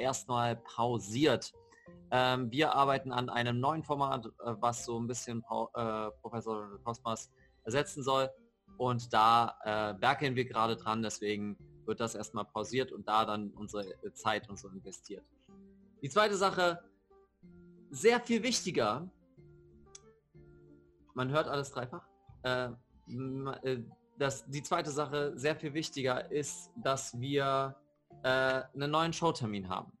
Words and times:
Erstmal 0.00 0.56
pausiert. 0.56 1.52
Ähm, 2.10 2.50
wir 2.50 2.74
arbeiten 2.74 3.12
an 3.12 3.28
einem 3.28 3.60
neuen 3.60 3.82
Format, 3.82 4.26
äh, 4.26 4.54
was 4.60 4.84
so 4.84 4.98
ein 4.98 5.06
bisschen 5.06 5.42
Pau 5.42 5.70
äh, 5.74 6.10
Professor 6.20 6.78
Cosmas 6.82 7.30
ersetzen 7.64 8.02
soll. 8.02 8.28
Und 8.76 9.12
da 9.12 9.56
äh, 9.64 10.00
werkeln 10.00 10.34
wir 10.34 10.44
gerade 10.44 10.76
dran, 10.76 11.02
deswegen 11.02 11.56
wird 11.86 12.00
das 12.00 12.14
erstmal 12.14 12.44
pausiert 12.44 12.92
und 12.92 13.06
da 13.06 13.24
dann 13.24 13.50
unsere 13.50 13.84
Zeit 14.14 14.48
und 14.48 14.58
so 14.58 14.68
investiert. 14.68 15.24
Die 16.02 16.08
zweite 16.08 16.36
Sache, 16.36 16.82
sehr 17.90 18.20
viel 18.20 18.42
wichtiger, 18.42 19.10
man 21.14 21.30
hört 21.30 21.48
alles 21.48 21.70
dreifach, 21.72 22.06
äh, 22.42 22.70
äh, 23.62 23.82
das, 24.18 24.46
die 24.46 24.62
zweite 24.62 24.90
Sache, 24.90 25.32
sehr 25.36 25.56
viel 25.56 25.74
wichtiger 25.74 26.30
ist, 26.30 26.70
dass 26.76 27.18
wir 27.18 27.76
äh, 28.22 28.62
einen 28.74 28.90
neuen 28.90 29.12
Showtermin 29.12 29.68
haben. 29.68 29.92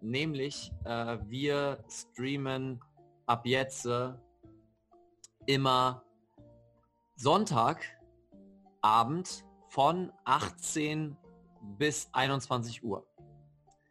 Nämlich, 0.00 0.72
äh, 0.84 1.18
wir 1.26 1.84
streamen 1.88 2.80
ab 3.26 3.46
jetzt 3.46 3.86
äh, 3.86 4.12
immer 5.46 6.02
Sonntag 7.16 7.84
Abend 8.80 9.44
von 9.68 10.12
18 10.24 11.16
bis 11.78 12.08
21 12.12 12.82
Uhr. 12.82 13.06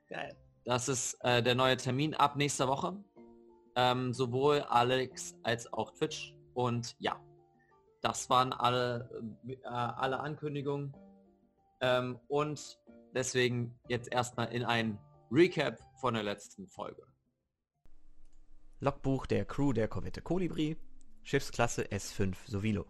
Geil. 0.09 0.35
Das 0.65 0.89
ist 0.89 1.13
äh, 1.23 1.41
der 1.41 1.55
neue 1.55 1.77
Termin 1.77 2.13
ab 2.13 2.35
nächster 2.35 2.67
Woche. 2.67 3.01
Ähm, 3.75 4.13
sowohl 4.13 4.59
Alex 4.67 5.35
als 5.43 5.71
auch 5.71 5.91
Twitch. 5.91 6.35
Und 6.53 6.95
ja, 6.99 7.19
das 8.01 8.29
waren 8.29 8.51
alle, 8.51 9.09
äh, 9.47 9.67
alle 9.67 10.19
Ankündigungen. 10.19 10.93
Ähm, 11.79 12.19
und 12.27 12.79
deswegen 13.13 13.79
jetzt 13.87 14.11
erstmal 14.11 14.51
in 14.53 14.63
ein 14.63 14.99
Recap 15.31 15.79
von 15.99 16.13
der 16.13 16.23
letzten 16.23 16.67
Folge. 16.67 17.03
Logbuch 18.79 19.25
der 19.27 19.45
Crew 19.45 19.73
der 19.73 19.87
Korvette 19.87 20.21
Kolibri, 20.21 20.77
Schiffsklasse 21.23 21.83
S5 21.83 22.35
Sovilo. 22.47 22.85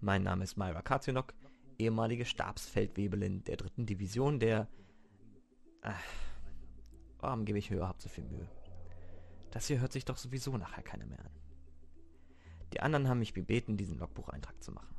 Mein 0.00 0.22
Name 0.22 0.44
ist 0.44 0.56
Myra 0.56 0.82
Karzionok, 0.82 1.34
ehemalige 1.78 2.24
Stabsfeldwebelin 2.24 3.44
der 3.44 3.56
dritten 3.56 3.86
Division 3.86 4.40
der... 4.40 4.68
Ach, 5.82 6.02
warum 7.18 7.44
gebe 7.44 7.58
ich 7.58 7.70
mir 7.70 7.76
überhaupt 7.76 8.02
so 8.02 8.08
viel 8.08 8.24
Mühe? 8.24 8.48
Das 9.50 9.66
hier 9.66 9.80
hört 9.80 9.92
sich 9.92 10.04
doch 10.04 10.16
sowieso 10.16 10.56
nachher 10.56 10.82
keiner 10.82 11.06
mehr 11.06 11.20
an. 11.20 11.30
Die 12.72 12.80
anderen 12.80 13.08
haben 13.08 13.20
mich 13.20 13.34
gebeten, 13.34 13.76
diesen 13.76 13.98
Logbucheintrag 13.98 14.62
zu 14.62 14.72
machen. 14.72 14.96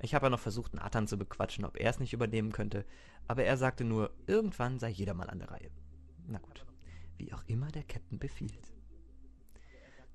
Ich 0.00 0.14
habe 0.14 0.26
ja 0.26 0.30
noch 0.30 0.40
versucht, 0.40 0.74
Nathan 0.74 1.06
zu 1.06 1.16
bequatschen, 1.16 1.64
ob 1.64 1.78
er 1.78 1.90
es 1.90 2.00
nicht 2.00 2.12
übernehmen 2.12 2.52
könnte, 2.52 2.84
aber 3.26 3.44
er 3.44 3.56
sagte 3.56 3.84
nur, 3.84 4.10
irgendwann 4.26 4.78
sei 4.78 4.90
jeder 4.90 5.14
mal 5.14 5.30
an 5.30 5.38
der 5.38 5.50
Reihe. 5.50 5.70
Na 6.26 6.38
gut, 6.38 6.66
wie 7.16 7.32
auch 7.32 7.42
immer 7.46 7.70
der 7.70 7.84
Captain 7.84 8.18
befiehlt. 8.18 8.72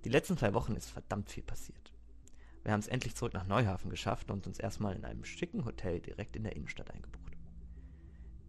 Die 0.03 0.09
letzten 0.09 0.37
zwei 0.37 0.53
Wochen 0.53 0.75
ist 0.75 0.89
verdammt 0.89 1.29
viel 1.29 1.43
passiert. 1.43 1.93
Wir 2.63 2.73
haben 2.73 2.79
es 2.79 2.87
endlich 2.87 3.15
zurück 3.15 3.33
nach 3.33 3.47
Neuhafen 3.47 3.89
geschafft 3.89 4.29
und 4.29 4.45
uns 4.45 4.59
erstmal 4.59 4.95
in 4.95 5.05
einem 5.05 5.23
schicken 5.23 5.65
Hotel 5.65 5.99
direkt 5.99 6.35
in 6.35 6.43
der 6.43 6.55
Innenstadt 6.55 6.91
eingebucht. 6.91 7.37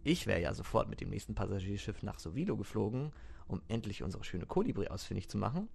Ich 0.03 0.27
wäre 0.27 0.41
ja 0.41 0.53
sofort 0.53 0.89
mit 0.89 1.01
dem 1.01 1.09
nächsten 1.09 1.33
Passagierschiff 1.33 2.03
nach 2.03 2.19
Sovilo 2.19 2.57
geflogen, 2.57 3.11
um 3.47 3.61
endlich 3.69 4.03
unsere 4.03 4.23
schöne 4.23 4.45
Kolibri 4.45 4.87
ausfindig 4.87 5.29
zu 5.29 5.37
machen, 5.37 5.69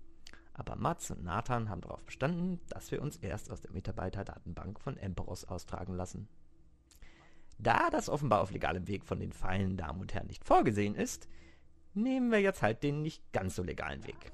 aber 0.59 0.75
Mats 0.75 1.11
und 1.13 1.23
Nathan 1.23 1.71
haben 1.71 1.81
darauf 1.81 2.03
bestanden, 2.03 2.61
dass 2.69 2.91
wir 2.91 3.01
uns 3.01 3.17
erst 3.17 3.51
aus 3.51 3.61
der 3.61 3.71
Mitarbeiterdatenbank 3.71 4.81
von 4.81 4.97
Emperos 4.97 5.45
austragen 5.45 5.95
lassen. 5.95 6.29
Da 7.59 7.91
das 7.91 8.09
offenbar 8.09 8.41
auf 8.41 8.51
legalem 8.51 8.89
Weg 8.89 9.05
von 9.05 9.21
den 9.21 9.33
feinen 9.33 9.77
Damen 9.77 10.01
und 10.01 10.13
Herren 10.15 10.27
nicht 10.27 10.45
vorgesehen 10.45 10.97
ist, 10.97 11.29
nehmen 11.95 12.33
wir 12.33 12.41
jetzt 12.41 12.63
halt 12.63 12.83
den 12.83 13.03
nicht 13.03 13.33
ganz 13.33 13.55
so 13.55 13.63
legalen 13.63 14.05
Weg. 14.05 14.33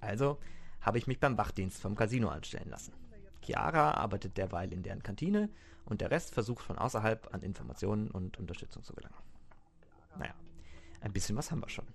Also 0.00 0.38
habe 0.80 0.98
ich 0.98 1.08
mich 1.08 1.18
beim 1.18 1.36
Wachdienst 1.36 1.80
vom 1.80 1.96
Casino 1.96 2.28
anstellen 2.28 2.70
lassen. 2.70 2.92
Chiara 3.44 3.94
arbeitet 3.94 4.36
derweil 4.36 4.72
in 4.72 4.84
deren 4.84 5.02
Kantine 5.02 5.50
und 5.84 6.00
der 6.00 6.12
Rest 6.12 6.32
versucht 6.32 6.64
von 6.64 6.78
außerhalb 6.78 7.34
an 7.34 7.42
Informationen 7.42 8.08
und 8.08 8.38
Unterstützung 8.38 8.84
zu 8.84 8.94
gelangen. 8.94 9.16
Naja, 10.16 10.34
ein 11.00 11.12
bisschen 11.12 11.36
was 11.36 11.50
haben 11.50 11.60
wir 11.60 11.68
schon. 11.68 11.86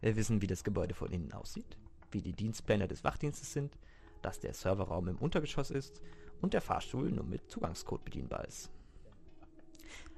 Wir 0.00 0.16
wissen, 0.16 0.40
wie 0.40 0.46
das 0.46 0.64
Gebäude 0.64 0.94
von 0.94 1.10
innen 1.10 1.32
aussieht 1.32 1.76
wie 2.12 2.22
die 2.22 2.32
Dienstpläne 2.32 2.88
des 2.88 3.04
Wachdienstes 3.04 3.52
sind, 3.52 3.78
dass 4.22 4.40
der 4.40 4.54
Serverraum 4.54 5.08
im 5.08 5.18
Untergeschoss 5.18 5.70
ist 5.70 6.00
und 6.40 6.54
der 6.54 6.60
Fahrstuhl 6.60 7.10
nur 7.10 7.24
mit 7.24 7.50
Zugangscode 7.50 8.04
bedienbar 8.04 8.44
ist. 8.46 8.70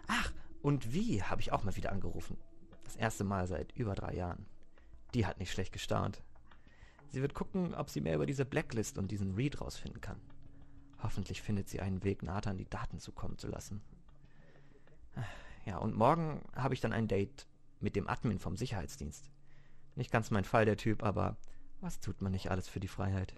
Ach, 0.06 0.32
und 0.62 0.92
wie 0.92 1.22
habe 1.22 1.40
ich 1.40 1.52
auch 1.52 1.64
mal 1.64 1.76
wieder 1.76 1.92
angerufen. 1.92 2.36
Das 2.84 2.96
erste 2.96 3.24
Mal 3.24 3.46
seit 3.46 3.72
über 3.72 3.94
drei 3.94 4.14
Jahren. 4.14 4.46
Die 5.14 5.26
hat 5.26 5.38
nicht 5.38 5.52
schlecht 5.52 5.72
gestarrt. 5.72 6.22
Sie 7.10 7.22
wird 7.22 7.34
gucken, 7.34 7.74
ob 7.74 7.90
sie 7.90 8.00
mehr 8.00 8.14
über 8.14 8.26
diese 8.26 8.44
Blacklist 8.44 8.98
und 8.98 9.10
diesen 9.10 9.34
Read 9.34 9.60
rausfinden 9.60 10.00
kann. 10.00 10.20
Hoffentlich 11.02 11.42
findet 11.42 11.68
sie 11.68 11.80
einen 11.80 12.04
Weg, 12.04 12.22
Nathan 12.22 12.58
die 12.58 12.68
Daten 12.68 12.98
zukommen 12.98 13.38
zu 13.38 13.48
lassen. 13.48 13.80
Ja, 15.66 15.78
und 15.78 15.94
morgen 15.94 16.42
habe 16.54 16.74
ich 16.74 16.80
dann 16.80 16.92
ein 16.92 17.08
Date 17.08 17.46
mit 17.80 17.96
dem 17.96 18.08
Admin 18.08 18.38
vom 18.38 18.56
Sicherheitsdienst. 18.56 19.30
Nicht 19.96 20.10
ganz 20.10 20.30
mein 20.30 20.44
Fall, 20.44 20.64
der 20.64 20.76
Typ, 20.76 21.02
aber 21.02 21.36
was 21.80 22.00
tut 22.00 22.20
man 22.20 22.32
nicht 22.32 22.50
alles 22.50 22.68
für 22.68 22.80
die 22.80 22.88
Freiheit? 22.88 23.34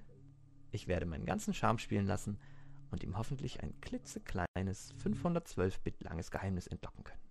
Ich 0.70 0.88
werde 0.88 1.06
meinen 1.06 1.26
ganzen 1.26 1.54
Charme 1.54 1.78
spielen 1.78 2.06
lassen 2.06 2.38
und 2.90 3.02
ihm 3.02 3.16
hoffentlich 3.16 3.62
ein 3.62 3.80
klitzekleines 3.80 4.94
512-Bit 5.02 6.02
langes 6.02 6.30
Geheimnis 6.30 6.66
entlocken 6.66 7.04
können. 7.04 7.22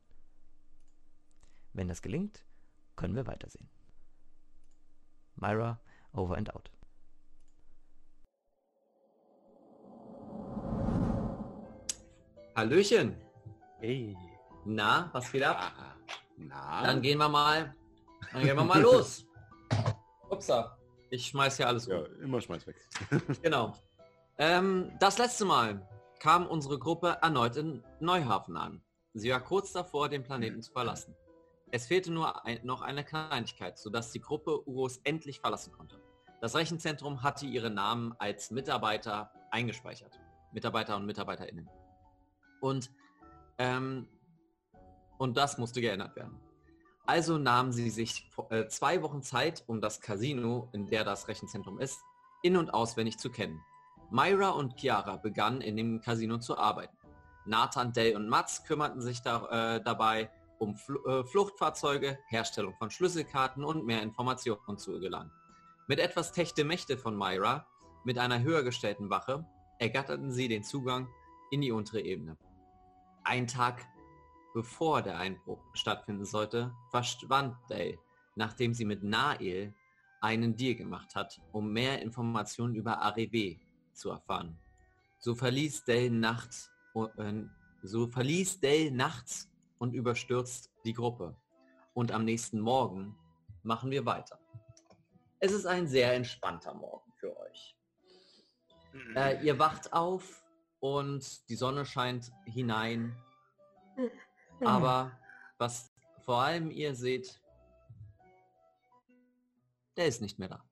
Wenn 1.73 1.87
das 1.87 2.01
gelingt, 2.01 2.45
können 2.95 3.15
wir 3.15 3.27
weitersehen. 3.27 3.69
Myra, 5.35 5.79
over 6.13 6.37
and 6.37 6.53
out. 6.53 6.71
Hallöchen. 12.55 13.15
Hey. 13.79 14.15
Na, 14.65 15.09
was 15.13 15.31
geht 15.31 15.43
ab? 15.43 15.71
Na? 16.37 16.83
Dann 16.83 17.01
gehen 17.01 17.17
wir 17.17 17.29
mal, 17.29 17.73
dann 18.33 18.43
gehen 18.43 18.55
wir 18.55 18.63
mal 18.63 18.81
los. 18.81 19.25
Upsa. 20.29 20.77
Ich 21.11 21.27
schmeiß 21.27 21.57
hier 21.57 21.67
alles 21.67 21.87
Ja, 21.87 22.03
immer 22.23 22.39
schmeiß 22.41 22.65
weg. 22.65 22.77
Genau. 23.43 23.75
Ähm, 24.37 24.91
das 24.99 25.17
letzte 25.17 25.43
Mal 25.43 25.85
kam 26.19 26.47
unsere 26.47 26.79
Gruppe 26.79 27.17
erneut 27.21 27.57
in 27.57 27.83
Neuhafen 27.99 28.55
an. 28.55 28.81
Sie 29.13 29.29
war 29.29 29.41
kurz 29.41 29.73
davor, 29.73 30.07
den 30.07 30.23
Planeten 30.23 30.61
zu 30.61 30.71
verlassen. 30.71 31.13
Es 31.69 31.87
fehlte 31.87 32.13
nur 32.13 32.45
ein, 32.45 32.59
noch 32.63 32.81
eine 32.81 33.03
Kleinigkeit, 33.03 33.77
sodass 33.77 34.11
die 34.11 34.21
Gruppe 34.21 34.65
Uros 34.65 35.01
endlich 35.03 35.41
verlassen 35.41 35.73
konnte. 35.73 36.01
Das 36.39 36.55
Rechenzentrum 36.55 37.23
hatte 37.23 37.45
ihre 37.45 37.69
Namen 37.69 38.15
als 38.17 38.49
Mitarbeiter 38.49 39.33
eingespeichert. 39.51 40.17
Mitarbeiter 40.53 40.95
und 40.95 41.05
MitarbeiterInnen. 41.05 41.69
Und, 42.61 42.89
ähm, 43.57 44.07
und 45.17 45.35
das 45.35 45.57
musste 45.57 45.81
geändert 45.81 46.15
werden. 46.15 46.39
Also 47.05 47.37
nahmen 47.37 47.71
sie 47.71 47.89
sich 47.89 48.29
äh, 48.49 48.67
zwei 48.67 49.01
Wochen 49.01 49.23
Zeit, 49.23 49.63
um 49.67 49.81
das 49.81 50.01
Casino, 50.01 50.69
in 50.73 50.87
der 50.87 51.03
das 51.03 51.27
Rechenzentrum 51.27 51.79
ist, 51.79 51.99
in- 52.43 52.57
und 52.57 52.73
auswendig 52.73 53.17
zu 53.17 53.29
kennen. 53.29 53.59
Myra 54.11 54.49
und 54.49 54.79
Chiara 54.79 55.17
begannen 55.17 55.61
in 55.61 55.77
dem 55.77 56.01
Casino 56.01 56.37
zu 56.37 56.57
arbeiten. 56.57 56.95
Nathan, 57.45 57.93
Dale 57.93 58.15
und 58.15 58.27
Mats 58.29 58.63
kümmerten 58.65 59.01
sich 59.01 59.21
da, 59.21 59.75
äh, 59.75 59.83
dabei 59.83 60.29
um 60.59 60.75
Fl 60.75 60.99
äh, 61.07 61.23
Fluchtfahrzeuge, 61.23 62.19
Herstellung 62.27 62.75
von 62.75 62.91
Schlüsselkarten 62.91 63.63
und 63.63 63.85
mehr 63.85 64.03
Informationen 64.03 64.77
zu 64.77 64.99
gelangen. 64.99 65.31
Mit 65.87 65.99
etwas 65.99 66.31
Techte-Mächte 66.33 66.97
von 66.97 67.17
Myra, 67.17 67.65
mit 68.03 68.17
einer 68.19 68.41
höher 68.41 68.63
gestellten 68.63 69.09
Wache, 69.09 69.45
ergatterten 69.79 70.31
sie 70.31 70.47
den 70.47 70.63
Zugang 70.63 71.07
in 71.49 71.61
die 71.61 71.71
untere 71.71 72.01
Ebene. 72.01 72.37
Ein 73.23 73.47
Tag 73.47 73.85
Bevor 74.53 75.01
der 75.01 75.17
Einbruch 75.17 75.63
stattfinden 75.73 76.25
sollte, 76.25 76.73
verschwand 76.89 77.55
Dale, 77.69 77.97
nachdem 78.35 78.73
sie 78.73 78.85
mit 78.85 79.01
Nael 79.03 79.73
einen 80.19 80.55
Deal 80.55 80.75
gemacht 80.75 81.15
hat, 81.15 81.41
um 81.51 81.71
mehr 81.71 82.01
Informationen 82.01 82.75
über 82.75 82.99
AREW 82.99 83.57
zu 83.93 84.09
erfahren. 84.11 84.57
So 85.19 85.35
verließ 85.35 85.85
Dale 85.85 86.11
nachts, 86.11 86.69
äh, 86.95 87.43
So 87.83 88.07
verließ 88.07 88.59
Dale 88.59 88.91
nachts 88.91 89.49
und 89.79 89.93
überstürzt 89.93 90.71
die 90.85 90.93
Gruppe. 90.93 91.35
Und 91.93 92.11
am 92.11 92.25
nächsten 92.25 92.59
Morgen 92.59 93.17
machen 93.63 93.89
wir 93.89 94.05
weiter. 94.05 94.39
Es 95.39 95.51
ist 95.51 95.65
ein 95.65 95.87
sehr 95.87 96.13
entspannter 96.13 96.73
Morgen 96.73 97.11
für 97.15 97.35
euch. 97.39 97.75
Äh, 99.15 99.43
ihr 99.45 99.57
wacht 99.57 99.93
auf 99.93 100.43
und 100.79 101.49
die 101.49 101.55
Sonne 101.55 101.85
scheint 101.85 102.31
hinein. 102.45 103.15
Aber 104.65 105.11
was 105.57 105.91
vor 106.23 106.41
allem 106.41 106.71
ihr 106.71 106.95
seht, 106.95 107.41
der 109.97 110.07
ist 110.07 110.21
nicht 110.21 110.39
mehr 110.39 110.49
da. 110.49 110.63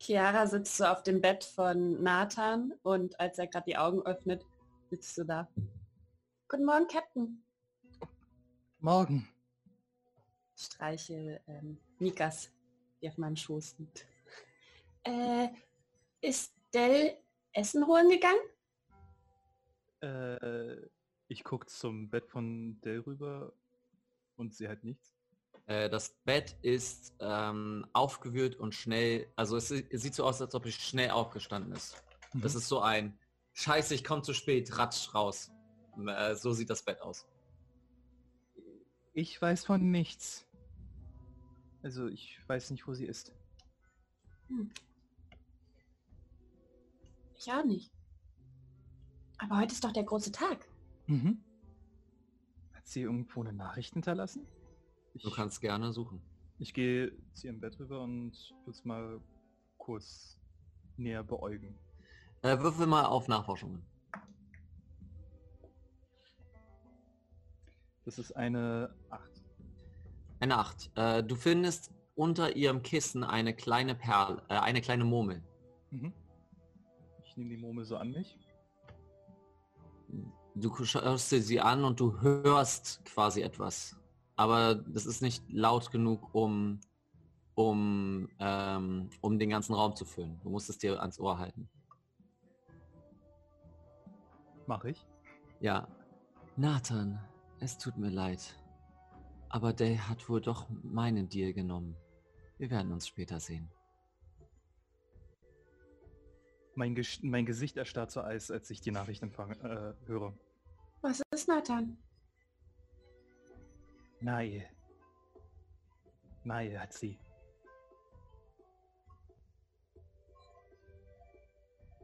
Chiara 0.00 0.46
sitzt 0.46 0.76
so 0.76 0.84
auf 0.84 1.02
dem 1.02 1.20
Bett 1.20 1.44
von 1.44 2.02
Nathan 2.02 2.72
und 2.82 3.18
als 3.18 3.38
er 3.38 3.46
gerade 3.46 3.64
die 3.66 3.76
Augen 3.76 4.02
öffnet, 4.02 4.44
sitzt 4.90 5.16
du 5.16 5.24
da. 5.24 5.48
Guten 6.48 6.64
Morgen, 6.64 6.86
Captain. 6.86 7.42
Morgen. 8.78 9.28
Streiche 10.54 11.40
ähm, 11.46 11.78
Mikas, 11.98 12.50
die 13.00 13.08
auf 13.08 13.18
meinem 13.18 13.36
Schoß 13.36 13.78
liegt. 13.78 14.06
Äh, 15.02 15.48
ist 16.20 16.54
Dell 16.72 17.16
Essen 17.52 17.86
holen 17.86 18.10
gegangen? 18.10 18.38
Äh, 20.00 20.88
ich 21.28 21.44
guck 21.44 21.68
zum 21.68 22.08
Bett 22.10 22.28
von 22.28 22.80
Del 22.82 23.00
rüber 23.00 23.52
und 24.36 24.54
sehe 24.54 24.68
halt 24.68 24.84
nichts. 24.84 25.14
Äh, 25.66 25.88
das 25.90 26.10
Bett 26.24 26.56
ist 26.62 27.14
ähm, 27.20 27.86
aufgewühlt 27.92 28.56
und 28.56 28.74
schnell, 28.74 29.32
also 29.36 29.56
es, 29.56 29.68
si- 29.68 29.86
es 29.90 30.02
sieht 30.02 30.14
so 30.14 30.24
aus, 30.24 30.40
als 30.40 30.54
ob 30.54 30.66
es 30.66 30.74
schnell 30.74 31.10
aufgestanden 31.10 31.72
ist. 31.72 32.02
Das 32.34 32.52
Mhm. 32.54 32.58
ist 32.58 32.68
so 32.68 32.80
ein 32.80 33.18
Scheiße, 33.54 33.94
ich 33.94 34.04
komme 34.04 34.22
zu 34.22 34.34
spät, 34.34 34.76
ratsch 34.78 35.14
raus. 35.14 35.50
Äh, 36.06 36.34
so 36.36 36.52
sieht 36.52 36.68
das 36.70 36.82
Bett 36.84 37.00
aus. 37.00 37.26
Ich 39.14 39.40
weiß 39.40 39.64
von 39.64 39.90
nichts. 39.90 40.46
Also 41.82 42.06
ich 42.06 42.38
weiß 42.46 42.70
nicht, 42.70 42.86
wo 42.86 42.92
sie 42.94 43.06
ist. 43.06 43.32
Ich 47.38 47.50
auch 47.50 47.64
nicht. 47.64 47.90
Aber 49.38 49.58
heute 49.58 49.72
ist 49.72 49.82
doch 49.84 49.92
der 49.92 50.04
große 50.04 50.32
Tag. 50.32 50.68
Mhm. 51.06 51.42
Hat 52.72 52.86
sie 52.86 53.02
irgendwo 53.02 53.40
eine 53.42 53.52
Nachricht 53.52 53.92
hinterlassen? 53.94 54.46
Ich, 55.14 55.22
Du 55.22 55.30
kannst 55.30 55.60
gerne 55.60 55.92
suchen. 55.92 56.20
ich 56.58 56.74
gehe 56.74 57.12
zu 57.34 57.46
ihrem 57.46 57.60
Bett 57.60 57.78
rüber 57.78 58.02
und 58.02 58.32
würde 58.64 58.70
es 58.70 58.84
mal 58.84 59.20
kurz 59.78 60.38
näher 60.96 61.22
beäugen. 61.22 61.78
Äh, 62.42 62.58
würfel 62.58 62.86
mal 62.86 63.04
auf 63.06 63.28
Nachforschungen. 63.28 63.82
Das 68.04 68.18
ist 68.18 68.32
eine 68.32 68.94
8. 69.10 69.30
Eine 70.40 70.58
8. 70.58 70.90
Äh, 70.96 71.22
du 71.24 71.34
findest 71.34 71.92
unter 72.14 72.54
ihrem 72.56 72.82
Kissen 72.82 73.24
eine 73.24 73.54
kleine 73.54 73.94
Perle, 73.94 74.42
äh, 74.48 74.54
eine 74.58 74.80
kleine 74.80 75.04
Murmel. 75.04 75.42
Mhm. 75.90 76.12
Ich 77.24 77.36
nehme 77.36 77.50
die 77.50 77.56
Murmel 77.56 77.84
so 77.84 77.96
an 77.96 78.12
mich. 78.12 78.38
Du 80.58 80.74
schaust 80.86 81.30
dir 81.30 81.42
sie 81.42 81.60
an 81.60 81.84
und 81.84 82.00
du 82.00 82.18
hörst 82.22 83.04
quasi 83.04 83.42
etwas. 83.42 83.94
Aber 84.36 84.74
das 84.74 85.04
ist 85.04 85.20
nicht 85.20 85.44
laut 85.50 85.90
genug, 85.90 86.34
um, 86.34 86.80
um, 87.54 88.30
ähm, 88.38 89.10
um 89.20 89.38
den 89.38 89.50
ganzen 89.50 89.74
Raum 89.74 89.94
zu 89.94 90.06
füllen. 90.06 90.40
Du 90.42 90.48
musst 90.48 90.70
es 90.70 90.78
dir 90.78 90.98
ans 90.98 91.20
Ohr 91.20 91.38
halten. 91.38 91.68
Mache 94.66 94.90
ich. 94.90 95.06
Ja. 95.60 95.86
Nathan, 96.56 97.20
es 97.60 97.76
tut 97.76 97.98
mir 97.98 98.08
leid. 98.08 98.56
Aber 99.50 99.74
Day 99.74 99.98
hat 99.98 100.26
wohl 100.30 100.40
doch 100.40 100.66
meinen 100.82 101.28
Deal 101.28 101.52
genommen. 101.52 101.96
Wir 102.56 102.70
werden 102.70 102.92
uns 102.92 103.06
später 103.06 103.40
sehen. 103.40 103.68
Mein, 106.74 106.94
Ges 106.94 107.22
mein 107.22 107.44
Gesicht 107.44 107.76
erstarrt 107.76 108.10
zu 108.10 108.24
Eis, 108.24 108.50
als 108.50 108.70
ich 108.70 108.80
die 108.80 108.90
Nachricht 108.90 109.22
empfange, 109.22 109.54
äh, 109.62 110.08
höre. 110.08 110.34
Was 111.06 111.22
ist 111.30 111.46
Nathan? 111.46 111.96
Nae. 114.20 114.68
Nae 116.42 116.76
hat 116.76 116.92
sie. 116.92 117.16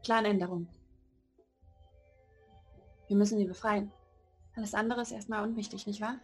Planänderung. 0.05 0.69
Wir 3.09 3.17
müssen 3.17 3.39
sie 3.39 3.45
befreien. 3.45 3.91
Alles 4.55 4.73
andere 4.73 5.01
ist 5.03 5.11
erstmal 5.11 5.43
unwichtig, 5.43 5.85
nicht 5.89 6.01
wahr? 6.01 6.21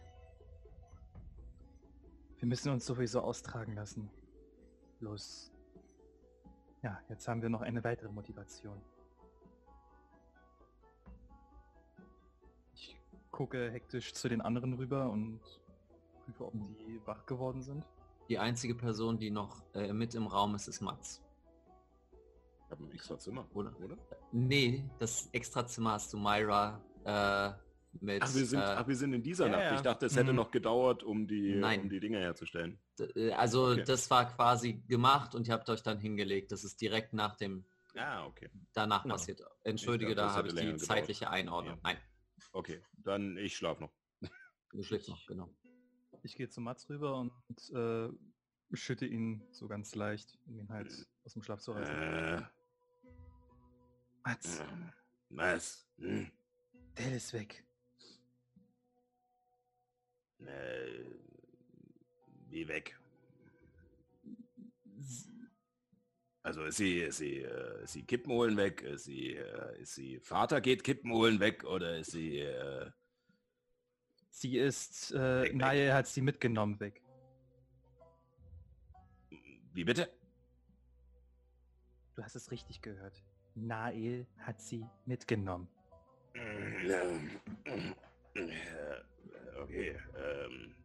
Wir 2.37 2.47
müssen 2.47 2.71
uns 2.71 2.85
sowieso 2.85 3.19
austragen 3.19 3.75
lassen. 3.75 4.09
Los. 5.01 5.51
Ja, 6.81 7.01
jetzt 7.09 7.27
haben 7.27 7.41
wir 7.41 7.49
noch 7.49 7.61
eine 7.61 7.83
weitere 7.83 8.09
Motivation. 8.09 8.81
Gucke 13.39 13.71
hektisch 13.71 14.13
zu 14.13 14.27
den 14.27 14.41
anderen 14.41 14.73
rüber 14.73 15.09
und 15.09 15.39
prüfe, 16.25 16.43
ob 16.47 16.53
die 16.85 16.99
wach 17.05 17.25
geworden 17.25 17.61
sind. 17.61 17.85
Die 18.27 18.37
einzige 18.37 18.75
Person, 18.75 19.17
die 19.17 19.31
noch 19.31 19.63
äh, 19.73 19.93
mit 19.93 20.13
im 20.13 20.27
Raum 20.27 20.55
ist, 20.55 20.67
ist 20.67 20.81
Mats. 20.81 21.23
Ich 22.65 22.71
habe 22.71 22.83
ein 22.83 22.91
extra 22.91 23.17
Zimmer, 23.17 23.47
Oder? 23.53 23.73
oder? 23.81 23.97
Nee, 24.33 24.83
das 24.99 25.29
Extrazimmer 25.31 25.93
hast 25.93 26.11
du 26.11 26.17
Myra 26.17 26.81
äh, 27.05 27.51
mit. 28.05 28.21
Ach 28.21 28.35
wir, 28.35 28.45
sind, 28.45 28.59
äh, 28.59 28.63
ach, 28.63 28.87
wir 28.89 28.95
sind 28.97 29.13
in 29.13 29.23
dieser 29.23 29.45
ja, 29.45 29.51
Nacht. 29.53 29.63
ja. 29.63 29.75
Ich 29.75 29.81
dachte, 29.81 30.05
es 30.07 30.17
hätte 30.17 30.31
Mhm. 30.31 30.35
noch 30.35 30.51
gedauert, 30.51 31.01
um 31.03 31.25
die, 31.25 31.55
Nein. 31.55 31.83
um 31.83 31.89
die 31.89 32.01
Dinger 32.01 32.19
herzustellen. 32.19 32.77
d- 32.99 33.05
äh, 33.15 33.31
also 33.31 33.67
Okay. 33.69 33.83
das 33.85 34.11
war 34.11 34.25
quasi 34.35 34.73
gemacht 34.89 35.33
und 35.33 35.47
ihr 35.47 35.53
habt 35.53 35.69
euch 35.69 35.81
dann 35.81 35.97
hingelegt. 35.97 36.51
Das 36.51 36.65
ist 36.65 36.81
direkt 36.81 37.13
nach 37.13 37.37
dem 37.37 37.63
Ah, 37.95 38.25
okay. 38.27 38.49
danach 38.73 39.05
Ja. 39.05 39.11
passiert. 39.11 39.41
Entschuldige, 39.63 40.13
dachte, 40.13 40.27
da 40.33 40.35
habe 40.35 40.47
ich 40.49 40.53
die 40.55 40.59
gedauert. 40.59 40.81
zeitliche 40.81 41.29
Einordnung. 41.29 41.75
Ja. 41.77 41.81
Nein, 41.83 41.97
Okay, 42.51 42.81
dann 42.97 43.37
ich 43.37 43.55
schlaf 43.55 43.79
noch. 43.79 43.93
du 44.71 44.83
schläfst 44.83 45.09
noch, 45.09 45.25
genau. 45.27 45.49
Ich 46.23 46.35
gehe 46.35 46.49
zu 46.49 46.61
Mats 46.61 46.89
rüber 46.89 47.17
und 47.19 47.33
äh, 47.73 48.09
schütte 48.73 49.05
ihn 49.05 49.43
so 49.51 49.67
ganz 49.67 49.95
leicht, 49.95 50.37
um 50.45 50.59
ihn 50.59 50.69
halt 50.69 51.07
aus 51.23 51.33
dem 51.33 51.43
Schlaf 51.43 51.61
zu 51.61 51.71
reißen. 51.71 51.95
Äh, 51.95 52.41
Mats, 54.23 54.59
äh, 54.59 54.65
was? 55.29 55.87
Hm? 55.97 56.31
der 56.97 57.15
ist 57.15 57.33
weg. 57.33 57.65
Äh, 60.39 61.05
wie 62.49 62.67
weg? 62.67 62.99
Also 66.41 66.63
ist 66.63 66.77
sie, 66.77 67.11
sie, 67.11 67.41
äh, 67.41 67.83
ist 67.83 67.93
sie 67.93 68.03
Kippen 68.03 68.31
holen 68.31 68.57
weg? 68.57 68.81
Ist 68.81 69.05
sie, 69.05 69.35
äh, 69.35 69.81
ist 69.81 69.95
sie 69.95 70.19
Vater 70.19 70.61
geht 70.61 70.83
Kippen 70.83 71.11
holen 71.11 71.39
weg? 71.39 71.63
Oder 71.65 71.97
ist 71.97 72.11
sie, 72.11 72.39
äh, 72.39 72.89
Sie 74.31 74.57
ist, 74.57 75.11
äh, 75.11 75.51
Weg, 75.51 75.91
hat 75.91 76.07
sie 76.07 76.21
mitgenommen 76.21 76.79
weg. 76.79 77.01
wie 79.73 79.83
bitte? 79.83 80.09
Du 82.15 82.23
hast 82.23 82.35
es 82.35 82.49
richtig 82.49 82.81
gehört. 82.81 83.21
Nael 83.55 84.27
hat 84.37 84.61
sie 84.61 84.85
mitgenommen. 85.05 85.67
Okay. 89.61 89.97
Ähm, 90.15 90.75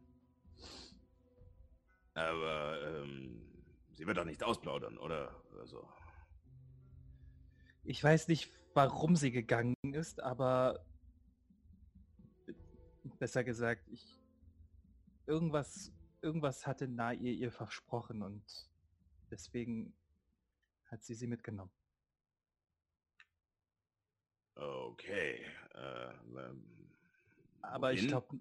aber 2.13 2.81
ähm, 2.83 3.54
sie 3.95 4.05
wird 4.05 4.17
doch 4.17 4.25
nicht 4.25 4.43
ausplaudern, 4.43 4.97
oder? 4.97 5.43
Also, 5.59 5.87
Ich 7.83 8.03
weiß 8.03 8.27
nicht, 8.27 8.51
warum 8.73 9.15
sie 9.15 9.31
gegangen 9.31 9.75
ist, 9.81 10.21
aber 10.21 10.85
besser 13.19 13.43
gesagt, 13.43 13.87
ich 13.89 14.03
irgendwas 15.27 15.91
irgendwas 16.25 16.65
hatte 16.65 16.87
Nae 16.87 17.15
ihr 17.15 17.51
versprochen 17.51 18.23
und 18.23 18.43
deswegen 19.29 19.95
hat 20.85 21.03
sie 21.03 21.13
sie 21.13 21.27
mitgenommen. 21.27 21.71
okay. 24.55 25.45
Äh, 25.75 26.13
ähm, 26.37 26.89
Aber 27.61 27.93
ich 27.93 28.07
glaube 28.07 28.39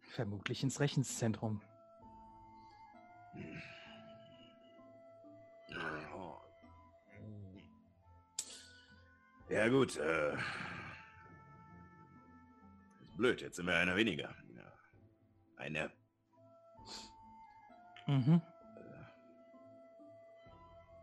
vermutlich 0.00 0.62
ins 0.62 0.80
Rechenzentrum. 0.80 1.60
Ja 9.48 9.68
gut, 9.68 9.96
äh, 9.96 10.34
ist 13.00 13.16
blöd, 13.16 13.40
jetzt 13.40 13.56
sind 13.56 13.66
wir 13.66 13.76
einer 13.76 13.96
weniger. 13.96 14.34
Eine. 15.56 15.90
Mhm. 18.06 18.40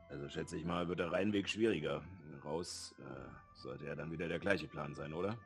Also 0.10 0.30
schätze 0.30 0.58
ich 0.58 0.64
mal, 0.64 0.88
wird 0.88 1.00
der 1.00 1.12
Rheinweg 1.12 1.50
schwieriger. 1.50 2.04
Raus, 2.44 2.96
äh, 3.00 3.58
sollte 3.58 3.86
ja 3.86 3.96
dann 3.96 4.12
wieder 4.12 4.28
der 4.28 4.40
gleiche 4.40 4.68
Plan 4.68 4.96
sein, 4.96 5.14
oder? 5.14 5.38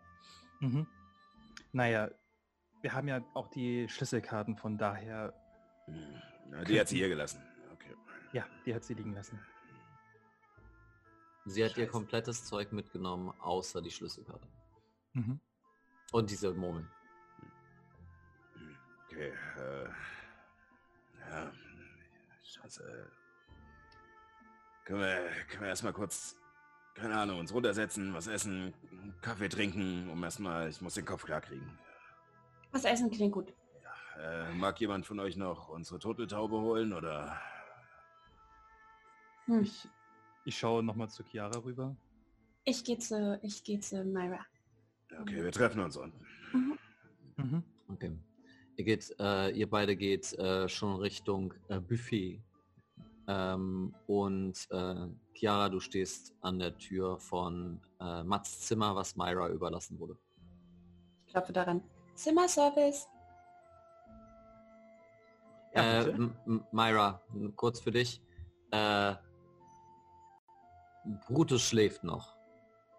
Mhm. 0.60 0.86
Naja, 1.72 2.10
wir 2.82 2.94
haben 2.94 3.08
ja 3.08 3.22
auch 3.34 3.48
die 3.48 3.88
Schlüsselkarten, 3.90 4.58
von 4.58 4.78
daher, 4.78 5.34
Hm, 5.86 6.22
Na, 6.50 6.64
die 6.64 6.80
hat 6.80 6.88
sie 6.88 6.98
hier 6.98 7.10
gelassen. 7.10 7.42
Okay. 7.74 7.96
ja, 8.34 8.46
die 8.66 8.74
hat 8.74 8.84
sie 8.84 8.94
liegen 8.94 9.14
lassen. 9.14 9.40
Sie 11.46 11.64
hat 11.64 11.72
ihr 11.72 11.86
Scheiße. 11.86 11.92
komplettes 11.92 12.46
Zeug 12.46 12.72
mitgenommen, 12.72 13.34
außer 13.40 13.82
die 13.82 13.92
Schlüsselkarte. 13.92 14.48
Mhm. 15.14 15.40
Und 16.12 16.30
diese 16.30 16.54
Murmel. 16.54 16.88
Okay. 19.06 19.34
Äh, 19.58 19.90
ja. 21.30 21.52
Scheiße. 22.44 23.12
Können 24.86 25.00
wir, 25.02 25.30
können 25.50 25.62
wir 25.62 25.70
erstmal 25.70 25.94
kurz, 25.94 26.36
keine 26.96 27.16
Ahnung, 27.18 27.40
uns 27.40 27.54
runtersetzen, 27.54 28.14
was 28.14 28.28
essen, 28.28 28.74
Kaffee 29.22 29.50
trinken, 29.50 30.10
um 30.10 30.24
erstmal, 30.24 30.70
ich 30.70 30.82
muss 30.82 30.96
den 30.96 31.06
Kopf 31.06 31.26
klar 31.26 31.42
kriegen. 31.42 31.78
Was 32.72 32.86
essen 32.86 33.10
klingt 33.12 33.34
gut. 33.34 33.54
Äh, 34.20 34.52
mag 34.54 34.80
jemand 34.82 35.06
von 35.06 35.20
euch 35.20 35.38
noch 35.38 35.70
unsere 35.70 36.00
Turteltaube 36.00 36.60
holen 36.60 36.92
oder? 36.92 37.40
Hm. 39.46 39.62
Ich, 39.62 39.88
ich 40.46 40.58
schaue 40.58 40.84
nochmal 40.84 41.10
zu 41.10 41.24
Chiara 41.24 41.58
rüber. 41.60 41.96
Ich 42.66 42.84
gehe 42.84 42.98
zu, 42.98 43.40
ich 43.42 43.64
gehe 43.64 43.80
zu 43.80 44.04
Myra. 44.04 44.46
Okay, 45.22 45.44
wir 45.44 45.52
treffen 45.52 45.82
uns 45.82 45.96
unten. 45.96 46.26
Mhm. 46.52 46.80
Mhm. 47.38 47.64
Okay. 47.88 48.12
Ihr 48.76 48.86
geht, 48.86 49.16
äh, 49.20 49.52
ihr 49.52 49.70
beide 49.70 49.96
geht 49.96 50.34
äh, 50.34 50.68
schon 50.68 50.98
Richtung 50.98 51.54
äh, 51.70 51.80
Buffet. 51.80 52.42
Ähm, 53.28 53.96
und 54.08 54.68
äh, 54.72 55.08
Chiara, 55.34 55.70
du 55.70 55.80
stehst 55.80 56.34
an 56.42 56.60
der 56.60 56.78
Tür 56.78 57.20
von 57.20 57.80
äh, 58.02 58.24
Mats 58.24 58.62
Zimmer, 58.62 58.96
was 58.96 59.16
Myra 59.16 59.50
überlassen 59.50 59.98
wurde. 60.00 60.18
Ich 61.26 61.32
klopfe 61.32 61.54
daran. 61.54 61.82
Zimmerservice. 62.16 63.08
Ja, 65.74 66.02
äh, 66.02 66.14
Myra, 66.72 67.22
kurz 67.56 67.80
für 67.80 67.92
dich. 67.92 68.22
Äh, 68.72 69.16
Brutus 71.28 71.62
schläft 71.62 72.04
noch. 72.04 72.36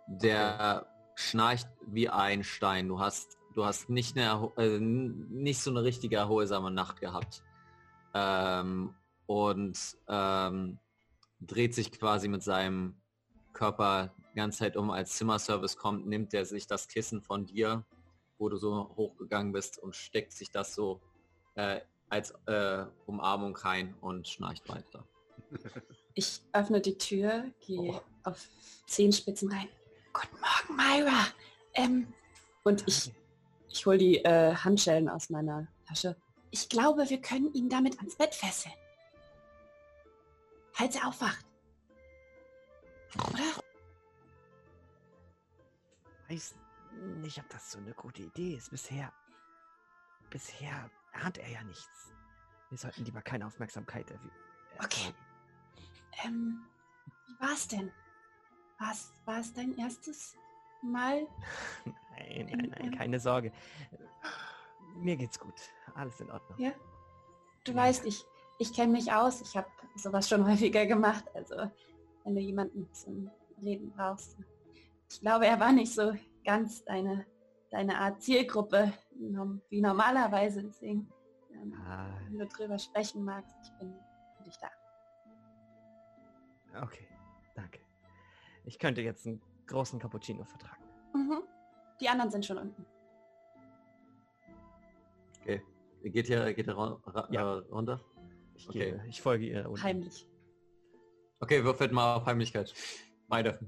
Der 0.06 0.86
schnarcht 1.14 1.68
wie 1.86 2.08
ein 2.08 2.44
Stein. 2.44 2.88
Du 2.88 2.98
hast, 2.98 3.38
du 3.54 3.64
hast 3.64 3.88
nicht, 3.90 4.16
eine, 4.16 4.50
äh, 4.56 4.78
nicht 4.78 5.60
so 5.60 5.70
eine 5.70 5.82
richtige 5.82 6.16
erholsame 6.16 6.70
Nacht 6.70 7.00
gehabt. 7.00 7.42
Ähm, 8.14 8.94
und 9.26 9.96
ähm, 10.08 10.78
dreht 11.40 11.74
sich 11.74 11.92
quasi 11.92 12.28
mit 12.28 12.42
seinem 12.42 12.96
Körper 13.52 14.12
die 14.32 14.36
ganze 14.36 14.60
Zeit 14.60 14.76
um. 14.76 14.90
Als 14.90 15.16
Zimmerservice 15.16 15.76
kommt, 15.76 16.06
nimmt 16.06 16.34
er 16.34 16.44
sich 16.44 16.66
das 16.66 16.88
Kissen 16.88 17.22
von 17.22 17.46
dir, 17.46 17.84
wo 18.38 18.48
du 18.48 18.56
so 18.56 18.92
hochgegangen 18.96 19.52
bist 19.52 19.78
und 19.78 19.94
steckt 19.94 20.32
sich 20.32 20.50
das 20.50 20.74
so 20.74 21.00
äh, 21.54 21.80
als 22.10 22.32
äh, 22.46 22.84
Umarmung 23.06 23.56
rein 23.56 23.94
und 24.00 24.28
schnarcht 24.28 24.68
weiter. 24.68 25.04
Ich 26.14 26.42
öffne 26.52 26.80
die 26.80 26.98
Tür, 26.98 27.44
gehe 27.64 27.78
Oh. 27.78 28.00
auf 28.24 28.48
Zehenspitzen 28.86 29.50
rein. 29.50 29.68
Guten 30.12 30.36
Morgen, 30.40 30.76
Myra. 30.76 31.26
Ähm, 31.74 32.12
und 32.64 32.86
ich, 32.88 33.12
ich 33.68 33.86
hole 33.86 33.96
die 33.96 34.18
äh, 34.24 34.54
Handschellen 34.54 35.08
aus 35.08 35.30
meiner 35.30 35.68
Tasche. 35.86 36.16
Ich 36.50 36.68
glaube, 36.68 37.08
wir 37.08 37.20
können 37.22 37.54
ihn 37.54 37.68
damit 37.68 37.96
ans 37.98 38.16
Bett 38.16 38.34
fesseln. 38.34 38.74
Falls 40.72 40.96
er 40.96 41.06
aufwacht. 41.06 41.46
Oder? 43.30 43.62
weiß 46.28 46.54
nicht, 47.22 47.38
ob 47.38 47.48
das 47.50 47.70
so 47.70 47.78
eine 47.78 47.92
gute 47.94 48.22
Idee 48.22 48.54
ist. 48.56 48.70
Bisher, 48.70 49.12
bisher 50.28 50.90
ahnt 51.12 51.38
er 51.38 51.48
ja 51.48 51.62
nichts. 51.64 52.12
Wir 52.68 52.78
sollten 52.78 53.04
lieber 53.04 53.22
keine 53.22 53.46
Aufmerksamkeit 53.46 54.10
erw- 54.10 54.84
Okay. 54.84 55.12
Ähm, 56.24 56.62
wie 57.26 57.40
war's 57.40 57.66
denn? 57.68 57.90
War's, 58.78 59.12
war 59.24 59.40
es 59.40 59.52
dein 59.52 59.76
erstes 59.76 60.36
Mal? 60.82 61.26
Nein, 61.84 62.30
In- 62.48 62.58
nein, 62.58 62.74
nein, 62.78 62.96
keine 62.96 63.20
Sorge. 63.20 63.52
Mir 64.96 65.16
geht's 65.16 65.38
gut. 65.38 65.54
Alles 65.94 66.20
in 66.20 66.30
Ordnung. 66.30 66.58
Ja? 66.58 66.72
Du 67.64 67.72
Ja. 67.72 67.78
weißt, 67.78 68.06
ich, 68.06 68.24
ich 68.58 68.72
kenne 68.72 68.92
mich 68.92 69.12
aus. 69.12 69.40
Ich 69.42 69.56
habe 69.56 69.68
sowas 69.96 70.28
schon 70.28 70.46
häufiger 70.50 70.86
gemacht. 70.86 71.24
Also, 71.34 71.70
wenn 72.24 72.34
du 72.34 72.40
jemanden 72.40 72.92
zum 72.94 73.30
Reden 73.62 73.90
brauchst. 73.92 74.36
Ich 75.10 75.20
glaube, 75.20 75.46
er 75.46 75.58
war 75.60 75.72
nicht 75.72 75.92
so 75.92 76.16
ganz 76.44 76.84
deine, 76.84 77.26
deine 77.70 77.98
Art 77.98 78.22
Zielgruppe 78.22 78.92
wie 79.70 79.80
normalerweise. 79.80 80.62
Deswegen, 80.62 81.08
ähm, 81.52 81.72
Ah, 81.86 82.08
wenn 82.28 82.38
du 82.38 82.46
drüber 82.46 82.78
sprechen 82.78 83.24
magst, 83.24 83.54
ich 83.62 83.70
bin 83.78 83.94
für 84.36 84.42
dich 84.44 84.56
da. 84.58 84.68
okay, 86.82 87.06
danke. 87.54 87.80
Ich 88.64 88.78
könnte 88.78 89.00
jetzt 89.00 89.26
einen 89.26 89.40
großen 89.66 89.98
Cappuccino 89.98 90.44
vertragen. 90.44 90.82
Mhm. 91.14 91.42
Die 92.00 92.08
anderen 92.08 92.30
sind 92.30 92.44
schon 92.46 92.58
unten. 92.58 92.86
Okay. 95.40 95.62
Geht 96.04 96.26
hier, 96.26 96.52
geht 96.54 96.66
hier 96.66 96.74
Ja. 97.30 97.58
runter? 97.70 98.00
Ich, 98.54 98.68
Okay. 98.68 98.78
gehe, 98.92 99.04
ich 99.08 99.20
folge 99.20 99.46
ihr 99.46 99.68
unten. 99.68 99.82
Heimlich. 99.82 100.26
Okay, 101.40 101.64
würfelt 101.64 101.92
mal 101.92 102.16
auf 102.16 102.26
Heimlichkeit. 102.26 102.74
Beide. 103.28 103.58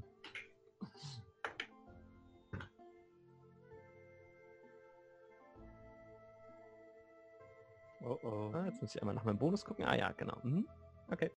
Oh 8.04 8.18
oh. 8.22 8.50
Ah, 8.52 8.64
jetzt 8.66 8.80
muss 8.82 8.94
ich 8.94 9.00
einmal 9.00 9.14
nach 9.14 9.24
meinem 9.24 9.38
Bonus 9.38 9.64
gucken. 9.64 9.84
Ah 9.84 9.94
ja, 9.94 10.10
genau. 10.12 10.36
Mhm. 10.42 10.66
Okay. 11.10 11.30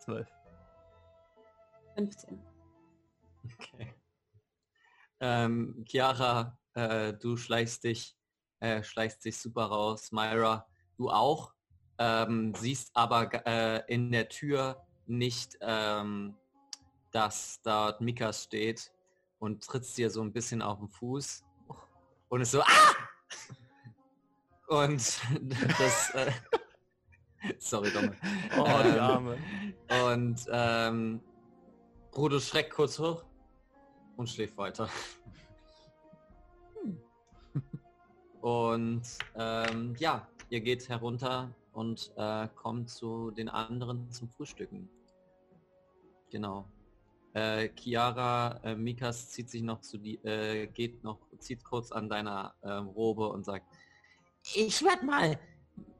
Zwölf. 0.00 0.28
15. 1.94 2.42
Okay. 3.44 3.94
Ähm, 5.20 5.84
Chiara, 5.86 6.58
äh, 6.74 7.12
du 7.12 7.36
schleichst 7.36 7.84
dich, 7.84 8.16
äh, 8.60 8.82
schleichst 8.82 9.24
dich 9.24 9.38
super 9.38 9.66
raus. 9.66 10.12
Myra, 10.12 10.66
du 10.96 11.10
auch. 11.10 11.52
Ähm, 11.98 12.54
siehst 12.56 12.90
aber 12.94 13.30
äh, 13.46 13.82
in 13.86 14.10
der 14.10 14.28
Tür 14.28 14.84
nicht, 15.06 15.56
ähm, 15.60 16.34
dass 17.12 17.60
dort 17.62 18.00
Mikas 18.00 18.44
steht 18.44 18.92
und 19.38 19.64
trittst 19.64 19.96
dir 19.96 20.10
so 20.10 20.20
ein 20.22 20.32
bisschen 20.32 20.62
auf 20.62 20.78
den 20.78 20.88
Fuß 20.88 21.44
und 22.28 22.40
ist 22.40 22.50
so 22.50 22.62
ah! 22.62 22.94
Und 24.68 25.20
das 25.78 26.10
äh, 26.14 26.32
sorry 27.58 27.90
Domme. 27.90 28.16
Oh, 28.58 28.64
die 28.82 28.88
Ähm, 28.88 28.98
Arme. 28.98 29.38
Und 30.10 30.46
ähm, 30.50 31.20
Bruder 32.10 32.40
schreckt 32.40 32.72
kurz 32.72 32.98
hoch 32.98 33.24
und 34.16 34.28
schläft 34.28 34.56
weiter. 34.56 34.88
Und 38.40 39.02
ähm, 39.36 39.96
ja, 39.98 40.28
ihr 40.50 40.60
geht 40.60 40.88
herunter 40.88 41.54
und 41.72 42.12
äh, 42.16 42.46
kommt 42.54 42.90
zu 42.90 43.30
den 43.30 43.48
anderen 43.48 44.10
zum 44.10 44.28
Frühstücken. 44.28 44.88
Genau. 46.30 46.68
Äh, 47.32 47.70
Chiara, 47.70 48.60
äh, 48.62 48.76
Mikas 48.76 49.30
zieht 49.30 49.50
sich 49.50 49.62
noch 49.62 49.80
zu 49.80 49.98
die, 49.98 50.16
äh, 50.24 50.66
geht 50.68 51.02
noch, 51.02 51.18
zieht 51.38 51.64
kurz 51.64 51.90
an 51.90 52.08
deiner 52.08 52.54
ähm, 52.62 52.88
Robe 52.88 53.28
und 53.28 53.44
sagt, 53.44 53.66
ich 54.54 54.82
werde 54.82 55.04
mal 55.04 55.38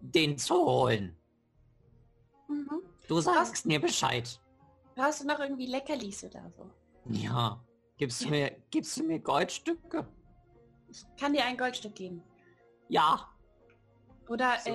den 0.01 0.37
Zoo 0.39 0.65
holen. 0.67 1.17
Mhm. 2.49 2.83
Du 3.09 3.21
sagst 3.21 3.67
mir 3.67 3.81
Bescheid. 3.81 4.41
Brauchst 4.95 5.23
du 5.23 5.27
noch 5.27 5.41
irgendwie 5.41 5.67
Leckerlis 5.67 6.25
oder 6.25 6.51
so? 6.57 6.71
Ja. 7.07 7.63
Gibst 7.97 8.25
du 8.25 8.29
mir, 8.29 8.57
gibst 8.71 8.97
du 8.97 9.05
mir 9.05 9.19
Goldstücke? 9.19 10.07
Ich 10.89 11.05
kann 11.19 11.33
dir 11.33 11.45
ein 11.45 11.57
Goldstück 11.57 11.95
geben. 11.95 12.23
Ja. 12.89 13.29
Oder 14.29 14.59
So. 14.61 14.71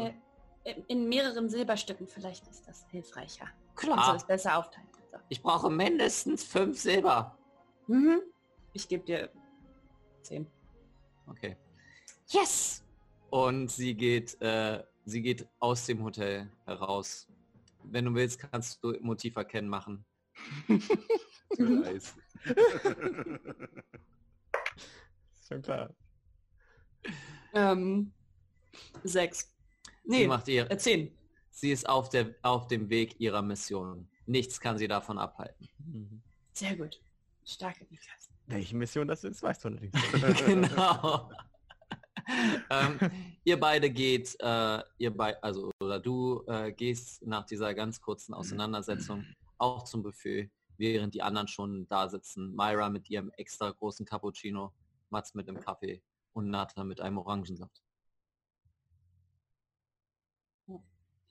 äh, 0.64 0.76
in- 0.88 1.08
mehreren 1.10 1.50
Silberstücken, 1.50 2.08
vielleicht 2.08 2.48
ist 2.48 2.68
das 2.68 2.86
hilfreicher. 2.90 3.48
Kannst 3.76 3.84
du 3.84 3.94
Klar. 3.94 4.14
das 4.14 4.26
besser 4.28 4.58
aufteilen. 4.58 4.88
So. 5.12 5.18
Ich 5.30 5.42
brauche 5.42 5.70
mindestens 5.70 6.44
fünf 6.44 6.80
Silber. 6.80 7.38
Mhm. 7.88 8.22
Ich 8.74 8.88
gebe 8.88 9.04
dir 9.04 9.32
zehn. 10.22 10.46
Okay. 11.28 11.58
Yes! 12.28 12.84
Und 13.30 13.70
sie 13.72 13.94
geht, 13.96 14.42
äh, 14.42 14.84
sie 15.06 15.22
geht 15.22 15.48
aus 15.60 15.86
dem 15.86 16.04
Hotel 16.04 16.50
heraus. 16.66 17.28
Wenn 17.84 18.06
du 18.06 18.14
willst, 18.14 18.40
kannst 18.40 18.84
du 18.84 18.94
Motiv 19.02 19.36
erkennen 19.36 19.70
machen. 19.70 20.06
Schon 25.48 25.62
klar. 25.62 25.94
Ähm, 27.54 28.12
sechs. 29.04 29.56
Sie 30.04 30.10
Nee, 30.12 30.28
macht 30.28 30.48
ihr, 30.48 30.70
äh, 30.70 30.78
zehn. 30.78 31.12
sie 31.50 31.72
ist 31.72 31.88
auf, 31.90 32.10
der, 32.10 32.36
auf 32.42 32.68
dem 32.68 32.90
Weg 32.90 33.20
ihrer 33.20 33.42
Mission. 33.42 34.08
Nichts 34.26 34.60
kann 34.60 34.78
sie 34.78 34.88
davon 34.88 35.18
abhalten. 35.18 35.68
Mhm. 35.80 36.22
Sehr 36.54 36.76
gut. 36.76 37.02
Starke. 37.46 37.88
Welche 38.46 38.76
Mission 38.76 39.08
das 39.08 39.24
ist, 39.24 39.42
weißt 39.42 39.64
du 39.64 39.70
allerdings. 39.70 39.96
genau. 40.46 41.32
Ähm, 42.70 43.00
ihr 43.44 43.60
beide 43.60 43.90
geht, 43.90 44.36
äh, 44.40 44.84
ihr 44.98 45.16
bei, 45.16 45.42
also 45.42 45.72
oder 45.80 46.00
du 46.00 46.44
äh, 46.48 46.72
gehst 46.72 47.26
nach 47.26 47.46
dieser 47.46 47.74
ganz 47.74 48.02
kurzen 48.02 48.34
Auseinandersetzung 48.34 49.26
auch 49.58 49.84
zum 49.84 50.04
Buffet, 50.04 50.50
während 50.78 51.14
die 51.14 51.22
anderen 51.22 51.48
schon 51.48 51.88
da 51.88 52.08
sitzen. 52.08 52.56
Myra 52.56 52.90
mit 52.90 53.10
ihrem 53.10 53.32
extra 53.32 53.72
großen 53.72 54.06
Cappuccino, 54.06 54.74
Mats 55.10 55.34
mit 55.34 55.48
dem 55.48 55.60
Kaffee 55.60 56.02
und 56.34 56.50
Nathan 56.50 56.88
mit 56.88 57.02
einem 57.02 57.18
Orangensaft. 57.18 57.84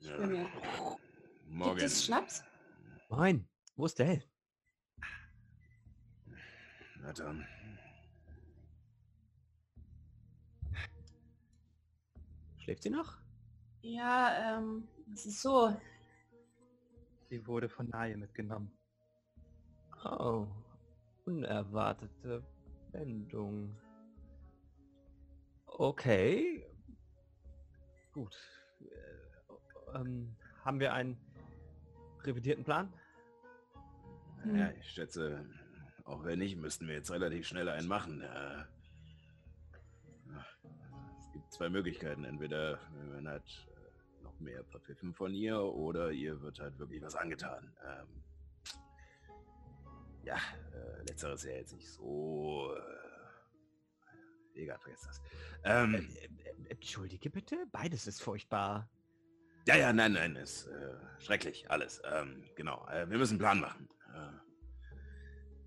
Ich 0.00 0.08
will 0.08 0.26
mir. 0.26 0.44
Gibt 0.44 1.56
Morgen. 1.56 1.80
es 1.80 2.04
Schnaps? 2.04 2.44
Nein, 3.08 3.48
wo 3.74 3.86
ist 3.86 3.98
Dell? 3.98 4.22
Na 7.00 7.12
dann. 7.12 7.46
Schläft 12.68 12.82
sie 12.82 12.90
noch? 12.90 13.16
Ja, 13.80 14.58
ähm, 14.58 14.86
es 15.14 15.24
ist 15.24 15.40
so. 15.40 15.74
Sie 17.30 17.46
wurde 17.46 17.66
von 17.66 17.88
Nahe 17.88 18.14
mitgenommen. 18.18 18.70
Oh, 20.04 20.46
unerwartete 21.24 22.44
Wendung. 22.92 23.74
Okay. 25.64 26.66
Gut. 28.12 28.36
Äh, 28.82 29.96
ähm, 29.96 30.36
haben 30.62 30.78
wir 30.78 30.92
einen 30.92 31.16
revidierten 32.22 32.64
Plan? 32.64 32.92
Hm. 34.42 34.56
Ja, 34.56 34.72
ich 34.72 34.90
schätze, 34.90 35.48
auch 36.04 36.22
wenn 36.22 36.40
nicht, 36.40 36.58
müssten 36.58 36.86
wir 36.86 36.96
jetzt 36.96 37.10
relativ 37.10 37.46
schnell 37.46 37.70
einen 37.70 37.88
machen. 37.88 38.20
Äh, 38.20 38.64
zwei 41.50 41.68
Möglichkeiten. 41.68 42.24
Entweder 42.24 42.78
wir 42.92 43.12
werden 43.12 43.28
halt 43.28 43.68
äh, 43.70 44.22
noch 44.22 44.38
mehr 44.40 44.64
verpfiffen 44.64 45.14
von 45.14 45.34
ihr 45.34 45.60
oder 45.60 46.10
ihr 46.10 46.40
wird 46.42 46.60
halt 46.60 46.78
wirklich 46.78 47.02
was 47.02 47.14
angetan. 47.14 47.72
Ähm, 47.84 48.06
ja, 50.22 50.36
äh, 50.74 51.02
letzteres 51.08 51.44
ja 51.44 51.52
jetzt 51.52 51.74
nicht 51.74 51.88
so... 51.88 52.74
Äh, 54.54 54.62
egal, 54.62 54.78
vergesst 54.78 55.06
das. 55.06 55.20
Ähm, 55.64 55.94
Äh, 55.94 55.98
äh, 55.98 56.70
Entschuldige 56.70 57.30
bitte, 57.30 57.56
beides 57.72 58.06
ist 58.06 58.22
furchtbar. 58.22 58.90
Ja, 59.66 59.76
ja, 59.76 59.92
nein, 59.92 60.12
nein, 60.12 60.36
ist 60.36 60.66
äh, 60.66 60.94
schrecklich, 61.18 61.70
alles. 61.70 62.00
Ähm, 62.04 62.42
genau, 62.56 62.86
äh, 62.88 63.08
wir 63.08 63.18
müssen 63.18 63.34
einen 63.34 63.38
Plan 63.38 63.60
machen. 63.60 63.88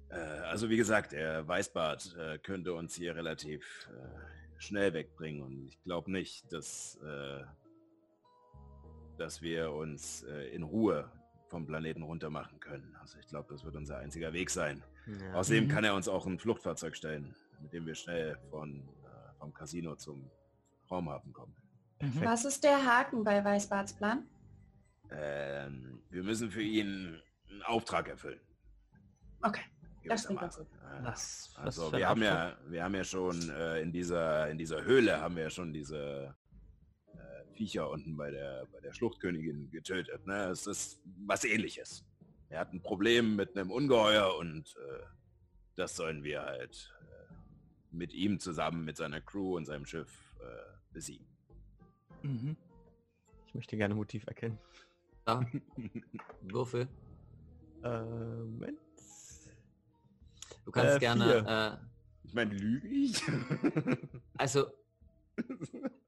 Äh, 0.09 0.15
äh, 0.15 0.39
also 0.41 0.69
wie 0.69 0.77
gesagt, 0.77 1.11
der 1.11 1.47
Weißbart 1.47 2.15
äh, 2.17 2.37
könnte 2.39 2.73
uns 2.73 2.95
hier 2.95 3.15
relativ 3.15 3.89
äh, 3.91 4.50
schnell 4.61 4.93
wegbringen 4.93 5.41
und 5.41 5.67
ich 5.67 5.81
glaube 5.83 6.11
nicht, 6.11 6.51
dass, 6.53 6.95
äh, 7.03 7.43
dass 9.17 9.41
wir 9.41 9.71
uns 9.71 10.23
äh, 10.23 10.49
in 10.55 10.63
Ruhe 10.63 11.11
vom 11.47 11.65
Planeten 11.65 12.01
runter 12.03 12.29
machen 12.29 12.59
können. 12.59 12.95
Also 13.01 13.17
ich 13.19 13.27
glaube, 13.27 13.49
das 13.51 13.63
wird 13.65 13.75
unser 13.75 13.97
einziger 13.97 14.31
Weg 14.33 14.49
sein. 14.49 14.83
Ja. 15.07 15.33
Außerdem 15.33 15.65
Mhm. 15.65 15.69
kann 15.69 15.83
er 15.83 15.95
uns 15.95 16.07
auch 16.07 16.25
ein 16.25 16.39
Fluchtfahrzeug 16.39 16.95
stellen, 16.95 17.35
mit 17.61 17.73
dem 17.73 17.85
wir 17.85 17.95
schnell 17.95 18.37
von, 18.49 18.87
äh, 19.03 19.33
vom 19.39 19.53
Casino 19.53 19.95
zum 19.95 20.29
Raumhafen 20.89 21.33
kommen. 21.33 21.55
Perfekt. 21.99 22.25
Was 22.25 22.45
ist 22.45 22.63
der 22.63 22.85
Haken 22.85 23.23
bei 23.23 23.43
Weißbarts 23.43 23.93
Plan? 23.93 24.27
Ähm, 25.11 26.01
wir 26.09 26.23
müssen 26.23 26.49
für 26.51 26.61
ihn 26.63 27.19
einen 27.49 27.63
Auftrag 27.63 28.07
erfüllen. 28.07 28.39
Okay. 29.41 29.61
Das. 30.05 30.25
Äh, 30.25 30.35
Was, 31.03 31.53
was 31.55 31.79
Also 31.79 31.91
wir 31.93 32.07
haben 32.07 32.23
ja, 32.23 32.57
wir 32.67 32.83
haben 32.83 32.95
ja 32.95 33.03
schon 33.03 33.49
äh, 33.49 33.81
in 33.81 33.91
dieser 33.91 34.49
in 34.49 34.57
dieser 34.57 34.83
Höhle 34.83 35.21
haben 35.21 35.35
wir 35.35 35.43
ja 35.43 35.49
schon 35.49 35.73
diese 35.73 36.35
äh, 37.13 37.55
Viecher 37.55 37.89
unten 37.89 38.17
bei 38.17 38.31
der 38.31 38.65
bei 38.71 38.79
der 38.79 38.93
Schluchtkönigin 38.93 39.69
getötet. 39.71 40.25
Ne? 40.25 40.49
Es 40.49 40.67
ist 40.67 41.01
was 41.25 41.43
Ähnliches. 41.43 42.03
Er 42.49 42.59
hat 42.59 42.73
ein 42.73 42.81
Problem 42.81 43.35
mit 43.35 43.57
einem 43.57 43.71
Ungeheuer 43.71 44.35
und 44.37 44.75
äh, 44.75 45.03
das 45.75 45.95
sollen 45.95 46.23
wir 46.23 46.43
halt 46.43 46.93
äh, 47.01 47.33
mit 47.91 48.13
ihm 48.13 48.39
zusammen 48.39 48.83
mit 48.83 48.97
seiner 48.97 49.21
Crew 49.21 49.55
und 49.55 49.65
seinem 49.65 49.85
Schiff 49.85 50.35
äh, 50.41 50.73
besiegen. 50.91 51.27
Mhm. 52.23 52.57
Ich 53.47 53.55
möchte 53.55 53.77
gerne 53.77 53.95
Motiv 53.95 54.25
erkennen. 54.27 54.57
Ja. 55.27 55.45
Würfel. 56.41 56.87
Äh, 57.83 58.01
Moment. 58.01 58.79
Du 60.65 60.71
kannst 60.71 60.95
Äh, 60.97 60.99
gerne, 60.99 61.79
Ich 62.23 62.33
meine, 62.33 62.53
lüge 62.53 62.87
ich? 62.87 63.21
äh, 63.27 63.31
also 64.37 64.67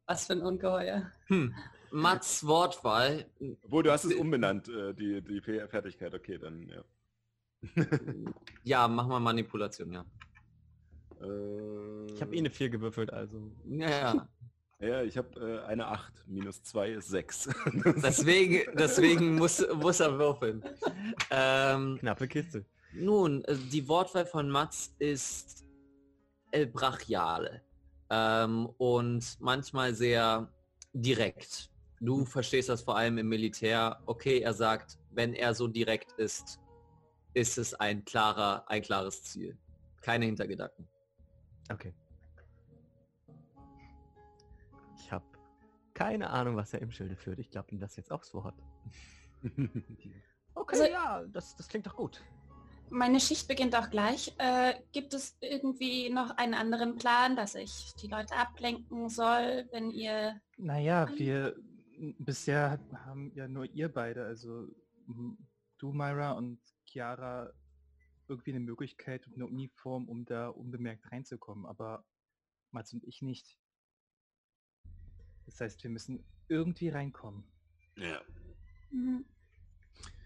Was 0.05 0.27
für 0.27 0.33
ein 0.33 0.41
Ungeheuer. 0.41 1.11
hm, 1.27 1.53
Mats 1.91 2.45
Wortwahl, 2.45 3.25
Obwohl, 3.63 3.83
du 3.83 3.91
hast 3.91 4.05
es 4.05 4.13
umbenannt, 4.15 4.67
äh, 4.67 4.93
die, 4.93 5.21
die 5.21 5.41
Fertigkeit. 5.41 6.13
Okay, 6.13 6.37
dann, 6.39 6.67
ja. 6.67 6.83
ja, 8.63 8.87
mach 8.87 9.07
mal 9.07 9.19
Manipulation, 9.19 9.93
ja. 9.93 10.05
Äh, 11.21 12.05
Ich 12.13 12.21
habe 12.21 12.35
eh 12.35 12.39
eine 12.39 12.49
4 12.49 12.69
gewürfelt, 12.69 13.11
also. 13.13 13.51
Ja, 13.65 13.89
ja. 13.89 14.27
Ja, 14.79 15.01
ich 15.01 15.15
habe 15.17 15.39
äh, 15.63 15.65
eine 15.67 15.87
8. 15.87 16.27
Minus 16.27 16.61
2 16.63 16.89
ist 16.89 17.07
6. 17.07 17.47
Deswegen, 18.03 18.75
deswegen 18.77 19.35
muss, 19.35 19.65
muss 19.75 20.01
er 20.01 20.19
würfeln. 20.19 20.61
Ähm, 21.29 21.97
Knappe 21.99 22.27
Kiste. 22.27 22.65
Nun, 22.93 23.43
äh, 23.45 23.55
die 23.71 23.87
Wortwahl 23.87 24.25
von 24.25 24.49
Mats 24.49 24.95
ist 24.99 25.65
El 26.51 26.67
Brachiale. 26.67 27.61
Ähm, 28.09 28.67
und 28.77 29.39
manchmal 29.39 29.93
sehr 29.93 30.51
direkt. 30.93 31.69
Du 31.99 32.25
verstehst 32.25 32.69
das 32.69 32.81
vor 32.81 32.97
allem 32.97 33.17
im 33.17 33.29
Militär. 33.29 34.01
Okay, 34.05 34.39
er 34.39 34.53
sagt, 34.53 34.99
wenn 35.11 35.33
er 35.33 35.53
so 35.53 35.67
direkt 35.67 36.11
ist, 36.13 36.59
ist 37.33 37.57
es 37.57 37.73
ein 37.73 38.03
klarer, 38.05 38.63
ein 38.69 38.81
klares 38.81 39.23
Ziel. 39.23 39.57
Keine 40.01 40.25
Hintergedanken. 40.25 40.87
Okay. 41.71 41.93
Ich 44.97 45.11
habe 45.11 45.25
keine 45.93 46.29
Ahnung, 46.29 46.55
was 46.55 46.73
er 46.73 46.81
im 46.81 46.91
Schilde 46.91 47.15
führt. 47.15 47.39
Ich 47.39 47.49
glaube 47.49 47.71
ihm 47.71 47.79
das 47.79 47.95
jetzt 47.95 48.11
aufs 48.11 48.33
Wort. 48.33 48.55
Okay, 50.53 50.75
Also- 50.75 50.83
ja, 50.85 51.23
das, 51.31 51.55
das 51.55 51.67
klingt 51.67 51.87
doch 51.87 51.95
gut. 51.95 52.21
Meine 52.93 53.19
Schicht 53.19 53.47
beginnt 53.47 53.75
auch 53.75 53.89
gleich. 53.89 54.35
Äh, 54.37 54.75
gibt 54.91 55.15
es 55.15 55.35
irgendwie 55.41 56.11
noch 56.11 56.37
einen 56.37 56.53
anderen 56.53 56.95
Plan, 56.95 57.35
dass 57.35 57.55
ich 57.55 57.91
die 57.99 58.07
Leute 58.07 58.35
ablenken 58.35 59.09
soll, 59.09 59.67
wenn 59.71 59.89
ihr... 59.89 60.39
Naja, 60.57 61.09
wir 61.17 61.55
bisher 62.19 62.79
haben 63.03 63.31
ja 63.33 63.47
nur 63.47 63.65
ihr 63.65 63.91
beide, 63.91 64.25
also 64.25 64.67
du, 65.79 65.91
Myra 65.91 66.33
und 66.33 66.59
Chiara, 66.85 67.51
irgendwie 68.27 68.51
eine 68.51 68.59
Möglichkeit 68.59 69.25
und 69.25 69.33
eine 69.33 69.47
Uniform, 69.47 70.07
um 70.07 70.23
da 70.25 70.49
unbemerkt 70.49 71.11
reinzukommen, 71.11 71.65
aber 71.65 72.05
Mats 72.69 72.93
und 72.93 73.03
ich 73.05 73.23
nicht. 73.23 73.57
Das 75.45 75.59
heißt, 75.59 75.83
wir 75.83 75.89
müssen 75.89 76.23
irgendwie 76.47 76.89
reinkommen. 76.89 77.43
ja. 77.95 78.21
Mhm. 78.91 79.25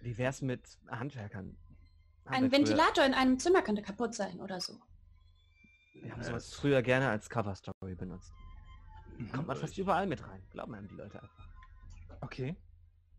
Wie 0.01 0.17
wär's 0.17 0.41
mit 0.41 0.77
Handwerkern? 0.87 1.57
Ein 2.29 2.51
Ventilator 2.51 3.05
in 3.05 3.13
einem 3.13 3.39
Zimmer 3.39 3.61
könnte 3.61 3.81
kaputt 3.81 4.13
sein 4.13 4.39
oder 4.39 4.59
so. 4.59 4.73
Wir 5.93 6.11
haben 6.11 6.23
sowas 6.23 6.53
früher 6.53 6.81
gerne 6.81 7.09
als 7.09 7.29
Cover-Story 7.29 7.95
benutzt. 7.95 8.33
Mhm. 9.17 9.31
Kommt 9.31 9.47
man 9.47 9.57
fast 9.57 9.77
überall 9.77 10.07
mit 10.07 10.25
rein. 10.27 10.43
Glauben 10.51 10.75
einem 10.75 10.87
die 10.87 10.95
Leute 10.95 11.21
einfach. 11.21 11.47
Okay. 12.21 12.55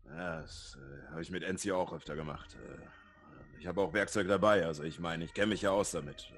Ja, 0.05 0.41
das 0.41 0.77
äh, 0.79 1.11
habe 1.11 1.21
ich 1.21 1.31
mit 1.31 1.43
Enzi 1.43 1.71
auch 1.71 1.93
öfter 1.93 2.15
gemacht. 2.15 2.55
Äh, 2.55 3.59
ich 3.59 3.67
habe 3.67 3.81
auch 3.81 3.93
Werkzeug 3.93 4.27
dabei, 4.27 4.65
also 4.65 4.83
ich 4.83 4.99
meine, 4.99 5.25
ich 5.25 5.33
kenne 5.33 5.47
mich 5.47 5.61
ja 5.61 5.71
aus 5.71 5.91
damit. 5.91 6.31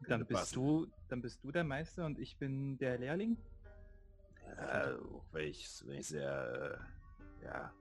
Dann 0.00 0.20
Könnte 0.20 0.24
bist 0.26 0.40
passen. 0.40 0.54
du, 0.54 0.86
dann 1.08 1.22
bist 1.22 1.42
du 1.42 1.50
der 1.50 1.64
Meister 1.64 2.04
und 2.04 2.18
ich 2.18 2.38
bin 2.38 2.78
der 2.78 2.98
Lehrling. 2.98 3.36
Ja, 4.56 4.96
auch 4.96 5.24
wenn 5.32 5.48
ich 5.48 5.68
wenn 5.86 5.98
ich 5.98 6.08
sehr, 6.08 6.78
äh, 7.40 7.44
ja, 7.44 7.72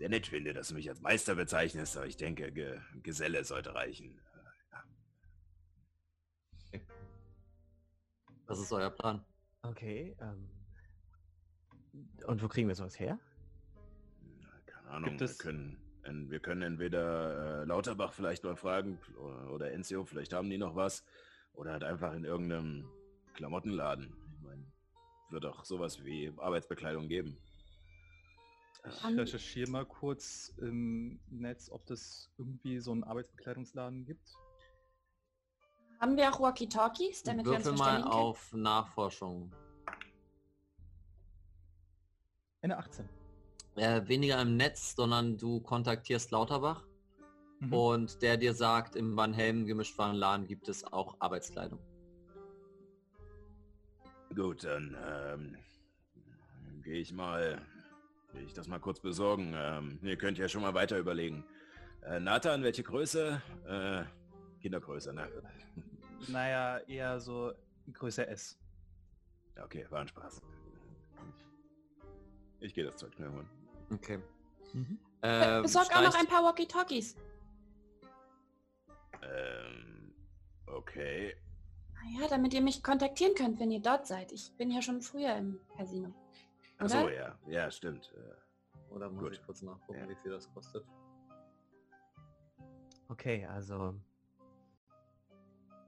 sehr 0.00 0.08
nett 0.08 0.26
finde, 0.26 0.54
dass 0.54 0.68
du 0.68 0.74
mich 0.76 0.88
als 0.88 1.02
Meister 1.02 1.34
bezeichnest, 1.34 1.94
aber 1.94 2.06
ich 2.06 2.16
denke, 2.16 2.50
Ge 2.52 2.80
Geselle 3.02 3.44
sollte 3.44 3.74
reichen. 3.74 4.18
Was 8.46 8.58
ist 8.58 8.72
euer 8.72 8.88
Plan? 8.90 9.22
Okay, 9.62 10.16
ähm. 10.20 10.48
Und 12.26 12.42
wo 12.42 12.48
kriegen 12.48 12.66
wir 12.66 12.74
sowas 12.74 12.98
her? 12.98 13.18
Keine 14.66 14.88
Ahnung, 14.88 15.10
Gibt 15.10 15.20
wir 15.20 15.24
es- 15.26 15.38
können, 15.38 15.76
en- 16.04 16.30
wir 16.30 16.40
können 16.40 16.62
entweder 16.62 17.60
äh, 17.60 17.64
Lauterbach 17.66 18.14
vielleicht 18.14 18.42
mal 18.42 18.56
fragen 18.56 18.98
oder, 19.18 19.52
oder 19.52 19.70
Enzio, 19.72 20.04
vielleicht 20.06 20.32
haben 20.32 20.48
die 20.48 20.56
noch 20.58 20.74
was. 20.76 21.04
Oder 21.52 21.72
halt 21.72 21.84
einfach 21.84 22.14
in 22.14 22.24
irgendeinem 22.24 22.88
Klamottenladen. 23.34 24.16
Ich 24.36 24.40
meine, 24.40 24.64
wird 25.28 25.44
auch 25.44 25.64
sowas 25.66 26.02
wie 26.04 26.32
Arbeitsbekleidung 26.38 27.06
geben. 27.08 27.36
Ich 28.86 29.04
recherchiere 29.04 29.70
mal 29.70 29.84
kurz 29.84 30.54
im 30.58 31.20
Netz, 31.28 31.70
ob 31.70 31.84
das 31.86 32.30
irgendwie 32.38 32.78
so 32.80 32.92
einen 32.92 33.04
Arbeitsbekleidungsladen 33.04 34.04
gibt. 34.06 34.32
Haben 36.00 36.16
wir 36.16 36.30
auch 36.30 36.40
Walkie-Talkies, 36.40 37.22
damit 37.22 37.44
wir 37.44 37.52
uns 37.52 37.64
Würfel 37.66 37.78
mal 37.78 37.84
verständigen 37.84 38.10
können? 38.10 38.22
auf 38.22 38.52
Nachforschung. 38.54 39.52
Eine 42.62 42.78
18. 42.78 43.08
Äh, 43.76 44.08
weniger 44.08 44.40
im 44.40 44.56
Netz, 44.56 44.94
sondern 44.96 45.36
du 45.36 45.60
kontaktierst 45.60 46.30
Lauterbach 46.30 46.84
Mhm. 47.60 47.72
und 47.74 48.22
der 48.22 48.38
dir 48.38 48.54
sagt, 48.54 48.96
im 48.96 49.16
Van 49.16 49.34
Helm 49.34 49.66
Gemischtwarenladen 49.66 50.46
gibt 50.46 50.68
es 50.70 50.82
auch 50.84 51.16
Arbeitskleidung. 51.20 51.78
Gut, 54.34 54.64
dann 54.64 54.96
ähm, 55.06 55.56
gehe 56.82 57.00
ich 57.00 57.12
mal, 57.12 57.60
ich 58.34 58.52
das 58.52 58.68
mal 58.68 58.78
kurz 58.78 59.00
besorgen. 59.00 59.54
Ähm, 59.56 59.98
ihr 60.02 60.16
könnt 60.16 60.38
ja 60.38 60.48
schon 60.48 60.62
mal 60.62 60.74
weiter 60.74 60.98
überlegen. 60.98 61.44
Äh, 62.02 62.20
Nathan, 62.20 62.62
welche 62.62 62.82
Größe? 62.82 63.42
Äh, 63.66 64.04
Kindergröße, 64.60 65.12
ne? 65.12 65.28
Naja, 66.28 66.78
eher 66.86 67.18
so 67.18 67.52
Größe 67.92 68.26
S. 68.26 68.58
Okay, 69.62 69.86
war 69.88 70.00
ein 70.00 70.08
Spaß. 70.08 70.42
Ich, 72.60 72.74
gehe 72.74 72.84
das 72.84 72.96
Zeug 72.96 73.14
schnell 73.14 73.30
holen. 73.30 73.48
Okay. 73.90 74.18
Mhm. 74.74 74.98
Äh, 75.22 75.62
Besorg 75.62 75.96
auch 75.96 76.02
noch 76.02 76.14
ein 76.14 76.26
paar 76.26 76.44
Walkie-Talkies. 76.44 77.16
Ähm, 79.22 80.12
okay. 80.66 81.34
Naja, 81.94 82.28
damit 82.28 82.54
ihr 82.54 82.60
mich 82.60 82.82
kontaktieren 82.82 83.34
könnt, 83.34 83.60
wenn 83.60 83.70
ihr 83.70 83.80
dort 83.80 84.06
seid. 84.06 84.32
Ich 84.32 84.52
bin 84.56 84.70
ja 84.70 84.82
schon 84.82 85.00
früher 85.00 85.36
im 85.36 85.58
Casino. 85.76 86.12
Achso, 86.80 87.08
ja. 87.08 87.38
Ja, 87.46 87.70
stimmt. 87.70 88.12
Oder 88.90 89.10
muss 89.10 89.22
Gut. 89.22 89.32
ich 89.34 89.42
kurz 89.44 89.62
nachgucken, 89.62 90.00
Ja. 90.00 90.08
wie 90.08 90.16
viel 90.16 90.30
das 90.32 90.52
kostet? 90.52 90.84
Okay, 93.08 93.44
also 93.46 93.94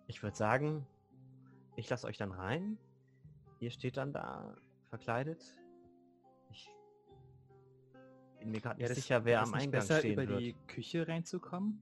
ich 0.06 0.22
würde 0.22 0.36
sagen, 0.36 0.86
ich 1.76 1.88
lasse 1.88 2.06
euch 2.06 2.18
dann 2.18 2.32
rein. 2.32 2.78
Ihr 3.60 3.70
steht 3.70 3.96
dann 3.96 4.12
da 4.12 4.56
verkleidet. 4.88 5.42
Ich 6.50 6.68
bin 8.38 8.50
mir 8.50 8.60
gerade 8.60 8.78
nicht 8.80 8.90
das- 8.90 8.96
sicher, 8.96 9.24
wer 9.24 9.40
am 9.42 9.50
nicht 9.50 9.62
Eingang 9.62 9.70
besser, 9.80 9.98
stehen 10.00 10.12
über 10.14 10.28
wird. 10.28 10.40
die 10.40 10.54
Küche 10.66 11.06
reinzukommen? 11.08 11.80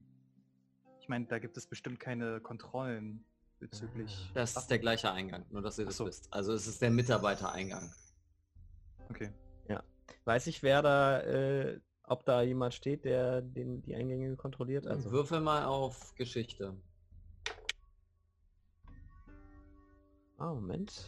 Ich 0.99 1.09
meine, 1.09 1.25
da 1.25 1.39
gibt 1.39 1.57
es 1.57 1.65
bestimmt 1.67 1.99
keine 1.99 2.39
Kontrollen 2.39 3.25
bezüglich... 3.59 4.31
Das 4.35 4.55
ist 4.55 4.67
der 4.67 4.79
gleiche 4.79 5.11
Eingang, 5.11 5.45
nur 5.49 5.61
dass 5.63 5.77
ihr 5.79 5.85
das 5.85 5.97
so. 5.97 6.05
wisst. 6.05 6.31
Also 6.31 6.53
es 6.53 6.67
ist 6.67 6.81
der 6.81 6.91
Mitarbeitereingang. 6.91 7.91
Okay. 9.11 9.31
Weiß 10.25 10.47
ich, 10.47 10.61
wer 10.61 10.81
da, 10.81 11.19
äh, 11.21 11.79
ob 12.03 12.25
da 12.25 12.41
jemand 12.41 12.73
steht, 12.73 13.05
der 13.05 13.41
den, 13.41 13.81
die 13.81 13.95
Eingänge 13.95 14.35
kontrolliert? 14.35 14.85
Also 14.85 15.11
Würfel 15.11 15.39
mal 15.39 15.65
auf 15.65 16.13
Geschichte. 16.15 16.75
Ah, 20.37 20.53
Moment. 20.53 21.05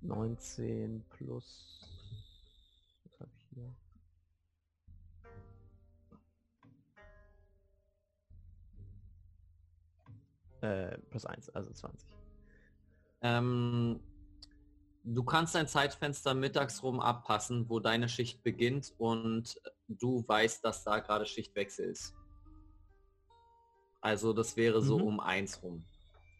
19 0.00 1.04
plus. 1.10 1.80
Was 3.04 3.20
habe 3.20 3.30
ich 3.34 3.48
hier? 3.54 3.74
Äh, 10.60 10.98
plus 11.10 11.26
1, 11.26 11.50
also 11.50 11.70
20. 11.72 12.08
Ähm, 13.20 14.00
du 15.14 15.24
kannst 15.24 15.54
dein 15.54 15.66
Zeitfenster 15.68 16.34
mittags 16.34 16.82
rum 16.82 17.00
abpassen, 17.00 17.68
wo 17.68 17.80
deine 17.80 18.08
Schicht 18.08 18.42
beginnt 18.42 18.94
und 18.98 19.60
du 19.88 20.26
weißt, 20.26 20.64
dass 20.64 20.84
da 20.84 20.98
gerade 21.00 21.26
Schichtwechsel 21.26 21.90
ist. 21.90 22.14
Also 24.00 24.32
das 24.32 24.56
wäre 24.56 24.80
so 24.82 24.98
Mhm. 24.98 25.04
um 25.04 25.20
eins 25.20 25.62
rum. 25.62 25.84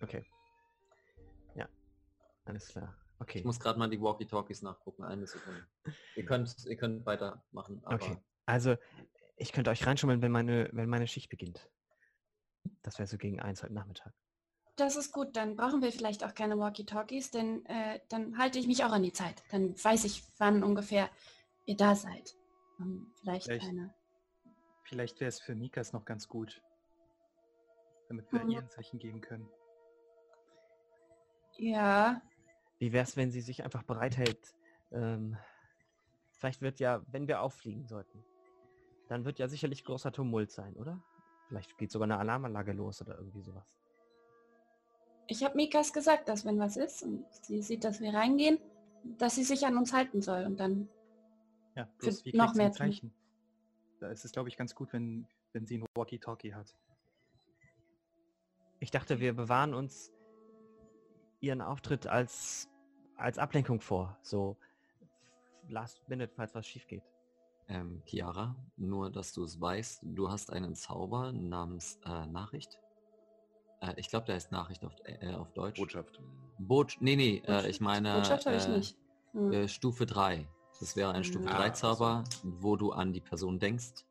Okay. 0.00 0.24
Ja. 1.54 1.68
Alles 2.44 2.68
klar. 2.68 2.94
Okay. 3.18 3.38
Ich 3.40 3.44
muss 3.44 3.58
gerade 3.58 3.78
mal 3.78 3.90
die 3.90 4.00
Walkie-Talkies 4.00 4.62
nachgucken. 4.62 5.02
Eine 5.04 5.26
Sekunde. 5.26 5.66
Ihr 6.14 6.24
könnt, 6.26 6.54
ihr 6.66 6.76
könnt 6.76 7.04
weitermachen. 7.04 7.80
Aber 7.84 7.94
Okay. 7.96 8.16
Also, 8.46 8.76
ich 9.36 9.52
könnte 9.52 9.70
euch 9.70 9.84
reinschummeln, 9.86 10.22
wenn 10.22 10.32
meine, 10.32 10.70
wenn 10.72 10.88
meine 10.88 11.06
Schicht 11.06 11.28
beginnt. 11.28 11.68
Das 12.82 12.98
wäre 12.98 13.06
so 13.08 13.18
gegen 13.18 13.40
eins 13.40 13.62
heute 13.62 13.74
Nachmittag. 13.74 14.14
Das 14.78 14.94
ist 14.94 15.12
gut, 15.12 15.36
dann 15.36 15.56
brauchen 15.56 15.82
wir 15.82 15.90
vielleicht 15.90 16.22
auch 16.24 16.34
keine 16.34 16.56
Walkie-Talkies, 16.58 17.32
denn 17.32 17.66
äh, 17.66 17.98
dann 18.08 18.38
halte 18.38 18.60
ich 18.60 18.68
mich 18.68 18.84
auch 18.84 18.92
an 18.92 19.02
die 19.02 19.12
Zeit. 19.12 19.42
Dann 19.50 19.74
weiß 19.82 20.04
ich, 20.04 20.22
wann 20.38 20.62
ungefähr 20.62 21.10
ihr 21.66 21.76
da 21.76 21.96
seid. 21.96 22.36
Um 22.78 23.12
vielleicht 23.20 23.46
Vielleicht- 23.46 23.66
eine. 23.66 23.92
Vielleicht 24.84 25.20
wäre 25.20 25.28
es 25.28 25.40
für 25.40 25.54
Nikas 25.56 25.92
noch 25.92 26.04
ganz 26.04 26.28
gut. 26.28 26.62
Damit 28.08 28.32
wir 28.32 28.44
Mhm. 28.44 28.50
ihr 28.50 28.58
ein 28.60 28.70
Zeichen 28.70 28.98
geben 29.00 29.20
können. 29.20 29.48
Ja, 31.58 32.22
Wie 32.78 32.92
wär's, 32.92 33.16
wenn 33.16 33.32
sie 33.32 33.40
sich 33.40 33.64
einfach 33.64 33.82
bereithält? 33.82 34.38
Ähm, 34.92 35.36
vielleicht 36.38 36.62
wird 36.62 36.78
ja, 36.78 37.02
wenn 37.08 37.26
wir 37.26 37.42
auffliegen 37.42 37.88
sollten, 37.88 38.24
dann 39.08 39.24
wird 39.24 39.40
ja 39.40 39.48
sicherlich 39.48 39.84
großer 39.84 40.12
Tumult 40.12 40.52
sein, 40.52 40.76
oder? 40.76 41.02
Vielleicht 41.48 41.76
geht 41.78 41.90
sogar 41.90 42.04
eine 42.06 42.18
Alarmanlage 42.18 42.72
los 42.72 43.02
oder 43.02 43.16
irgendwie 43.18 43.42
sowas. 43.42 43.76
Ich 45.28 45.44
habe 45.44 45.54
Mikas 45.56 45.92
gesagt, 45.92 46.28
dass 46.28 46.44
wenn 46.44 46.58
was 46.58 46.76
ist 46.76 47.02
und 47.02 47.24
sie 47.42 47.62
sieht, 47.62 47.84
dass 47.84 48.00
wir 48.00 48.12
reingehen, 48.14 48.58
dass 49.18 49.36
sie 49.36 49.44
sich 49.44 49.64
an 49.66 49.76
uns 49.76 49.92
halten 49.92 50.20
soll 50.22 50.44
und 50.44 50.58
dann 50.58 50.88
Ja, 51.76 51.88
bloß 51.98 52.24
wie 52.24 52.36
noch 52.36 52.46
kriegt 52.46 52.54
sie 52.56 52.62
mehr. 52.62 52.72
Zeichen? 52.72 53.14
Da 54.00 54.08
ist 54.10 54.24
es, 54.24 54.32
glaube 54.32 54.48
ich, 54.48 54.56
ganz 54.56 54.74
gut, 54.74 54.92
wenn, 54.92 55.26
wenn 55.52 55.66
sie 55.66 55.78
ein 55.78 55.86
Walkie-Talkie 55.94 56.54
hat. 56.54 56.76
Ich 58.80 58.90
dachte, 58.90 59.20
wir 59.20 59.34
bewahren 59.34 59.74
uns 59.74 60.12
ihren 61.40 61.60
Auftritt 61.60 62.06
als, 62.06 62.68
als 63.16 63.38
Ablenkung 63.38 63.80
vor. 63.80 64.18
So 64.22 64.56
last 65.68 66.08
minute, 66.08 66.32
falls 66.34 66.54
was 66.54 66.66
schief 66.66 66.86
geht. 66.86 67.02
ähm, 67.68 68.02
Chiara, 68.06 68.56
nur 68.76 69.10
dass 69.10 69.32
du 69.32 69.44
es 69.44 69.60
weißt, 69.60 70.00
du 70.02 70.30
hast 70.30 70.50
einen 70.52 70.74
Zauber 70.74 71.32
namens 71.32 71.98
äh, 72.04 72.26
Nachricht. 72.26 72.78
Äh, 73.80 73.94
ich 73.96 74.08
glaube, 74.08 74.26
der 74.26 74.34
heißt 74.36 74.50
Nachricht 74.52 74.84
auf, 74.84 74.92
äh, 75.04 75.34
auf 75.34 75.52
Deutsch. 75.52 75.78
Botschaft. 75.78 76.20
Bot 76.58 76.96
nee, 77.00 77.16
nee, 77.16 77.36
äh, 77.38 77.40
Botschaft- 77.42 77.68
ich 77.68 77.80
meine 77.80 78.12
Botschaft 78.14 78.46
habe 78.46 78.56
ich 78.56 78.64
äh, 78.66 78.76
nicht. 78.76 78.96
Hm. 79.32 79.52
äh, 79.52 79.68
Stufe 79.68 80.06
3. 80.06 80.48
Das 80.80 80.96
wäre 80.96 81.12
ein 81.12 81.24
Stufe 81.24 81.48
Ah, 81.50 81.56
3 81.58 81.68
ach 81.70 81.74
so. 81.74 81.80
Zauber, 81.94 82.24
wo 82.42 82.76
du 82.76 82.92
an 82.92 83.12
die 83.12 83.20
Person 83.20 83.58
denkst 83.58 84.04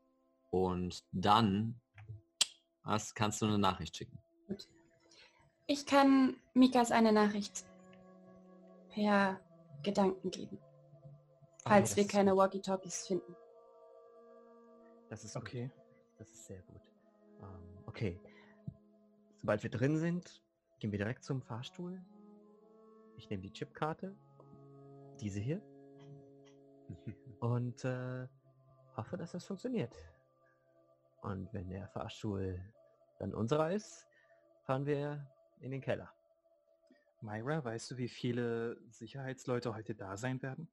und 0.51 1.03
dann 1.11 1.79
hast, 2.83 3.15
kannst 3.15 3.41
du 3.41 3.45
eine 3.45 3.57
Nachricht 3.57 3.95
schicken. 3.97 4.17
Ich 5.65 5.85
kann 5.85 6.37
Mikas 6.53 6.91
eine 6.91 7.11
Nachricht 7.11 7.65
per 8.89 9.39
Gedanken 9.83 10.31
geben, 10.31 10.59
falls 11.63 11.95
wir 11.97 12.03
ist 12.03 12.09
keine 12.09 12.31
gut. 12.31 12.39
Walkie-Talkies 12.39 13.07
finden. 13.07 13.35
Das 15.09 15.23
ist 15.25 15.33
gut. 15.35 15.43
Okay. 15.43 15.71
Das 16.17 16.29
ist 16.29 16.45
sehr 16.47 16.61
gut. 16.63 16.81
Ähm, 17.41 17.83
okay. 17.85 18.19
Sobald 19.37 19.63
wir 19.63 19.69
drin 19.69 19.97
sind, 19.97 20.43
gehen 20.79 20.91
wir 20.91 20.99
direkt 20.99 21.23
zum 21.23 21.41
Fahrstuhl. 21.41 22.01
Ich 23.17 23.29
nehme 23.29 23.41
die 23.41 23.51
Chipkarte. 23.51 24.15
Diese 25.19 25.39
hier. 25.39 25.61
Und 27.39 27.83
äh, 27.85 28.27
hoffe, 28.95 29.17
dass 29.17 29.31
das 29.31 29.45
funktioniert. 29.45 29.95
Und 31.21 31.51
wenn 31.53 31.69
der 31.69 31.87
Fahrstuhl 31.89 32.59
dann 33.19 33.33
unserer 33.33 33.71
ist, 33.71 34.07
fahren 34.63 34.85
wir 34.85 35.27
in 35.59 35.71
den 35.71 35.81
Keller. 35.81 36.11
Myra, 37.21 37.63
weißt 37.63 37.91
du, 37.91 37.97
wie 37.97 38.09
viele 38.09 38.79
Sicherheitsleute 38.89 39.73
heute 39.73 39.95
da 39.95 40.17
sein 40.17 40.41
werden? 40.41 40.69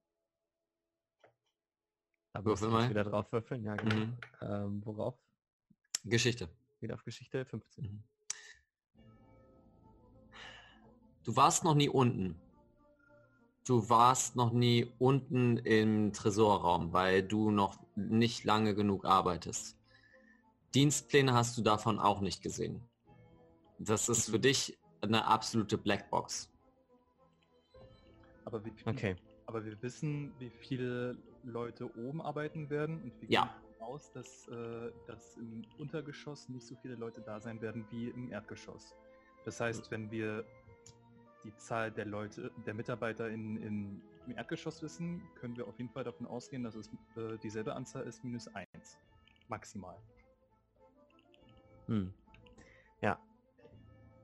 Da 2.33 2.43
muss 2.43 2.61
ich 2.61 2.91
wieder 2.91 3.05
drauf 3.05 3.33
würfeln. 3.33 3.63
Ja, 3.63 3.77
genau. 3.77 3.95
Mhm. 3.95 4.19
Ähm, 4.43 4.83
worauf? 4.85 5.19
Geschichte. 6.05 6.49
Wieder 6.81 6.95
auf 6.95 7.05
Geschichte 7.05 7.45
15. 7.45 7.85
Mhm. 7.85 8.05
Du 11.25 11.35
warst 11.37 11.65
noch 11.65 11.75
nie 11.75 11.89
unten. 11.89 12.37
Du 13.67 13.89
warst 13.89 14.37
noch 14.37 14.53
nie 14.53 14.93
unten 14.99 15.57
im 15.57 16.13
Tresorraum, 16.13 16.93
weil 16.93 17.23
du 17.23 17.51
noch 17.51 17.79
nicht 17.97 18.45
lange 18.45 18.75
genug 18.75 19.07
arbeitest. 19.07 19.77
Dienstpläne 20.75 21.33
hast 21.33 21.57
du 21.57 21.63
davon 21.63 21.99
auch 21.99 22.21
nicht 22.21 22.43
gesehen. 22.43 22.83
Das 23.79 24.09
ist 24.11 24.29
für 24.29 24.39
Mhm. 24.39 24.43
dich 24.43 24.79
eine 25.01 25.25
absolute 25.25 25.79
Blackbox. 25.79 26.51
Aber, 28.45 28.63
wie, 28.65 28.73
Okay. 28.85 29.17
aber 29.47 29.65
wir 29.65 29.81
wissen, 29.83 30.35
wie 30.39 30.51
viele 30.51 31.17
Leute 31.43 31.87
oben 31.97 32.21
arbeiten 32.21 32.69
werden 32.69 33.03
und 33.03 33.21
wir 33.23 33.29
Ja. 33.29 33.45
gehen 33.45 33.53
davon 33.79 33.87
aus, 33.87 34.13
dass, 34.13 34.49
äh, 34.49 34.93
dass 35.07 35.37
im 35.39 35.65
Untergeschoss 35.79 36.51
nicht 36.51 36.67
so 36.67 36.75
viele 36.77 36.97
Leute 36.97 37.23
da 37.23 37.41
sein 37.41 37.63
werden 37.63 37.87
wie 37.91 38.09
im 38.11 38.31
Erdgeschoss. 38.31 38.95
Das 39.45 39.61
heißt, 39.61 39.91
wenn 39.91 40.11
wir 40.11 40.45
die 41.45 41.55
Zahl 41.57 41.93
der 41.93 42.07
Leute, 42.07 42.51
der 42.67 42.75
Mitarbeiter 42.75 43.29
in, 43.29 43.57
in 43.63 44.03
im 44.27 44.37
Erdgeschoss 44.37 44.83
wissen, 44.83 45.23
können 45.35 45.57
wir 45.57 45.67
auf 45.67 45.79
jeden 45.79 45.91
Fall 45.91 46.05
davon 46.05 46.27
ausgehen, 46.27 46.63
dass 46.63 46.75
es 46.75 46.89
äh, 47.17 47.39
dieselbe 47.43 47.75
Anzahl 47.75 48.05
ist, 48.05 48.25
minus 48.25 48.49
1. 48.49 48.99
Maximal. 49.49 50.01
Hm. 51.87 52.15
Ja. 53.01 53.19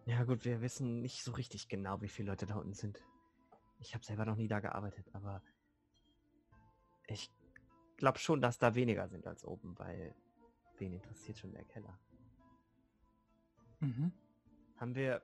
Ja 0.07 0.25
gut, 0.25 0.45
wir 0.45 0.61
wissen 0.61 1.01
nicht 1.01 1.23
so 1.23 1.33
richtig 1.33 1.69
genau, 1.69 2.01
wie 2.01 2.09
viele 2.09 2.31
Leute 2.31 2.47
da 2.47 2.57
unten 2.57 2.75
sind. 2.75 3.03
Ich 3.79 3.95
habe 3.95 4.05
selber 4.05 4.25
noch 4.25 4.37
nie 4.37 4.49
da 4.49 4.61
gearbeitet, 4.61 5.07
aber 5.13 5.43
ich 7.07 7.31
glaube 7.97 8.19
schon, 8.19 8.41
dass 8.41 8.59
da 8.59 8.75
weniger 8.75 9.09
sind 9.09 9.27
als 9.27 9.45
oben, 9.45 9.79
weil 9.79 10.15
wen 10.79 10.95
interessiert 10.95 11.39
schon 11.39 11.53
der 11.53 11.65
Keller? 11.65 11.99
Mhm. 13.81 14.13
Haben 14.77 14.95
wir 14.95 15.23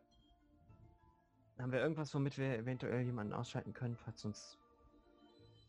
haben 1.58 1.72
wir 1.72 1.80
irgendwas, 1.80 2.14
womit 2.14 2.38
wir 2.38 2.58
eventuell 2.58 3.02
jemanden 3.02 3.32
ausschalten 3.32 3.72
können, 3.72 3.96
falls 3.96 4.24
uns 4.24 4.58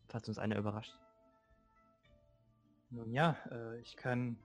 falls 0.08 0.28
uns 0.28 0.40
einer 0.40 0.58
überrascht? 0.58 0.98
Nun 2.90 3.12
ja, 3.12 3.38
äh, 3.52 3.80
ich 3.82 3.98
kann 3.98 4.38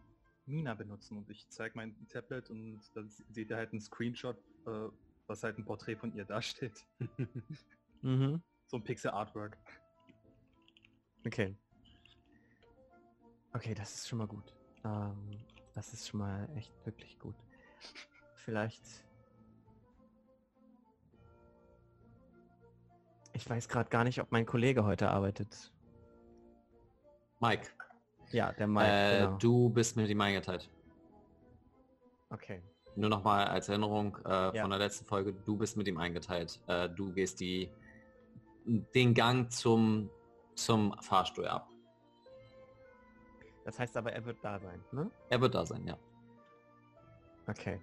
Mina 0.47 0.75
benutzen 0.75 1.17
und 1.17 1.31
ich 1.31 1.49
zeige 1.49 1.77
mein 1.77 1.95
Tablet 2.09 2.51
und 2.51 2.81
dann 2.95 3.09
seht 3.09 3.51
ihr 3.51 3.57
halt 3.57 3.73
einen 3.73 3.81
Screenshot, 3.81 4.37
äh, 4.67 4.89
was 5.27 5.43
halt 5.43 5.59
ein 5.59 5.65
Porträt 5.65 5.97
von 5.97 6.15
ihr 6.15 6.25
darstellt. 6.25 6.85
Mhm. 8.05 8.43
so 8.67 8.79
ein 8.79 8.83
Pixel 8.83 9.13
Artwork. 9.13 9.57
Okay. 11.25 11.57
Okay, 13.53 13.75
das 13.75 13.95
ist 13.95 14.09
schon 14.09 14.19
mal 14.19 14.27
gut. 14.27 14.57
Ähm, 14.85 15.39
das 15.73 15.93
ist 15.93 16.09
schon 16.09 16.19
mal 16.19 16.49
echt 16.57 16.73
wirklich 16.85 17.17
gut. 17.21 17.37
Vielleicht. 18.35 18.83
Ich 23.33 23.49
weiß 23.49 23.69
gerade 23.69 23.89
gar 23.91 24.05
nicht, 24.05 24.21
ob 24.21 24.31
mein 24.31 24.47
Kollege 24.47 24.85
heute 24.85 25.11
arbeitet. 25.11 25.73
Mike, 27.41 27.69
Ja, 28.31 28.53
der 28.53 28.67
Mike. 28.67 28.87
äh, 28.91 29.21
genau. 29.25 29.37
du 29.39 29.69
bist 29.71 29.97
mit 29.97 30.09
ihm 30.09 30.21
eingeteilt. 30.21 30.71
Okay. 32.31 32.63
Nur 32.95 33.09
noch 33.11 33.25
mal 33.25 33.47
als 33.47 33.69
Erinnerung 33.69 34.17
äh, 34.25 34.57
Ja. 34.57 34.63
von 34.63 34.71
der 34.71 34.79
letzten 34.79 35.05
Folge, 35.07 35.33
du 35.33 35.57
bist 35.57 35.77
mit 35.77 35.89
ihm 35.89 35.99
eingeteilt. 35.99 36.61
Äh, 36.67 36.89
du 36.91 37.13
gehst 37.13 37.41
die, 37.41 37.71
den 38.95 39.15
Gang 39.15 39.51
zum, 39.51 40.11
zum 40.55 40.95
Fahrstuhl 41.01 41.49
ab. 41.49 41.69
Das 43.65 43.79
heißt 43.79 43.97
aber, 43.97 44.13
er 44.13 44.25
wird 44.25 44.39
da 44.43 44.59
sein, 44.59 44.85
ne? 44.93 45.11
Er 45.31 45.41
wird 45.41 45.55
da 45.55 45.65
sein, 45.65 45.87
ja. 45.87 45.97
Okay. 47.47 47.81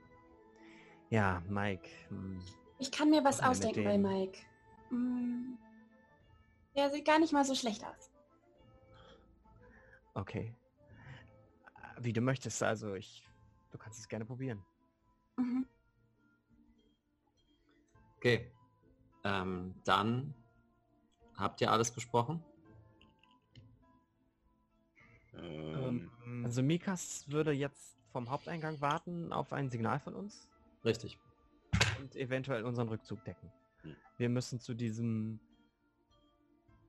Ja, 1.09 1.41
Mike. 1.47 1.89
hm, 2.09 2.39
Ich 2.77 2.91
kann 2.91 3.09
mir 3.09 3.23
was 3.23 3.41
ausdenken 3.41 3.83
bei. 3.83 3.97
Mike. 3.97 4.37
Hm, 4.89 5.57
Der 6.75 6.89
sieht 6.91 7.05
gar 7.05 7.19
nicht 7.19 7.33
mal 7.33 7.45
so 7.45 7.55
schlecht 7.55 7.83
aus. 7.83 8.09
Okay. 10.13 10.55
Äh, 11.75 12.03
Wie 12.03 12.13
du 12.13 12.21
möchtest, 12.21 12.61
also 12.63 12.95
ich. 12.95 13.23
Du 13.71 13.77
kannst 13.77 13.99
es 13.99 14.07
gerne 14.07 14.25
probieren. 14.25 14.63
Mhm. 15.37 15.67
Okay. 18.17 18.51
Ähm, 19.23 19.75
dann 19.85 20.33
habt 21.37 21.61
ihr 21.61 21.71
alles 21.71 21.91
besprochen? 21.91 22.43
Ähm, 25.33 26.09
Ähm, 26.25 26.45
Also 26.45 26.61
Mikas 26.63 27.29
würde 27.29 27.51
jetzt 27.51 27.95
vom 28.11 28.29
Haupteingang 28.29 28.81
warten 28.81 29.31
auf 29.31 29.53
ein 29.53 29.69
Signal 29.69 29.99
von 29.99 30.15
uns 30.15 30.47
Richtig. 30.83 31.17
und 31.99 32.15
eventuell 32.15 32.65
unseren 32.65 32.89
Rückzug 32.89 33.23
decken. 33.23 33.51
Wir 34.19 34.27
müssen 34.27 34.59
zu 34.59 34.73
diesem 34.73 35.39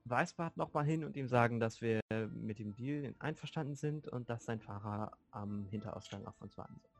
Weißbart 0.04 0.56
nochmal 0.56 0.84
hin 0.84 1.04
und 1.04 1.16
ihm 1.16 1.28
sagen, 1.28 1.60
dass 1.60 1.80
wir 1.80 2.00
mit 2.34 2.58
dem 2.58 2.74
Deal 2.74 3.14
einverstanden 3.20 3.76
sind 3.76 4.08
und 4.08 4.28
dass 4.28 4.46
sein 4.46 4.58
Fahrer 4.58 5.16
am 5.30 5.64
Hinterausgang 5.66 6.26
auf 6.26 6.40
uns 6.40 6.58
warten 6.58 6.80
soll. 6.80 6.90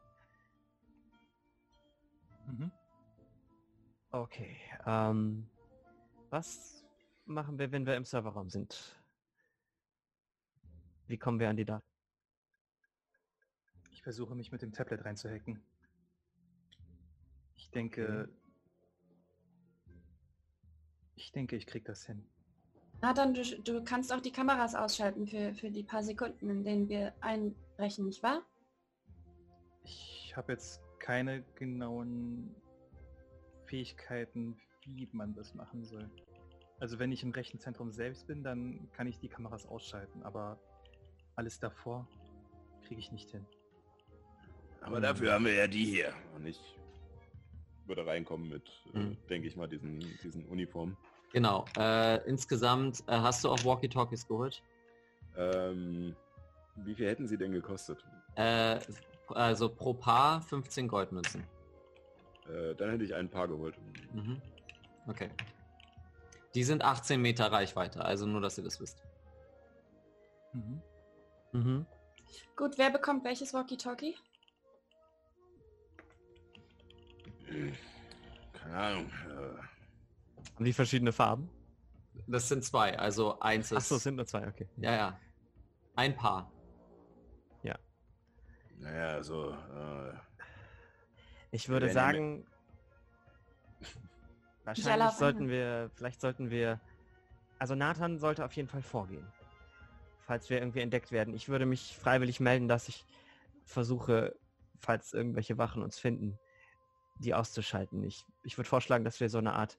mhm. 2.54 2.70
Okay. 4.12 4.56
Ähm, 4.86 5.50
was 6.30 6.86
machen 7.26 7.58
wir, 7.58 7.72
wenn 7.72 7.84
wir 7.84 7.96
im 7.96 8.04
Serverraum 8.04 8.50
sind? 8.50 9.02
Wie 11.08 11.18
kommen 11.18 11.40
wir 11.40 11.48
an 11.48 11.56
die 11.56 11.64
Daten? 11.64 11.86
Ich 13.90 14.00
versuche 14.00 14.36
mich 14.36 14.52
mit 14.52 14.62
dem 14.62 14.72
Tablet 14.72 15.04
reinzuhacken. 15.04 15.60
Ich 17.56 17.68
denke... 17.72 18.28
Ich 21.20 21.32
denke, 21.32 21.54
ich 21.54 21.66
krieg 21.66 21.84
das 21.84 22.06
hin. 22.06 22.24
Na 23.02 23.12
dann, 23.12 23.34
du, 23.34 23.42
du 23.62 23.84
kannst 23.84 24.10
auch 24.12 24.20
die 24.20 24.32
Kameras 24.32 24.74
ausschalten 24.74 25.26
für, 25.26 25.54
für 25.54 25.70
die 25.70 25.82
paar 25.82 26.02
Sekunden, 26.02 26.48
in 26.48 26.64
denen 26.64 26.88
wir 26.88 27.12
einbrechen, 27.20 28.06
nicht 28.06 28.22
wahr? 28.22 28.42
Ich 29.84 30.32
habe 30.34 30.52
jetzt 30.52 30.80
keine 30.98 31.42
genauen 31.56 32.54
Fähigkeiten, 33.66 34.56
wie 34.84 35.08
man 35.12 35.34
das 35.34 35.54
machen 35.54 35.84
soll. 35.84 36.10
Also 36.78 36.98
wenn 36.98 37.12
ich 37.12 37.22
im 37.22 37.32
Rechenzentrum 37.32 37.92
selbst 37.92 38.26
bin, 38.26 38.42
dann 38.42 38.88
kann 38.92 39.06
ich 39.06 39.18
die 39.18 39.28
Kameras 39.28 39.66
ausschalten, 39.66 40.22
aber 40.22 40.58
alles 41.36 41.58
davor 41.58 42.08
kriege 42.82 43.00
ich 43.00 43.12
nicht 43.12 43.30
hin. 43.30 43.46
aber 44.80 45.00
dafür 45.02 45.34
haben 45.34 45.44
wir 45.44 45.52
ja 45.52 45.66
die 45.66 45.84
hier. 45.84 46.14
Und 46.34 46.46
ich 46.46 46.58
würde 47.84 48.06
reinkommen 48.06 48.48
mit, 48.48 48.70
äh, 48.94 48.98
Mhm. 48.98 49.16
denke 49.28 49.48
ich 49.48 49.56
mal, 49.56 49.68
diesen, 49.68 50.00
diesen 50.22 50.46
Uniform. 50.46 50.96
Genau. 51.32 51.64
Äh, 51.76 52.28
insgesamt 52.28 53.00
äh, 53.06 53.12
hast 53.12 53.44
du 53.44 53.50
auch 53.50 53.64
Walkie-Talkies 53.64 54.26
geholt? 54.26 54.62
Ähm, 55.36 56.16
wie 56.76 56.94
viel 56.94 57.08
hätten 57.08 57.28
sie 57.28 57.38
denn 57.38 57.52
gekostet? 57.52 58.04
Äh, 58.34 58.80
also 59.28 59.68
pro 59.68 59.94
Paar 59.94 60.42
15 60.42 60.88
Goldmünzen. 60.88 61.44
Äh, 62.48 62.74
dann 62.74 62.90
hätte 62.90 63.04
ich 63.04 63.14
ein 63.14 63.28
paar 63.28 63.46
geholt. 63.46 63.76
Mhm. 64.12 64.40
Okay. 65.06 65.30
Die 66.54 66.64
sind 66.64 66.82
18 66.82 67.22
Meter 67.22 67.52
Reichweite, 67.52 68.04
also 68.04 68.26
nur, 68.26 68.40
dass 68.40 68.58
ihr 68.58 68.64
das 68.64 68.80
wisst. 68.80 69.04
Mhm. 70.52 70.82
Mhm. 71.52 71.86
Gut, 72.56 72.76
wer 72.76 72.90
bekommt 72.90 73.24
welches 73.24 73.54
Walkie-Talkie? 73.54 74.16
Keine 78.52 78.76
Ahnung. 78.76 79.12
Haben 80.60 80.66
die 80.66 80.74
verschiedene 80.74 81.10
Farben? 81.10 81.48
Das 82.26 82.46
sind 82.48 82.62
zwei, 82.62 82.98
also 82.98 83.40
eins 83.40 83.72
ist... 83.72 83.78
Achso, 83.78 83.96
es 83.96 84.02
sind 84.02 84.16
nur 84.16 84.26
zwei, 84.26 84.46
okay. 84.46 84.68
Ja, 84.76 84.92
ja. 84.92 85.20
Ein 85.96 86.14
Paar. 86.14 86.52
naja, 88.78 89.22
so. 89.22 89.52
Äh, 89.52 90.12
Ich 91.50 91.70
würde 91.70 91.90
sagen, 91.90 92.46
wahrscheinlich 94.64 95.12
sollten 95.12 95.48
wir, 95.48 95.90
vielleicht 95.94 96.20
sollten 96.20 96.50
wir, 96.50 96.78
also 97.58 97.74
Nathan 97.74 98.18
sollte 98.18 98.44
auf 98.44 98.52
jeden 98.52 98.68
Fall 98.68 98.82
vorgehen, 98.82 99.26
falls 100.26 100.50
wir 100.50 100.58
irgendwie 100.58 100.80
entdeckt 100.80 101.10
werden. 101.10 101.32
Ich 101.32 101.48
würde 101.48 101.64
mich 101.64 101.96
freiwillig 101.96 102.38
melden, 102.38 102.68
dass 102.68 102.86
ich 102.88 103.06
versuche, 103.64 104.36
falls 104.78 105.14
irgendwelche 105.14 105.56
Wachen 105.56 105.82
uns 105.82 105.98
finden, 105.98 106.38
die 107.18 107.32
auszuschalten. 107.32 108.04
Ich, 108.04 108.26
ich 108.42 108.58
würde 108.58 108.68
vorschlagen, 108.68 109.04
dass 109.04 109.20
wir 109.20 109.30
so 109.30 109.38
eine 109.38 109.54
Art, 109.54 109.78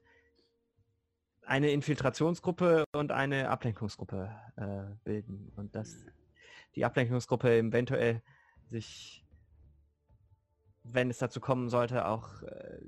eine 1.51 1.71
Infiltrationsgruppe 1.71 2.85
und 2.93 3.11
eine 3.11 3.49
Ablenkungsgruppe 3.49 4.31
äh, 4.55 4.95
bilden 5.03 5.51
und 5.55 5.75
dass 5.75 5.97
die 6.75 6.85
Ablenkungsgruppe 6.85 7.57
eventuell 7.57 8.21
sich 8.67 9.21
wenn 10.83 11.09
es 11.09 11.19
dazu 11.19 11.39
kommen 11.39 11.69
sollte, 11.69 12.07
auch 12.07 12.41
äh, 12.43 12.79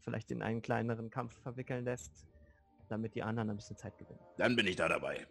vielleicht 0.00 0.30
in 0.30 0.42
einen 0.42 0.62
kleineren 0.62 1.10
Kampf 1.10 1.38
verwickeln 1.42 1.84
lässt, 1.84 2.26
damit 2.88 3.14
die 3.14 3.22
anderen 3.22 3.50
ein 3.50 3.56
bisschen 3.56 3.76
Zeit 3.76 3.98
gewinnen. 3.98 4.20
dann 4.38 4.56
bin 4.56 4.66
ich 4.66 4.76
da 4.76 4.88
dabei. 4.88 5.26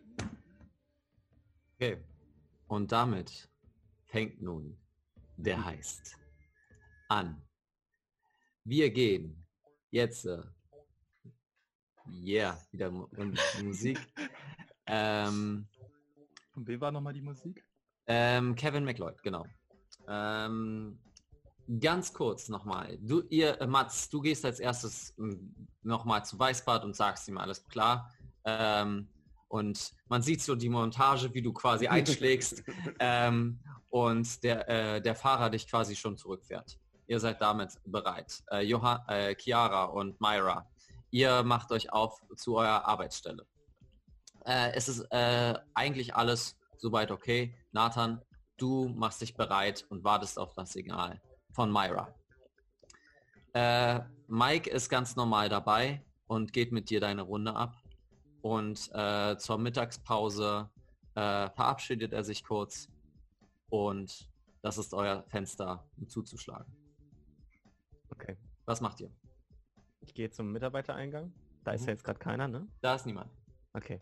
Okay. 1.76 1.98
Und 2.68 2.92
damit 2.92 3.50
fängt 4.06 4.42
nun 4.42 4.78
der 5.38 5.66
Heist 5.66 6.18
an. 7.10 7.42
Wir 8.64 8.92
gehen 8.92 9.46
jetzt, 9.92 10.26
äh, 10.26 10.42
yeah, 12.12 12.58
wieder 12.72 12.92
Musik. 13.64 14.00
ähm, 14.88 15.68
Und 16.56 16.68
wem 16.68 16.82
war 16.82 16.92
nochmal 16.92 17.14
die 17.14 17.22
Musik? 17.22 17.64
ähm, 18.08 18.56
Kevin 18.56 18.86
McLeod, 18.86 19.22
genau. 19.24 19.46
Ähm, 20.08 21.00
ganz 21.80 22.14
kurz 22.14 22.50
nochmal. 22.50 22.98
Du, 23.02 23.24
ihr, 23.30 23.60
äh, 23.60 23.68
Mats, 23.68 24.10
du 24.10 24.22
gehst 24.22 24.46
als 24.46 24.60
erstes 24.60 25.16
nochmal 25.82 26.24
zu 26.26 26.38
Weißbart 26.38 26.86
und 26.86 26.96
sagst 26.96 27.28
ihm 27.28 27.38
alles 27.38 27.64
klar. 27.68 28.12
Ähm, 28.44 29.10
und 29.48 29.94
man 30.08 30.22
sieht 30.22 30.42
so 30.42 30.56
die 30.56 30.70
Montage, 30.70 31.34
wie 31.34 31.42
du 31.42 31.54
quasi 31.54 31.88
einschlägst 31.88 32.64
ähm, 33.00 33.60
und 33.90 34.44
der, 34.44 34.70
äh, 34.70 35.02
der 35.02 35.16
Fahrer 35.16 35.50
dich 35.50 35.68
quasi 35.68 35.96
schon 35.96 36.18
zurückfährt. 36.18 36.78
Ihr 37.08 37.20
seid 37.20 37.40
damit 37.42 37.72
bereit. 37.86 38.44
Äh, 38.52 38.62
Johann, 38.62 39.02
äh, 39.08 39.36
Chiara 39.36 39.86
und 39.86 40.20
Myra, 40.20 40.68
ihr 41.12 41.44
macht 41.44 41.72
euch 41.72 41.92
auf 41.92 42.22
zu 42.36 42.58
eurer 42.58 42.86
Arbeitsstelle. 42.86 43.46
Äh, 44.46 44.74
es 44.74 44.88
ist 44.90 45.02
äh, 45.12 45.58
eigentlich 45.74 46.16
alles 46.16 46.58
soweit 46.78 47.12
okay. 47.12 47.56
Nathan, 47.72 48.22
du 48.58 48.90
machst 48.90 49.22
dich 49.22 49.36
bereit 49.36 49.86
und 49.90 50.04
wartest 50.04 50.38
auf 50.38 50.54
das 50.54 50.72
Signal 50.74 51.22
von 51.52 51.72
Myra. 51.72 52.14
Äh, 53.54 54.02
Mike 54.28 54.70
ist 54.70 54.90
ganz 54.90 55.16
normal 55.16 55.50
dabei 55.50 56.04
und 56.28 56.54
geht 56.54 56.72
mit 56.72 56.90
dir 56.90 57.00
deine 57.00 57.22
Runde 57.22 57.56
ab. 57.56 57.76
Und 58.42 58.90
äh, 58.94 59.38
zur 59.38 59.58
Mittagspause 59.58 60.70
äh, 61.16 61.50
verabschiedet 61.50 62.14
er 62.14 62.24
sich 62.24 62.44
kurz 62.44 62.90
und 63.70 64.30
das 64.62 64.78
ist 64.78 64.94
euer 64.94 65.24
Fenster, 65.28 65.88
um 65.98 66.08
zuzuschlagen. 66.08 66.72
Okay. 68.12 68.38
Was 68.66 68.82
macht 68.82 69.00
ihr? 69.00 69.12
Ich 70.06 70.14
gehe 70.14 70.30
zum 70.30 70.52
Mitarbeitereingang. 70.52 71.34
Da 71.64 71.72
ist 71.72 71.82
Mhm. 71.82 71.88
ja 71.88 71.94
jetzt 71.94 72.04
gerade 72.04 72.20
keiner, 72.20 72.48
ne? 72.48 72.68
Da 72.82 72.96
ist 72.96 73.06
niemand. 73.06 73.30
Okay. 73.74 74.00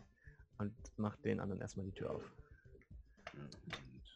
Und 0.58 0.72
mach 0.96 1.16
den 1.16 1.40
anderen 1.40 1.60
erstmal 1.60 1.86
die 1.86 1.92
Tür 1.92 2.10
auf. 2.10 2.22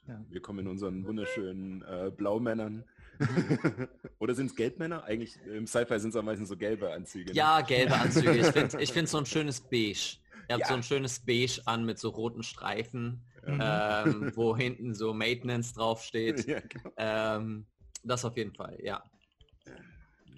Ja. 0.06 0.24
Wir 0.30 0.40
kommen 0.40 0.60
in 0.60 0.68
unseren 0.68 1.04
wunderschönen 1.06 1.82
äh, 1.82 2.10
Blaumännern. 2.16 2.84
Oder 4.20 4.34
sind 4.34 4.46
es 4.46 4.56
Gelbmänner? 4.56 5.04
Eigentlich 5.04 5.36
im 5.46 5.66
Sci-Fi 5.66 5.98
sind 5.98 6.10
es 6.10 6.16
am 6.16 6.24
meisten 6.26 6.46
so 6.46 6.56
gelbe 6.56 6.92
Anzüge. 6.92 7.30
ne? 7.30 7.36
Ja, 7.36 7.60
gelbe 7.62 7.94
Anzüge. 7.96 8.36
Ich 8.36 8.46
finde 8.46 8.80
ich 8.80 8.92
find 8.92 9.08
so 9.08 9.18
ein 9.18 9.26
schönes 9.26 9.60
Beige. 9.60 10.18
Ihr 10.48 10.54
habt 10.54 10.60
Ja. 10.62 10.68
so 10.68 10.74
ein 10.74 10.82
schönes 10.82 11.20
Beige 11.20 11.60
an 11.66 11.84
mit 11.84 11.98
so 11.98 12.10
roten 12.10 12.42
Streifen, 12.42 13.22
Ja. 13.46 14.06
ähm, 14.06 14.32
wo 14.34 14.56
hinten 14.56 14.94
so 14.94 15.12
Maintenance 15.12 15.74
draufsteht. 15.74 16.46
ja, 16.46 16.60
genau. 16.60 16.92
Ähm, 16.96 17.66
das 18.04 18.24
auf 18.24 18.36
jeden 18.36 18.54
Fall, 18.54 18.78
ja. 18.82 19.02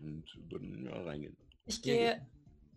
Und 0.02 0.24
würden 0.50 0.86
ja, 0.86 1.02
reingehen. 1.02 1.36
Ich 1.66 1.82
gehe 1.82 2.26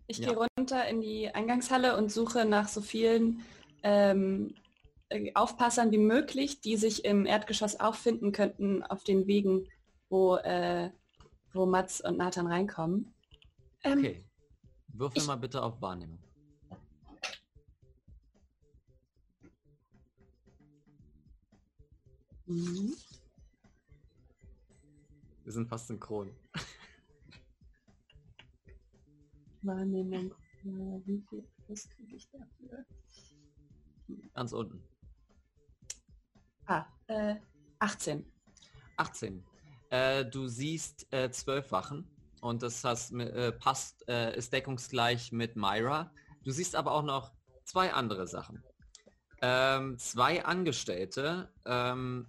ich 0.06 0.18
Ja. 0.18 0.28
gehe 0.32 0.46
runter 0.58 0.86
in 0.88 1.00
die 1.00 1.28
Eingangshalle 1.34 1.96
und 1.96 2.12
suche 2.12 2.44
nach 2.44 2.68
so 2.68 2.82
vielen 2.82 3.40
ähm, 3.82 4.54
äh, 5.08 5.32
Aufpassern 5.34 5.90
wie 5.92 5.98
möglich, 5.98 6.60
die 6.60 6.76
sich 6.76 7.04
im 7.04 7.24
Erdgeschoss 7.24 7.80
auffinden 7.80 8.32
könnten 8.32 8.82
auf 8.82 9.04
den 9.04 9.26
Wegen, 9.26 9.66
wo, 10.10 10.36
äh, 10.36 10.90
wo 11.54 11.64
Mats 11.66 12.02
und 12.02 12.18
Nathan 12.18 12.46
reinkommen. 12.46 13.14
Ähm, 13.82 13.98
Okay. 13.98 14.24
Würfel 14.88 15.22
ich- 15.22 15.26
mal 15.26 15.36
bitte 15.36 15.62
auf 15.62 15.80
Wahrnehmung. 15.80 16.18
mhm. 22.46 22.94
Wir 25.44 25.52
sind 25.52 25.68
fast 25.68 25.88
synchron. 25.88 26.30
Wahrnehmung. 29.66 30.30
Äh, 30.64 31.00
wie 31.06 31.22
viel 31.28 31.44
Plus 31.66 31.88
kriege 31.88 32.16
ich 32.16 32.28
dafür? 32.30 32.84
Ganz 34.34 34.52
unten. 34.52 34.82
Ah, 36.66 36.84
äh, 37.06 37.36
18. 37.78 38.24
18. 38.96 39.44
Äh, 39.90 40.24
du 40.24 40.48
siehst 40.48 41.12
äh, 41.12 41.30
zwölf 41.30 41.72
Wachen 41.72 42.08
und 42.40 42.62
das 42.62 42.84
hast, 42.84 43.12
äh, 43.12 43.52
passt, 43.52 44.08
äh, 44.08 44.36
ist 44.36 44.52
deckungsgleich 44.52 45.32
mit 45.32 45.56
Myra. 45.56 46.10
Du 46.44 46.50
siehst 46.50 46.76
aber 46.76 46.92
auch 46.92 47.02
noch 47.02 47.32
zwei 47.64 47.92
andere 47.92 48.26
Sachen. 48.26 48.62
Ähm, 49.42 49.98
zwei 49.98 50.44
Angestellte, 50.44 51.50
ähm, 51.66 52.26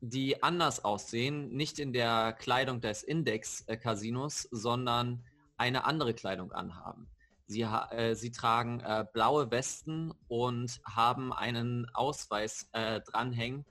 die 0.00 0.42
anders 0.42 0.84
aussehen, 0.84 1.54
nicht 1.54 1.78
in 1.78 1.92
der 1.92 2.34
Kleidung 2.34 2.80
des 2.80 3.02
Index-Casinos, 3.02 4.48
sondern 4.50 5.24
eine 5.56 5.84
andere 5.84 6.14
Kleidung 6.14 6.52
anhaben. 6.52 7.08
Sie, 7.46 7.62
äh, 7.62 8.14
sie 8.14 8.30
tragen 8.30 8.80
äh, 8.80 9.04
blaue 9.12 9.50
Westen 9.50 10.12
und 10.28 10.80
haben 10.86 11.32
einen 11.32 11.86
Ausweis 11.92 12.68
äh, 12.72 13.00
dranhängen, 13.02 13.66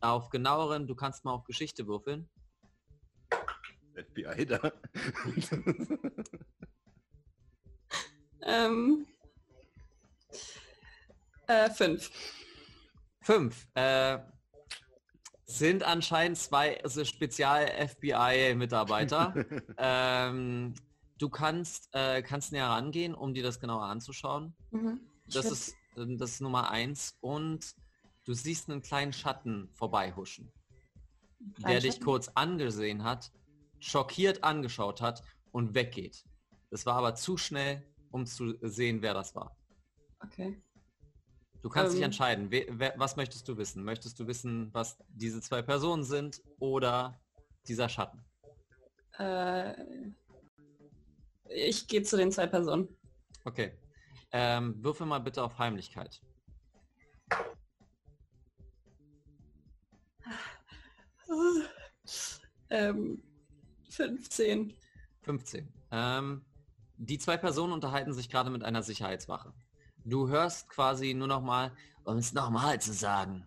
auf 0.00 0.30
genaueren, 0.30 0.86
du 0.86 0.96
kannst 0.96 1.24
mal 1.24 1.32
auf 1.32 1.44
Geschichte 1.44 1.86
würfeln. 1.86 2.28
FBI 3.94 4.46
da. 4.46 4.72
Ähm, 8.42 9.06
äh, 11.46 11.70
5. 11.70 12.10
Fünf. 13.20 13.68
Äh, 13.74 14.18
sind 15.44 15.84
anscheinend 15.84 16.38
zwei 16.38 16.82
also 16.82 17.04
Spezial-FBI-Mitarbeiter. 17.04 19.34
ähm, 19.78 20.74
du 21.22 21.28
kannst, 21.28 21.88
äh, 21.92 22.20
kannst 22.22 22.50
näher 22.52 22.66
rangehen, 22.68 23.14
um 23.14 23.32
dir 23.32 23.44
das 23.44 23.60
genauer 23.60 23.84
anzuschauen. 23.84 24.54
Mhm. 24.72 25.00
Das 25.32 25.46
ist, 25.46 25.76
ähm, 25.96 26.18
das 26.18 26.32
ist 26.32 26.40
Nummer 26.40 26.70
eins. 26.70 27.16
Und 27.20 27.74
du 28.24 28.34
siehst 28.34 28.68
einen 28.68 28.82
kleinen 28.82 29.12
Schatten 29.12 29.70
vorbeihuschen, 29.72 30.52
der 31.38 31.54
Kleinen 31.54 31.80
dich 31.80 31.92
Schatten? 31.92 32.04
kurz 32.04 32.28
angesehen 32.28 33.04
hat, 33.04 33.30
schockiert 33.78 34.42
angeschaut 34.42 35.00
hat 35.00 35.22
und 35.52 35.74
weggeht. 35.74 36.24
Das 36.70 36.86
war 36.86 36.96
aber 36.96 37.14
zu 37.14 37.36
schnell, 37.36 37.82
um 38.10 38.26
zu 38.26 38.56
sehen, 38.60 39.00
wer 39.02 39.14
das 39.14 39.34
war. 39.34 39.56
Okay. 40.24 40.60
Du 41.62 41.68
kannst 41.68 41.92
dich 41.92 42.00
Ähm. 42.00 42.06
entscheiden. 42.06 42.50
We 42.50 42.66
wer, 42.68 42.94
was 42.96 43.14
möchtest 43.14 43.46
du 43.46 43.56
wissen? 43.56 43.84
Möchtest 43.84 44.18
du 44.18 44.26
wissen, 44.26 44.74
was 44.74 44.98
diese 45.08 45.40
zwei 45.40 45.62
Personen 45.62 46.02
sind 46.02 46.42
oder 46.58 47.20
dieser 47.68 47.88
Schatten? 47.88 48.24
Äh, 49.18 49.74
ich 51.54 51.86
gehe 51.88 52.02
zu 52.02 52.16
den 52.16 52.32
zwei 52.32 52.46
Personen. 52.46 52.88
Okay. 53.44 53.72
Ähm, 54.32 54.82
würfel 54.82 55.06
mal 55.06 55.18
bitte 55.18 55.42
auf 55.42 55.58
Heimlichkeit. 55.58 56.20
Ähm, 62.70 63.22
15. 63.90 64.74
15. 65.22 65.72
Ähm, 65.90 66.44
die 66.96 67.18
zwei 67.18 67.36
Personen 67.36 67.72
unterhalten 67.72 68.14
sich 68.14 68.30
gerade 68.30 68.50
mit 68.50 68.64
einer 68.64 68.82
Sicherheitswache. 68.82 69.52
Du 70.04 70.28
hörst 70.28 70.68
quasi 70.68 71.14
nur 71.14 71.28
noch 71.28 71.42
mal, 71.42 71.72
um 72.04 72.16
es 72.16 72.32
nochmal 72.32 72.80
zu 72.80 72.92
sagen, 72.92 73.46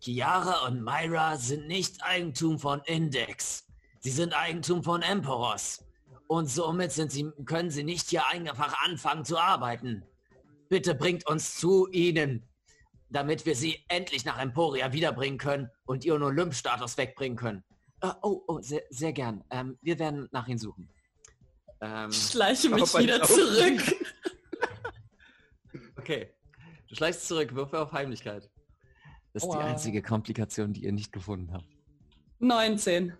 Chiara 0.00 0.66
und 0.66 0.82
Myra 0.82 1.36
sind 1.38 1.66
nicht 1.66 2.02
Eigentum 2.02 2.58
von 2.58 2.80
Index. 2.84 3.66
Sie 4.00 4.10
sind 4.10 4.34
Eigentum 4.34 4.82
von 4.82 5.00
Emporos. 5.00 5.82
Und 6.26 6.46
somit 6.46 6.92
sie, 6.92 7.30
können 7.44 7.70
sie 7.70 7.84
nicht 7.84 8.08
hier 8.08 8.26
einfach 8.26 8.82
anfangen 8.84 9.24
zu 9.24 9.38
arbeiten. 9.38 10.04
Bitte 10.68 10.94
bringt 10.94 11.26
uns 11.28 11.56
zu 11.56 11.88
ihnen, 11.90 12.48
damit 13.10 13.46
wir 13.46 13.54
sie 13.54 13.84
endlich 13.88 14.24
nach 14.24 14.40
Emporia 14.40 14.92
wiederbringen 14.92 15.38
können 15.38 15.70
und 15.84 16.04
ihren 16.04 16.22
Olymp-Status 16.22 16.96
wegbringen 16.96 17.36
können. 17.36 17.62
Äh, 18.00 18.10
oh, 18.22 18.42
oh, 18.48 18.60
sehr, 18.60 18.82
sehr 18.90 19.12
gern. 19.12 19.44
Ähm, 19.50 19.78
wir 19.82 19.98
werden 19.98 20.28
nach 20.32 20.48
ihnen 20.48 20.58
suchen. 20.58 20.88
Ähm, 21.80 22.10
Ich 22.10 22.30
schleiche 22.30 22.70
mich 22.70 22.94
wieder 22.94 23.22
zurück. 23.22 23.96
okay. 25.96 26.30
Du 26.88 26.94
schleichst 26.94 27.28
zurück, 27.28 27.54
Würfe 27.54 27.80
auf 27.80 27.92
Heimlichkeit. 27.92 28.50
Das 29.32 29.42
ist 29.42 29.50
die 29.52 29.56
Aua. 29.56 29.64
einzige 29.64 30.00
Komplikation, 30.00 30.72
die 30.72 30.84
ihr 30.84 30.92
nicht 30.92 31.12
gefunden 31.12 31.52
habt. 31.52 31.66
19. 32.38 33.12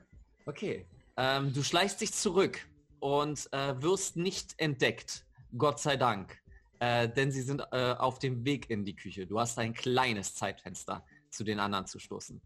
Okay. 0.47 0.87
Ähm, 1.17 1.53
du 1.53 1.63
schleichst 1.63 2.01
dich 2.01 2.13
zurück 2.13 2.67
und 3.05 3.53
äh, 3.53 3.83
wirst 3.83 4.17
nicht 4.17 4.55
entdeckt. 4.57 5.27
Gott 5.59 5.79
sei 5.79 5.99
Dank. 5.99 6.41
Äh, 6.79 7.07
denn 7.07 7.31
sie 7.31 7.43
sind 7.43 7.61
äh, 7.71 7.93
auf 7.99 8.19
dem 8.19 8.47
Weg 8.47 8.71
in 8.71 8.87
die 8.87 8.97
Küche. 8.97 9.27
Du 9.27 9.39
hast 9.39 9.59
ein 9.59 9.75
kleines 9.75 10.35
Zeitfenster, 10.35 11.05
zu 11.31 11.45
den 11.45 11.61
anderen 11.61 11.87
zu 11.87 11.99
stoßen. 11.99 12.41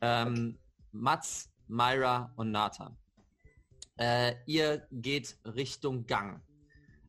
Ähm, 0.00 0.58
Mats, 0.90 1.48
Myra 1.68 2.32
und 2.34 2.50
Nathan. 2.50 2.96
Äh, 3.96 4.34
ihr 4.46 4.84
geht 4.90 5.38
Richtung 5.44 6.04
Gang. 6.06 6.42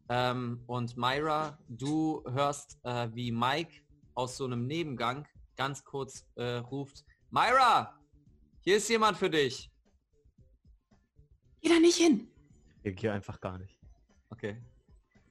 Ähm, 0.07 0.61
und 0.67 0.95
Myra, 0.95 1.57
du 1.67 2.23
hörst, 2.29 2.77
äh, 2.83 3.09
wie 3.15 3.31
Mike 3.31 3.81
aus 4.13 4.37
so 4.37 4.45
einem 4.45 4.67
Nebengang 4.67 5.27
ganz 5.55 5.83
kurz 5.83 6.23
äh, 6.35 6.57
ruft, 6.57 7.03
Myra, 7.31 7.99
hier 8.61 8.77
ist 8.77 8.87
jemand 8.89 9.17
für 9.17 9.31
dich. 9.31 9.71
Geh 11.61 11.69
da 11.69 11.79
nicht 11.79 11.97
hin. 11.97 12.29
Ich 12.85 12.95
gehe 12.95 13.11
einfach 13.11 13.41
gar 13.41 13.57
nicht. 13.57 13.79
Okay. 14.29 14.61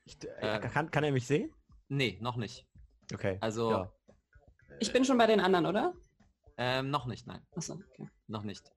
Ich, 0.04 0.18
äh, 0.24 0.56
Äh. 0.56 0.60
kann, 0.60 0.90
kann 0.90 1.04
er 1.04 1.12
mich 1.12 1.26
sehen? 1.26 1.52
Nee, 1.88 2.18
noch 2.20 2.36
nicht. 2.36 2.66
Okay. 3.12 3.38
Also, 3.40 3.70
ja. 3.70 3.92
Ich 4.80 4.92
bin 4.92 5.04
schon 5.04 5.16
bei 5.18 5.26
den 5.26 5.40
anderen, 5.40 5.66
oder? 5.66 5.94
ähm, 6.56 6.90
noch 6.90 7.06
nicht, 7.06 7.26
nein. 7.26 7.40
Achso, 7.56 7.74
okay. 7.74 8.08
Noch 8.26 8.42
nicht. 8.42 8.70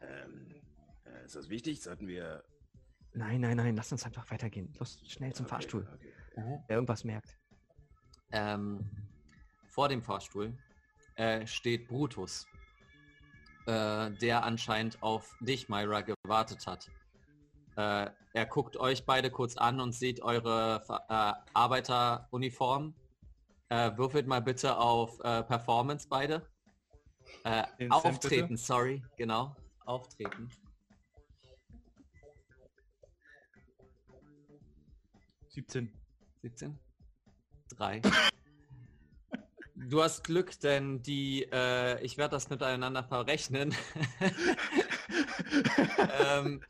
Ähm, 0.00 0.54
äh, 1.04 1.24
ist 1.24 1.36
das 1.36 1.48
wichtig? 1.48 1.82
Sollten 1.82 2.08
wir... 2.08 2.42
Nein, 3.12 3.40
nein, 3.40 3.56
nein, 3.56 3.76
lass 3.76 3.92
uns 3.92 4.04
einfach 4.04 4.28
weitergehen. 4.30 4.72
Los, 4.78 5.00
schnell 5.06 5.32
zum 5.32 5.46
Okay, 5.46 5.54
Fahrstuhl. 5.54 5.88
okay. 5.94 6.12
Wer 6.66 6.76
irgendwas 6.76 7.04
merkt. 7.04 7.36
Ähm, 8.32 8.80
vor 9.68 9.88
dem 9.88 10.02
Fahrstuhl 10.02 10.56
äh, 11.14 11.46
steht 11.46 11.86
Brutus, 11.88 12.46
äh, 13.66 14.10
der 14.10 14.42
anscheinend 14.44 15.00
auf 15.02 15.34
dich, 15.40 15.68
Myra, 15.68 16.02
gewartet 16.02 16.66
hat. 16.66 16.90
Äh, 17.76 18.10
er 18.32 18.46
guckt 18.46 18.76
euch 18.76 19.04
beide 19.04 19.30
kurz 19.30 19.56
an 19.56 19.80
und 19.80 19.92
sieht 19.92 20.22
eure 20.22 20.82
äh, 21.08 21.32
Arbeiteruniform 21.54 22.94
Äh, 23.68 23.96
würfelt 23.96 24.28
mal 24.28 24.40
bitte 24.40 24.78
auf 24.78 25.18
äh, 25.20 25.42
Performance 25.42 26.06
beide. 26.08 26.46
Äh, 27.44 27.64
auftreten, 27.90 28.48
bitte. 28.50 28.62
sorry, 28.62 29.02
genau. 29.16 29.56
Auftreten. 29.84 30.48
17. 35.48 35.92
17? 36.42 36.78
3. 37.76 38.02
Du 39.74 40.02
hast 40.02 40.24
Glück, 40.24 40.58
denn 40.60 41.02
die, 41.02 41.44
äh, 41.50 42.00
ich 42.02 42.18
werde 42.18 42.32
das 42.32 42.50
miteinander 42.50 43.04
verrechnen. 43.04 43.74
ähm, 46.22 46.62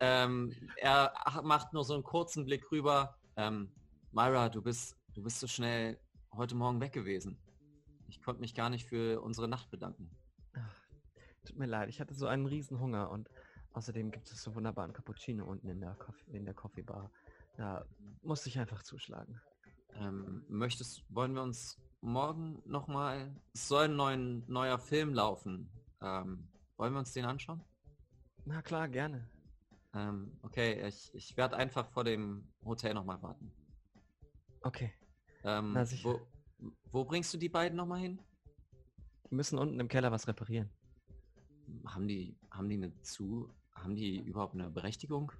ähm, 0.00 0.52
er 0.76 1.12
ach- 1.26 1.42
macht 1.42 1.72
nur 1.72 1.84
so 1.84 1.94
einen 1.94 2.02
kurzen 2.02 2.44
Blick 2.44 2.70
rüber. 2.70 3.16
Ähm, 3.36 3.72
Myra, 4.12 4.48
du 4.48 4.62
bist, 4.62 4.96
du 5.14 5.22
bist 5.22 5.40
so 5.40 5.46
schnell 5.46 5.98
heute 6.34 6.54
Morgen 6.54 6.80
weg 6.80 6.92
gewesen. 6.92 7.38
Ich 8.08 8.22
konnte 8.22 8.40
mich 8.40 8.54
gar 8.54 8.70
nicht 8.70 8.86
für 8.86 9.20
unsere 9.20 9.48
Nacht 9.48 9.70
bedanken. 9.70 10.10
Ach, 10.54 10.80
tut 11.44 11.56
mir 11.56 11.66
leid, 11.66 11.88
ich 11.88 12.00
hatte 12.00 12.14
so 12.14 12.26
einen 12.26 12.46
riesen 12.46 12.78
Hunger 12.78 13.10
und 13.10 13.28
außerdem 13.72 14.10
gibt 14.10 14.30
es 14.30 14.42
so 14.42 14.54
wunderbaren 14.54 14.92
Cappuccino 14.92 15.44
unten 15.44 15.68
in 15.68 15.80
der, 15.80 15.94
Coffee, 15.94 16.30
in 16.30 16.44
der 16.44 16.54
Coffee 16.54 16.82
Bar. 16.82 17.10
Da 17.56 17.84
musste 18.22 18.48
ich 18.48 18.58
einfach 18.58 18.82
zuschlagen. 18.82 19.40
Ähm, 19.94 20.44
möchtest, 20.48 21.04
wollen 21.08 21.34
wir 21.34 21.42
uns 21.42 21.78
morgen 22.00 22.62
nochmal, 22.66 23.34
es 23.54 23.66
soll 23.68 23.84
ein 23.84 23.96
neuen, 23.96 24.44
neuer 24.46 24.78
Film 24.78 25.14
laufen. 25.14 25.70
Ähm, 26.02 26.48
wollen 26.76 26.92
wir 26.92 26.98
uns 26.98 27.12
den 27.12 27.24
anschauen? 27.24 27.62
Na 28.44 28.62
klar, 28.62 28.88
gerne. 28.88 29.28
Ähm, 29.96 30.38
okay, 30.42 30.86
ich, 30.86 31.10
ich 31.14 31.36
werde 31.36 31.56
einfach 31.56 31.88
vor 31.88 32.04
dem 32.04 32.46
Hotel 32.64 32.92
nochmal 32.94 33.22
warten. 33.22 33.50
Okay. 34.62 34.92
Ähm, 35.42 35.72
Na 35.72 35.84
sicher. 35.86 36.08
wo, 36.60 36.70
wo 36.92 37.04
bringst 37.04 37.32
du 37.32 37.38
die 37.38 37.48
beiden 37.48 37.76
nochmal 37.76 38.00
hin? 38.00 38.20
Wir 39.30 39.36
müssen 39.36 39.58
unten 39.58 39.80
im 39.80 39.88
Keller 39.88 40.12
was 40.12 40.28
reparieren. 40.28 40.70
Haben 41.86 42.06
die, 42.08 42.36
haben 42.50 42.68
die 42.68 42.76
eine 42.76 43.00
zu, 43.02 43.52
haben 43.74 43.96
die 43.96 44.18
überhaupt 44.20 44.54
eine 44.54 44.70
Berechtigung? 44.70 45.32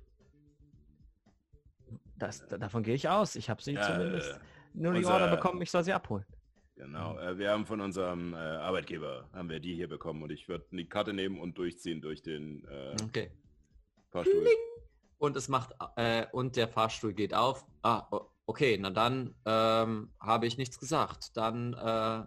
Das, 2.16 2.46
da- 2.48 2.58
davon 2.58 2.82
gehe 2.82 2.94
ich 2.94 3.08
aus. 3.08 3.36
Ich 3.36 3.50
habe 3.50 3.62
sie 3.62 3.74
Ja, 3.74 3.82
zumindest 3.82 4.32
äh, 4.32 4.38
nur 4.74 4.92
die 4.92 4.98
unser- 4.98 5.12
Order 5.14 5.28
bekommen, 5.36 5.60
ich 5.62 5.70
soll 5.70 5.84
sie 5.84 5.92
abholen. 5.92 6.24
genau. 6.74 7.18
Äh, 7.18 7.36
wir 7.38 7.50
haben 7.50 7.66
von 7.66 7.80
unserem 7.80 8.32
äh, 8.32 8.36
Arbeitgeber, 8.38 9.28
haben 9.32 9.48
wir 9.50 9.60
die 9.60 9.74
hier 9.74 9.88
bekommen 9.88 10.22
und 10.22 10.30
ich 10.30 10.48
würde 10.48 10.66
die 10.72 10.88
Karte 10.88 11.12
nehmen 11.12 11.38
und 11.38 11.58
durchziehen 11.58 12.00
durch 12.00 12.22
den 12.22 12.64
äh, 12.66 12.96
Okay. 13.04 13.30
Fahrstuhl. 14.16 14.46
Und 15.18 15.36
es 15.36 15.48
macht, 15.48 15.74
äh, 15.96 16.26
und 16.32 16.56
der 16.56 16.68
Fahrstuhl 16.68 17.12
geht 17.14 17.32
auf. 17.34 17.64
Ah, 17.82 18.06
okay, 18.46 18.76
na 18.80 18.90
dann 18.90 19.34
ähm, 19.44 20.12
habe 20.20 20.46
ich 20.46 20.56
nichts 20.58 20.78
gesagt. 20.78 21.36
Dann 21.36 21.72
äh, 21.74 22.24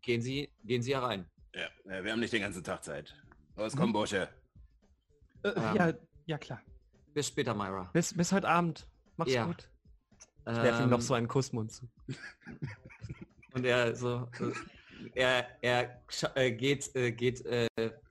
gehen 0.00 0.22
Sie, 0.22 0.50
gehen 0.64 0.82
Sie 0.82 0.94
herein. 0.94 1.26
Ja, 1.54 1.66
äh, 1.92 2.02
wir 2.04 2.12
haben 2.12 2.20
nicht 2.20 2.32
den 2.32 2.42
ganzen 2.42 2.64
Tag 2.64 2.82
Zeit. 2.84 3.14
Los, 3.56 3.74
Mhm. 3.74 3.78
komm, 3.78 3.92
Bursche. 3.92 4.28
Äh, 5.42 5.48
Ähm. 5.50 5.76
ja, 5.76 5.92
ja 6.26 6.38
klar. 6.38 6.60
Bis 7.12 7.28
später, 7.28 7.54
Myra. 7.54 7.90
Bis, 7.92 8.14
bis 8.16 8.32
heute 8.32 8.48
Abend. 8.48 8.86
Mach's 9.16 9.32
Ja. 9.32 9.46
gut. 9.46 9.68
Ich 10.46 10.56
werfe 10.56 10.82
ihm 10.82 10.90
noch 10.90 10.98
Ähm, 10.98 11.02
so 11.02 11.14
einen 11.14 11.28
Kussmund 11.28 11.72
zu. 11.72 11.88
Und 13.54 13.64
er 13.64 13.94
so, 13.94 14.28
äh, 15.14 15.42
er, 15.62 15.62
er 15.62 16.02
äh, 16.34 16.50
geht, 16.52 16.92
geht, 17.16 17.44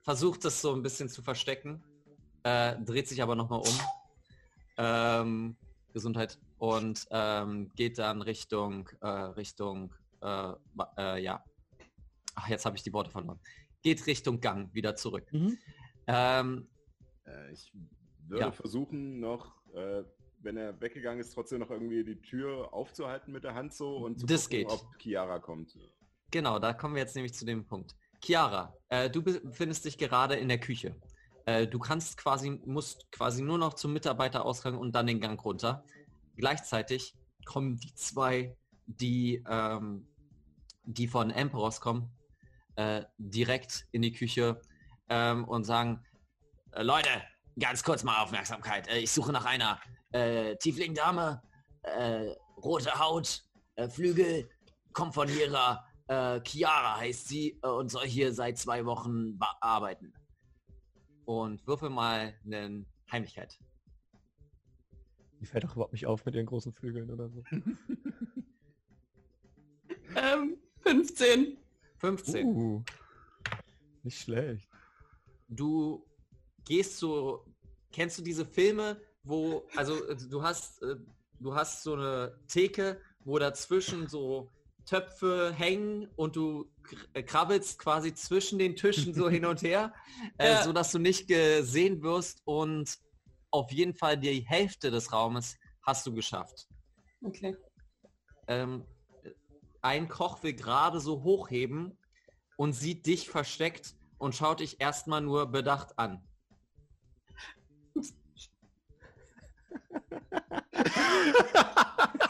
versucht 0.02 0.44
das 0.44 0.60
so 0.60 0.74
ein 0.74 0.82
bisschen 0.82 1.08
zu 1.08 1.22
verstecken, 1.22 1.84
äh, 2.44 2.76
dreht 2.80 3.08
sich 3.08 3.22
aber 3.22 3.34
nochmal 3.34 3.60
um. 3.60 3.80
Ähm, 4.76 5.56
Gesundheit. 5.92 6.38
Und 6.58 7.06
ähm, 7.10 7.70
geht 7.76 7.98
dann 7.98 8.22
Richtung, 8.22 8.88
äh, 9.00 9.06
Richtung, 9.08 9.94
äh, 10.22 10.52
äh, 10.98 11.22
ja. 11.22 11.42
Ach, 12.34 12.48
jetzt 12.48 12.64
habe 12.66 12.76
ich 12.76 12.82
die 12.82 12.92
Worte 12.92 13.10
verloren. 13.10 13.38
Geht 13.82 14.06
Richtung 14.06 14.40
Gang 14.40 14.72
wieder 14.74 14.96
zurück. 14.96 15.26
Mhm. 15.32 15.58
Ähm, 16.06 16.68
Äh, 17.26 17.52
ich 17.52 17.72
würde 18.28 18.44
Ja. 18.46 18.52
versuchen 18.52 19.18
noch, 19.20 19.54
äh, 19.74 20.02
wenn 20.40 20.56
er 20.58 20.78
weggegangen 20.80 21.20
ist, 21.20 21.32
trotzdem 21.32 21.60
noch 21.60 21.70
irgendwie 21.70 22.04
die 22.04 22.20
Tür 22.20 22.74
aufzuhalten 22.74 23.32
mit 23.32 23.44
der 23.44 23.54
Hand 23.54 23.72
so 23.72 23.96
und 23.98 24.20
zu 24.20 24.26
Das 24.26 24.44
gucken, 24.44 24.58
geht. 24.58 24.70
ob 24.70 24.98
Chiara 24.98 25.38
kommt. 25.38 25.78
Genau, 26.30 26.58
da 26.58 26.74
kommen 26.74 26.96
wir 26.96 27.00
jetzt 27.02 27.14
nämlich 27.14 27.32
zu 27.32 27.46
dem 27.46 27.64
Punkt. 27.64 27.94
Chiara, 28.22 28.74
äh, 28.90 29.08
du 29.08 29.22
befindest 29.22 29.84
dich 29.86 29.96
gerade 29.96 30.34
in 30.34 30.48
der 30.48 30.58
Küche. 30.60 30.94
Äh, 31.46 31.66
du 31.66 31.78
kannst 31.78 32.16
quasi, 32.16 32.50
musst 32.64 33.10
quasi 33.12 33.42
nur 33.42 33.58
noch 33.58 33.74
zum 33.74 33.92
Mitarbeiterausgang 33.92 34.78
und 34.78 34.92
dann 34.92 35.06
den 35.06 35.20
Gang 35.20 35.42
runter. 35.44 35.84
Gleichzeitig 36.36 37.14
kommen 37.44 37.76
die 37.76 37.94
zwei, 37.94 38.56
die, 38.86 39.42
ähm, 39.48 40.08
die 40.84 41.06
von 41.06 41.30
Emperos 41.30 41.80
kommen, 41.80 42.10
äh, 42.76 43.04
direkt 43.18 43.86
in 43.92 44.02
die 44.02 44.12
Küche 44.12 44.60
ähm, 45.08 45.44
und 45.44 45.64
sagen, 45.64 46.02
äh, 46.72 46.82
Leute, 46.82 47.10
ganz 47.58 47.82
kurz 47.84 48.02
mal 48.02 48.22
Aufmerksamkeit. 48.22 48.88
Äh, 48.88 48.98
ich 48.98 49.12
suche 49.12 49.32
nach 49.32 49.44
einer 49.44 49.80
äh, 50.12 50.56
Tiefling-Dame, 50.56 51.42
äh, 51.82 52.34
rote 52.56 52.98
Haut, 52.98 53.44
äh, 53.76 53.88
Flügel, 53.88 54.48
kommt 54.92 55.14
von 55.14 55.28
ihrer 55.28 55.84
Chiara 56.06 56.98
heißt 56.98 57.28
sie 57.28 57.58
und 57.62 57.88
soll 57.88 58.06
hier 58.06 58.34
seit 58.34 58.58
zwei 58.58 58.84
Wochen 58.84 59.38
arbeiten. 59.62 60.12
Und 61.24 61.66
würfel 61.66 61.90
mal 61.90 62.34
eine 62.44 62.84
Heimlichkeit. 63.10 63.58
Die 65.40 65.46
fällt 65.46 65.64
doch 65.64 65.74
überhaupt 65.74 65.92
nicht 65.92 66.06
auf 66.06 66.24
mit 66.24 66.34
ihren 66.34 66.46
großen 66.46 66.72
Flügeln 66.72 67.10
oder 67.10 67.28
so. 67.28 67.42
Ähm, 70.16 70.56
15. 70.82 71.56
15. 71.98 72.46
Uh, 72.46 72.82
nicht 74.02 74.20
schlecht. 74.20 74.68
Du 75.48 76.04
gehst 76.64 76.98
so, 76.98 77.44
kennst 77.92 78.18
du 78.18 78.22
diese 78.22 78.44
Filme, 78.44 79.00
wo, 79.22 79.66
also 79.76 80.06
äh, 80.06 80.16
du 80.16 80.42
hast, 80.42 80.82
äh, 80.82 80.96
du 81.40 81.54
hast 81.54 81.82
so 81.82 81.94
eine 81.94 82.38
Theke, 82.48 83.00
wo 83.24 83.38
dazwischen 83.38 84.06
so 84.06 84.50
Töpfe 84.86 85.52
hängen 85.56 86.08
und 86.16 86.36
du 86.36 86.70
äh, 87.14 87.22
krabbelst 87.22 87.78
quasi 87.78 88.14
zwischen 88.14 88.58
den 88.58 88.76
Tischen 88.76 89.14
so 89.14 89.28
hin 89.28 89.44
und 89.46 89.62
her, 89.62 89.94
äh, 90.38 90.52
Ja. 90.52 90.62
so 90.64 90.72
dass 90.72 90.92
du 90.92 90.98
nicht 90.98 91.26
gesehen 91.28 92.02
wirst 92.02 92.42
und 92.44 92.98
auf 93.50 93.70
jeden 93.72 93.94
Fall 93.94 94.18
die 94.18 94.40
Hälfte 94.46 94.90
des 94.90 95.12
Raumes 95.12 95.56
hast 95.82 96.06
du 96.06 96.12
geschafft. 96.14 96.66
Okay. 97.22 97.56
ähm, 98.48 98.84
ein 99.80 100.08
Koch 100.08 100.42
will 100.42 100.54
gerade 100.54 101.00
so 101.00 101.22
hochheben 101.22 101.98
und 102.56 102.72
sieht 102.72 103.06
dich 103.06 103.28
versteckt 103.28 103.94
und 104.18 104.34
schaut 104.34 104.60
dich 104.60 104.80
erstmal 104.80 105.20
nur 105.20 105.46
bedacht 105.46 105.98
an. 105.98 106.26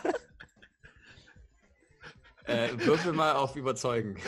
äh, 2.44 2.70
würfel 2.78 3.12
mal 3.12 3.34
auf 3.34 3.56
Überzeugen. 3.56 4.16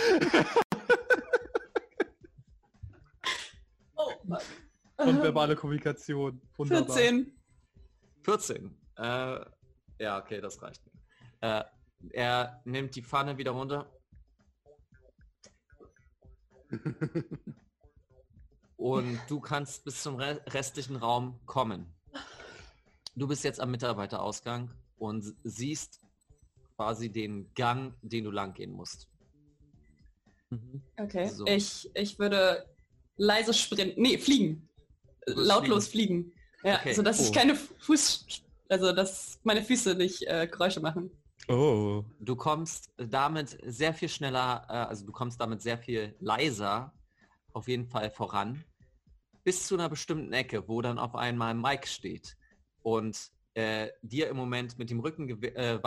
Oh, 3.98 4.12
Mann. 4.24 4.42
Und 4.98 5.22
verbale 5.22 5.56
Kommunikation. 5.56 6.40
Wunderbar. 6.56 6.94
14. 6.94 7.32
14. 8.22 8.78
Äh, 8.98 9.40
ja, 9.98 10.18
okay, 10.18 10.40
das 10.40 10.60
reicht. 10.60 10.82
Äh, 11.40 11.64
er 12.10 12.60
nimmt 12.64 12.94
die 12.94 13.02
Pfanne 13.02 13.38
wieder 13.38 13.52
runter. 13.52 13.90
Und 18.76 19.20
du 19.28 19.40
kannst 19.40 19.84
bis 19.84 20.02
zum 20.02 20.16
re 20.16 20.40
restlichen 20.48 20.96
Raum 20.96 21.40
kommen. 21.46 21.94
Du 23.14 23.26
bist 23.26 23.44
jetzt 23.44 23.60
am 23.60 23.70
Mitarbeiterausgang 23.70 24.70
und 24.98 25.34
siehst 25.42 26.00
quasi 26.76 27.10
den 27.10 27.52
Gang, 27.54 27.94
den 28.02 28.24
du 28.24 28.30
lang 28.30 28.54
gehen 28.54 28.72
musst. 28.72 29.08
Mhm. 30.50 30.82
Okay. 30.98 31.28
So. 31.28 31.46
Ich, 31.46 31.90
ich 31.94 32.18
würde 32.18 32.66
leise 33.16 33.52
sprinten. 33.54 34.00
Nee, 34.00 34.18
fliegen. 34.18 34.68
Lautlos 35.26 35.88
fliegen. 35.88 36.32
Ja, 36.62 36.76
Okay. 36.78 36.92
sodass 36.94 37.20
ich 37.20 37.30
Oh. 37.30 37.32
keine 37.32 37.54
Fuß... 37.54 38.26
Also, 38.68 38.90
dass 38.92 39.38
meine 39.44 39.62
Füße 39.62 39.94
nicht 39.94 40.22
äh, 40.26 40.48
Geräusche 40.50 40.80
machen. 40.80 41.08
Oh. 41.48 42.02
Du 42.18 42.34
kommst 42.34 42.90
damit 42.96 43.56
sehr 43.64 43.94
viel 43.94 44.08
schneller, 44.08 44.66
äh, 44.68 44.72
also 44.72 45.06
du 45.06 45.12
kommst 45.12 45.40
damit 45.40 45.62
sehr 45.62 45.78
viel 45.78 46.16
leiser 46.18 46.92
auf 47.52 47.68
jeden 47.68 47.86
Fall 47.86 48.10
voran, 48.10 48.64
bis 49.44 49.68
zu 49.68 49.76
einer 49.76 49.88
bestimmten 49.88 50.32
Ecke, 50.32 50.66
wo 50.66 50.82
dann 50.82 50.98
auf 50.98 51.14
einmal 51.14 51.54
Mike 51.54 51.86
steht 51.86 52.36
und 52.82 53.30
äh, 53.54 53.90
dir 54.02 54.28
im 54.28 54.36
Moment 54.36 54.76
mit 54.78 54.90
dem 54.90 54.98
Rücken 54.98 55.28
gew- 55.30 55.54
äh, 55.54 55.80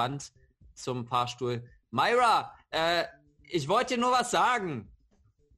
zum 0.80 1.05
Fahrstuhl. 1.05 1.63
Myra, 1.91 2.53
äh, 2.71 3.05
ich 3.43 3.67
wollte 3.67 3.95
dir 3.95 4.01
nur 4.01 4.11
was 4.11 4.32
sagen. 4.32 4.89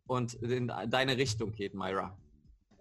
Und 0.08 0.34
in 0.34 0.68
deine 0.88 1.18
Richtung 1.18 1.54
geht 1.54 1.74
Myra. 1.74 2.18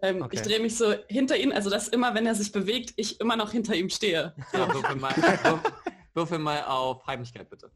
Ähm, 0.03 0.23
Okay. 0.23 0.37
Ich 0.37 0.43
drehe 0.43 0.61
mich 0.61 0.77
so 0.77 0.95
hinter 1.09 1.37
ihn, 1.37 1.53
also 1.53 1.71
dass 1.71 1.89
immer, 1.89 2.15
wenn 2.15 2.27
er 2.27 2.35
sich 2.35 2.51
bewegt, 2.53 2.93
ich 2.97 3.21
immer 3.21 3.37
noch 3.37 3.53
hinter 3.53 3.75
ihm 3.75 3.91
stehe. 3.91 4.35
Ja, 4.53 4.73
würfel, 4.73 4.97
mal, 4.97 5.15
würfel, 5.17 5.61
würfel 6.15 6.39
mal 6.39 6.63
auf 6.65 7.07
Heimlichkeit 7.07 7.49
bitte. 7.51 7.71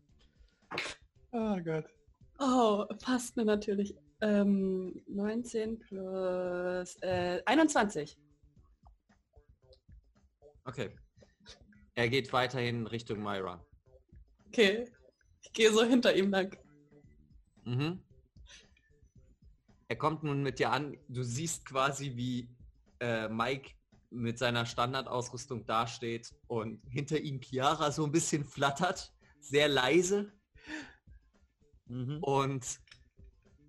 Oh 1.32 1.56
Gott. 1.62 1.84
Oh, 2.38 2.84
passt 3.02 3.36
mir 3.36 3.44
natürlich. 3.44 3.94
Ähm, 4.20 5.02
19 5.06 5.78
plus 5.78 6.96
äh, 7.02 7.42
21. 7.44 8.18
Okay. 10.64 10.90
Er 11.94 12.08
geht 12.08 12.32
weiterhin 12.32 12.86
Richtung 12.86 13.22
Myra. 13.22 13.64
Okay. 14.54 14.84
Ich 15.42 15.52
gehe 15.52 15.72
so 15.72 15.82
hinter 15.82 16.14
ihm 16.14 16.30
lang. 16.30 16.56
Mhm. 17.64 18.00
Er 19.88 19.96
kommt 19.96 20.22
nun 20.22 20.44
mit 20.44 20.60
dir 20.60 20.70
an. 20.70 20.96
Du 21.08 21.24
siehst 21.24 21.66
quasi, 21.66 22.14
wie 22.14 22.48
äh, 23.00 23.28
Mike 23.28 23.72
mit 24.10 24.38
seiner 24.38 24.64
Standardausrüstung 24.64 25.66
dasteht 25.66 26.32
und 26.46 26.80
hinter 26.88 27.18
ihm 27.18 27.40
Chiara 27.40 27.90
so 27.90 28.04
ein 28.04 28.12
bisschen 28.12 28.44
flattert, 28.44 29.12
sehr 29.40 29.66
leise. 29.66 30.32
Mhm. 31.86 32.18
Und 32.22 32.78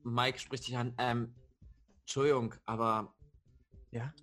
Mike 0.04 0.38
spricht 0.38 0.68
dich 0.68 0.78
an. 0.78 0.94
Ähm, 1.00 1.34
Entschuldigung, 2.02 2.54
aber 2.66 3.12
Ja? 3.90 4.14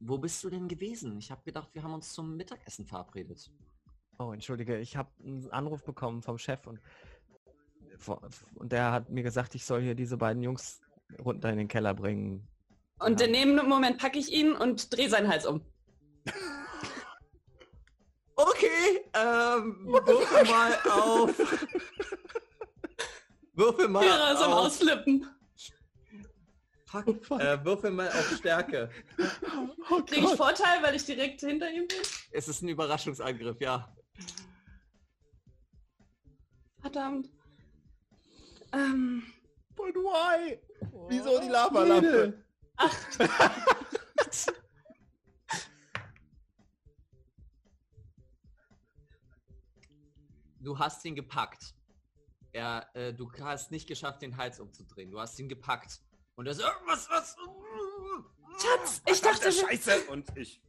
wo 0.00 0.16
bist 0.16 0.42
du 0.42 0.48
denn 0.48 0.66
gewesen? 0.66 1.18
Ich 1.18 1.30
habe 1.30 1.42
gedacht, 1.44 1.68
wir 1.74 1.82
haben 1.82 1.92
uns 1.92 2.14
zum 2.14 2.38
Mittagessen 2.38 2.86
verabredet. 2.86 3.52
Oh, 4.18 4.32
entschuldige, 4.32 4.78
ich 4.78 4.96
habe 4.96 5.10
einen 5.24 5.48
Anruf 5.50 5.84
bekommen 5.84 6.22
vom 6.22 6.38
Chef 6.38 6.66
und, 6.66 6.80
und 8.56 8.72
der 8.72 8.90
hat 8.90 9.10
mir 9.10 9.22
gesagt, 9.22 9.54
ich 9.54 9.64
soll 9.64 9.80
hier 9.82 9.94
diese 9.94 10.16
beiden 10.16 10.42
Jungs 10.42 10.80
runter 11.24 11.50
in 11.50 11.58
den 11.58 11.68
Keller 11.68 11.94
bringen. 11.94 12.48
Und 12.98 13.20
Ja. 13.20 13.26
in 13.26 13.32
dem 13.32 13.68
Moment 13.68 13.98
packe 13.98 14.18
ich 14.18 14.32
ihn 14.32 14.52
und 14.52 14.94
drehe 14.96 15.08
seinen 15.08 15.28
Hals 15.28 15.46
um. 15.46 15.62
Okay, 18.40 19.04
ähm, 19.14 19.84
würfel 19.84 20.44
mal 20.48 20.72
auf. 20.92 21.36
Würfel 23.54 23.88
mal 23.88 24.00
Kira 24.04 24.30
ist 24.32 24.42
am 24.42 24.52
auf. 24.52 24.66
Ausflippen. 24.66 25.26
Fuck, 26.86 27.24
fuck. 27.24 27.40
Äh, 27.40 27.64
würfel 27.64 27.90
mal 27.90 28.06
auf 28.08 28.36
Stärke. 28.36 28.90
Oh 29.90 30.02
Kriege 30.02 30.26
ich 30.26 30.36
Vorteil, 30.36 30.80
weil 30.82 30.94
ich 30.94 31.04
direkt 31.04 31.40
hinter 31.40 31.68
ihm 31.68 31.88
bin? 31.88 31.98
Es 32.30 32.46
ist 32.46 32.62
ein 32.62 32.68
Überraschungsangriff, 32.68 33.60
ja. 33.60 33.92
Verdammt. 36.80 37.30
Ähm, 38.72 39.22
But 39.76 39.94
why? 39.94 40.58
Wieso 41.08 41.40
die 41.40 41.48
Lavalampe? 41.48 42.44
acht. 42.76 43.18
Du 50.60 50.78
hast 50.78 51.02
ihn 51.06 51.14
gepackt. 51.14 51.72
Er, 52.52 52.86
äh, 52.94 53.14
du 53.14 53.32
hast 53.40 53.70
nicht 53.70 53.86
geschafft, 53.86 54.20
den 54.20 54.36
Hals 54.36 54.60
umzudrehen. 54.60 55.10
Du 55.10 55.18
hast 55.18 55.38
ihn 55.38 55.48
gepackt. 55.48 56.02
Und 56.34 56.46
er 56.46 56.54
so, 56.54 56.64
was, 56.84 57.08
was? 57.08 57.36
Schatz, 58.60 59.00
ich 59.06 59.20
dachte, 59.22 59.50
Scheiße! 59.50 60.04
Und 60.10 60.36
ich 60.36 60.60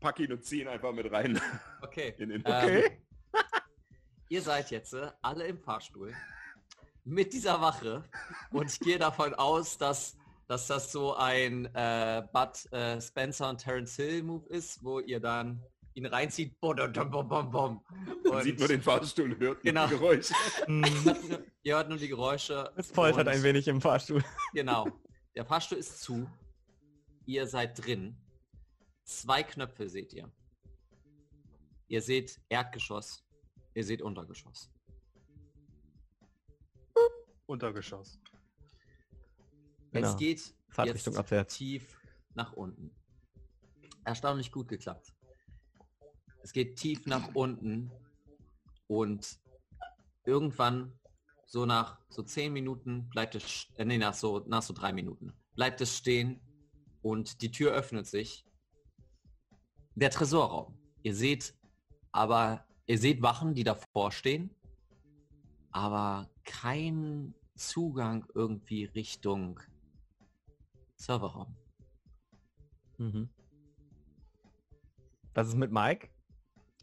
pack 0.00 0.20
ihn 0.20 0.32
und 0.32 0.44
zieh 0.44 0.60
ihn 0.62 0.68
einfach 0.68 0.92
mit 0.92 1.10
rein. 1.12 1.40
Okay. 1.82 2.14
In 2.18 2.28
den 2.30 2.42
Ähm, 2.46 2.82
ihr 4.28 4.42
seid 4.42 4.70
jetzt 4.70 4.92
äh, 4.94 5.10
alle 5.22 5.46
im 5.46 5.58
Fahrstuhl 5.58 6.12
mit 7.04 7.32
dieser 7.32 7.60
Wache 7.60 8.02
und 8.50 8.70
ich 8.72 8.80
gehe 8.80 8.98
davon 8.98 9.32
aus, 9.34 9.78
dass, 9.78 10.16
dass 10.48 10.66
das 10.66 10.90
so 10.90 11.14
ein 11.14 11.66
äh, 11.74 12.22
Bud 12.32 12.72
äh, 12.72 13.00
Spencer 13.00 13.48
und 13.50 13.58
Terence 13.58 13.94
Hill 13.96 14.22
Move 14.24 14.46
ist, 14.48 14.82
wo 14.82 14.98
ihr 15.00 15.20
dann 15.20 15.62
ihn 15.94 16.04
reinzieht 16.06 16.58
bom, 16.60 16.76
bom, 17.10 17.28
bom, 17.28 17.50
bom. 17.50 17.84
Man 18.24 18.42
sieht 18.42 18.58
nur 18.58 18.68
den 18.68 18.82
Fahrstuhl 18.82 19.32
und 19.32 19.38
hört 19.40 19.62
Genau. 19.62 19.86
die 19.86 19.94
Geräusche. 19.94 20.34
ihr 21.62 21.74
hört 21.76 21.88
nur 21.88 21.96
die 21.98 22.08
Geräusche. 22.08 22.70
Es 22.76 22.92
poltert 22.92 23.20
und- 23.26 23.28
ein 23.28 23.42
wenig 23.42 23.66
im 23.68 23.80
Fahrstuhl. 23.80 24.22
Genau. 24.52 24.88
Der 25.34 25.44
Fahrstuhl 25.46 25.78
ist 25.78 26.02
zu. 26.02 26.28
Ihr 27.24 27.46
seid 27.46 27.84
drin. 27.84 28.16
Zwei 29.06 29.42
Knöpfe 29.42 29.88
seht 29.88 30.12
ihr. 30.12 30.30
Ihr 31.88 32.02
seht 32.02 32.40
Erdgeschoss. 32.48 33.24
Ihr 33.74 33.84
seht 33.84 34.02
Untergeschoss. 34.02 34.70
Untergeschoss. 37.46 38.20
Genau. 39.92 40.08
Es 40.08 40.16
geht 40.16 40.54
Fahrtrichtung 40.68 41.14
jetzt 41.14 41.20
abwärts. 41.20 41.56
tief 41.56 42.00
nach 42.34 42.52
unten. 42.54 42.90
Erstaunlich 44.04 44.50
gut 44.50 44.68
geklappt. 44.68 45.14
Es 46.42 46.52
geht 46.52 46.76
tief 46.76 47.06
nach 47.06 47.34
unten 47.34 47.92
und 48.88 49.38
irgendwann 50.24 50.98
so 51.46 51.64
nach 51.64 52.00
so 52.08 52.22
zehn 52.22 52.52
Minuten 52.52 53.08
bleibt 53.08 53.36
es, 53.36 53.68
äh, 53.76 53.84
nee, 53.84 53.98
nach 53.98 54.14
so, 54.14 54.40
nach 54.46 54.62
so 54.62 54.74
drei 54.74 54.92
Minuten 54.92 55.32
bleibt 55.54 55.80
es 55.80 55.96
stehen 55.96 56.40
und 57.02 57.40
die 57.40 57.52
Tür 57.52 57.72
öffnet 57.72 58.06
sich. 58.06 58.44
Der 59.96 60.10
Tresorraum. 60.10 60.78
Ihr 61.02 61.14
seht 61.14 61.54
aber, 62.12 62.64
ihr 62.86 62.98
seht 62.98 63.22
Wachen, 63.22 63.54
die 63.54 63.64
davor 63.64 64.12
stehen, 64.12 64.50
aber 65.70 66.30
kein 66.44 67.34
Zugang 67.56 68.26
irgendwie 68.34 68.84
Richtung 68.84 69.58
Serverraum. 70.96 71.56
Mhm. 72.98 73.28
Was 75.34 75.48
ist 75.48 75.56
mit 75.56 75.70
Mike? 75.72 76.08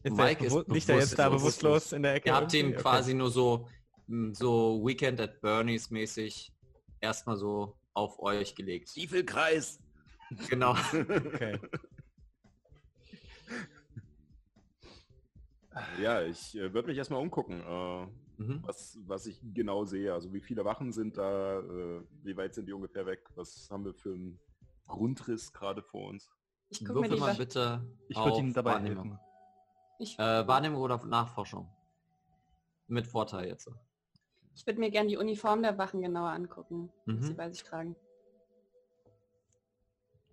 Ist 0.03 0.15
Mike 0.15 0.39
der 0.39 0.47
ist 0.47 0.53
bewu- 0.53 0.73
liegt 0.73 0.89
er 0.89 0.99
jetzt 0.99 1.17
da 1.17 1.29
bewusstlos. 1.29 1.91
in 1.91 2.03
der 2.03 2.15
Ecke? 2.15 2.29
Ihr 2.29 2.35
habt 2.35 2.53
ihn 2.53 2.59
irgendwie? 2.67 2.73
Okay. 2.75 2.81
quasi 2.81 3.13
nur 3.13 3.31
so, 3.31 3.67
m, 4.07 4.33
so 4.33 4.81
Weekend 4.85 5.19
at 5.21 5.39
Bernie's 5.41 5.89
mäßig 5.89 6.51
erstmal 6.99 7.37
so 7.37 7.77
auf 7.93 8.19
euch 8.19 8.53
gelegt. 8.55 8.89
Stiefelkreis. 8.89 9.79
Genau. 10.49 10.75
Okay. 10.93 11.59
Ja, 16.01 16.21
ich 16.21 16.55
äh, 16.55 16.73
würde 16.73 16.87
mich 16.87 16.97
erstmal 16.97 17.21
umgucken, 17.21 17.61
äh, 17.61 18.07
Mhm. 18.37 18.63
was, 18.63 18.97
was 19.05 19.25
ich 19.27 19.39
genau 19.53 19.85
sehe. 19.85 20.11
Also 20.13 20.33
wie 20.33 20.41
viele 20.41 20.65
Wachen 20.65 20.91
sind 20.91 21.17
da, 21.17 21.59
äh, 21.59 22.01
wie 22.23 22.35
weit 22.35 22.55
sind 22.55 22.65
die 22.65 22.73
ungefähr 22.73 23.05
weg, 23.05 23.23
was 23.35 23.69
haben 23.69 23.85
wir 23.85 23.93
für 23.93 24.13
einen 24.13 24.39
Grundriss 24.87 25.53
gerade 25.53 25.83
vor 25.83 26.09
uns. 26.09 26.29
Ich 26.69 26.79
guck 26.79 26.89
mir 26.89 27.01
Würfel 27.01 27.15
die 27.15 27.19
mal 27.21 27.33
Wa- 27.33 27.37
bitte 27.37 27.85
Ich 28.07 28.17
würde 28.17 28.31
auf 28.31 28.39
ihm 28.39 28.53
dabei 28.53 28.71
Wahrnehmung. 28.73 29.03
helfen. 29.11 29.19
Ich, 29.99 30.17
Äh, 30.17 30.47
Wahrnehmung 30.47 30.81
oder 30.81 30.97
Nachforschung? 31.05 31.69
Mit 32.87 33.05
Vorteil 33.07 33.47
jetzt. 33.47 33.69
ich 34.55 34.65
würde 34.65 34.79
mir 34.79 34.89
gerne 34.91 35.09
die 35.09 35.17
Uniform 35.17 35.61
der 35.61 35.77
Wachen 35.77 36.01
genauer 36.01 36.29
angucken, 36.29 36.91
die 37.05 37.21
sie 37.21 37.33
Mhm. 37.33 37.37
bei 37.37 37.51
sich 37.51 37.63
tragen. 37.63 37.95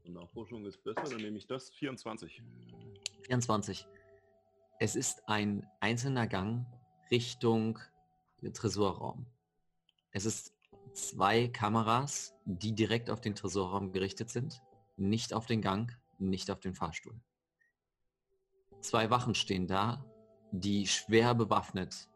Nachforschung 0.05 0.65
ist 0.65 0.83
besser, 0.83 1.05
dann 1.09 1.21
nehme 1.21 1.37
ich 1.39 1.47
das. 1.47 1.71
24. 1.71 2.43
24. 3.27 3.87
Es 4.83 4.97
ist 4.97 5.29
ein 5.29 5.69
einzelner 5.81 6.27
Gang 6.27 6.65
Richtung 7.11 7.79
Tresorraum. 8.55 9.27
Es 10.11 10.25
ist 10.25 10.55
zwei 10.95 11.49
Kameras, 11.49 12.33
die 12.47 12.75
direkt 12.75 13.11
auf 13.11 13.21
den 13.21 13.35
Tresorraum 13.35 13.93
gerichtet 13.93 14.31
sind, 14.31 14.63
nicht 14.97 15.35
auf 15.35 15.45
den 15.45 15.61
Gang, 15.61 15.95
nicht 16.19 16.51
auf 16.51 16.61
den 16.61 16.75
Fahrstuhl. 16.75 17.21
Zwei 18.81 19.11
Wachen 19.11 19.35
stehen 19.35 19.67
da, 19.67 20.03
die 20.51 20.87
schwer 20.87 21.35
bewaffnet 21.35 22.09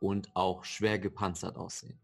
und 0.00 0.34
auch 0.34 0.64
schwer 0.64 0.98
gepanzert 0.98 1.56
aussehen. 1.56 2.00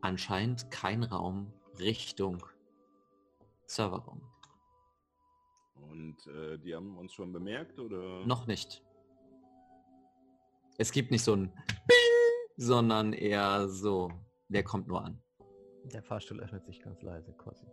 Anscheinend 0.00 0.70
kein 0.70 1.02
Raum 1.02 1.52
Richtung 1.80 2.46
Serverraum. 3.66 4.22
Und 5.82 6.26
äh, 6.26 6.58
die 6.58 6.74
haben 6.74 6.96
uns 6.98 7.12
schon 7.12 7.32
bemerkt, 7.32 7.78
oder? 7.78 8.24
Noch 8.26 8.46
nicht. 8.46 8.84
Es 10.78 10.92
gibt 10.92 11.10
nicht 11.10 11.24
so 11.24 11.34
ein 11.34 11.52
Bing, 11.86 12.56
sondern 12.56 13.12
eher 13.12 13.68
so, 13.68 14.10
der 14.48 14.62
kommt 14.62 14.86
nur 14.88 15.04
an. 15.04 15.22
Der 15.84 16.02
Fahrstuhl 16.02 16.40
öffnet 16.40 16.64
sich 16.64 16.80
ganz 16.80 17.02
leise 17.02 17.32
quasi. 17.32 17.66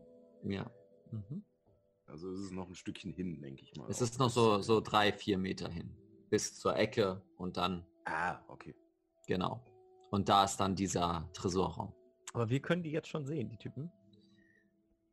Ja. 0.44 0.70
Mhm. 1.12 1.44
Also 2.06 2.30
es 2.32 2.40
ist 2.40 2.52
noch 2.54 2.68
ein 2.68 2.76
Stückchen 2.76 3.12
hin, 3.12 3.42
denke 3.42 3.64
ich 3.64 3.76
mal. 3.76 3.90
Es 3.90 4.02
ist 4.02 4.18
noch 4.20 4.30
so, 4.30 4.62
so 4.62 4.80
drei, 4.82 5.12
vier 5.12 5.38
Meter 5.38 5.70
hin. 5.70 5.96
Bis 6.30 6.58
zur 6.58 6.76
Ecke 6.76 7.22
und 7.38 7.58
dann, 7.58 7.86
Ah, 8.06 8.40
okay. 8.48 8.76
genau. 9.28 9.64
Und 10.10 10.30
da 10.30 10.46
ist 10.46 10.58
dann 10.58 10.76
dieser 10.76 11.30
Tresorraum. 11.34 11.94
Aber 12.34 12.50
wir 12.50 12.62
können 12.62 12.84
die 12.84 12.92
jetzt 12.92 13.10
schon 13.10 13.26
sehen, 13.26 13.50
die 13.50 13.58
Typen. 13.58 13.92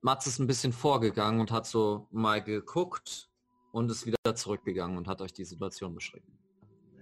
Mats 0.05 0.27
ist 0.27 0.39
ein 0.39 0.47
bisschen 0.47 0.75
vorgegangen 0.75 1.41
und 1.41 1.51
hat 1.51 1.65
so 1.65 2.07
mal 2.11 2.45
geguckt 2.45 3.31
und 3.73 3.91
ist 3.91 4.05
wieder 4.05 4.35
zurückgegangen 4.35 4.99
und 4.99 5.09
hat 5.09 5.23
euch 5.23 5.33
die 5.33 5.47
Situation 5.47 5.95
beschrieben. 5.95 6.39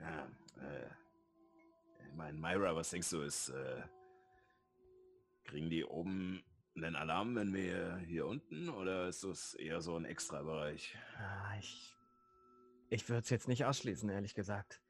Ja, 0.01 0.29
äh, 0.63 0.87
ich 2.07 2.15
meine, 2.15 2.39
Myra, 2.39 2.77
was 2.77 2.91
denkst 2.91 3.11
du, 3.11 3.23
ist, 3.23 3.49
äh, 3.49 3.83
kriegen 5.43 5.69
die 5.69 5.85
oben 5.85 6.45
einen 6.77 6.95
Alarm, 6.95 7.35
wenn 7.35 7.53
wir 7.53 7.97
hier 8.07 8.25
unten, 8.25 8.69
oder 8.69 9.09
ist 9.09 9.25
das 9.25 9.55
eher 9.55 9.81
so 9.81 9.97
ein 9.97 10.05
Extrabereich? 10.05 10.97
Ah, 11.19 11.59
ich 11.59 11.97
ich 12.89 13.09
würde 13.09 13.23
es 13.23 13.31
jetzt 13.31 13.49
nicht 13.49 13.65
ausschließen, 13.65 14.09
ehrlich 14.11 14.35
gesagt. 14.37 14.81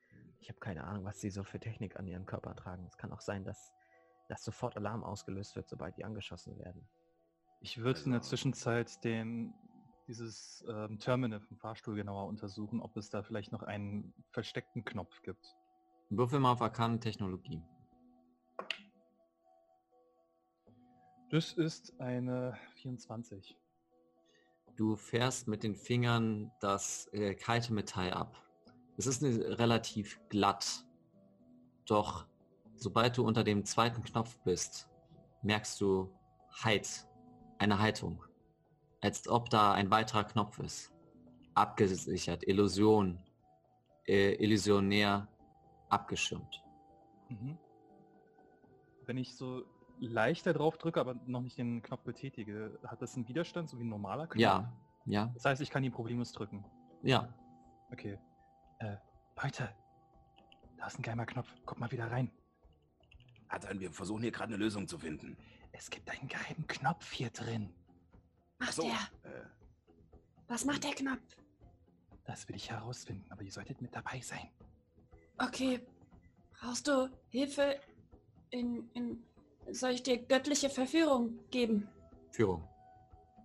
Ich 0.41 0.51
habe 0.51 0.61
keine 0.61 0.85
Ahnung, 0.85 1.05
was 1.05 1.19
sie 1.19 1.31
so 1.31 1.45
für 1.45 1.61
Technik 1.61 1.99
an 1.99 2.07
ihren 2.07 2.27
Körper 2.27 2.55
tragen. 2.57 2.85
Es 2.85 2.99
kann 2.99 3.11
auch 3.11 3.23
sein, 3.23 3.45
dass, 3.45 3.73
dass 4.29 4.45
sofort 4.45 4.77
Alarm 4.77 5.03
ausgelöst 5.03 5.57
wird, 5.57 5.67
sobald 5.67 5.97
die 5.97 6.05
angeschossen 6.05 6.59
werden. 6.59 6.87
Ich 7.63 7.79
würde 7.79 8.01
in 8.01 8.11
der 8.11 8.19
Also- 8.21 8.31
Zwischenzeit 8.31 9.03
den, 9.05 9.55
dieses 10.09 10.65
ähm, 10.69 10.99
Terminal 10.99 11.41
vom 11.41 11.57
Fahrstuhl 11.57 11.95
genauer 11.95 12.27
untersuchen, 12.27 12.81
ob 12.81 12.97
es 12.97 13.09
da 13.09 13.23
vielleicht 13.23 13.53
noch 13.53 13.63
einen 13.63 14.13
versteckten 14.33 14.85
Knopf 14.85 15.23
gibt. 15.23 15.47
Würfel 16.11 16.41
mal 16.41 16.53
auf 16.53 16.61
Arkane 16.61 16.99
Technologie. 16.99 17.63
Das 21.31 21.53
ist 21.55 21.99
eine 22.01 22.59
24. 22.75 23.57
Du 24.77 24.97
fährst 24.97 25.47
mit 25.49 25.63
den 25.63 25.77
Fingern 25.77 26.51
das 26.61 27.07
äh, 27.13 27.35
kalte 27.35 27.73
Metall 27.73 28.13
ab. 28.13 28.37
Es 28.97 29.07
ist 29.07 29.23
eine, 29.23 29.59
relativ 29.59 30.21
glatt. 30.29 30.85
Doch 31.87 32.27
sobald 32.75 33.17
du 33.17 33.25
unter 33.25 33.45
dem 33.45 33.65
zweiten 33.65 34.03
Knopf 34.03 34.37
bist, 34.45 34.91
merkst 35.43 35.81
du 35.81 36.13
Halt, 36.63 37.09
eine 37.63 37.79
Haltung. 37.79 38.23
Als 39.01 39.29
ob 39.29 39.51
da 39.51 39.73
ein 39.73 39.91
weiterer 39.91 40.25
Knopf 40.25 40.59
ist. 40.59 40.93
Abgesichert, 41.55 42.47
Illusion, 42.47 43.19
äh, 44.07 44.35
illusionär, 44.43 45.29
abgeschirmt. 45.89 46.63
Mhm. 47.29 47.59
Wenn 49.07 49.17
ich 49.19 49.35
so 49.35 49.65
leichter 49.99 50.53
drauf 50.53 50.79
drücke, 50.79 51.01
aber 51.01 51.15
noch 51.27 51.41
nicht 51.43 51.59
den 51.59 51.83
Knopf 51.83 52.03
betätige, 52.03 52.79
hat 52.87 53.03
das 53.03 53.15
einen 53.17 53.29
Widerstand, 53.29 53.69
so 53.69 53.79
wie 53.79 53.85
ein 53.85 53.89
normaler 53.89 54.27
Knopf? 54.27 54.41
Ja, 54.41 54.73
ja, 55.05 55.31
Das 55.35 55.45
heißt, 55.45 55.61
ich 55.61 55.71
kann 55.71 55.83
ihn 55.85 55.93
problemlos 55.93 56.33
drücken. 56.33 56.65
ja. 57.03 57.33
Okay. 57.91 58.19
Äh, 58.79 58.97
Leute, 59.43 59.69
da 60.79 60.87
ist 60.87 60.99
ein 60.99 61.03
geheimer 61.03 61.27
Knopf. 61.27 61.47
Guck 61.67 61.79
mal 61.79 61.91
wieder 61.93 62.11
rein. 62.11 62.31
Nathan, 63.51 63.79
wir 63.81 63.91
versuchen 63.91 64.23
hier 64.23 64.33
gerade 64.33 64.55
eine 64.55 64.57
Lösung 64.65 64.89
zu 64.89 64.97
finden. 64.99 65.37
Es 65.73 65.91
gibt 65.91 66.09
einen 66.11 66.29
geheimen 66.29 66.67
Knopf 66.67 67.13
hier 67.13 67.31
drin. 67.31 67.73
Macht 68.59 68.75
so, 68.75 68.83
er? 68.83 69.31
äh, 69.31 69.45
Was 70.49 70.65
macht 70.65 70.85
der 70.85 70.93
Knopf? 70.95 71.37
Das 72.25 72.49
will 72.49 72.57
ich 72.57 72.71
herausfinden, 72.71 73.25
aber 73.31 73.43
ihr 73.43 73.51
solltet 73.51 73.81
mit 73.83 73.95
dabei 73.95 74.21
sein. 74.21 74.49
Okay. 75.39 75.81
Brauchst 76.61 76.87
du 76.87 77.09
Hilfe 77.31 77.81
in, 78.51 78.89
in. 78.95 79.25
Soll 79.71 79.91
ich 79.93 80.03
dir 80.03 80.19
göttliche 80.19 80.71
Verführung 80.71 81.39
geben? 81.51 81.89
Führung. 82.31 82.69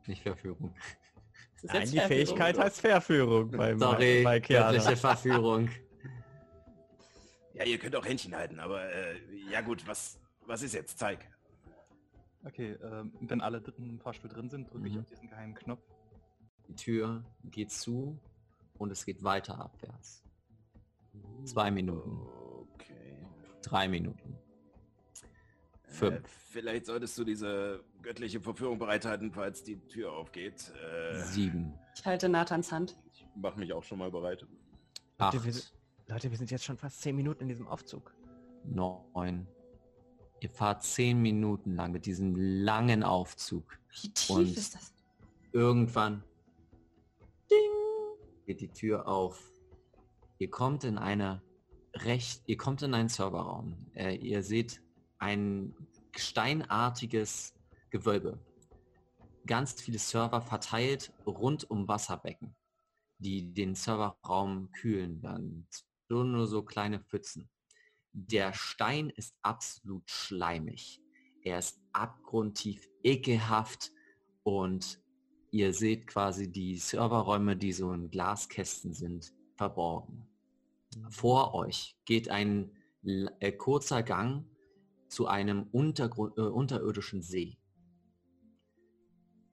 Nicht 0.06 0.22
Verführung. 0.22 0.76
Nein, 1.64 1.90
die 1.90 1.98
Verführung. 1.98 2.08
Fähigkeit 2.08 2.58
heißt 2.60 2.82
Verführung 2.82 3.52
bei, 3.52 3.76
Sorry, 3.76 4.24
bei 4.24 4.40
göttliche 4.40 4.96
Verführung. 4.96 5.70
ja, 7.54 7.64
ihr 7.64 7.80
könnt 7.80 7.96
auch 7.96 8.06
Händchen 8.06 8.36
halten, 8.36 8.60
aber 8.60 8.84
äh, 8.92 9.16
ja 9.50 9.62
gut, 9.62 9.88
was, 9.88 10.20
was 10.46 10.62
ist 10.62 10.74
jetzt? 10.74 11.00
Zeig. 11.00 11.28
Okay, 12.46 12.74
ähm, 12.84 13.12
wenn 13.22 13.42
alle 13.42 13.62
im 13.78 14.00
Fahrstuhl 14.00 14.30
drin 14.30 14.50
sind, 14.50 14.72
drücke 14.72 14.88
ich 14.88 14.94
Mhm. 14.94 15.00
auf 15.02 15.06
diesen 15.08 15.28
geheimen 15.30 15.54
Knopf. 15.56 15.84
Die 16.68 16.76
Tür 16.76 17.24
geht 17.46 17.72
zu 17.72 18.20
und 18.78 18.92
es 18.92 19.06
geht 19.06 19.24
weiter 19.24 19.60
abwärts. 19.60 20.24
Zwei 21.46 21.72
Minuten, 21.72 22.20
Okay. 22.74 23.26
drei 23.64 23.88
Minuten. 23.88 24.38
Äh, 25.84 25.92
Fünf. 25.92 26.30
vielleicht 26.52 26.86
solltest 26.86 27.18
du 27.18 27.24
diese 27.24 27.84
göttliche 28.02 28.40
Verführung 28.40 28.78
bereithalten, 28.78 29.32
falls 29.32 29.64
die 29.64 29.80
Tür 29.88 30.12
aufgeht. 30.14 30.72
Äh, 30.84 31.16
Sieben, 31.24 31.74
Ich 31.96 32.06
halte 32.06 32.30
Nathans 32.30 32.72
Hand. 32.72 32.98
ich 33.14 33.26
mache 33.36 33.58
mich 33.60 33.74
auch 33.74 33.84
schon 33.84 33.98
mal 34.00 34.12
bereit. 34.12 34.46
Leute, 35.20 35.44
wir, 35.44 35.52
acht, 35.54 35.74
Leute, 36.08 36.30
wir 36.30 36.38
sind 36.38 36.52
jetzt 36.52 36.64
schon 36.66 36.78
fast 36.78 37.02
zehn 37.02 37.16
Minuten 37.16 37.44
in 37.44 37.50
diesem 37.50 37.68
Aufzug. 37.68 38.14
neun. 38.64 39.48
Ihr 40.40 40.50
fahrt 40.50 40.84
zehn 40.84 41.22
Minuten 41.22 41.76
lang 41.76 41.92
mit 41.92 42.06
diesem 42.06 42.36
langen 42.36 43.04
Aufzug. 43.04 43.80
Wie 44.02 44.10
tief 44.10 44.30
Und- 44.30 44.58
ist 44.58 44.76
das? 44.76 44.94
Irgendwann 45.52 46.24
ding, 47.50 47.72
geht 48.46 48.62
die 48.62 48.68
Tür 48.68 49.08
auf. 49.08 49.52
Ihr 50.38 50.50
kommt 50.52 50.84
in 50.84 50.98
eine 51.00 51.42
recht, 51.96 52.44
ihr 52.46 52.58
kommt 52.58 52.84
in 52.84 52.94
einen 52.94 53.10
Serverraum. 53.10 53.88
Äh, 53.96 54.16
ihr 54.18 54.44
seht 54.44 54.82
ein 55.18 55.74
steinartiges 56.16 57.56
Gewölbe. 57.90 58.40
Ganz 59.48 59.82
viele 59.82 59.98
Server 59.98 60.42
verteilt 60.42 61.12
rund 61.26 61.68
um 61.72 61.88
Wasserbecken, 61.88 62.56
die 63.18 63.52
den 63.54 63.74
Serverraum 63.74 64.72
kühlen 64.74 65.24
werden. 65.24 65.68
Nur, 66.10 66.24
nur 66.26 66.46
so 66.46 66.62
kleine 66.62 67.00
Pfützen. 67.00 67.50
Der 68.20 68.52
Stein 68.52 69.12
ist 69.12 69.36
absolut 69.44 70.10
schleimig. 70.10 71.00
Er 71.44 71.60
ist 71.60 71.80
abgrundtief 71.94 72.90
ekelhaft 73.04 73.92
und 74.42 75.00
ihr 75.52 75.72
seht 75.72 76.08
quasi 76.08 76.52
die 76.52 76.78
Serverräume, 76.78 77.56
die 77.56 77.72
so 77.72 77.94
in 77.94 78.10
Glaskästen 78.10 78.96
sind, 78.96 79.36
verborgen. 79.56 80.28
Vor 81.10 81.54
euch 81.54 81.96
geht 82.06 82.30
ein 82.30 82.72
äh, 83.04 83.52
kurzer 83.52 84.02
Gang 84.02 84.46
zu 85.10 85.28
einem 85.28 85.68
Untergrund, 85.72 86.40
äh, 86.40 86.42
unterirdischen 86.42 87.22
See. 87.22 87.60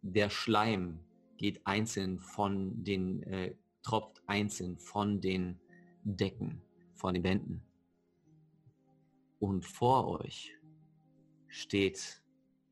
Der 0.01 0.31
Schleim 0.31 1.01
geht 1.37 1.67
einzeln 1.67 2.19
von 2.19 2.83
den, 2.83 3.23
äh, 3.25 3.57
tropft 3.83 4.23
einzeln 4.27 4.79
von 4.79 5.21
den 5.21 5.61
Decken, 6.03 6.63
von 6.95 7.13
den 7.13 7.25
Wänden. 7.25 7.74
Und 9.45 9.67
vor 9.67 10.09
euch 10.09 10.59
steht, 11.49 12.23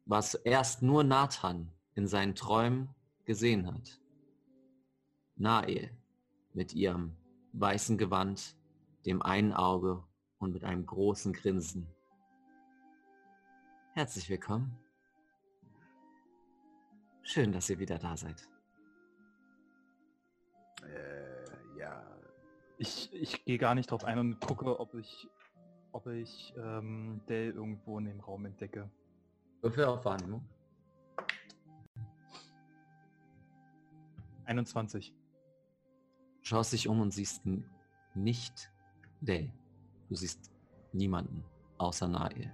was 0.06 0.32
erst 0.32 0.80
nur 0.80 1.04
Nathan 1.04 1.70
in 1.94 2.06
seinen 2.06 2.34
Träumen 2.34 2.88
gesehen 3.26 3.66
hat. 3.66 4.00
Nae 5.36 5.90
mit 6.54 6.72
ihrem 6.72 7.14
weißen 7.52 7.98
Gewand, 7.98 8.56
dem 9.04 9.20
einen 9.20 9.52
Auge 9.52 10.02
und 10.38 10.54
mit 10.54 10.64
einem 10.64 10.86
großen 10.86 11.34
Grinsen. 11.34 11.86
Herzlich 13.92 14.30
willkommen. 14.30 14.74
Schön, 17.20 17.52
dass 17.52 17.68
ihr 17.68 17.80
wieder 17.80 17.98
da 17.98 18.16
seid. 18.16 18.48
Äh, 20.84 21.78
ja. 21.78 22.02
Ich, 22.78 23.12
ich 23.12 23.44
gehe 23.44 23.58
gar 23.58 23.74
nicht 23.74 23.90
drauf 23.90 24.04
ein 24.04 24.18
und 24.18 24.40
gucke, 24.40 24.80
ob 24.80 24.94
ich, 24.94 25.28
ob 25.92 26.06
ich 26.06 26.54
ähm, 26.56 27.20
Dell 27.28 27.52
irgendwo 27.52 27.98
in 27.98 28.06
dem 28.06 28.20
Raum 28.20 28.46
entdecke. 28.46 28.90
Würfel 29.60 29.84
auf 29.84 30.04
Wahrnehmung. 30.04 30.44
21. 34.46 35.14
Schaust 36.42 36.72
dich 36.72 36.88
um 36.88 37.00
und 37.00 37.12
siehst 37.12 37.42
nicht 38.14 38.70
Day. 39.20 39.52
Du 40.08 40.16
siehst 40.16 40.50
niemanden 40.92 41.44
außer 41.78 42.08
Nae. 42.08 42.52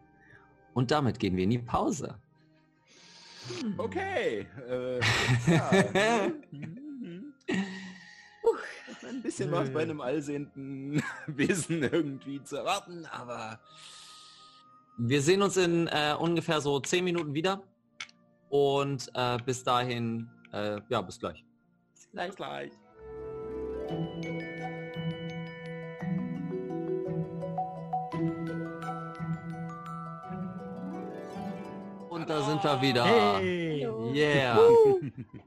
Und 0.75 0.91
damit 0.91 1.19
gehen 1.19 1.37
wir 1.37 1.45
in 1.45 1.51
die 1.51 1.59
Pause. 1.59 2.19
Okay. 3.79 4.47
Äh, 4.69 5.01
ja. 5.47 6.31
Mhm. 6.51 6.88
Ein 9.07 9.23
bisschen 9.23 9.51
was 9.53 9.71
bei 9.73 9.83
einem 9.83 10.01
allsehenden 10.01 11.03
Wesen 11.27 11.83
irgendwie 11.83 12.43
zu 12.43 12.57
erwarten, 12.57 13.07
aber 13.07 13.61
Wir 14.97 15.23
sehen 15.23 15.43
uns 15.43 15.57
in 15.57 15.87
äh, 15.89 16.15
ungefähr 16.19 16.61
so 16.61 16.81
10 16.81 17.05
Minuten 17.05 17.35
wieder. 17.35 17.63
Und 18.49 19.11
äh, 19.15 19.39
bis 19.45 19.63
dahin, 19.63 20.29
äh, 20.53 20.81
ja, 20.89 21.03
bis 21.03 21.19
gleich. 21.19 21.45
Gleich. 22.13 22.35
gleich. 22.35 22.73
Da 32.29 32.43
sind 32.43 32.63
wir 32.63 32.83
wieder. 32.83 33.05
Hey! 33.07 33.83
Hallo. 33.85 34.13
Yeah. 34.13 34.59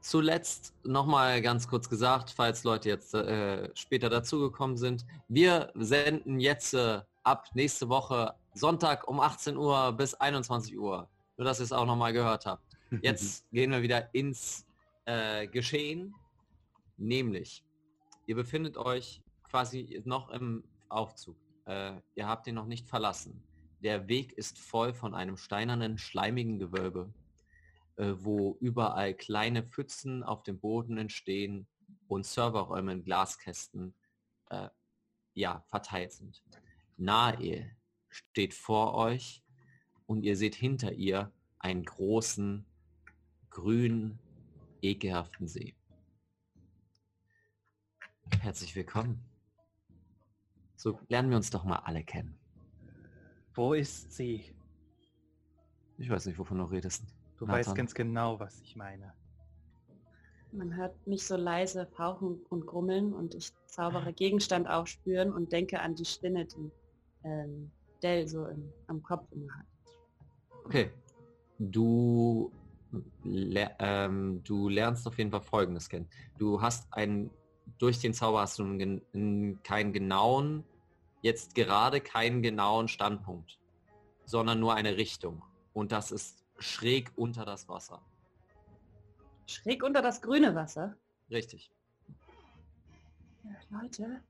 Zuletzt 0.00 0.74
nochmal 0.84 1.40
ganz 1.40 1.68
kurz 1.68 1.88
gesagt, 1.88 2.30
falls 2.30 2.64
Leute 2.64 2.88
jetzt 2.88 3.14
äh, 3.14 3.70
später 3.76 4.10
dazugekommen 4.10 4.76
sind. 4.76 5.06
Wir 5.28 5.70
senden 5.74 6.40
jetzt 6.40 6.74
äh, 6.74 7.00
ab 7.22 7.46
nächste 7.54 7.88
Woche 7.88 8.34
Sonntag 8.54 9.06
um 9.06 9.20
18 9.20 9.56
Uhr 9.56 9.92
bis 9.92 10.14
21 10.14 10.76
Uhr. 10.76 11.08
Nur, 11.36 11.44
dass 11.44 11.60
ihr 11.60 11.64
es 11.64 11.72
auch 11.72 11.86
nochmal 11.86 12.12
gehört 12.12 12.46
habt. 12.46 12.64
Jetzt 13.00 13.50
gehen 13.52 13.70
wir 13.70 13.80
wieder 13.80 14.14
ins 14.14 14.66
äh, 15.06 15.46
Geschehen. 15.46 16.14
Nämlich, 16.98 17.64
ihr 18.26 18.34
befindet 18.34 18.76
euch 18.76 19.22
quasi 19.48 20.02
noch 20.04 20.28
im 20.30 20.62
Aufzug. 20.90 21.36
Äh, 21.64 21.92
ihr 22.16 22.28
habt 22.28 22.46
ihn 22.48 22.54
noch 22.54 22.66
nicht 22.66 22.86
verlassen. 22.86 23.42
Der 23.82 24.08
Weg 24.08 24.32
ist 24.32 24.58
voll 24.58 24.94
von 24.94 25.14
einem 25.14 25.36
steinernen, 25.36 25.98
schleimigen 25.98 26.58
Gewölbe 26.58 27.12
äh, 27.96 28.14
wo 28.24 28.56
überall 28.60 29.14
kleine 29.14 29.62
Pfützen 29.62 30.22
auf 30.22 30.42
dem 30.42 30.58
Boden 30.58 30.96
entstehen 30.96 31.66
und 32.08 32.24
Serverräume 32.24 32.92
in 32.92 33.04
Glaskästen 33.04 33.94
äh, 34.48 34.68
ja, 35.34 35.62
verteilt 35.68 36.12
sind. 36.12 36.42
Nahe 36.96 37.70
steht 38.08 38.54
vor 38.54 38.94
euch 38.94 39.42
und 40.06 40.22
ihr 40.22 40.36
seht 40.36 40.54
hinter 40.54 40.92
ihr 40.92 41.32
einen 41.58 41.84
großen, 41.84 42.64
grünen, 43.50 44.18
ekelhaften 44.80 45.48
See. 45.48 45.76
Herzlich 48.40 48.74
willkommen. 48.74 49.22
So 50.76 50.98
lernen 51.08 51.30
wir 51.30 51.36
uns 51.36 51.50
doch 51.50 51.64
mal 51.64 51.76
alle 51.76 52.02
kennen. 52.02 52.41
Wo 53.54 53.74
ist 53.74 54.12
sie? 54.12 54.54
Ich 55.98 56.08
weiß 56.08 56.26
nicht, 56.26 56.38
wovon 56.38 56.58
du 56.58 56.64
redest. 56.64 57.04
Du 57.36 57.44
Nathan. 57.44 57.58
weißt 57.58 57.74
ganz 57.74 57.94
genau, 57.94 58.40
was 58.40 58.60
ich 58.60 58.76
meine. 58.76 59.12
Man 60.52 60.74
hört 60.76 61.06
mich 61.06 61.26
so 61.26 61.36
leise 61.36 61.86
fauchen 61.86 62.40
und 62.50 62.66
grummeln 62.66 63.14
und 63.14 63.34
ich 63.34 63.52
zaubere 63.66 64.12
Gegenstand 64.12 64.68
aufspüren 64.68 65.32
und 65.32 65.50
denke 65.50 65.80
an 65.80 65.94
die 65.94 66.04
Spinne, 66.04 66.46
die 66.46 66.70
ähm, 67.24 67.70
Dell 68.02 68.26
so 68.26 68.46
im, 68.46 68.70
am 68.88 69.02
Kopf 69.02 69.30
immer 69.32 69.54
hat. 69.54 69.66
Okay. 70.64 70.90
Du, 71.58 72.50
ler 73.22 73.76
ähm, 73.78 74.42
du 74.44 74.68
lernst 74.68 75.06
auf 75.06 75.16
jeden 75.18 75.30
Fall 75.30 75.42
Folgendes 75.42 75.88
kennen. 75.88 76.08
Du 76.38 76.60
hast 76.60 76.92
einen, 76.92 77.30
durch 77.78 78.00
den 78.00 78.12
Zauber 78.12 78.40
hast 78.40 78.58
du 78.58 78.64
einen, 78.64 79.00
einen, 79.14 79.62
keinen 79.62 79.92
genauen, 79.92 80.64
jetzt 81.22 81.54
gerade 81.54 82.00
keinen 82.00 82.42
genauen 82.42 82.88
Standpunkt, 82.88 83.58
sondern 84.26 84.60
nur 84.60 84.74
eine 84.74 84.96
Richtung. 84.96 85.42
Und 85.72 85.92
das 85.92 86.12
ist 86.12 86.44
schräg 86.58 87.10
unter 87.16 87.44
das 87.44 87.68
Wasser. 87.68 88.02
Schräg 89.46 89.82
unter 89.82 90.02
das 90.02 90.20
grüne 90.20 90.54
Wasser. 90.54 90.96
Richtig. 91.30 91.72
Ja, 93.44 93.80
Leute, 93.80 94.22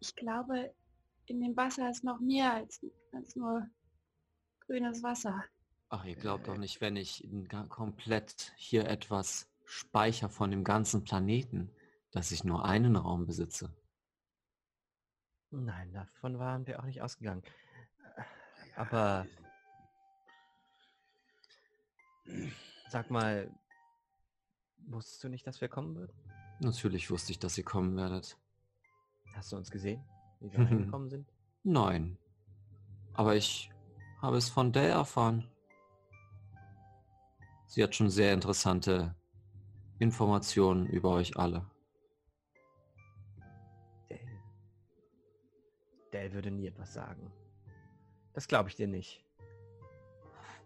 ich 0.00 0.14
glaube, 0.16 0.74
in 1.26 1.40
dem 1.40 1.56
Wasser 1.56 1.90
ist 1.90 2.04
noch 2.04 2.20
mehr 2.20 2.52
als, 2.54 2.84
als 3.12 3.36
nur 3.36 3.68
grünes 4.60 5.02
Wasser. 5.02 5.44
Ach, 5.90 6.04
ihr 6.04 6.16
glaubt 6.16 6.48
doch 6.48 6.58
nicht, 6.58 6.80
wenn 6.80 6.96
ich 6.96 7.26
komplett 7.68 8.52
hier 8.56 8.86
etwas 8.86 9.48
speicher 9.64 10.28
von 10.28 10.50
dem 10.50 10.64
ganzen 10.64 11.04
Planeten, 11.04 11.70
dass 12.10 12.30
ich 12.30 12.44
nur 12.44 12.64
einen 12.64 12.96
Raum 12.96 13.26
besitze. 13.26 13.74
Nein, 15.50 15.92
davon 15.92 16.38
waren 16.38 16.66
wir 16.66 16.80
auch 16.80 16.84
nicht 16.84 17.00
ausgegangen. 17.00 17.42
Aber 18.76 19.26
sag 22.88 23.10
mal, 23.10 23.50
wusstest 24.86 25.24
du 25.24 25.28
nicht, 25.28 25.46
dass 25.46 25.60
wir 25.60 25.68
kommen 25.68 25.96
würden? 25.96 26.12
Natürlich 26.60 27.10
wusste 27.10 27.32
ich, 27.32 27.38
dass 27.38 27.56
ihr 27.56 27.64
kommen 27.64 27.96
werdet. 27.96 28.38
Hast 29.34 29.52
du 29.52 29.56
uns 29.56 29.70
gesehen, 29.70 30.04
wie 30.40 30.52
wir 30.52 30.58
reingekommen 30.66 31.08
sind? 31.08 31.32
Nein. 31.62 32.18
Aber 33.14 33.36
ich 33.36 33.70
habe 34.20 34.36
es 34.36 34.48
von 34.48 34.72
Dell 34.72 34.90
erfahren. 34.90 35.48
Sie 37.66 37.82
hat 37.82 37.94
schon 37.94 38.10
sehr 38.10 38.32
interessante 38.32 39.14
Informationen 39.98 40.86
über 40.86 41.10
euch 41.10 41.36
alle. 41.36 41.70
Dell 46.12 46.32
würde 46.32 46.50
nie 46.50 46.66
etwas 46.66 46.92
sagen. 46.94 47.30
Das 48.32 48.48
glaube 48.48 48.68
ich 48.68 48.76
dir 48.76 48.86
nicht. 48.86 49.24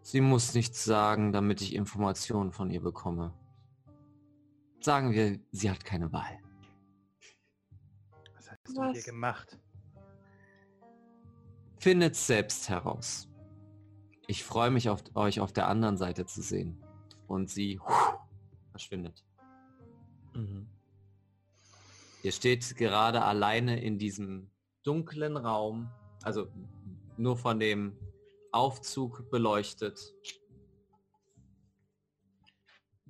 Sie 0.03 0.21
muss 0.21 0.55
nichts 0.55 0.85
sagen, 0.85 1.33
damit 1.33 1.61
ich 1.61 1.75
Informationen 1.75 2.53
von 2.53 2.71
ihr 2.71 2.83
bekomme. 2.83 3.33
Sagen 4.81 5.13
wir, 5.13 5.39
sie 5.53 5.71
hat 5.71 5.85
keine 5.85 6.13
Wahl. 6.13 6.39
Was 8.35 8.51
hast 8.51 8.67
du 8.67 8.73
hier 8.73 8.95
Was? 8.95 9.05
gemacht? 9.05 9.59
Findet 11.79 12.17
selbst 12.17 12.69
heraus. 12.69 13.29
Ich 14.27 14.45
freue 14.45 14.71
mich 14.71 14.89
auf 14.89 15.03
euch 15.15 15.41
auf 15.41 15.53
der 15.53 15.69
anderen 15.69 15.97
Seite 15.97 16.27
zu 16.27 16.43
sehen. 16.43 16.83
Und 17.29 17.49
sie 17.49 17.81
verschwindet. 18.71 19.25
Mhm. 20.35 20.69
Ihr 22.23 22.33
steht 22.33 22.77
gerade 22.77 23.23
alleine 23.23 23.81
in 23.81 23.99
diesem 23.99 24.52
dunklen 24.83 25.37
Raum, 25.37 25.91
also 26.23 26.49
nur 27.17 27.37
von 27.37 27.59
dem 27.61 27.97
Aufzug 28.51 29.31
beleuchtet. 29.31 30.15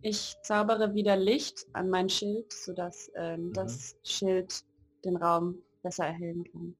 Ich 0.01 0.35
zaubere 0.43 0.95
wieder 0.95 1.17
Licht 1.17 1.67
an 1.75 1.89
mein 1.89 2.09
Schild, 2.09 2.53
sodass 2.53 3.11
ähm, 3.15 3.53
das 3.53 3.97
Schild 4.03 4.65
den 5.05 5.17
Raum 5.17 5.63
besser 5.83 6.07
erhellen 6.07 6.45
kann. 6.51 6.77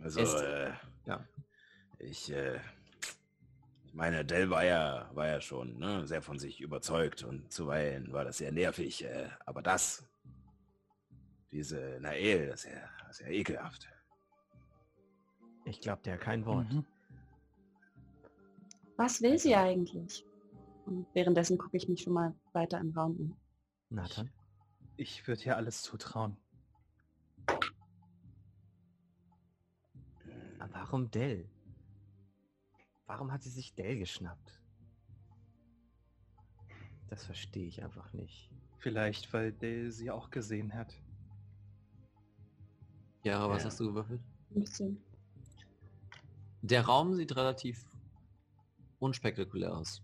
Also, 0.00 0.20
Ist- 0.20 0.42
äh, 0.42 0.72
ja. 1.06 1.28
ich, 1.98 2.32
äh, 2.32 2.58
ich 3.84 3.92
meine, 3.92 4.24
Dell 4.24 4.48
war 4.48 4.64
ja, 4.64 5.10
war 5.12 5.26
ja 5.26 5.40
schon 5.42 5.78
ne, 5.78 6.06
sehr 6.06 6.22
von 6.22 6.38
sich 6.38 6.60
überzeugt 6.62 7.22
und 7.22 7.52
zuweilen 7.52 8.12
war 8.12 8.24
das 8.24 8.38
sehr 8.38 8.50
nervig. 8.52 9.04
Äh, 9.04 9.28
aber 9.44 9.60
das, 9.60 10.02
diese 11.50 11.98
Nael, 12.00 12.48
das 12.48 12.64
ist 12.64 12.72
ja, 12.72 12.88
das 13.06 13.20
ist 13.20 13.26
ja 13.26 13.32
ekelhaft. 13.32 13.88
Ich 15.64 15.80
glaube 15.80 16.02
dir 16.02 16.16
kein 16.16 16.44
Wort. 16.46 16.72
Mhm. 16.72 16.84
Was 18.96 19.22
will 19.22 19.38
sie 19.38 19.54
eigentlich? 19.54 20.24
Und 20.86 21.06
währenddessen 21.14 21.58
gucke 21.58 21.76
ich 21.76 21.88
mich 21.88 22.02
schon 22.02 22.12
mal 22.12 22.34
weiter 22.52 22.78
im 22.80 22.90
Raum 22.92 23.16
um. 23.16 23.36
Nathan? 23.90 24.30
Ich 24.96 25.26
würde 25.26 25.42
hier 25.42 25.56
alles 25.56 25.82
zutrauen. 25.82 26.36
Aber 30.58 30.74
warum 30.74 31.10
Dell? 31.10 31.48
Warum 33.06 33.32
hat 33.32 33.42
sie 33.42 33.50
sich 33.50 33.74
Dell 33.74 33.98
geschnappt? 33.98 34.60
Das 37.08 37.24
verstehe 37.26 37.66
ich 37.66 37.82
einfach 37.82 38.12
nicht. 38.12 38.50
Vielleicht, 38.78 39.32
weil 39.32 39.52
Dale 39.52 39.90
sie 39.92 40.10
auch 40.10 40.30
gesehen 40.30 40.74
hat. 40.74 40.94
Ja, 43.22 43.48
was 43.48 43.62
Ja. 43.62 43.66
hast 43.68 43.80
du 43.80 43.88
gewürfelt? 43.88 44.20
Ein 44.50 44.60
bisschen. 44.60 45.04
Der 46.62 46.84
Raum 46.86 47.14
sieht 47.14 47.34
relativ 47.36 47.84
unspektakulär 49.00 49.76
aus. 49.76 50.02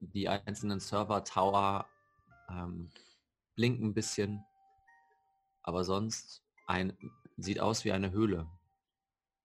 Die 0.00 0.28
einzelnen 0.28 0.78
Server, 0.78 1.24
Tower 1.24 1.86
ähm, 2.48 2.88
blinken 3.56 3.88
ein 3.88 3.94
bisschen, 3.94 4.44
aber 5.64 5.82
sonst 5.84 6.42
ein, 6.68 6.96
sieht 7.36 7.58
aus 7.60 7.84
wie 7.84 7.92
eine 7.92 8.12
Höhle, 8.12 8.46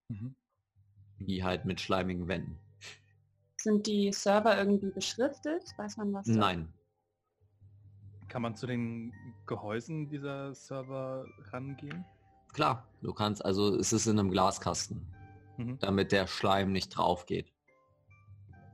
Mhm. 0.09 0.35
die 1.19 1.43
halt 1.43 1.65
mit 1.65 1.81
schleimigen 1.81 2.27
Wänden. 2.27 2.59
Sind 3.59 3.87
die 3.87 4.13
Server 4.13 4.57
irgendwie 4.57 4.91
beschriftet? 4.91 5.63
Weiß 5.77 5.97
man 5.97 6.13
was? 6.13 6.27
Nein, 6.27 6.71
Kann 8.29 8.41
man 8.43 8.55
zu 8.55 8.67
den 8.67 9.11
Gehäusen 9.47 10.07
dieser 10.09 10.53
Server 10.53 11.25
rangehen? 11.51 12.05
klar, 12.53 12.87
du 13.01 13.13
kannst, 13.13 13.43
also 13.43 13.75
es 13.75 13.91
ist 13.93 14.05
in 14.07 14.19
einem 14.19 14.29
Glaskasten, 14.31 15.05
Mhm. 15.57 15.79
damit 15.79 16.11
der 16.11 16.27
Schleim 16.27 16.71
nicht 16.71 16.89
drauf 16.89 17.25
geht. 17.25 17.51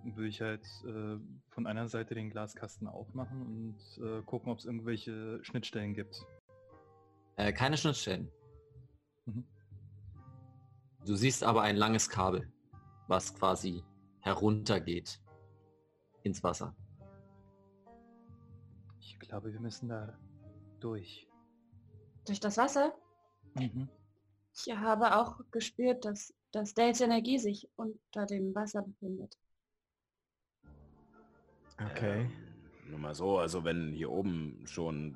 Würde 0.04 0.28
ich 0.28 0.42
halt 0.42 0.66
äh, 0.86 1.18
von 1.50 1.66
einer 1.66 1.88
Seite 1.88 2.14
den 2.14 2.30
Glaskasten 2.30 2.88
aufmachen 2.88 3.42
und 3.42 4.04
äh, 4.04 4.22
gucken, 4.24 4.52
ob 4.52 4.60
es 4.60 4.66
irgendwelche 4.66 5.40
Schnittstellen 5.44 5.94
gibt. 5.94 6.26
Äh, 7.38 7.54
keine 7.54 7.78
Schnittstellen. 7.78 8.30
Mhm. 9.26 9.46
Du 11.06 11.16
siehst 11.16 11.44
aber 11.44 11.62
ein 11.62 11.78
langes 11.78 12.10
Kabel, 12.10 12.52
was 13.08 13.34
quasi 13.34 13.84
heruntergeht 14.20 15.22
ins 16.24 16.44
Wasser. 16.44 16.76
Ich 19.00 19.20
glaube, 19.20 19.52
wir 19.52 19.60
müssen 19.60 19.90
da 19.90 20.18
durch. 20.80 21.28
Durch 22.26 22.40
das 22.40 22.58
Wasser? 22.58 22.94
Mhm. 23.56 23.90
Ich 24.54 24.76
habe 24.76 25.18
auch 25.18 25.40
gespürt, 25.52 26.06
dass, 26.06 26.34
dass 26.54 26.74
Dales 26.74 27.02
Energie 27.02 27.40
sich 27.40 27.70
unter 27.76 28.26
dem 28.26 28.56
Wasser 28.56 28.84
befindet. 28.84 29.38
Okay. 31.92 32.22
Ähm, 32.22 32.32
nur 32.90 33.00
mal 33.00 33.16
so, 33.16 33.40
also 33.40 33.64
wenn 33.64 33.92
hier 33.92 34.12
oben 34.12 34.62
schon 34.66 35.16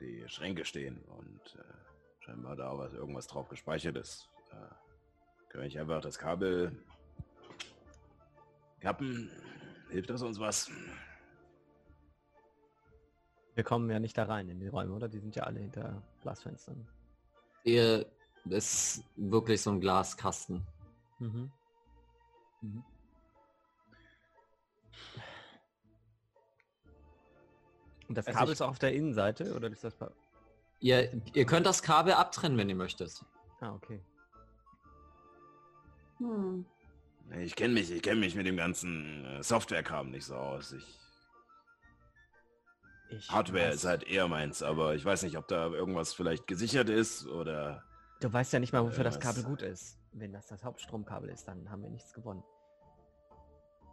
die 0.00 0.24
Schränke 0.28 0.64
stehen 0.64 1.02
und 1.18 1.56
äh, 1.58 2.24
scheinbar 2.24 2.56
da 2.56 2.76
was, 2.76 2.92
irgendwas 2.92 3.26
drauf 3.26 3.48
gespeichert 3.48 3.96
ist, 3.96 4.28
äh, 4.50 5.48
kann 5.48 5.64
ich 5.64 5.78
einfach 5.78 6.02
das 6.02 6.18
Kabel 6.18 6.72
kappen. 8.80 9.30
Hilft 9.88 10.10
das 10.10 10.22
uns 10.22 10.38
was? 10.38 10.70
Wir 13.54 13.64
kommen 13.64 13.88
ja 13.88 13.98
nicht 13.98 14.18
da 14.18 14.24
rein 14.24 14.50
in 14.50 14.60
die 14.60 14.68
Räume, 14.68 14.94
oder? 14.94 15.08
Die 15.08 15.20
sind 15.20 15.34
ja 15.34 15.44
alle 15.44 15.60
hinter 15.60 16.02
Glasfenstern. 16.20 16.86
Ihr, 17.64 18.04
ist 18.50 19.02
wirklich 19.16 19.60
so 19.62 19.70
ein 19.70 19.80
Glaskasten. 19.80 20.66
Mhm. 21.18 21.50
Mhm. 22.62 22.84
Und 28.08 28.16
das 28.16 28.26
Also 28.26 28.38
Kabel 28.38 28.52
ich- 28.52 28.56
ist 28.58 28.62
auch 28.62 28.68
auf 28.70 28.78
der 28.78 28.94
Innenseite, 28.94 29.54
oder 29.54 29.68
ist 29.68 29.82
das... 29.84 29.94
bei- 29.94 30.10
Ihr, 30.80 31.20
ihr 31.32 31.46
könnt 31.46 31.64
das 31.66 31.82
Kabel 31.82 32.12
abtrennen, 32.12 32.58
wenn 32.58 32.68
ihr 32.68 32.74
möchtet. 32.76 33.24
Ah, 33.60 33.72
okay. 33.74 34.00
Hm. 36.18 36.66
Ich 37.40 37.56
kenne 37.56 37.74
mich, 37.74 37.90
ich 37.90 38.02
kenne 38.02 38.20
mich 38.20 38.34
mit 38.34 38.46
dem 38.46 38.56
ganzen 38.58 39.24
äh, 39.24 39.42
Software-Kram 39.42 40.10
nicht 40.10 40.26
so 40.26 40.36
aus. 40.36 40.72
Ich, 40.72 40.98
Ich 43.10 43.30
Hardware 43.30 43.70
weiß- 43.70 43.74
ist 43.74 43.84
halt 43.86 44.02
eher 44.04 44.28
meins, 44.28 44.62
aber 44.62 44.94
ich 44.94 45.04
weiß 45.04 45.22
nicht, 45.22 45.36
ob 45.38 45.48
da 45.48 45.68
irgendwas 45.68 46.12
vielleicht 46.12 46.46
gesichert 46.46 46.88
ist 46.90 47.26
oder. 47.26 47.82
Du 48.26 48.32
weißt 48.32 48.52
ja 48.54 48.58
nicht 48.58 48.72
mal, 48.72 48.82
wofür 48.84 49.04
das 49.04 49.20
Kabel 49.20 49.44
gut 49.44 49.62
ist. 49.62 50.00
Wenn 50.10 50.32
das 50.32 50.48
das 50.48 50.64
Hauptstromkabel 50.64 51.28
ist, 51.30 51.46
dann 51.46 51.70
haben 51.70 51.82
wir 51.84 51.90
nichts 51.90 52.12
gewonnen. 52.12 52.42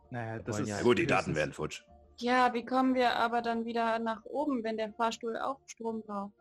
Naja, 0.10 0.40
das 0.40 0.60
ist 0.60 0.70
ja- 0.70 0.78
Ja 0.78 0.82
gut, 0.82 0.98
die 0.98 1.06
Daten 1.06 1.36
werden 1.36 1.54
futsch. 1.54 1.84
Ja, 2.18 2.52
wie 2.56 2.66
kommen 2.66 2.96
wir 2.96 3.16
aber 3.16 3.44
dann 3.44 3.64
wieder 3.64 4.00
nach 4.00 4.26
oben, 4.26 4.64
wenn 4.64 4.76
der 4.76 4.92
Fahrstuhl 4.94 5.38
auch 5.38 5.60
Strom 5.68 6.02
braucht? 6.02 6.34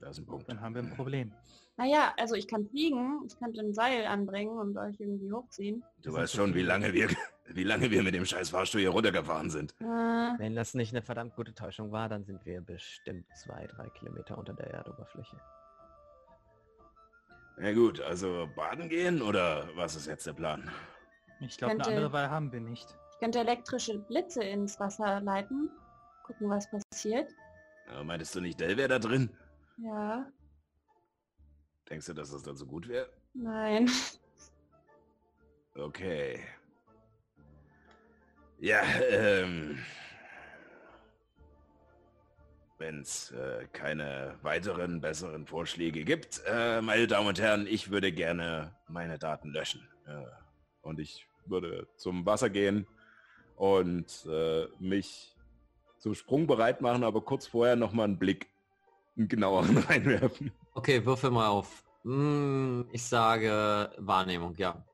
Das 0.00 0.10
ist 0.10 0.18
ein 0.18 0.26
Punkt. 0.26 0.50
Dann 0.50 0.60
haben 0.60 0.74
wir 0.74 0.82
ein 0.82 0.90
Problem. 0.94 1.32
Naja, 1.78 2.12
also 2.18 2.34
ich 2.34 2.46
kann 2.46 2.66
fliegen, 2.68 3.22
ich 3.26 3.38
könnte 3.38 3.60
ein 3.62 3.72
Seil 3.72 4.04
anbringen 4.04 4.58
und 4.58 4.76
euch 4.76 5.00
irgendwie 5.00 5.32
hochziehen. 5.32 5.82
Du 6.02 6.10
Das 6.10 6.14
weißt 6.20 6.34
schon, 6.34 6.54
wie 6.54 6.60
lange 6.62 6.92
wir, 6.92 7.08
wie 7.46 7.64
lange 7.64 7.90
wir 7.90 8.02
mit 8.02 8.14
dem 8.14 8.26
scheiß 8.26 8.50
Fahrstuhl 8.50 8.82
hier 8.82 8.90
runtergefahren 8.90 9.48
sind. 9.48 9.74
Äh, 9.80 9.84
Wenn 9.84 10.54
das 10.54 10.74
nicht 10.74 10.92
eine 10.92 11.00
verdammt 11.00 11.36
gute 11.36 11.54
Täuschung 11.54 11.90
war, 11.90 12.10
dann 12.10 12.26
sind 12.26 12.44
wir 12.44 12.60
bestimmt 12.60 13.24
zwei, 13.34 13.66
drei 13.66 13.88
Kilometer 13.88 14.36
unter 14.36 14.52
der 14.52 14.66
Erdoberfläche. 14.74 15.40
Ja 17.58 17.72
gut, 17.72 18.00
also 18.00 18.48
baden 18.54 18.88
gehen 18.88 19.22
oder 19.22 19.68
was 19.76 19.96
ist 19.96 20.06
jetzt 20.06 20.26
der 20.26 20.34
Plan? 20.34 20.70
Ich 21.40 21.56
glaube, 21.56 21.72
eine 21.72 21.82
Könnte- 21.82 21.96
andere 21.96 22.12
Wahl 22.12 22.30
haben 22.30 22.52
wir 22.52 22.60
nicht. 22.60 22.86
ich 23.12 23.18
könnte 23.18 23.38
elektrische 23.40 23.98
Blitze 23.98 24.42
ins 24.44 24.78
Wasser 24.78 25.20
leiten. 25.20 25.70
Gucken, 26.24 26.50
was 26.50 26.68
passiert. 26.70 27.30
Ja, 27.88 28.02
meintest 28.04 28.34
du 28.34 28.40
nicht, 28.40 28.60
Dell 28.60 28.76
wäre 28.76 28.88
da 28.88 28.98
drin? 28.98 29.30
Ja, 29.78 30.26
Denkst 31.88 32.06
du, 32.06 32.14
dass 32.14 32.32
das 32.32 32.42
dann 32.42 32.56
so 32.56 32.66
gut 32.66 32.88
wäre? 32.88 33.08
nein. 33.34 33.88
Okay. 35.76 36.40
Ja, 38.58 38.82
ähm. 39.10 39.78
Wenn 42.78 43.00
es 43.00 43.30
äh, 43.30 43.66
keine 43.72 44.34
weiteren 44.42 45.00
besseren 45.00 45.46
Vorschläge 45.46 46.04
gibt, 46.04 46.42
äh, 46.46 46.82
meine 46.82 47.06
Damen 47.06 47.28
und 47.28 47.40
Herren, 47.40 47.66
ich 47.66 47.90
würde 47.90 48.12
gerne 48.12 48.74
meine 48.86 49.18
Daten 49.18 49.50
löschen. 49.50 49.88
Äh, 50.06 50.24
und 50.82 51.00
ich 51.00 51.26
würde 51.46 51.88
zum 51.96 52.26
Wasser 52.26 52.50
gehen 52.50 52.86
und 53.56 54.26
äh, 54.30 54.66
mich 54.78 55.34
zum 55.98 56.14
Sprung 56.14 56.46
bereit 56.46 56.82
machen, 56.82 57.02
aber 57.02 57.22
kurz 57.22 57.46
vorher 57.46 57.76
nochmal 57.76 58.04
einen 58.04 58.18
Blick, 58.18 58.48
einen 59.16 59.28
genaueren 59.28 59.78
reinwerfen. 59.88 60.52
Okay, 60.74 61.04
würfel 61.04 61.30
mal 61.30 61.48
auf. 61.48 61.82
Hm, 62.02 62.86
ich 62.92 63.02
sage 63.02 63.90
Wahrnehmung, 63.96 64.54
ja. 64.56 64.84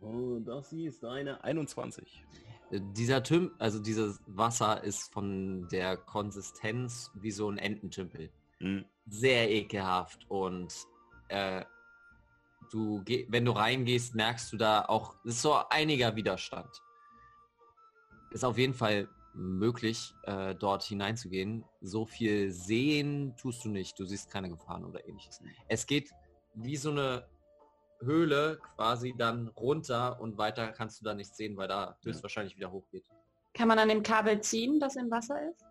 Und 0.00 0.44
das 0.44 0.72
ist 0.72 1.04
eine 1.04 1.42
21. 1.42 2.24
Dieser 2.70 3.22
Tüm, 3.22 3.52
also 3.58 3.78
dieses 3.78 4.20
Wasser 4.26 4.82
ist 4.82 5.12
von 5.12 5.68
der 5.68 5.96
Konsistenz 5.96 7.10
wie 7.14 7.30
so 7.30 7.48
ein 7.48 7.58
Ententümpel. 7.58 8.30
Hm. 8.58 8.84
Sehr 9.06 9.50
ekelhaft 9.50 10.24
und 10.30 10.74
äh, 11.28 11.64
du, 12.70 13.04
wenn 13.28 13.44
du 13.44 13.52
reingehst, 13.52 14.14
merkst 14.14 14.52
du 14.52 14.56
da 14.56 14.84
auch, 14.86 15.14
es 15.24 15.36
ist 15.36 15.42
so 15.42 15.56
einiger 15.68 16.16
Widerstand. 16.16 16.70
Ist 18.30 18.44
auf 18.44 18.58
jeden 18.58 18.74
Fall 18.74 19.08
möglich, 19.34 20.14
äh, 20.22 20.54
dort 20.54 20.82
hineinzugehen. 20.82 21.64
So 21.80 22.06
viel 22.06 22.50
sehen 22.50 23.36
tust 23.36 23.64
du 23.64 23.68
nicht. 23.68 23.98
Du 23.98 24.04
siehst 24.04 24.30
keine 24.30 24.48
Gefahren 24.48 24.84
oder 24.84 25.06
ähnliches. 25.06 25.40
Es 25.68 25.86
geht 25.86 26.10
wie 26.54 26.76
so 26.76 26.90
eine 26.90 27.26
Höhle 28.04 28.58
quasi 28.76 29.14
dann 29.16 29.48
runter 29.48 30.20
und 30.20 30.38
weiter 30.38 30.68
kannst 30.72 31.00
du 31.00 31.04
da 31.04 31.14
nichts 31.14 31.36
sehen, 31.36 31.56
weil 31.56 31.68
da 31.68 31.96
höchstwahrscheinlich 32.02 32.56
wieder 32.56 32.70
hochgeht. 32.70 33.04
Kann 33.54 33.68
man 33.68 33.78
an 33.78 33.88
dem 33.88 34.02
Kabel 34.02 34.40
ziehen, 34.40 34.80
das 34.80 34.96
im 34.96 35.10
Wasser 35.10 35.50
ist? 35.50 35.64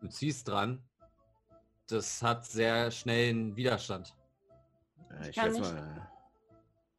Du 0.00 0.08
ziehst 0.08 0.46
dran. 0.48 0.82
Das 1.86 2.22
hat 2.22 2.44
sehr 2.46 2.90
schnellen 2.90 3.56
Widerstand. 3.56 4.14
Ja, 5.10 5.28
ich 5.28 5.36
kann 5.36 5.54
schätze 5.54 5.74
mal. 5.74 6.10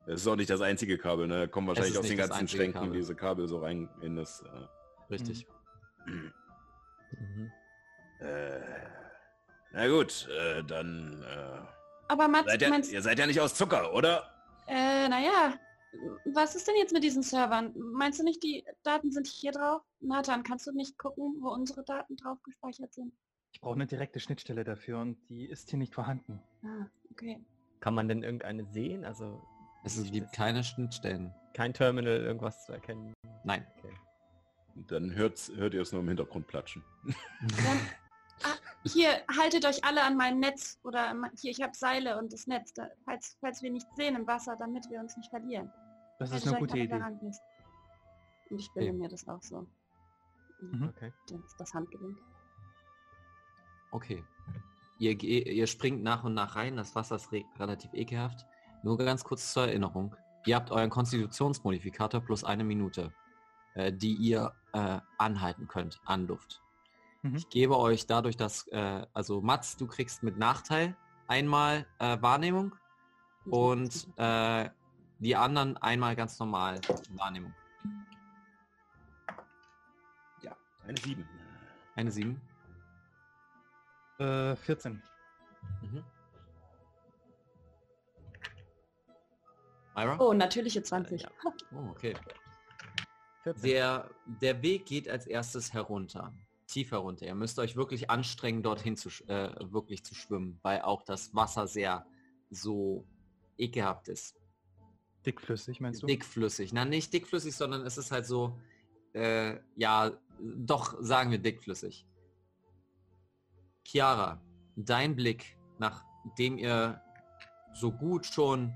Das 0.06 0.22
ist 0.22 0.28
auch 0.28 0.36
nicht 0.36 0.50
das 0.50 0.62
einzige 0.62 0.98
Kabel, 0.98 1.28
ne? 1.28 1.48
Kommen 1.48 1.68
wahrscheinlich 1.68 1.98
aus 1.98 2.08
den 2.08 2.18
ganzen 2.18 2.48
Schränken 2.48 2.82
Kabel. 2.82 2.94
diese 2.94 3.16
Kabel 3.16 3.48
so 3.48 3.60
rein 3.60 3.90
in 4.02 4.16
das. 4.16 4.44
Richtig. 5.10 5.48
Mhm. 6.06 6.32
Äh, 8.22 8.58
äh, 8.58 8.62
na 9.72 9.88
gut, 9.88 10.28
äh, 10.30 10.64
dann. 10.64 11.24
Aber 12.08 12.28
Mats, 12.28 12.48
seid 12.50 12.62
ihr, 12.62 12.70
meinst, 12.70 12.92
ihr 12.92 13.02
seid 13.02 13.20
ja 13.20 13.28
nicht 13.28 13.40
aus 13.40 13.56
Zucker, 13.56 13.94
oder? 13.94 14.32
äh, 14.68 15.08
naja, 15.10 15.54
was 16.26 16.56
ist 16.56 16.68
denn 16.68 16.76
jetzt 16.78 16.94
mit 16.94 17.04
diesen 17.04 17.24
Servern? 17.24 17.74
Meinst 17.78 18.20
du 18.20 18.24
nicht, 18.24 18.44
die 18.44 18.66
Daten 18.84 19.12
sind 19.12 19.28
hier 19.28 19.52
drauf? 19.52 19.82
Nathan, 20.02 20.44
kannst 20.44 20.68
du 20.68 20.72
nicht 20.72 20.98
gucken, 20.98 21.36
wo 21.40 21.50
unsere 21.50 21.84
Daten 21.84 22.16
drauf 22.18 22.42
gespeichert 22.44 22.94
sind? 22.94 23.14
Ich 23.54 23.62
brauche 23.62 23.76
eine 23.76 23.88
direkte 23.88 24.20
Schnittstelle 24.20 24.64
dafür 24.66 25.00
und 25.00 25.18
die 25.30 25.46
ist 25.46 25.70
hier 25.70 25.80
nicht 25.80 25.94
vorhanden. 25.94 26.42
Ah, 26.64 26.88
okay. 27.12 27.40
Kann 27.80 27.94
man 27.94 28.08
denn 28.10 28.24
irgendeine 28.24 28.66
sehen? 28.66 29.06
Also 29.06 29.42
Es 29.86 29.98
nicht 29.98 30.12
gibt 30.12 30.34
keine 30.34 30.64
Schnittstellen. 30.64 31.34
kein 31.54 31.74
Terminal, 31.74 32.18
irgendwas 32.18 32.66
zu 32.66 32.74
erkennen. 32.74 33.14
Nein. 33.46 33.66
Okay. 33.78 33.94
Dann 34.88 35.14
hört's, 35.16 35.50
hört 35.56 35.74
ihr 35.74 35.82
es 35.82 35.94
nur 35.94 36.02
im 36.02 36.08
Hintergrund 36.10 36.48
platschen. 36.48 36.84
Dann, 37.06 37.80
ah, 38.44 38.56
hier, 38.86 39.24
haltet 39.40 39.66
euch 39.66 39.84
alle 39.84 40.04
an 40.04 40.16
mein 40.16 40.40
Netz 40.40 40.80
oder 40.84 41.16
hier, 41.40 41.52
ich 41.52 41.62
habe 41.62 41.76
Seile 41.76 42.18
und 42.18 42.32
das 42.32 42.48
Netz, 42.48 42.74
da, 42.74 42.88
falls, 43.04 43.38
falls 43.42 43.62
wir 43.62 43.72
nichts 43.72 43.96
sehen 43.96 44.16
im 44.16 44.28
Wasser, 44.28 44.56
damit 44.58 44.90
wir 44.90 45.00
uns 45.00 45.18
nicht 45.18 45.30
verlieren. 45.30 45.72
Das 46.20 46.32
Haltet 46.32 46.46
ist 46.46 46.52
eine 46.52 46.60
gute 46.60 46.78
Idee. 46.80 46.94
Und 48.50 48.60
ich 48.60 48.72
bilde 48.74 48.90
Okay. 48.92 48.98
mir 48.98 49.10
das 49.10 49.28
auch 49.28 49.42
so. 49.42 49.68
Mhm. 50.62 50.90
Okay. 50.90 51.12
Das, 51.28 51.56
das 51.58 51.74
Handgelenk. 51.74 52.18
Okay. 53.92 54.24
Ihr, 55.00 55.22
ihr 55.22 55.68
springt 55.68 56.04
nach 56.04 56.24
und 56.24 56.34
nach 56.34 56.56
rein. 56.56 56.78
Das 56.78 56.96
Wasser 56.96 57.16
ist 57.16 57.32
re 57.32 57.44
relativ 57.58 57.94
ekelhaft. 57.94 58.46
Nur 58.84 58.98
ganz 58.98 59.24
kurz 59.24 59.52
zur 59.52 59.68
Erinnerung. 59.68 60.16
Ihr 60.46 60.56
habt 60.56 60.72
euren 60.72 60.90
Konstitutionsmodifikator 60.90 62.22
plus 62.22 62.44
eine 62.44 62.64
Minute, 62.64 63.12
äh, 63.74 63.92
die 63.92 64.14
ihr 64.14 64.54
äh, 64.74 65.00
anhalten 65.18 65.68
könnt 65.68 66.00
an 66.06 66.28
Luft. 66.28 66.62
Mhm. 67.26 67.38
Ich 67.38 67.50
gebe 67.50 67.80
euch 67.80 68.06
dadurch, 68.06 68.38
dass, 68.38 68.68
äh, 68.68 69.06
also 69.14 69.42
Mats, 69.42 69.78
du 69.78 69.88
kriegst 69.88 70.22
mit 70.22 70.38
Nachteil 70.38 70.96
einmal 71.28 71.88
äh, 71.98 72.22
Wahrnehmung 72.22 72.76
und 73.46 74.08
äh, 74.18 74.70
die 75.18 75.36
anderen 75.36 75.76
einmal 75.78 76.16
ganz 76.16 76.38
normal 76.38 76.80
Wahrnehmung. 77.16 77.54
Eine 80.88 80.98
7. 81.00 81.28
Eine 81.96 82.12
7. 82.12 82.42
Äh, 84.20 84.56
14. 84.56 85.02
Mhm. 85.82 86.04
Myra? 89.96 90.20
Oh, 90.20 90.34
natürliche 90.34 90.84
20. 90.84 91.24
ja. 91.24 91.30
Oh, 91.72 91.90
okay. 91.90 92.16
14. 93.42 93.64
Der, 93.64 94.10
der 94.26 94.62
Weg 94.62 94.86
geht 94.86 95.10
als 95.10 95.26
erstes 95.26 95.74
herunter, 95.74 96.32
tief 96.68 96.92
herunter. 96.92 97.26
Ihr 97.26 97.36
müsst 97.36 97.60
euch 97.60 97.76
wirklich 97.76 98.10
anstrengen, 98.10 98.64
dorthin 98.64 98.98
zu, 98.98 99.10
äh, 99.28 99.54
wirklich 99.72 100.04
zu 100.04 100.16
schwimmen, 100.16 100.60
weil 100.62 100.82
auch 100.82 101.04
das 101.04 101.34
Wasser 101.36 101.68
sehr 101.68 102.06
so 102.50 103.06
ekelhaft 103.58 104.08
ist. 104.08 104.36
Dickflüssig, 105.26 105.80
meinst 105.80 106.04
du? 106.04 106.08
Dickflüssig. 106.08 106.74
Na, 106.74 106.86
nicht 106.86 107.12
dickflüssig, 107.14 107.56
sondern 107.56 107.86
es 107.86 107.98
ist 107.98 108.12
halt 108.12 108.26
so, 108.26 108.60
äh, 109.14 109.58
ja, 109.76 110.12
doch 110.40 110.96
sagen 111.00 111.32
wir 111.32 111.40
dickflüssig. 111.40 112.06
Chiara, 113.84 114.42
dein 114.76 115.16
Blick, 115.16 115.58
nachdem 115.80 116.58
ihr 116.58 117.02
so 117.74 117.92
gut 117.92 118.26
schon 118.26 118.74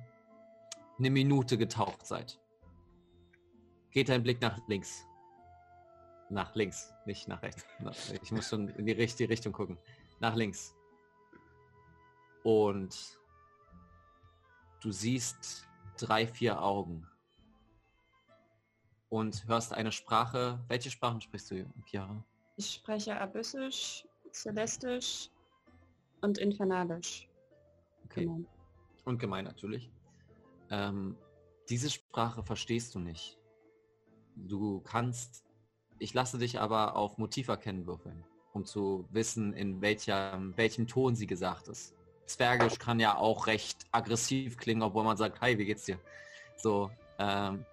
eine 0.98 1.10
Minute 1.10 1.58
getaucht 1.58 2.06
seid, 2.06 2.40
geht 3.92 4.10
dein 4.10 4.24
Blick 4.24 4.42
nach 4.42 4.60
links. 4.68 5.06
Nach 6.30 6.54
links, 6.56 6.94
nicht 7.06 7.28
nach 7.28 7.42
rechts. 7.42 7.66
Ich 8.22 8.32
muss 8.32 8.50
schon 8.50 8.70
in 8.70 8.86
die 8.86 8.92
richtige 8.92 9.30
Richtung 9.30 9.52
gucken. 9.52 9.78
Nach 10.20 10.36
links. 10.36 10.76
Und 12.44 13.20
du 14.82 14.92
siehst 14.92 15.68
drei, 15.98 16.28
vier 16.28 16.62
Augen. 16.62 17.08
Und 19.10 19.48
hörst 19.48 19.74
eine 19.74 19.92
Sprache. 19.92 20.64
Welche 20.68 20.92
Sprachen 20.92 21.20
sprichst 21.20 21.50
du, 21.52 21.66
Chiara? 21.86 22.24
Ich 22.58 22.74
spreche 22.74 23.20
Abyssisch, 23.20 24.06
Celestisch 24.32 25.30
und 26.22 26.38
Infernalisch. 26.38 27.28
Okay. 28.06 28.26
Genau. 28.26 28.46
Und 29.06 29.18
gemein 29.18 29.46
natürlich. 29.46 29.90
Ähm, 30.70 31.18
diese 31.70 31.90
Sprache 31.90 32.44
verstehst 32.44 32.94
du 32.96 33.00
nicht. 33.00 33.40
Du 34.36 34.82
kannst, 34.82 35.44
ich 36.00 36.14
lasse 36.14 36.38
dich 36.38 36.60
aber 36.60 36.96
auf 36.96 37.18
Motiv 37.18 37.48
erkennen 37.50 37.86
würfeln. 37.86 38.24
um 38.54 38.66
zu 38.66 39.06
wissen, 39.12 39.54
in 39.54 39.80
welcher, 39.82 40.42
welchem 40.56 40.88
Ton 40.88 41.16
sie 41.16 41.28
gesagt 41.28 41.68
ist. 41.68 41.94
Zwergisch 42.26 42.80
kann 42.80 43.00
ja 43.00 43.16
auch 43.16 43.46
recht 43.46 43.86
aggressiv 43.92 44.58
klingen, 44.58 44.82
obwohl 44.82 45.04
man 45.04 45.18
sagt, 45.18 45.40
hi, 45.42 45.58
wie 45.60 45.66
geht's 45.66 45.84
dir? 45.86 46.00
So, 46.58 46.90
ähm, 47.20 47.64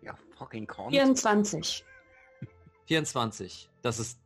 Ja, 0.00 0.14
fucking 0.38 0.66
Korn. 0.66 0.90
24. 0.90 1.84
24. 2.86 3.68
Das 3.82 3.98
ist 3.98 4.18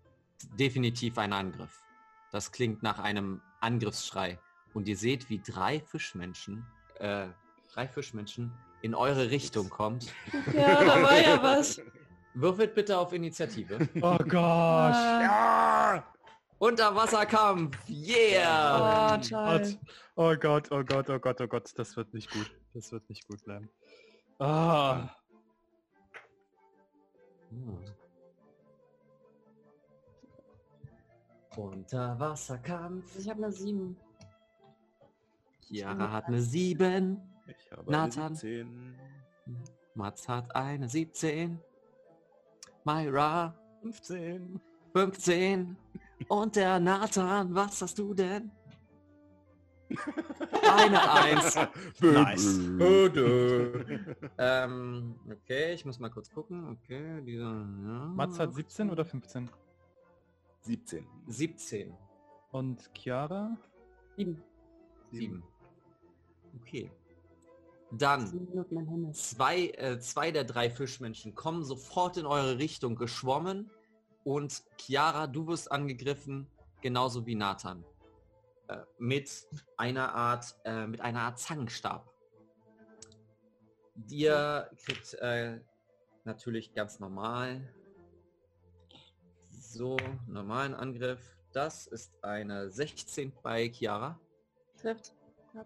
definitiv 0.57 1.19
ein 1.19 1.33
Angriff. 1.33 1.83
Das 2.31 2.53
klingt 2.53 2.83
nach 2.83 2.99
einem 3.01 3.41
Angriffsschrei. 3.61 4.39
Und 4.75 4.87
ihr 4.87 4.97
seht, 4.97 5.29
wie 5.29 5.41
drei 5.41 5.81
Fischmenschen, 5.81 6.65
äh, 7.01 7.27
drei 7.73 7.89
Fischmenschen 7.89 8.53
in 8.83 8.95
eure 8.95 9.31
Richtung 9.31 9.69
kommt. 9.71 10.15
Ja, 10.55 10.85
da 10.85 11.03
war 11.03 11.21
ja 11.21 11.43
was. 11.43 11.81
Würfelt 12.35 12.75
bitte 12.75 12.99
auf 12.99 13.13
Initiative. 13.13 13.79
Oh 14.03 14.17
Gott. 14.19 14.35
Ah, 14.35 15.21
Ja! 15.23 16.07
Unterwasserkampf! 16.59 17.79
Yeah! 17.89 19.15
oh, 19.15 19.21
toll. 19.27 19.79
Oh 20.17 20.37
Gott, 20.37 20.71
oh 20.71 20.85
Gott, 20.85 21.09
oh 21.09 21.19
Gott, 21.19 21.41
oh 21.41 21.47
Gott, 21.47 21.71
das 21.75 21.97
wird 21.97 22.13
nicht 22.13 22.31
gut. 22.31 22.51
Das 22.75 22.93
wird 22.93 23.09
nicht 23.09 23.27
gut 23.27 23.43
bleiben. 23.45 23.71
Ah. 24.39 25.09
Hm. 27.51 27.79
Unterwasserkampf. 31.57 33.19
Ich 33.19 33.29
habe 33.29 33.43
eine 33.45 33.53
7. 33.53 33.97
Chiara 35.67 36.11
hat 36.13 36.27
eine 36.27 36.41
7. 36.43 37.21
Ich 37.47 37.73
habe 37.73 37.91
Nathan. 37.91 38.27
eine 38.27 38.35
17. 38.37 38.99
Mats 39.95 40.29
hat 40.29 40.55
eine 40.55 40.89
17. 40.89 41.59
Myra 42.85 43.55
15. 43.83 44.61
15. 44.93 45.77
Und 46.29 46.57
der 46.57 46.81
Nathan, 46.81 47.55
was 47.55 47.83
hast 47.83 47.99
du 47.99 48.15
denn? 48.15 48.51
Eine 50.63 51.11
Eins. 51.11 51.57
nice. 52.01 52.61
ähm, 54.39 55.17
okay, 55.29 55.73
ich 55.75 55.85
muss 55.85 55.99
mal 55.99 56.11
kurz 56.11 56.31
gucken. 56.31 56.69
Okay, 56.69 57.21
dieser. 57.23 57.45
Ja, 57.45 58.13
Mats 58.15 58.39
hat 58.39 58.55
17 58.55 58.91
oder 58.91 59.05
15? 59.05 59.51
17. 60.63 61.07
17. 61.27 61.93
Und 62.53 62.91
Chiara? 62.95 63.57
7. 64.17 64.43
7. 65.11 65.43
Okay. 66.61 66.91
Dann 67.93 69.13
zwei, 69.13 69.69
äh, 69.71 69.99
zwei 69.99 70.31
der 70.31 70.45
drei 70.45 70.71
Fischmenschen 70.71 71.35
kommen 71.35 71.65
sofort 71.65 72.17
in 72.17 72.27
eure 72.27 72.59
Richtung 72.59 72.95
geschwommen 72.95 73.71
und 74.23 74.63
Chiara, 74.79 75.27
du 75.27 75.47
wirst 75.49 75.73
angegriffen, 75.73 76.47
genauso 76.81 77.27
wie 77.27 77.35
Nathan. 77.35 77.85
Äh, 78.69 78.79
mit 78.99 79.47
einer 79.77 80.15
Art, 80.15 80.57
äh, 80.65 80.87
mit 80.87 81.01
einer 81.01 81.23
Art 81.23 81.39
Zangenstab. 81.41 82.09
Dir 83.97 84.71
kriegt 84.85 85.15
äh, 85.15 85.61
natürlich 86.25 86.73
ganz 86.73 87.01
normal 87.01 87.75
so 89.43 89.97
normalen 90.29 90.75
Angriff. 90.75 91.21
Das 91.53 91.89
ist 91.89 92.13
eine 92.23 92.71
16 92.71 93.33
bei 93.43 93.69
Chiara. 93.69 94.19
Trifft. 94.81 95.13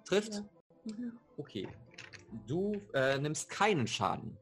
Trifft? 0.05 0.35
Ja. 0.35 0.45
Mhm. 0.85 1.19
Okay. 1.37 1.69
Du 2.47 2.73
äh, 2.93 3.19
nimmst 3.19 3.49
keinen 3.49 3.87
Schaden. 3.87 4.37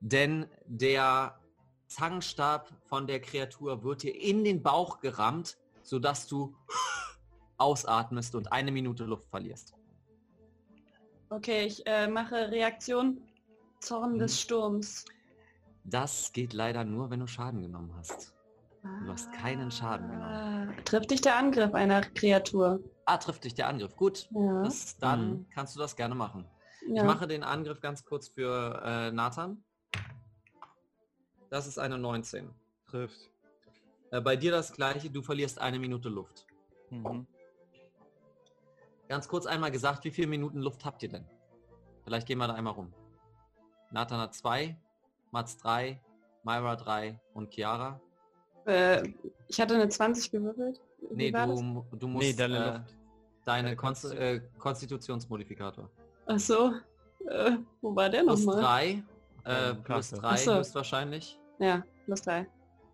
Denn 0.00 0.46
der 0.66 1.38
Zangenstab 1.86 2.70
von 2.84 3.06
der 3.06 3.20
Kreatur 3.20 3.82
wird 3.82 4.02
dir 4.02 4.14
in 4.14 4.44
den 4.44 4.62
Bauch 4.62 5.00
gerammt, 5.00 5.56
sodass 5.82 6.26
du 6.26 6.54
ausatmest 7.56 8.34
und 8.34 8.52
eine 8.52 8.70
Minute 8.70 9.04
Luft 9.04 9.28
verlierst. 9.28 9.74
Okay, 11.30 11.66
ich 11.66 11.86
äh, 11.86 12.06
mache 12.08 12.50
Reaktion. 12.50 13.20
Zorn 13.80 14.14
Mhm. 14.14 14.18
des 14.18 14.40
Sturms. 14.40 15.04
Das 15.84 16.32
geht 16.32 16.52
leider 16.52 16.84
nur, 16.84 17.10
wenn 17.10 17.20
du 17.20 17.26
Schaden 17.26 17.62
genommen 17.62 17.94
hast. 17.96 18.34
Du 18.82 19.08
hast 19.10 19.32
keinen 19.32 19.70
Schaden 19.70 20.06
genommen. 20.08 20.24
Ah, 20.24 20.66
Trifft 20.84 21.10
dich 21.10 21.20
der 21.20 21.36
Angriff 21.36 21.72
einer 21.74 22.00
Kreatur? 22.00 22.80
Ah, 23.04 23.16
trifft 23.18 23.44
dich 23.44 23.54
der 23.54 23.68
Angriff. 23.68 23.94
Gut, 23.96 24.28
Ja. 24.30 24.62
das, 24.62 24.96
dann 24.98 25.30
Mhm. 25.30 25.46
kannst 25.50 25.76
du 25.76 25.80
das 25.80 25.94
gerne 25.96 26.14
machen. 26.14 26.44
Ja. 26.88 27.02
Ich 27.02 27.06
mache 27.06 27.26
den 27.26 27.42
Angriff 27.42 27.80
ganz 27.80 28.04
kurz 28.04 28.28
für 28.28 28.82
äh, 28.84 29.10
Nathan. 29.10 29.62
Das 31.50 31.66
ist 31.66 31.78
eine 31.78 31.98
19. 31.98 32.50
Trifft. 32.86 33.30
Äh, 34.10 34.20
bei 34.20 34.36
dir 34.36 34.50
das 34.50 34.72
gleiche, 34.72 35.10
du 35.10 35.22
verlierst 35.22 35.60
eine 35.60 35.78
Minute 35.78 36.08
Luft. 36.08 36.46
Mhm. 36.90 37.26
Ganz 39.08 39.28
kurz 39.28 39.46
einmal 39.46 39.70
gesagt, 39.70 40.04
wie 40.04 40.10
viele 40.10 40.26
Minuten 40.26 40.60
Luft 40.60 40.84
habt 40.84 41.02
ihr 41.02 41.08
denn? 41.08 41.24
Vielleicht 42.04 42.26
gehen 42.26 42.38
wir 42.38 42.46
da 42.46 42.54
einmal 42.54 42.74
rum. 42.74 42.92
Nathan 43.90 44.20
hat 44.20 44.34
zwei, 44.34 44.76
Mats 45.30 45.56
drei, 45.56 46.00
Myra 46.42 46.76
drei 46.76 47.18
und 47.32 47.54
Chiara. 47.54 48.00
Äh, 48.66 49.08
ich 49.48 49.60
hatte 49.60 49.74
eine 49.74 49.88
20 49.88 50.30
gewürfelt. 50.30 50.80
Wie 51.10 51.30
Nee, 51.30 51.30
du, 51.30 51.86
du 51.92 52.08
musst 52.08 52.26
Nee, 52.26 52.32
deine 52.34 52.56
äh, 52.56 52.60
deine 52.60 52.84
Deine 53.48 53.76
Konst 53.76 54.04
äh, 54.12 54.42
Konstitutionsmodifikator. 54.58 55.90
Ach 56.28 56.38
so. 56.38 56.72
Äh, 57.28 57.56
wo 57.80 57.94
war 57.96 58.08
der 58.08 58.22
Plus 58.22 58.44
nochmal? 58.44 58.62
drei, 58.62 59.02
äh, 59.44 59.74
plus 59.74 60.10
drei 60.10 60.28
Ach 60.28 60.36
so. 60.38 60.54
höchstwahrscheinlich. 60.56 61.38
Ja, 61.58 61.82
plus 62.04 62.22
drei. 62.22 62.46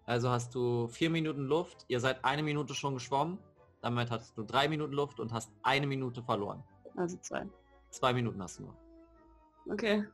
Also 0.06 0.30
hast 0.30 0.54
du 0.54 0.88
vier 0.88 1.10
Minuten 1.10 1.44
Luft. 1.44 1.84
Ihr 1.88 2.00
seid 2.00 2.24
eine 2.24 2.42
Minute 2.42 2.74
schon 2.74 2.94
geschwommen. 2.94 3.38
Damit 3.82 4.10
hast 4.10 4.36
du 4.36 4.42
drei 4.44 4.68
Minuten 4.68 4.92
Luft 4.94 5.20
und 5.20 5.32
hast 5.32 5.50
eine 5.62 5.86
Minute 5.86 6.22
verloren. 6.22 6.62
Also 6.96 7.16
zwei. 7.18 7.46
Zwei 7.90 8.12
Minuten 8.12 8.42
hast 8.42 8.58
du 8.58 8.64
noch. 8.64 8.74
Okay. 9.70 10.04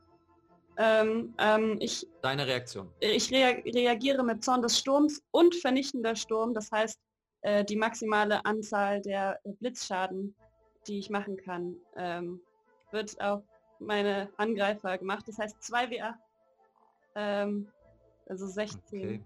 Ähm, 0.77 1.33
ähm, 1.37 1.77
ich 1.79 2.07
Deine 2.21 2.47
Reaktion. 2.47 2.89
ich 2.99 3.31
rea 3.31 3.49
reagiere 3.65 4.23
mit 4.23 4.43
Zorn 4.43 4.61
des 4.61 4.79
Sturms 4.79 5.21
und 5.31 5.53
vernichtender 5.55 6.15
Sturm. 6.15 6.53
Das 6.53 6.71
heißt, 6.71 6.99
äh, 7.41 7.63
die 7.65 7.75
maximale 7.75 8.43
Anzahl 8.45 9.01
der 9.01 9.39
Blitzschaden, 9.43 10.35
die 10.87 10.99
ich 10.99 11.09
machen 11.09 11.37
kann, 11.37 11.75
ähm, 11.97 12.41
wird 12.91 13.19
auf 13.21 13.43
meine 13.79 14.29
Angreifer 14.37 14.97
gemacht. 14.97 15.25
Das 15.27 15.37
heißt 15.37 15.57
2W8. 15.61 16.13
Ähm, 17.15 17.67
also 18.27 18.47
16 18.47 18.99
Okay. 18.99 19.21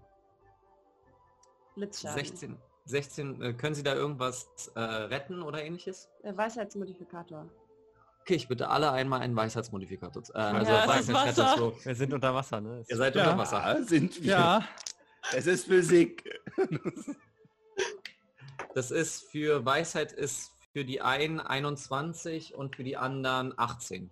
Blitzschaden. 1.74 2.16
16. 2.24 2.56
16. 2.86 3.42
Äh, 3.42 3.52
können 3.54 3.74
Sie 3.74 3.82
da 3.82 3.94
irgendwas 3.94 4.48
äh, 4.74 4.80
retten 4.80 5.42
oder 5.42 5.62
ähnliches? 5.62 6.08
Der 6.22 6.36
Weisheitsmodifikator. 6.36 7.48
Okay, 8.22 8.34
ich 8.34 8.48
bitte 8.48 8.68
alle 8.68 8.90
einmal 8.92 9.20
einen 9.20 9.36
Weisheitsmodifikator. 9.36 10.22
Äh, 10.34 10.38
also 10.38 10.72
Ja, 10.72 10.88
Weisheitsrettungswurf. 10.88 11.84
Wir 11.84 11.94
sind 11.94 12.12
unter 12.14 12.34
Wasser, 12.34 12.60
ne? 12.60 12.84
Ihr 12.88 12.96
seid 12.96 13.14
Ja. 13.14 13.24
unter 13.24 13.38
Wasser. 13.38 13.58
Ja, 13.58 13.82
sind 13.82 14.22
wir. 14.22 14.30
Ja, 14.30 14.68
Es 15.32 15.46
ist 15.46 15.66
Physik. 15.66 16.24
Das 18.74 18.90
ist 18.90 19.30
für 19.30 19.64
Weisheit 19.64 20.12
ist 20.12 20.52
für 20.76 20.84
die 20.84 21.00
einen 21.00 21.40
21 21.40 22.54
und 22.54 22.76
für 22.76 22.84
die 22.84 22.98
anderen 22.98 23.58
18. 23.58 24.10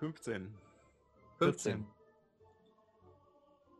Fünfzehn. 0.00 0.52
15. 1.38 1.86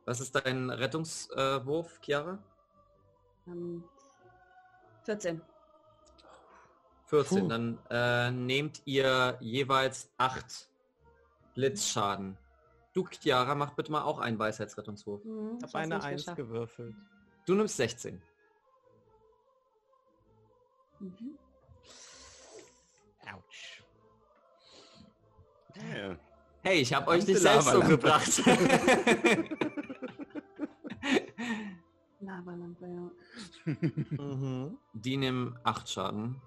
Was 0.04 0.20
ist 0.20 0.32
dein 0.36 0.70
Rettungswurf, 0.70 1.98
Chiara? 2.02 2.38
Ähm, 3.48 3.82
14. 5.02 5.40
14. 7.06 7.40
Puh. 7.40 7.48
Dann 7.48 7.78
äh, 7.90 8.30
nehmt 8.30 8.80
ihr 8.84 9.36
jeweils 9.40 10.08
8 10.18 10.68
Blitzschaden. 11.54 12.38
Du, 12.98 13.06
Chiara, 13.06 13.54
mach 13.54 13.74
bitte 13.74 13.92
mal 13.92 14.02
auch 14.02 14.18
einen 14.18 14.40
Weisheitsrettungswurf. 14.40 15.24
Mhm, 15.24 15.58
Ich 15.58 15.62
habe 15.68 15.78
eine 15.78 15.94
nicht 15.94 16.04
1 16.04 16.22
geschafft. 16.22 16.36
gewürfelt. 16.36 16.96
Du 17.46 17.54
nimmst 17.54 17.76
16. 17.76 18.20
Mhm. 20.98 21.38
Autsch. 23.32 23.84
Ja. 25.94 26.16
Hey, 26.64 26.80
ich 26.80 26.92
habe 26.92 27.06
euch 27.06 27.24
nicht 27.24 27.38
selbst 27.38 27.72
umgebracht. 27.72 28.42
Lavalampe, 32.18 33.12
ja. 33.66 33.74
Mhm. 34.24 34.76
Die 34.92 35.16
nehmen 35.16 35.56
8 35.62 35.88
Schaden. 35.88 36.42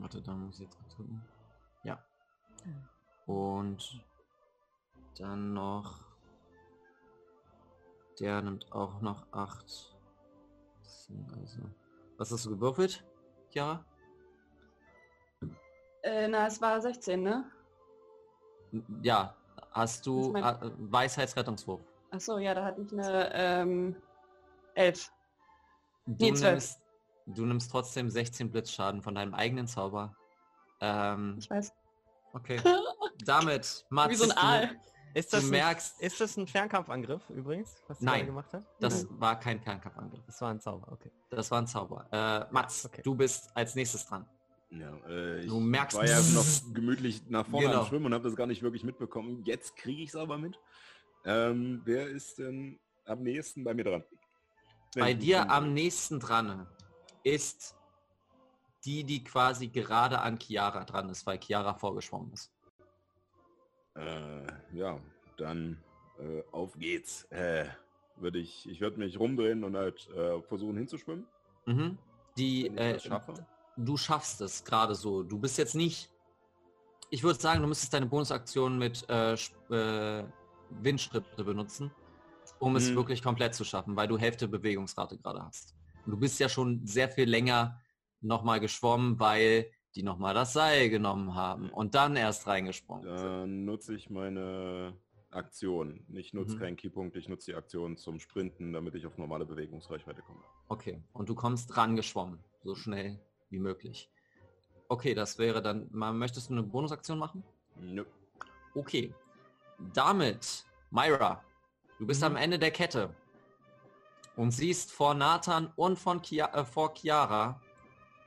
Warte, 0.00 0.22
da 0.22 0.32
muss 0.32 0.56
ich 0.56 0.66
jetzt 0.66 0.76
kurz 0.78 0.96
gucken. 0.96 1.22
Ja. 1.84 2.02
Und 3.26 4.04
dann 5.18 5.52
noch. 5.52 6.00
Der 8.20 8.42
nimmt 8.42 8.70
auch 8.72 9.00
noch 9.00 9.26
8. 9.32 9.96
Also. 11.40 11.60
Was 12.16 12.32
hast 12.32 12.46
du 12.46 12.50
gewürfelt? 12.50 13.04
Ja. 13.52 13.84
Äh, 16.02 16.28
na, 16.28 16.46
es 16.46 16.60
war 16.60 16.80
16, 16.80 17.22
ne? 17.22 17.50
Ja, 19.02 19.34
hast 19.72 20.06
du 20.06 20.34
äh, 20.34 20.70
Weisheitsrettungswurf. 20.78 21.80
Ach 22.10 22.20
so, 22.20 22.38
ja, 22.38 22.54
da 22.54 22.64
hatte 22.64 22.82
ich 22.82 22.92
eine 22.92 23.30
ähm, 23.34 23.96
11. 24.74 25.12
Du, 26.06 26.24
Nee, 26.24 26.32
zwölf. 26.34 26.52
nimmst, 26.52 26.80
du 27.34 27.44
nimmst 27.46 27.70
trotzdem 27.70 28.08
16 28.10 28.50
Blitzschaden 28.50 29.02
von 29.02 29.14
deinem 29.14 29.34
eigenen 29.34 29.66
Zauber. 29.66 30.14
Ähm, 30.80 31.36
Ich 31.38 31.48
weiß. 31.50 31.72
okay. 32.32 32.60
Damit, 33.24 33.84
Mats, 33.90 34.10
Wie 34.10 34.14
so 34.16 34.24
ein 34.24 34.32
Aal. 34.32 34.76
Ist 35.14 35.32
Du 35.32 35.38
das, 35.38 35.46
merkst- 35.46 35.98
ein, 36.00 36.06
ist 36.06 36.20
das 36.20 36.36
ein 36.36 36.46
Fernkampfangriff 36.46 37.28
übrigens, 37.30 37.74
was 37.88 37.98
sie 37.98 38.04
Nein. 38.04 38.26
gemacht 38.26 38.52
hat? 38.52 38.62
das 38.78 39.06
war 39.10 39.40
kein 39.40 39.58
Fernkampfangriff. 39.60 40.22
Das 40.26 40.40
war 40.42 40.50
ein 40.50 40.60
Zauber, 40.60 40.92
okay. 40.92 41.10
Das 41.30 41.50
war 41.50 41.60
ein 41.62 41.66
Zauber. 41.66 42.06
Äh, 42.12 42.52
Mats, 42.52 42.84
Okay. 42.86 43.00
du 43.02 43.14
bist 43.14 43.50
als 43.54 43.74
nächstes 43.74 44.06
dran. 44.06 44.26
Ja, 44.70 44.94
äh, 45.08 45.40
ich 45.40 45.46
Du 45.46 45.58
merkst- 45.60 45.96
war 45.96 46.06
ja 46.06 46.20
noch 46.34 46.74
gemütlich 46.74 47.22
nach 47.28 47.46
vorne 47.46 47.68
Genau. 47.68 47.80
am 47.80 47.86
Schwimmen 47.86 48.06
und 48.06 48.14
habe 48.14 48.24
das 48.24 48.36
gar 48.36 48.46
nicht 48.46 48.62
wirklich 48.62 48.84
mitbekommen. 48.84 49.42
Jetzt 49.44 49.76
kriege 49.76 50.02
ich 50.02 50.10
es 50.10 50.14
aber 50.16 50.36
mit. 50.36 50.58
Ähm, 51.24 51.80
wer 51.84 52.06
ist 52.06 52.38
denn 52.38 52.78
am 53.06 53.22
nächsten 53.22 53.64
bei 53.64 53.72
mir 53.74 53.84
dran? 53.84 54.04
Wenn 54.94 55.02
Bei 55.04 55.14
dir 55.14 55.50
am 55.50 55.72
nächsten 55.72 56.20
dran 56.20 56.66
ist 57.22 57.76
die, 58.84 59.04
die 59.04 59.24
quasi 59.24 59.68
gerade 59.68 60.20
an 60.20 60.38
Chiara 60.38 60.84
dran 60.84 61.08
ist, 61.10 61.26
weil 61.26 61.38
Chiara 61.40 61.74
vorgeschwommen 61.74 62.32
ist. 62.32 62.52
Äh, 63.96 64.46
ja, 64.72 65.00
dann 65.36 65.82
äh, 66.18 66.42
auf 66.52 66.74
geht's. 66.78 67.24
Äh, 67.30 67.66
würde 68.16 68.38
ich, 68.38 68.68
ich 68.68 68.80
würde 68.80 68.98
mich 68.98 69.18
rumdrehen 69.18 69.62
und 69.64 69.76
halt 69.76 70.08
äh, 70.10 70.40
versuchen 70.42 70.76
hinzuschwimmen. 70.76 71.26
Mhm. 71.66 71.98
Die, 72.36 72.68
äh, 72.68 72.98
schaffe. 72.98 73.46
du 73.76 73.96
schaffst 73.96 74.40
es 74.40 74.64
gerade 74.64 74.94
so. 74.94 75.22
Du 75.22 75.38
bist 75.38 75.58
jetzt 75.58 75.74
nicht. 75.74 76.10
Ich 77.10 77.22
würde 77.22 77.40
sagen, 77.40 77.62
du 77.62 77.68
müsstest 77.68 77.94
deine 77.94 78.06
Bonusaktion 78.06 78.78
mit 78.78 79.08
äh, 79.08 79.34
Sch- 79.34 80.28
Windschritte 80.70 81.42
benutzen, 81.44 81.90
um 82.58 82.76
es 82.76 82.88
Hm. 82.88 82.96
wirklich 82.96 83.22
komplett 83.22 83.54
zu 83.54 83.64
schaffen, 83.64 83.96
weil 83.96 84.06
du 84.08 84.18
Hälfte 84.18 84.46
Bewegungsrate 84.46 85.16
gerade 85.18 85.42
hast. 85.44 85.74
Und 86.08 86.12
du 86.12 86.20
bist 86.20 86.40
ja 86.40 86.48
schon 86.48 86.86
sehr 86.86 87.10
viel 87.10 87.28
länger 87.28 87.78
nochmal 88.22 88.60
geschwommen, 88.60 89.20
weil 89.20 89.70
die 89.94 90.02
nochmal 90.02 90.32
das 90.32 90.54
Seil 90.54 90.88
genommen 90.88 91.34
haben 91.34 91.68
und 91.68 91.94
dann 91.94 92.16
erst 92.16 92.46
reingesprungen 92.46 93.02
sind. 93.14 93.26
Dann 93.28 93.64
nutze 93.66 93.94
ich 93.94 94.08
meine 94.08 94.96
Aktion. 95.30 96.06
Ich 96.14 96.32
nutze 96.32 96.56
Mhm. 96.56 96.60
keinen 96.60 96.76
Keypunkt, 96.76 97.14
ich 97.16 97.28
nutze 97.28 97.50
die 97.50 97.56
Aktion 97.58 97.98
zum 97.98 98.20
Sprinten, 98.20 98.72
damit 98.72 98.94
ich 98.94 99.04
auf 99.04 99.18
normale 99.18 99.44
Bewegungsreichweite 99.44 100.22
komme. 100.22 100.40
Okay, 100.68 101.02
und 101.12 101.28
du 101.28 101.34
kommst 101.34 101.76
ran 101.76 101.94
geschwommen, 101.94 102.42
so 102.64 102.74
schnell 102.74 103.20
wie 103.50 103.58
möglich. 103.58 104.10
Okay, 104.88 105.12
das 105.12 105.36
wäre 105.36 105.60
dann, 105.60 105.88
mal, 105.92 106.14
möchtest 106.14 106.48
du 106.48 106.54
eine 106.54 106.62
Bonusaktion 106.62 107.18
machen? 107.18 107.44
Nö. 107.78 108.06
Okay. 108.74 109.12
Damit, 109.92 110.64
Myra, 110.90 111.44
du 111.98 112.06
bist 112.06 112.22
Mhm. 112.22 112.28
am 112.28 112.36
Ende 112.36 112.58
der 112.58 112.70
Kette 112.70 113.14
und 114.38 114.52
siehst 114.52 114.92
vor 114.92 115.14
Nathan 115.14 115.72
und 115.74 115.98
von 115.98 116.22
Kia, 116.22 116.46
äh, 116.54 116.64
vor 116.64 116.94
Chiara, 116.94 117.60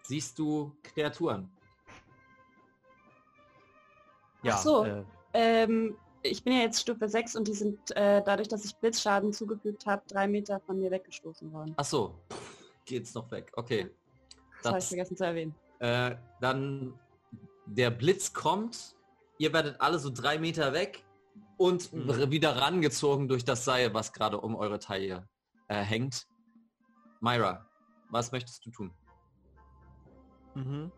siehst 0.03 0.37
du 0.37 0.75
Kreaturen. 0.83 1.49
Ja, 4.43 4.55
Ach 4.55 4.61
so. 4.61 4.85
äh, 4.85 5.03
Ähm, 5.33 5.95
ich 6.23 6.43
bin 6.43 6.51
ja 6.53 6.59
jetzt 6.63 6.81
Stufe 6.81 7.07
6 7.07 7.37
und 7.37 7.47
die 7.47 7.53
sind 7.53 7.79
äh, 7.95 8.21
dadurch, 8.25 8.49
dass 8.49 8.65
ich 8.65 8.75
Blitzschaden 8.75 9.31
zugefügt 9.31 9.85
habe, 9.85 10.03
drei 10.07 10.27
Meter 10.27 10.59
von 10.59 10.77
mir 10.79 10.91
weggestoßen 10.91 11.51
worden. 11.53 11.73
Ach 11.77 11.85
so, 11.85 12.19
geht's 12.85 13.13
noch 13.13 13.31
weg. 13.31 13.49
Okay. 13.55 13.89
Das 14.61 14.65
habe 14.65 14.77
ich 14.79 14.83
Das, 14.83 14.87
vergessen 14.89 15.15
zu 15.17 15.23
erwähnen. 15.25 15.55
äh, 15.79 16.15
dann 16.41 16.99
der 17.65 17.89
Blitz 17.91 18.33
kommt, 18.33 18.95
ihr 19.37 19.53
werdet 19.53 19.79
alle 19.79 19.97
so 19.97 20.09
drei 20.09 20.37
Meter 20.37 20.73
weg 20.73 21.05
und 21.57 21.93
Mhm. 21.93 22.29
wieder 22.31 22.57
rangezogen 22.57 23.29
durch 23.29 23.45
das 23.45 23.63
Seil, 23.63 23.93
was 23.93 24.11
gerade 24.11 24.41
um 24.41 24.55
eure 24.55 24.79
Taille 24.79 25.25
äh, 25.71 25.83
hängt. 25.83 26.27
Myra, 27.21 27.65
was 28.09 28.31
möchtest 28.31 28.65
du 28.65 28.71
tun? 28.71 28.93
mhm. 30.53 30.91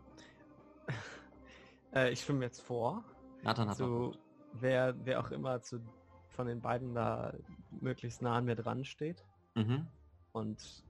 äh, 1.94 2.10
ich 2.10 2.20
schwimme 2.22 2.44
jetzt 2.44 2.60
vor. 2.60 3.04
Nathan 3.42 3.68
hat 3.68 3.76
zu 3.76 4.16
wer, 4.54 4.94
wer 5.04 5.20
auch 5.20 5.30
immer 5.30 5.60
zu, 5.62 5.80
von 6.28 6.48
den 6.48 6.60
beiden 6.60 6.94
da 6.94 7.32
möglichst 7.70 8.20
nah 8.20 8.36
an 8.36 8.46
mir 8.46 8.56
dran 8.56 8.84
steht 8.84 9.24
Mhm. 9.56 9.86
und 10.32 10.84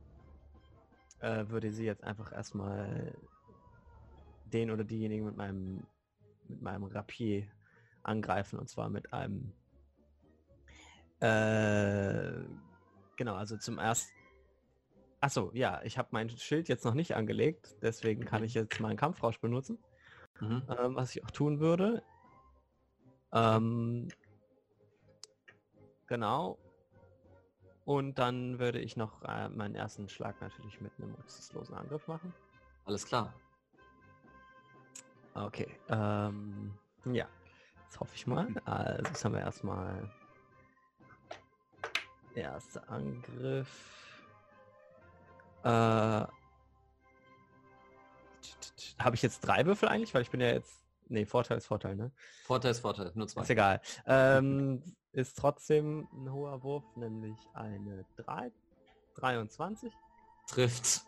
äh, 1.18 1.46
würde 1.48 1.70
sie 1.70 1.84
jetzt 1.84 2.02
einfach 2.02 2.32
erstmal 2.32 3.14
den 4.46 4.70
oder 4.70 4.84
diejenigen 4.84 5.26
mit 5.26 5.36
meinem 5.36 5.86
mit 6.48 6.62
meinem 6.62 6.84
Rapier 6.84 7.46
angreifen 8.02 8.58
und 8.58 8.70
zwar 8.70 8.88
mit 8.88 9.12
einem 9.12 9.52
äh, 11.20 12.44
genau 13.16 13.34
also 13.34 13.56
zum 13.56 13.78
ersten 13.78 14.12
Achso, 15.20 15.50
ja, 15.54 15.80
ich 15.84 15.96
habe 15.96 16.08
mein 16.10 16.28
Schild 16.28 16.68
jetzt 16.68 16.84
noch 16.84 16.92
nicht 16.92 17.16
angelegt, 17.16 17.76
deswegen 17.80 18.26
kann 18.26 18.40
Mhm. 18.40 18.46
ich 18.46 18.54
jetzt 18.54 18.78
meinen 18.80 18.98
Kampfrausch 18.98 19.40
benutzen 19.40 19.78
Mhm. 20.40 20.62
ähm, 20.68 20.96
was 20.96 21.14
ich 21.16 21.24
auch 21.24 21.30
tun 21.30 21.60
würde. 21.60 22.02
Ähm, 23.32 24.08
genau. 26.06 26.58
Und 27.84 28.18
dann 28.18 28.58
würde 28.58 28.80
ich 28.80 28.96
noch 28.96 29.22
äh, 29.22 29.48
meinen 29.48 29.74
ersten 29.74 30.08
Schlag 30.08 30.40
natürlich 30.40 30.80
mit 30.80 30.92
einem 30.98 31.14
rücksichtslosen 31.14 31.74
Angriff 31.74 32.06
machen. 32.06 32.32
Alles 32.84 33.06
klar. 33.06 33.32
Okay. 35.34 35.68
Ähm, 35.88 36.72
ja. 37.04 37.26
Das 37.88 38.00
hoffe 38.00 38.14
ich 38.14 38.26
mal. 38.26 38.48
Also 38.64 39.08
jetzt 39.08 39.24
haben 39.24 39.32
wir 39.34 39.40
erstmal 39.40 40.10
erster 42.34 42.88
Angriff. 42.88 43.68
Äh, 45.62 45.68
habe 48.98 49.14
ich 49.14 49.22
jetzt 49.22 49.40
drei 49.40 49.66
Würfel 49.66 49.88
eigentlich? 49.88 50.14
Weil 50.14 50.22
ich 50.22 50.30
bin 50.30 50.40
ja 50.40 50.48
jetzt. 50.48 50.84
Nee, 51.08 51.26
Vorteil 51.26 51.58
ist 51.58 51.66
Vorteil, 51.66 51.96
ne? 51.96 52.12
Vorteil 52.44 52.70
ist 52.70 52.80
Vorteil, 52.80 53.12
nur 53.14 53.28
zwei. 53.28 53.42
Ist 53.42 53.50
egal. 53.50 53.80
Ähm, 54.06 54.82
ist 55.12 55.38
trotzdem 55.38 56.08
ein 56.12 56.32
hoher 56.32 56.62
Wurf, 56.62 56.84
nämlich 56.96 57.38
eine 57.52 58.04
3, 58.16 58.50
23. 59.16 59.92
Trifft. 60.48 61.02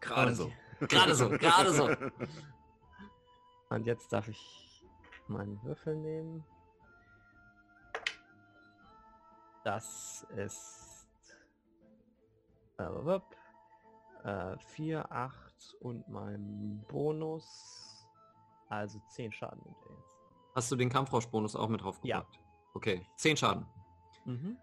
Gerade 0.00 0.34
so. 0.34 0.50
Gerade 0.80 1.14
so, 1.14 1.30
gerade 1.30 1.72
so. 1.72 1.88
Und 3.70 3.86
jetzt 3.86 4.12
darf 4.12 4.28
ich 4.28 4.84
meinen 5.28 5.62
Würfel 5.62 5.96
nehmen. 5.96 6.44
Das 9.66 10.24
ist 10.36 11.08
äh, 12.78 14.56
4, 14.58 15.10
8 15.10 15.76
und 15.80 16.08
mein 16.08 16.84
Bonus. 16.86 18.06
Also 18.68 19.00
10 19.08 19.32
Schaden 19.32 19.60
nimmt 19.64 19.76
er 19.88 19.96
jetzt. 19.96 20.14
Hast 20.54 20.70
du 20.70 20.76
den 20.76 20.88
Kampfrauschbonus 20.88 21.56
auch 21.56 21.68
mit 21.68 21.82
draufgepackt? 21.82 22.38
Okay, 22.74 23.04
10 23.16 23.36
Schaden. 23.38 23.66
Mhm. 24.24 24.56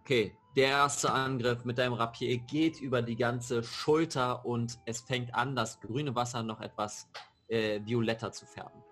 Okay, 0.00 0.36
der 0.56 0.70
erste 0.70 1.12
Angriff 1.12 1.64
mit 1.64 1.78
deinem 1.78 1.92
Rapier 1.92 2.36
geht 2.38 2.80
über 2.80 3.00
die 3.00 3.14
ganze 3.14 3.62
Schulter 3.62 4.44
und 4.44 4.76
es 4.86 5.02
fängt 5.02 5.32
an, 5.36 5.54
das 5.54 5.80
grüne 5.80 6.16
Wasser 6.16 6.42
noch 6.42 6.60
etwas 6.60 7.08
äh, 7.46 7.80
violetter 7.84 8.32
zu 8.32 8.44
färben. 8.44 8.82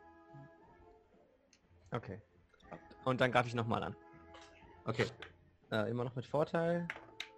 Okay. 1.91 2.23
Und 3.05 3.21
dann 3.21 3.33
greife 3.33 3.49
ich 3.49 3.55
nochmal 3.57 3.83
an. 3.83 3.97
Okay, 4.85 5.07
Äh, 5.71 5.91
immer 5.91 6.05
noch 6.05 6.17
mit 6.17 6.27
Vorteil. 6.27 6.87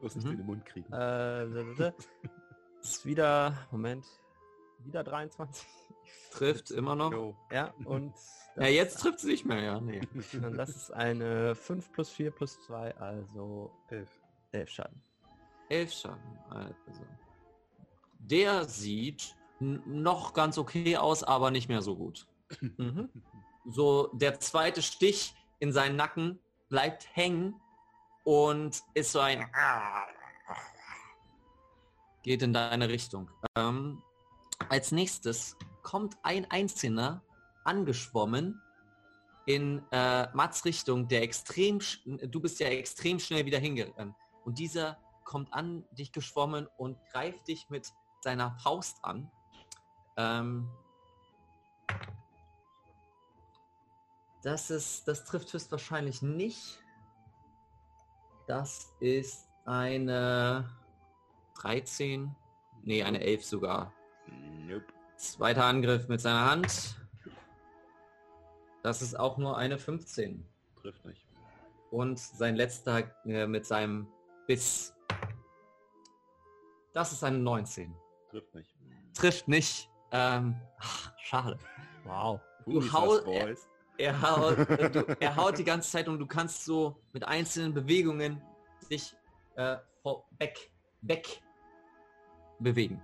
Muss 0.01 0.15
nicht 0.17 0.25
Mhm. 0.25 0.31
in 0.33 0.37
den 0.39 0.47
Mund 0.47 0.67
kriegen. 0.67 0.93
Äh, 0.93 0.97
da, 0.97 1.47
da, 1.47 1.91
da. 1.91 1.93
ist 2.83 3.07
wieder, 3.07 3.57
Moment, 3.71 4.05
wieder 4.81 5.05
23. 5.05 5.67
trifft 6.31 6.71
immer 6.71 6.95
noch. 6.97 7.13
Jo. 7.13 7.37
Ja, 7.51 7.73
und 7.85 8.15
Ja, 8.57 8.67
jetzt 8.67 9.01
trifft 9.01 9.19
es 9.19 9.25
nicht 9.25 9.47
mehr, 9.47 9.63
ja. 9.63 9.81
Nee. 9.81 10.03
Und 10.35 10.59
das 10.59 10.69
ist 10.69 10.91
eine 10.91 11.55
5 11.55 11.91
plus 11.93 12.11
4 12.11 12.31
plus 12.33 12.61
2, 12.67 12.95
also 12.99 13.71
11. 13.89 14.11
11 14.53 14.69
Schaden. 14.69 15.03
Elf 15.71 15.91
Schaden. 15.91 16.39
Also. 16.51 17.07
Der 18.19 18.65
sieht 18.67 19.35
noch 19.59 20.35
ganz 20.35 20.59
okay 20.59 20.99
aus, 20.99 21.23
aber 21.25 21.51
nicht 21.51 21.71
mehr 21.71 21.81
so 21.81 21.97
gut. 21.97 22.27
Mhm. 22.77 23.09
So, 23.65 24.09
der 24.13 24.39
zweite 24.39 24.83
Stich 24.83 25.35
in 25.59 25.73
seinen 25.73 25.97
Nacken 25.97 26.39
bleibt 26.69 27.09
hängen 27.17 27.55
und 28.25 28.83
ist 28.95 29.13
so 29.13 29.21
ein 29.21 29.47
geht 32.23 32.43
in 32.43 32.53
deine 32.53 32.89
Richtung. 32.89 33.31
Ähm, 33.57 34.03
als 34.69 34.93
nächstes 34.93 35.57
kommt 35.83 36.17
ein 36.23 36.49
Einzelner 36.51 37.23
angeschwommen 37.65 38.61
in 39.47 39.83
äh, 39.91 40.29
Mats 40.35 40.65
Richtung, 40.65 41.09
der 41.09 41.23
extrem, 41.23 41.81
du 42.07 42.41
bist 42.41 42.61
ja 42.61 42.69
extrem 42.69 43.19
schnell 43.19 43.45
wieder 43.45 43.59
hingerannt. 43.59 44.15
Und 44.45 44.59
dieser 44.59 44.99
kommt 45.25 45.53
an 45.53 45.85
dich 45.93 46.13
geschwommen 46.13 46.69
und 46.77 46.99
greift 47.13 47.49
dich 47.49 47.69
mit 47.71 47.93
seiner 48.21 48.57
Faust 48.59 49.05
an. 49.05 49.31
Ähm, 50.17 50.71
das 54.43 54.71
ist, 54.71 55.09
das 55.09 55.25
trifft 55.25 55.53
höchstwahrscheinlich 55.53 56.23
nicht. 56.23 56.82
Das 58.53 58.95
ist 59.01 59.49
eine 59.65 60.69
13. 61.63 62.37
Nee, 62.83 63.03
eine 63.03 63.19
11 63.23 63.47
sogar. 63.47 63.95
Nope. 64.27 64.85
Zweiter 65.17 65.65
Angriff 65.65 66.07
mit 66.09 66.21
seiner 66.21 66.51
Hand. 66.51 67.01
Das 68.83 69.01
ist 69.01 69.19
auch 69.19 69.39
nur 69.39 69.57
eine 69.57 69.79
15. 69.79 70.47
Trifft 70.77 71.03
nicht. 71.07 71.27
Und 71.91 72.19
sein 72.19 72.55
letzter 72.55 73.11
äh, 73.25 73.47
mit 73.47 73.65
seinem 73.65 74.07
Biss. 74.47 74.93
Das 76.93 77.11
ist 77.13 77.25
eine 77.25 77.39
19. 77.39 77.95
Trifft 78.29 78.55
nicht. 78.55 78.77
Trifft 79.15 79.49
nicht. 79.49 79.89
Ähm, 80.11 80.61
ach, 80.79 81.11
schade. 81.17 81.59
Wow. 82.05 82.39
Du 82.67 82.75
Who 82.75 82.79
is 82.81 82.93
hau- 82.93 83.09
us, 83.13 83.25
boys? 83.25 83.69
Er 84.03 84.21
haut, 84.21 84.59
äh, 84.69 84.91
du, 84.91 85.17
er 85.21 85.37
haut 85.37 85.57
die 85.59 85.65
ganze 85.65 85.89
Zeit 85.89 86.09
und 86.09 86.19
du 86.19 86.27
kannst 86.27 86.65
so 86.65 87.01
mit 87.13 87.23
einzelnen 87.23 87.73
Bewegungen 87.73 88.43
dich 88.91 89.15
äh, 89.55 89.77
weg, 90.39 90.73
weg 91.03 91.41
bewegen. 92.59 93.01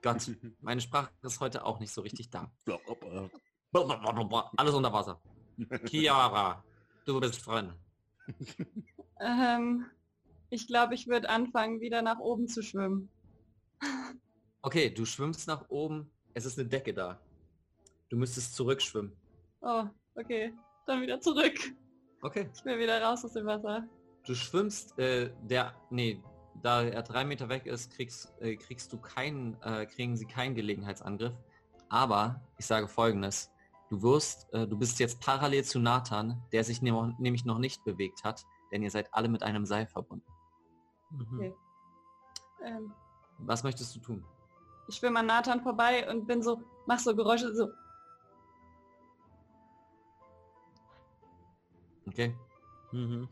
Gott, 0.00 0.30
meine 0.60 0.80
Sprache 0.80 1.10
ist 1.22 1.40
heute 1.40 1.64
auch 1.64 1.80
nicht 1.80 1.92
so 1.92 2.02
richtig 2.02 2.30
da. 2.30 2.48
Alles 4.56 4.74
unter 4.74 4.92
Wasser. 4.92 5.20
Chiara, 5.86 6.62
du 7.04 7.18
bist 7.18 7.44
dran. 7.44 7.74
Ähm, 9.18 9.86
ich 10.50 10.68
glaube, 10.68 10.94
ich 10.94 11.08
würde 11.08 11.28
anfangen, 11.30 11.80
wieder 11.80 12.00
nach 12.00 12.20
oben 12.20 12.46
zu 12.46 12.62
schwimmen. 12.62 13.10
Okay, 14.62 14.88
du 14.88 15.04
schwimmst 15.04 15.48
nach 15.48 15.68
oben. 15.68 16.08
Es 16.34 16.46
ist 16.46 16.60
eine 16.60 16.68
Decke 16.68 16.94
da. 16.94 17.20
Du 18.08 18.16
müsstest 18.16 18.54
zurückschwimmen. 18.54 19.12
Oh, 19.62 19.84
okay. 20.18 20.54
Dann 20.86 21.00
wieder 21.02 21.20
zurück. 21.20 21.54
Okay. 22.22 22.48
Ich 22.54 22.64
will 22.64 22.78
wieder 22.78 23.00
raus 23.02 23.24
aus 23.24 23.32
dem 23.32 23.46
Wasser. 23.46 23.86
Du 24.26 24.34
schwimmst, 24.34 24.98
äh, 24.98 25.30
der, 25.42 25.74
nee, 25.90 26.22
da 26.62 26.82
er 26.82 27.02
drei 27.02 27.24
Meter 27.24 27.48
weg 27.48 27.66
ist, 27.66 27.92
kriegst, 27.92 28.32
äh, 28.40 28.56
kriegst 28.56 28.92
du 28.92 28.98
keinen, 28.98 29.56
äh, 29.62 29.86
kriegen 29.86 30.16
sie 30.16 30.26
keinen 30.26 30.54
Gelegenheitsangriff. 30.54 31.34
Aber 31.88 32.42
ich 32.58 32.66
sage 32.66 32.88
folgendes. 32.88 33.50
Du 33.88 34.02
wirst, 34.02 34.52
äh, 34.52 34.66
du 34.66 34.76
bist 34.76 34.98
jetzt 34.98 35.20
parallel 35.20 35.64
zu 35.64 35.78
Nathan, 35.78 36.42
der 36.52 36.64
sich 36.64 36.82
nehm- 36.82 37.14
nämlich 37.18 37.44
noch 37.44 37.58
nicht 37.58 37.84
bewegt 37.84 38.24
hat, 38.24 38.44
denn 38.72 38.82
ihr 38.82 38.90
seid 38.90 39.08
alle 39.14 39.28
mit 39.28 39.42
einem 39.42 39.64
Seil 39.64 39.86
verbunden. 39.86 40.26
Mhm. 41.10 41.36
Okay. 41.38 41.54
Ähm, 42.64 42.92
Was 43.38 43.62
möchtest 43.62 43.94
du 43.96 44.00
tun? 44.00 44.24
ich 44.88 44.96
schwimme 44.96 45.20
an 45.20 45.26
Nathan 45.26 45.62
vorbei 45.62 46.10
und 46.10 46.26
bin 46.26 46.42
so, 46.42 46.62
mach 46.86 46.98
so 46.98 47.14
Geräusche, 47.14 47.54
so. 47.54 47.68
Okay. 52.08 52.34
Mhm. 52.92 53.28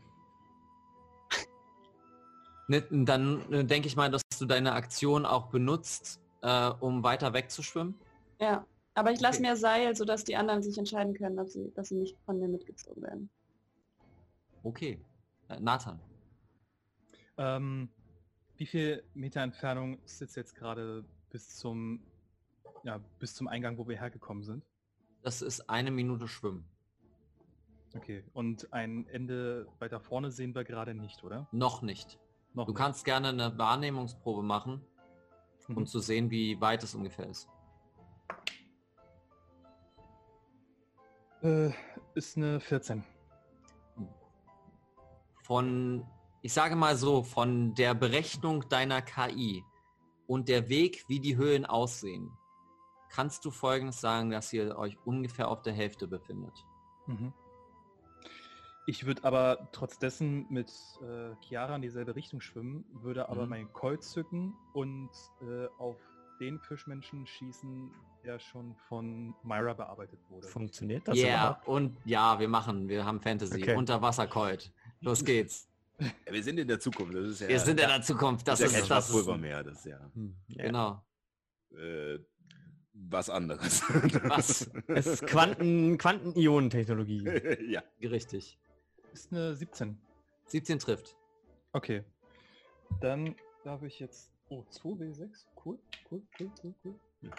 Ne, 2.67 2.81
Dann 2.91 3.51
äh, 3.53 3.65
denke 3.65 3.87
ich 3.87 3.95
mal, 3.95 4.11
dass 4.11 4.21
du 4.37 4.45
deine 4.45 4.73
Aktion 4.73 5.25
auch 5.25 5.47
benutzt, 5.47 6.19
äh, 6.41 6.69
um 6.79 7.03
weiter 7.03 7.33
wegzuschwimmen. 7.33 7.95
Ja. 8.39 8.65
Aber 8.93 9.11
ich 9.11 9.19
lasse 9.19 9.39
Okay. 9.39 9.49
mir 9.49 9.55
Seil, 9.55 9.95
sodass 9.95 10.23
die 10.23 10.35
anderen 10.35 10.63
sich 10.63 10.77
entscheiden 10.77 11.13
können, 11.13 11.37
ob 11.39 11.47
sie, 11.49 11.71
dass 11.75 11.89
sie 11.89 11.95
nicht 11.95 12.17
von 12.25 12.39
mir 12.39 12.47
mitgezogen 12.47 13.03
werden. 13.03 13.29
Okay. 14.63 14.99
Äh, 15.49 15.59
Nathan. 15.59 15.99
Ähm, 17.37 17.89
wie 18.57 18.65
viel 18.65 19.03
Meter 19.13 19.41
Entfernung 19.41 19.99
ist 20.03 20.21
es 20.23 20.33
jetzt 20.33 20.55
gerade 20.55 21.05
bis 21.29 21.55
zum, 21.57 22.01
ja, 22.83 22.99
bis 23.19 23.35
zum 23.35 23.47
Eingang, 23.47 23.77
wo 23.77 23.87
wir 23.87 23.99
hergekommen 23.99 24.43
sind? 24.43 24.65
Das 25.21 25.43
ist 25.43 25.69
eine 25.69 25.91
Minute 25.91 26.27
Schwimmen. 26.27 26.65
Okay. 27.95 28.23
Und 28.33 28.71
ein 28.73 29.07
Ende 29.07 29.67
weiter 29.79 29.99
vorne 29.99 30.31
sehen 30.31 30.53
wir 30.53 30.63
gerade 30.63 30.93
nicht, 30.93 31.23
oder? 31.23 31.47
Noch 31.51 31.81
nicht. 31.81 32.19
Noch 32.53 32.65
Du 32.65 32.71
nicht. 32.71 32.77
kannst 32.79 33.05
gerne 33.05 33.29
eine 33.29 33.57
Wahrnehmungsprobe 33.57 34.43
machen, 34.43 34.81
um 35.69 35.75
Mhm. 35.75 35.85
zu 35.85 35.99
sehen, 35.99 36.29
wie 36.29 36.59
weit 36.61 36.83
es 36.83 36.95
ungefähr 36.95 37.27
ist. 37.27 37.47
Äh, 41.41 41.71
ist 42.15 42.37
eine 42.37 42.59
14. 42.59 43.03
Von, 45.43 46.05
ich 46.41 46.51
sage 46.53 46.75
mal 46.75 46.95
so, 46.97 47.23
von 47.23 47.73
der 47.75 47.93
Berechnung 47.93 48.67
deiner 48.69 49.01
KI 49.01 49.63
und 50.25 50.49
der 50.49 50.67
Weg, 50.67 51.05
wie 51.07 51.19
die 51.19 51.37
Höhlen 51.37 51.65
aussehen, 51.65 52.31
kannst 53.09 53.45
du 53.45 53.51
folgendes 53.51 54.01
sagen, 54.01 54.29
dass 54.31 54.51
ihr 54.51 54.77
euch 54.77 54.97
ungefähr 55.05 55.47
auf 55.47 55.61
der 55.61 55.73
Hälfte 55.73 56.07
befindet. 56.07 56.53
Mhm. 57.05 57.33
Ich 58.89 59.05
würde 59.05 59.23
aber 59.25 59.67
trotz 59.73 59.99
dessen 59.99 60.47
mit 60.49 60.71
äh, 61.01 61.35
Chiara 61.45 61.75
in 61.75 61.81
dieselbe 61.81 62.15
Richtung 62.15 62.39
schwimmen, 62.39 62.85
würde 63.03 63.27
aber 63.27 63.43
Mhm. 63.43 63.49
meinen 63.49 63.73
Colt 63.73 64.01
zücken 64.01 64.53
und 64.73 65.09
äh, 65.41 65.67
auf 65.77 65.97
den 66.39 66.57
Fischmenschen 66.59 67.25
schießen, 67.27 67.91
der 68.23 68.39
schon 68.39 68.75
von 68.87 69.35
Myra 69.43 69.73
bearbeitet 69.73 70.19
wurde. 70.29 70.47
Funktioniert 70.47 71.05
das 71.07 71.17
Ja, 71.17 71.27
überhaupt? 71.27 71.67
und 71.67 71.97
ja, 72.05 72.39
wir 72.39 72.47
machen, 72.47 72.87
wir 72.87 73.03
haben 73.03 73.19
Fantasy. 73.19 73.61
Okay. 73.61 73.75
Unterwasserkeult. 73.75 74.71
Los 75.01 75.23
geht's. 75.25 75.67
Ja, 75.99 76.07
wir 76.31 76.43
sind 76.43 76.57
in 76.59 76.67
der 76.67 76.79
Zukunft. 76.79 77.13
Das 77.15 77.25
ist 77.27 77.41
ja, 77.41 77.47
Wir 77.49 77.59
sind 77.59 77.79
in 77.81 77.87
der 77.87 78.01
Zukunft. 78.03 78.47
Das 78.47 78.59
das 78.59 78.69
ist, 78.71 78.77
ist 78.77 78.87
ja 78.89 78.95
kein 78.95 79.03
das 79.03 79.09
ist, 79.09 79.37
mehr. 79.41 79.63
Das 79.63 79.79
ist 79.79 79.85
ja 79.85 79.99
Hm, 80.13 80.35
ja. 80.47 80.63
genau. 80.63 81.03
äh, 81.75 82.19
was 82.93 83.29
anderes. 83.29 83.81
Was? 84.29 84.69
Es 84.87 85.05
ist 85.07 85.27
Quanten, 85.27 85.97
Quanten-Ionen-Technologie. 85.97 87.23
ja. 87.69 87.83
Richtig. 88.01 88.57
Ist 89.17 89.33
eine 89.33 89.55
17. 89.55 89.97
17 90.45 90.77
trifft. 90.77 91.17
Okay. 91.73 92.03
Dann 93.01 93.35
darf 93.63 93.81
ich 93.81 93.99
jetzt... 93.99 94.31
Oh, 94.49 94.63
2W6. 94.71 95.47
Cool, 95.65 95.79
cool, 96.11 96.21
cool, 96.39 96.51
cool, 96.63 96.75
cool. 96.85 96.99
Mhm. 97.21 97.31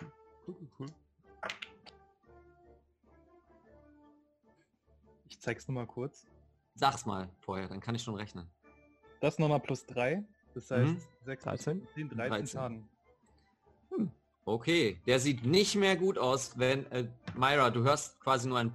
Cool, 0.44 0.56
cool, 0.60 0.68
cool. 0.80 0.86
Ich 5.28 5.38
zeig's 5.38 5.68
nochmal 5.68 5.86
kurz. 5.86 6.26
Sag's 6.74 7.06
mal 7.06 7.30
vorher, 7.38 7.68
dann 7.68 7.78
kann 7.78 7.94
ich 7.94 8.02
schon 8.02 8.16
rechnen. 8.16 8.50
Das 9.20 9.38
nochmal 9.38 9.60
plus 9.60 9.86
3. 9.86 10.24
Das 10.54 10.68
heißt 10.72 10.94
Mhm. 10.94 11.00
6 11.26 11.44
13? 11.44 11.86
10, 11.94 12.08
13, 12.08 12.16
13. 12.16 12.46
Schaden. 12.48 12.88
Okay, 14.48 14.98
der 15.06 15.20
sieht 15.20 15.44
nicht 15.44 15.76
mehr 15.76 15.94
gut 15.94 16.16
aus, 16.16 16.58
wenn 16.58 16.90
äh, 16.90 17.06
Myra, 17.36 17.68
du 17.68 17.82
hörst 17.82 18.18
quasi 18.20 18.48
nur 18.48 18.58
ein 18.58 18.72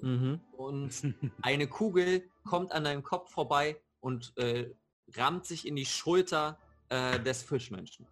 Mhm. 0.00 0.40
und 0.56 1.14
eine 1.42 1.66
Kugel 1.66 2.30
kommt 2.44 2.72
an 2.72 2.84
deinem 2.84 3.02
Kopf 3.02 3.30
vorbei 3.30 3.78
und 4.00 4.32
äh, 4.38 4.70
rammt 5.14 5.44
sich 5.44 5.66
in 5.66 5.76
die 5.76 5.84
Schulter 5.84 6.58
äh, 6.88 7.20
des 7.20 7.42
Fischmenschen. 7.42 8.06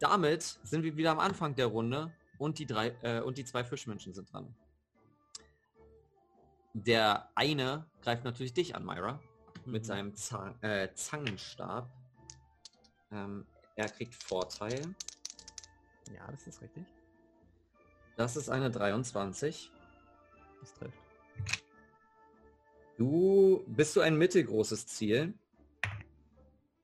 Damit 0.00 0.42
sind 0.64 0.82
wir 0.82 0.96
wieder 0.96 1.12
am 1.12 1.20
Anfang 1.20 1.54
der 1.54 1.66
Runde 1.66 2.12
und 2.38 2.58
die 2.58 2.66
drei 2.66 2.88
äh, 3.02 3.20
und 3.20 3.38
die 3.38 3.44
zwei 3.44 3.62
Fischmenschen 3.62 4.12
sind 4.14 4.32
dran. 4.32 4.52
Der 6.72 7.30
eine 7.36 7.86
greift 8.02 8.24
natürlich 8.24 8.52
dich 8.52 8.74
an, 8.74 8.84
Myra, 8.84 9.20
mit 9.64 9.82
Mhm. 9.82 9.86
seinem 9.86 10.14
Zang 10.16 10.60
äh, 10.62 10.92
Zangenstab. 10.94 11.88
Ähm, 13.12 13.46
er 13.76 13.88
kriegt 13.88 14.14
Vorteil. 14.14 14.80
Ja, 16.14 16.30
das 16.30 16.46
ist 16.46 16.62
richtig. 16.62 16.84
Das 18.16 18.36
ist 18.36 18.48
eine 18.48 18.70
23. 18.70 19.70
Das 20.60 20.74
trifft. 20.74 20.98
Du 22.96 23.64
bist 23.66 23.96
du 23.96 24.00
ein 24.00 24.16
mittelgroßes 24.16 24.86
Ziel. 24.86 25.34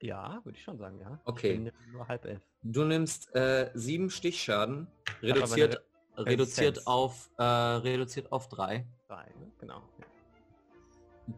Ja, 0.01 0.41
würde 0.43 0.57
ich 0.57 0.63
schon 0.63 0.77
sagen, 0.77 0.99
ja. 0.99 1.19
Okay. 1.25 1.71
Nur 1.91 2.07
halb 2.07 2.25
elf. 2.25 2.41
Du 2.63 2.83
nimmst 2.83 3.33
äh, 3.35 3.71
sieben 3.73 4.09
Stichschaden, 4.09 4.87
reduziert, 5.21 5.83
reduziert 6.17 6.77
Resistenz. 6.77 6.87
auf 6.87 7.29
äh, 7.37 7.43
reduziert 7.43 8.31
auf 8.31 8.49
drei. 8.49 8.85
Drei, 9.07 9.25
ne? 9.39 9.51
Genau. 9.59 9.81
Ja. 9.99 10.05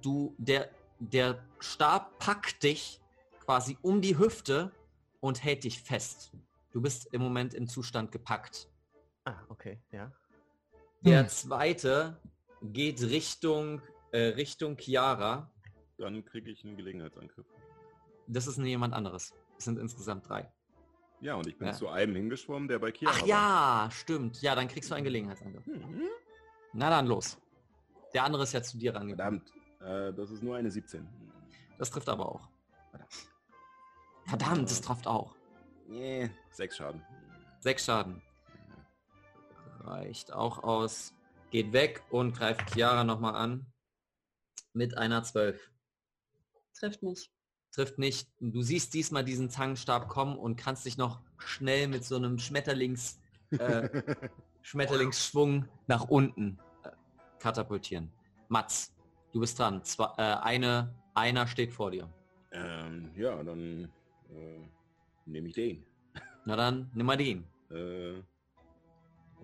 Du 0.01 0.33
der 0.37 0.69
der 0.99 1.43
Stab 1.59 2.17
packt 2.19 2.63
dich 2.63 2.99
quasi 3.41 3.77
um 3.81 4.01
die 4.01 4.17
Hüfte 4.17 4.71
und 5.23 5.41
hält 5.41 5.63
dich 5.63 5.81
fest. 5.81 6.33
Du 6.71 6.81
bist 6.81 7.07
im 7.13 7.21
Moment 7.21 7.53
im 7.53 7.65
Zustand 7.67 8.11
gepackt. 8.11 8.67
Ah, 9.23 9.37
okay, 9.47 9.79
ja. 9.91 10.11
Der 10.99 11.21
Hm. 11.21 11.29
zweite 11.29 12.19
geht 12.61 13.01
Richtung 13.01 13.81
äh, 14.11 14.27
Richtung 14.35 14.77
Chiara. 14.77 15.49
Dann 15.97 16.25
kriege 16.25 16.51
ich 16.51 16.65
einen 16.65 16.75
Gelegenheitsangriff. 16.75 17.45
Das 18.27 18.47
ist 18.47 18.57
jemand 18.57 18.93
anderes. 18.93 19.33
Es 19.57 19.63
sind 19.65 19.79
insgesamt 19.79 20.27
drei. 20.27 20.51
Ja, 21.21 21.35
und 21.35 21.47
ich 21.47 21.57
bin 21.57 21.67
Ja. 21.69 21.73
zu 21.73 21.87
einem 21.87 22.15
hingeschwommen, 22.15 22.67
der 22.67 22.79
bei 22.79 22.91
Kia 22.91 23.09
Ach 23.11 23.25
ja, 23.25 23.89
stimmt. 23.93 24.41
Ja, 24.41 24.55
dann 24.55 24.67
kriegst 24.67 24.91
du 24.91 24.95
einen 24.95 25.05
Gelegenheitsangriff. 25.05 25.65
Hm, 25.65 26.09
Na 26.73 26.89
dann 26.89 27.07
los. 27.07 27.37
Der 28.13 28.25
andere 28.25 28.43
ist 28.43 28.51
ja 28.51 28.61
zu 28.61 28.77
dir 28.77 28.93
rangekommen. 28.93 29.41
verdammt. 29.41 30.11
Äh, 30.11 30.13
das 30.13 30.31
ist 30.31 30.43
nur 30.43 30.57
eine 30.57 30.69
17. 30.69 31.07
Das 31.77 31.89
trifft 31.89 32.09
aber 32.09 32.27
auch. 32.27 32.49
Verdammt, 32.89 33.13
das 34.31 34.81
trifft 34.81 35.07
auch. 35.07 35.35
Nee, 35.87 36.29
sechs 36.51 36.77
Schaden. 36.77 37.03
Sechs 37.59 37.85
Schaden. 37.85 38.21
Reicht 39.81 40.31
auch 40.31 40.63
aus. 40.63 41.13
geht 41.51 41.71
weg 41.71 42.01
und 42.09 42.35
greift 42.35 42.73
Chiara 42.73 43.03
nochmal 43.03 43.35
an. 43.35 43.65
Mit 44.73 44.97
einer 44.97 45.23
12. 45.23 45.71
Trifft 46.73 47.03
nicht. 47.03 47.31
Trifft 47.71 47.99
nicht. 47.99 48.27
Du 48.39 48.61
siehst 48.61 48.93
diesmal 48.93 49.23
diesen 49.23 49.49
Zangenstab 49.49 50.07
kommen 50.07 50.37
und 50.37 50.55
kannst 50.55 50.85
dich 50.85 50.97
noch 50.97 51.21
schnell 51.37 51.87
mit 51.87 52.05
so 52.05 52.15
einem 52.15 52.39
Schmetterlings, 52.39 53.19
äh, 53.51 53.89
Schmetterlingsschwung 54.61 55.67
nach 55.87 56.05
unten 56.05 56.59
äh, 56.83 56.89
katapultieren. 57.39 58.11
Mats, 58.47 58.95
du 59.31 59.39
bist 59.39 59.59
dran. 59.59 59.83
Zwei, 59.83 60.11
äh, 60.17 60.37
eine, 60.41 60.95
einer 61.13 61.45
steht 61.47 61.71
vor 61.71 61.91
dir. 61.91 62.09
ähm, 62.51 63.11
ja, 63.15 63.43
dann 63.43 63.91
äh, 64.35 64.67
nehme 65.25 65.47
ich 65.49 65.55
den. 65.55 65.85
Na 66.45 66.55
dann, 66.55 66.89
nimm 66.93 67.05
mal 67.05 67.17
den. 67.17 67.45
Äh, 67.69 68.21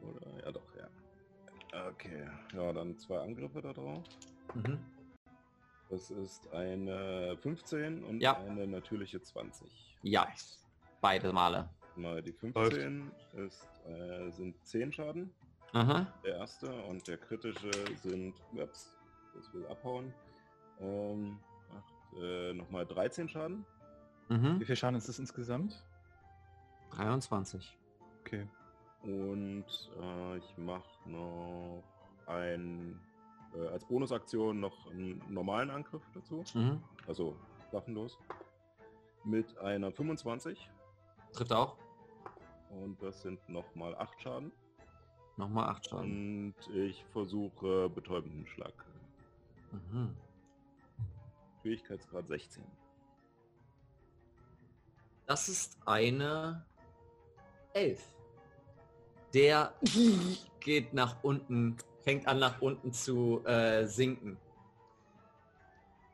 oder, 0.02 0.44
ja 0.44 0.52
doch, 0.52 0.76
ja. 0.76 0.90
Okay, 1.90 2.28
ja, 2.53 2.74
dann 2.74 2.98
zwei 2.98 3.20
Angriffe 3.20 3.61
da 3.61 3.74
drauf. 3.74 4.03
Mhm. 4.56 4.80
Das 5.90 6.11
ist 6.11 6.52
eine 6.53 7.38
15 7.41 8.03
und 8.03 8.22
Ja. 8.22 8.38
eine 8.38 8.68
natürliche 8.68 9.22
20. 9.22 9.98
Ja, 10.03 10.28
beide 11.02 11.34
Male. 11.34 11.70
Mal 11.95 12.22
die 12.22 12.32
15 12.32 13.11
ist, 13.34 13.66
äh, 13.88 14.30
sind 14.32 14.56
10 14.66 14.94
Schaden, 14.94 15.34
Aha. 15.74 16.06
der 16.24 16.36
erste, 16.38 16.72
und 16.84 17.07
der 17.07 17.18
kritische 17.18 17.72
sind, 18.02 18.36
ups, 18.53 18.95
das 19.34 19.52
will 19.53 19.66
abhauen, 19.68 20.14
ähm, 20.80 21.40
acht, 21.76 22.14
äh, 22.22 22.53
nochmal 22.53 22.86
13 22.86 23.28
Schaden. 23.28 23.66
Mhm. 24.30 24.60
Wie 24.60 24.65
viel 24.65 24.76
Schaden 24.76 24.95
ist 24.95 25.10
das 25.10 25.19
insgesamt? 25.19 25.84
23. 26.91 27.77
Okay. 28.22 28.47
Und 29.03 29.65
äh, 30.01 30.38
ich 30.38 30.57
mache 30.57 30.88
noch 31.10 31.84
ein, 32.27 32.99
äh, 33.56 33.68
als 33.68 33.85
Bonusaktion 33.85 34.60
noch 34.60 34.89
einen 34.91 35.22
normalen 35.30 35.69
Angriff 35.69 36.03
dazu, 36.14 36.43
Mhm. 36.53 36.84
also 37.07 37.35
waffenlos, 37.72 38.18
mit 39.23 39.57
einer 39.60 39.91
25 39.91 40.69
Trifft 41.34 41.53
auch. 41.53 41.77
und 42.72 43.01
das 43.01 43.22
sind 43.22 43.47
nochmal 43.49 43.95
8 43.95 44.22
Schaden. 44.22 44.51
Nochmal 45.38 45.69
8 45.69 45.89
Schaden. 45.89 46.53
Und 46.68 46.76
ich 46.76 47.06
versuche 47.14 47.89
betäubenden 47.89 48.45
Schlag. 48.47 48.73
Mhm. 49.72 50.15
Fähigkeitsgrad 51.61 52.27
16. 52.27 52.64
Das 55.30 55.47
ist 55.47 55.77
eine 55.85 56.65
11. 57.73 58.01
Der 59.35 59.76
geht 60.60 60.91
nach 60.91 61.18
unten, 61.23 61.77
fängt 62.01 62.27
an 62.27 62.39
nach 62.39 62.60
unten 62.64 62.91
zu 62.91 63.45
äh, 63.45 63.85
sinken. 63.85 64.39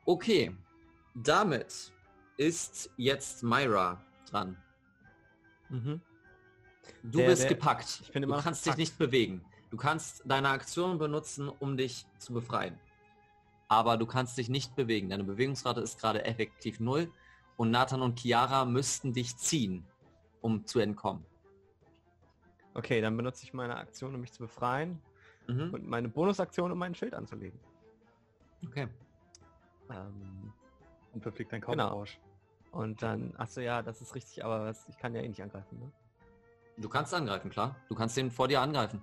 Okay, 0.04 0.54
damit 1.14 1.92
ist 2.36 2.90
jetzt 2.98 3.42
Myra 3.42 4.04
dran. 4.28 4.62
Mhm. 5.70 6.02
Du 7.02 7.18
Der- 7.20 7.26
bist 7.28 7.44
der- 7.44 7.48
gepackt. 7.48 8.00
ich 8.02 8.12
bin 8.12 8.20
du 8.20 8.28
immer 8.28 8.36
noch 8.36 8.44
kannst 8.44 8.64
gepackt. 8.64 8.78
dich 8.78 8.88
nicht 8.90 8.98
bewegen. 8.98 9.42
Du 9.70 9.78
kannst 9.78 10.24
deine 10.26 10.50
Aktion 10.50 10.98
benutzen, 10.98 11.48
um 11.48 11.78
dich 11.78 12.04
zu 12.18 12.34
befreien. 12.34 12.78
Aber 13.68 13.96
du 13.96 14.04
kannst 14.04 14.36
dich 14.36 14.50
nicht 14.50 14.76
bewegen. 14.76 15.08
Deine 15.08 15.24
Bewegungsrate 15.24 15.80
ist 15.80 15.98
gerade 15.98 16.22
effektiv 16.26 16.80
null. 16.80 17.10
Und 17.56 17.70
Nathan 17.70 18.02
und 18.02 18.18
Chiara 18.20 18.64
müssten 18.64 19.12
dich 19.12 19.36
ziehen, 19.36 19.86
um 20.40 20.66
zu 20.66 20.78
entkommen. 20.78 21.24
Okay, 22.74 23.00
dann 23.00 23.16
benutze 23.16 23.44
ich 23.44 23.54
meine 23.54 23.76
Aktion, 23.76 24.14
um 24.14 24.20
mich 24.20 24.32
zu 24.32 24.42
befreien 24.42 25.00
Mhm. 25.48 25.72
und 25.72 25.86
meine 25.88 26.08
Bonusaktion, 26.08 26.70
um 26.72 26.78
mein 26.78 26.94
Schild 26.94 27.14
anzulegen. 27.14 27.58
Okay. 28.66 28.88
Ähm, 29.90 30.52
Und 31.14 31.22
verfliegt 31.22 31.52
dein 31.52 31.60
Genau. 31.62 31.84
Kauferrausch. 31.84 32.18
und 32.72 33.00
dann, 33.00 33.32
achso 33.38 33.60
ja, 33.62 33.80
das 33.80 34.02
ist 34.02 34.14
richtig, 34.14 34.44
aber 34.44 34.66
was, 34.66 34.86
ich 34.88 34.98
kann 34.98 35.14
ja 35.14 35.22
eh 35.22 35.28
nicht 35.28 35.42
angreifen, 35.42 35.78
ne? 35.78 35.90
Du 36.76 36.90
kannst 36.90 37.14
angreifen, 37.14 37.48
klar. 37.48 37.74
Du 37.88 37.94
kannst 37.94 38.16
den 38.18 38.30
vor 38.30 38.48
dir 38.48 38.60
angreifen. 38.60 39.00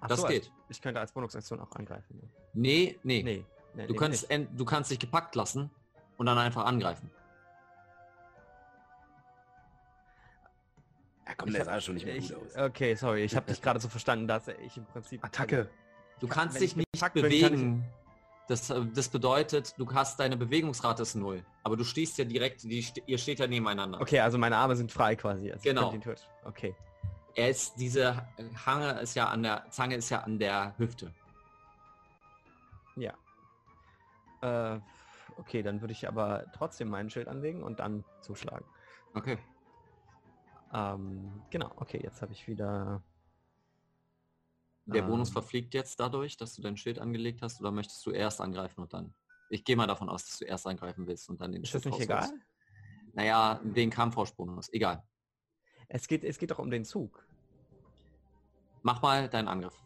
Ach 0.00 0.06
Das 0.06 0.20
so, 0.20 0.28
geht. 0.28 0.42
Also, 0.44 0.52
ich 0.68 0.80
könnte 0.80 1.00
als 1.00 1.10
Bonusaktion 1.10 1.58
auch 1.60 1.72
angreifen. 1.72 2.18
Ne? 2.22 2.28
Nee, 2.52 3.00
nee. 3.02 3.22
Nee, 3.24 3.44
nee 3.74 3.86
Du, 3.88 3.94
nee, 3.94 3.98
kannst, 3.98 4.28
du 4.30 4.64
kannst 4.64 4.90
dich 4.92 5.00
gepackt 5.00 5.34
lassen 5.34 5.70
und 6.18 6.26
dann 6.26 6.38
einfach 6.38 6.66
angreifen. 6.66 7.10
Ja, 11.26 11.34
komm, 11.36 11.52
der 11.52 11.64
sah 11.64 11.80
schon 11.80 11.94
nicht 11.94 12.06
mehr 12.06 12.16
ich, 12.16 12.28
gut 12.28 12.44
aus. 12.44 12.56
Okay, 12.56 12.94
sorry, 12.94 13.24
ich 13.24 13.34
habe 13.34 13.46
dich 13.46 13.62
gerade 13.62 13.80
so 13.80 13.88
verstanden, 13.88 14.28
dass 14.28 14.48
ich 14.48 14.76
im 14.76 14.84
Prinzip... 14.86 15.24
Attacke! 15.24 15.68
Du 16.20 16.28
Kann- 16.28 16.44
kannst 16.44 16.60
dich 16.60 16.70
ich 16.70 16.76
nicht 16.76 17.12
bin, 17.12 17.22
bewegen. 17.22 17.84
Das, 18.46 18.68
äh, 18.70 18.84
das 18.94 19.08
bedeutet, 19.08 19.74
du 19.78 19.90
hast 19.92 20.20
deine 20.20 20.36
Bewegungsrate 20.36 21.02
ist 21.02 21.14
null. 21.14 21.42
Aber 21.62 21.76
du 21.76 21.84
stehst 21.84 22.18
ja 22.18 22.24
direkt, 22.24 22.62
die, 22.62 22.86
ihr 23.06 23.18
steht 23.18 23.38
ja 23.38 23.46
nebeneinander. 23.46 24.00
Okay, 24.00 24.20
also 24.20 24.36
meine 24.36 24.56
Arme 24.56 24.76
sind 24.76 24.92
frei 24.92 25.16
quasi. 25.16 25.50
Also 25.50 25.62
Genau. 25.62 25.94
Okay. 26.44 26.74
Er 27.34 27.50
ist, 27.50 27.74
diese 27.76 28.28
Hange 28.64 29.00
ist 29.00 29.14
ja 29.14 29.28
an 29.28 29.42
der, 29.42 29.64
Zange 29.70 29.96
ist 29.96 30.10
ja 30.10 30.20
an 30.20 30.38
der 30.38 30.74
Hüfte. 30.78 31.12
Ja. 32.96 33.14
Äh, 34.42 34.78
okay, 35.36 35.62
dann 35.62 35.80
würde 35.80 35.92
ich 35.92 36.06
aber 36.06 36.44
trotzdem 36.54 36.88
mein 36.88 37.10
Schild 37.10 37.28
anlegen 37.28 37.62
und 37.62 37.80
dann 37.80 38.04
zuschlagen. 38.20 38.64
Okay. 39.14 39.38
Ähm, 40.74 41.42
genau, 41.50 41.70
okay, 41.76 42.00
jetzt 42.02 42.20
habe 42.20 42.32
ich 42.32 42.46
wieder... 42.48 43.02
Der 44.86 45.02
ähm, 45.02 45.08
Bonus 45.08 45.30
verfliegt 45.30 45.72
jetzt 45.72 45.98
dadurch, 45.98 46.36
dass 46.36 46.54
du 46.54 46.62
dein 46.62 46.76
Schild 46.76 46.98
angelegt 46.98 47.40
hast, 47.40 47.60
oder 47.60 47.70
möchtest 47.70 48.04
du 48.04 48.10
erst 48.10 48.40
angreifen 48.40 48.82
und 48.82 48.92
dann? 48.92 49.14
Ich 49.48 49.64
gehe 49.64 49.76
mal 49.76 49.86
davon 49.86 50.08
aus, 50.08 50.26
dass 50.26 50.38
du 50.38 50.44
erst 50.44 50.66
angreifen 50.66 51.06
willst 51.06 51.30
und 51.30 51.40
dann 51.40 51.52
den 51.52 51.62
Ist 51.62 51.74
das 51.74 51.82
Schild 51.82 51.98
nicht 51.98 52.10
rausholst. 52.10 52.32
egal? 52.32 52.44
Naja, 53.14 53.60
den 53.62 53.88
Kampfrauschbonus. 53.88 54.72
Egal. 54.72 55.02
Es 55.88 56.08
geht, 56.08 56.24
es 56.24 56.38
geht 56.38 56.50
doch 56.50 56.58
um 56.58 56.70
den 56.70 56.84
Zug. 56.84 57.24
Mach 58.82 59.00
mal 59.00 59.28
deinen 59.28 59.48
Angriff. 59.48 59.80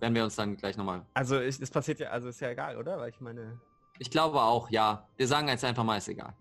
Werden 0.00 0.14
wir 0.14 0.24
uns 0.24 0.34
dann 0.34 0.56
gleich 0.56 0.76
nochmal. 0.76 1.06
Also 1.14 1.36
es, 1.36 1.60
es 1.60 1.70
passiert 1.70 2.00
ja, 2.00 2.10
also 2.10 2.28
ist 2.28 2.40
ja 2.40 2.50
egal, 2.50 2.76
oder? 2.76 2.98
Weil 2.98 3.10
ich 3.10 3.20
meine... 3.20 3.60
Ich 3.98 4.10
glaube 4.10 4.42
auch, 4.42 4.68
ja. 4.70 5.08
Wir 5.16 5.28
sagen 5.28 5.46
jetzt 5.48 5.64
einfach 5.64 5.84
mal, 5.84 5.98
ist 5.98 6.08
egal. 6.08 6.34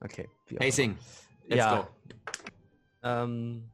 Okay. 0.00 0.30
Pacing. 0.56 0.96
Let's 1.44 1.56
Ja. 1.56 1.82
go. 1.82 1.88
Ähm, 3.02 3.70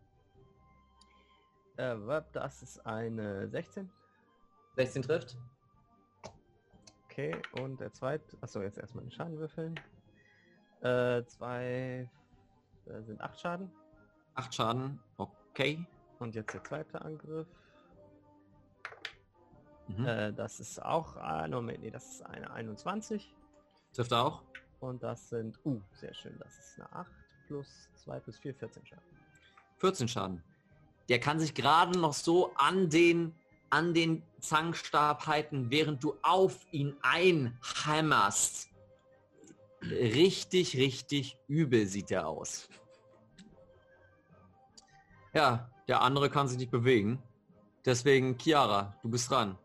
äh, 1.76 1.96
das 2.32 2.62
ist 2.62 2.84
eine 2.86 3.48
16. 3.48 3.90
16 4.76 5.02
trifft. 5.02 5.36
Okay, 7.04 7.40
und 7.60 7.80
der 7.80 7.92
zweite, 7.92 8.36
achso, 8.40 8.62
jetzt 8.62 8.78
erstmal 8.78 9.04
den 9.04 9.10
Schaden 9.10 9.38
würfeln. 9.38 9.78
Äh, 10.80 11.24
zwei 11.24 12.08
äh, 12.86 13.02
sind 13.02 13.20
8 13.20 13.40
Schaden. 13.40 13.70
8 14.34 14.54
Schaden. 14.54 15.00
Okay. 15.16 15.84
Und 16.20 16.34
jetzt 16.34 16.54
der 16.54 16.62
zweite 16.62 17.02
Angriff. 17.02 17.48
Mhm. 19.88 20.04
Äh, 20.06 20.32
das 20.32 20.60
ist 20.60 20.82
auch, 20.82 21.16
ah, 21.16 21.48
Moment, 21.48 21.80
nee, 21.80 21.90
das 21.90 22.06
ist 22.08 22.22
eine 22.26 22.50
21. 22.50 23.34
Trifft 23.92 24.12
auch. 24.12 24.42
Und 24.80 25.02
das 25.02 25.28
sind, 25.28 25.58
uh, 25.64 25.80
sehr 25.92 26.14
schön, 26.14 26.38
das 26.38 26.56
ist 26.58 26.78
eine 26.78 26.92
8 26.92 27.12
plus 27.48 27.88
2 27.96 28.20
plus 28.20 28.38
4, 28.38 28.54
14 28.54 28.86
Schaden. 28.86 29.07
14 29.78 30.08
Schaden. 30.08 30.42
Der 31.08 31.20
kann 31.20 31.40
sich 31.40 31.54
gerade 31.54 31.98
noch 31.98 32.12
so 32.12 32.52
an 32.56 32.90
den 32.90 33.34
an 33.70 33.92
den 33.92 34.22
Zangstab 34.40 35.26
halten, 35.26 35.70
während 35.70 36.02
du 36.02 36.14
auf 36.22 36.66
ihn 36.70 36.96
einhammerst. 37.02 38.70
Richtig, 39.82 40.76
richtig 40.76 41.36
übel 41.46 41.86
sieht 41.86 42.10
er 42.10 42.28
aus. 42.28 42.68
Ja, 45.34 45.70
der 45.86 46.00
andere 46.02 46.30
kann 46.30 46.48
sich 46.48 46.58
nicht 46.58 46.70
bewegen. 46.70 47.22
Deswegen, 47.84 48.36
Chiara, 48.38 48.96
du 49.02 49.08
bist 49.08 49.30
dran. 49.30 49.56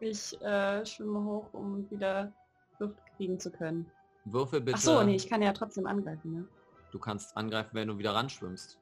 Ich 0.00 0.40
äh, 0.42 0.84
schwimme 0.84 1.24
hoch, 1.24 1.46
um 1.52 1.88
wieder 1.90 2.32
Luft 2.78 2.98
kriegen 3.16 3.38
zu 3.38 3.50
können. 3.50 3.90
Würfel 4.24 4.60
bitte. 4.60 4.76
Ach 4.76 4.82
so, 4.82 5.02
nee, 5.02 5.16
ich 5.16 5.28
kann 5.28 5.42
ja 5.42 5.52
trotzdem 5.52 5.86
angreifen, 5.86 6.32
ne? 6.32 6.48
Du 6.92 6.98
kannst 6.98 7.36
angreifen, 7.36 7.70
wenn 7.72 7.88
du 7.88 7.98
wieder 7.98 8.14
ranschwimmst. 8.14 8.78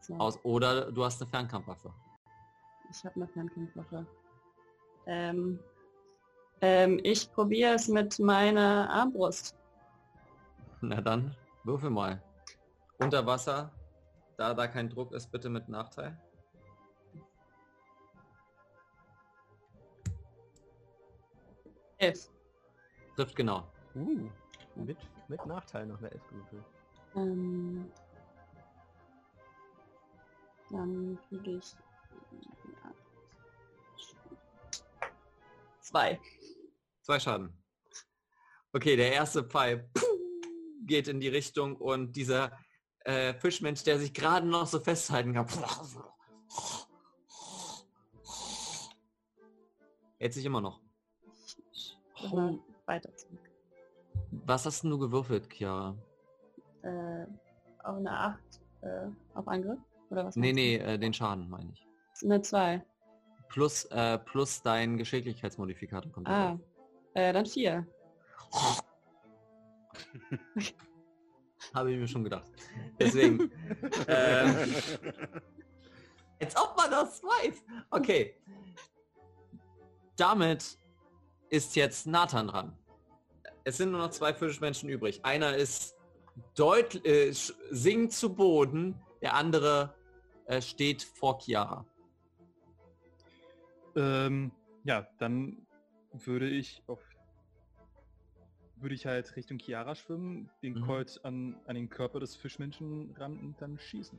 So. 0.00 0.14
Aus, 0.16 0.44
oder 0.44 0.90
du 0.90 1.04
hast 1.04 1.22
eine 1.22 1.30
Fernkampfwaffe. 1.30 1.94
Ich 2.90 3.04
habe 3.04 3.14
eine 3.14 3.28
Fernkampfwaffe. 3.28 4.04
Ähm, 5.06 5.60
ähm, 6.60 7.00
ich 7.04 7.30
probiere 7.32 7.74
es 7.74 7.86
mit 7.86 8.18
meiner 8.18 8.90
Armbrust. 8.90 9.56
Na 10.80 11.00
dann, 11.00 11.36
würfel 11.62 11.90
mal. 11.90 12.20
Unter 12.98 13.24
Wasser, 13.24 13.70
da 14.36 14.52
da 14.52 14.66
kein 14.66 14.90
Druck 14.90 15.12
ist, 15.12 15.30
bitte 15.30 15.48
mit 15.48 15.68
Nachteil. 15.68 16.20
Elf. 21.98 22.28
Trifft 23.14 23.36
genau. 23.36 23.70
Uh, 23.94 24.28
mit, 24.74 24.98
mit 25.28 25.46
Nachteil 25.46 25.86
noch 25.86 25.98
eine 25.98 26.10
11 26.10 26.28
gewürfelt. 26.28 26.75
Ähm, 27.16 27.90
dann 30.70 31.18
kriege 31.28 31.56
ich 31.56 31.74
Zwei. 35.80 36.20
Zwei 37.02 37.20
Schaden. 37.20 37.56
Okay, 38.72 38.96
der 38.96 39.12
erste 39.12 39.44
Pfeil 39.44 39.88
geht 40.84 41.06
in 41.08 41.20
die 41.20 41.28
Richtung 41.28 41.76
und 41.76 42.16
dieser 42.16 42.58
äh, 43.04 43.34
Fischmensch, 43.34 43.84
der 43.84 43.98
sich 44.00 44.12
gerade 44.12 44.46
noch 44.46 44.66
so 44.66 44.80
festhalten 44.80 45.32
kann, 45.32 45.46
hält 50.18 50.34
sich 50.34 50.44
immer 50.44 50.60
noch. 50.60 50.80
Weiter 52.86 53.14
zurück. 53.16 53.50
Was 54.30 54.66
hast 54.66 54.82
denn 54.82 54.90
du 54.90 54.98
gewürfelt, 54.98 55.48
Chiara? 55.48 55.96
Äh, 56.86 57.26
auf 57.82 57.96
eine 57.96 58.10
8 58.10 58.38
äh, 58.82 58.86
auf 59.34 59.48
Angriff? 59.48 59.78
Oder 60.10 60.26
was? 60.26 60.36
Nee, 60.36 60.52
nee, 60.52 60.76
äh, 60.76 60.98
den 60.98 61.12
Schaden 61.12 61.48
meine 61.50 61.72
ich. 61.72 61.86
Eine 62.22 62.40
2. 62.40 62.84
Plus, 63.48 63.86
äh, 63.86 64.18
plus 64.18 64.62
dein 64.62 64.96
Geschicklichkeitsmodifikator 64.96 66.12
kommt 66.12 66.28
Ah. 66.28 66.58
Äh, 67.14 67.32
dann 67.32 67.46
4. 67.46 67.86
Habe 71.74 71.92
ich 71.92 71.98
mir 71.98 72.06
schon 72.06 72.24
gedacht. 72.24 72.50
Deswegen. 73.00 73.50
ähm, 74.08 74.74
als 76.40 76.56
ob 76.56 76.76
man 76.76 76.90
das 76.90 77.22
weiß. 77.22 77.64
Okay. 77.90 78.36
Damit 80.16 80.78
ist 81.50 81.76
jetzt 81.76 82.06
Nathan 82.06 82.48
dran. 82.48 82.78
Es 83.64 83.78
sind 83.78 83.90
nur 83.90 84.00
noch 84.00 84.10
zwei 84.10 84.32
Fischmenschen 84.32 84.88
übrig. 84.88 85.24
Einer 85.24 85.56
ist 85.56 85.95
deutlich, 86.54 87.04
äh, 87.04 87.32
sinkt 87.32 88.12
zu 88.12 88.34
Boden, 88.34 89.00
der 89.22 89.34
andere 89.34 89.94
äh, 90.46 90.60
steht 90.60 91.02
vor 91.02 91.38
Chiara. 91.40 91.84
Ähm, 93.96 94.52
ja, 94.84 95.06
dann 95.18 95.66
würde 96.12 96.48
ich 96.48 96.82
auf 96.86 97.00
würde 98.78 98.94
ich 98.94 99.06
halt 99.06 99.34
Richtung 99.36 99.58
Chiara 99.58 99.94
schwimmen, 99.94 100.50
den 100.62 100.74
Mhm. 100.74 100.82
Colt 100.82 101.20
an, 101.24 101.56
an 101.66 101.74
den 101.76 101.88
Körper 101.88 102.20
des 102.20 102.36
Fischmenschen 102.36 103.14
ran 103.16 103.38
und 103.38 103.60
dann 103.60 103.78
schießen. 103.78 104.18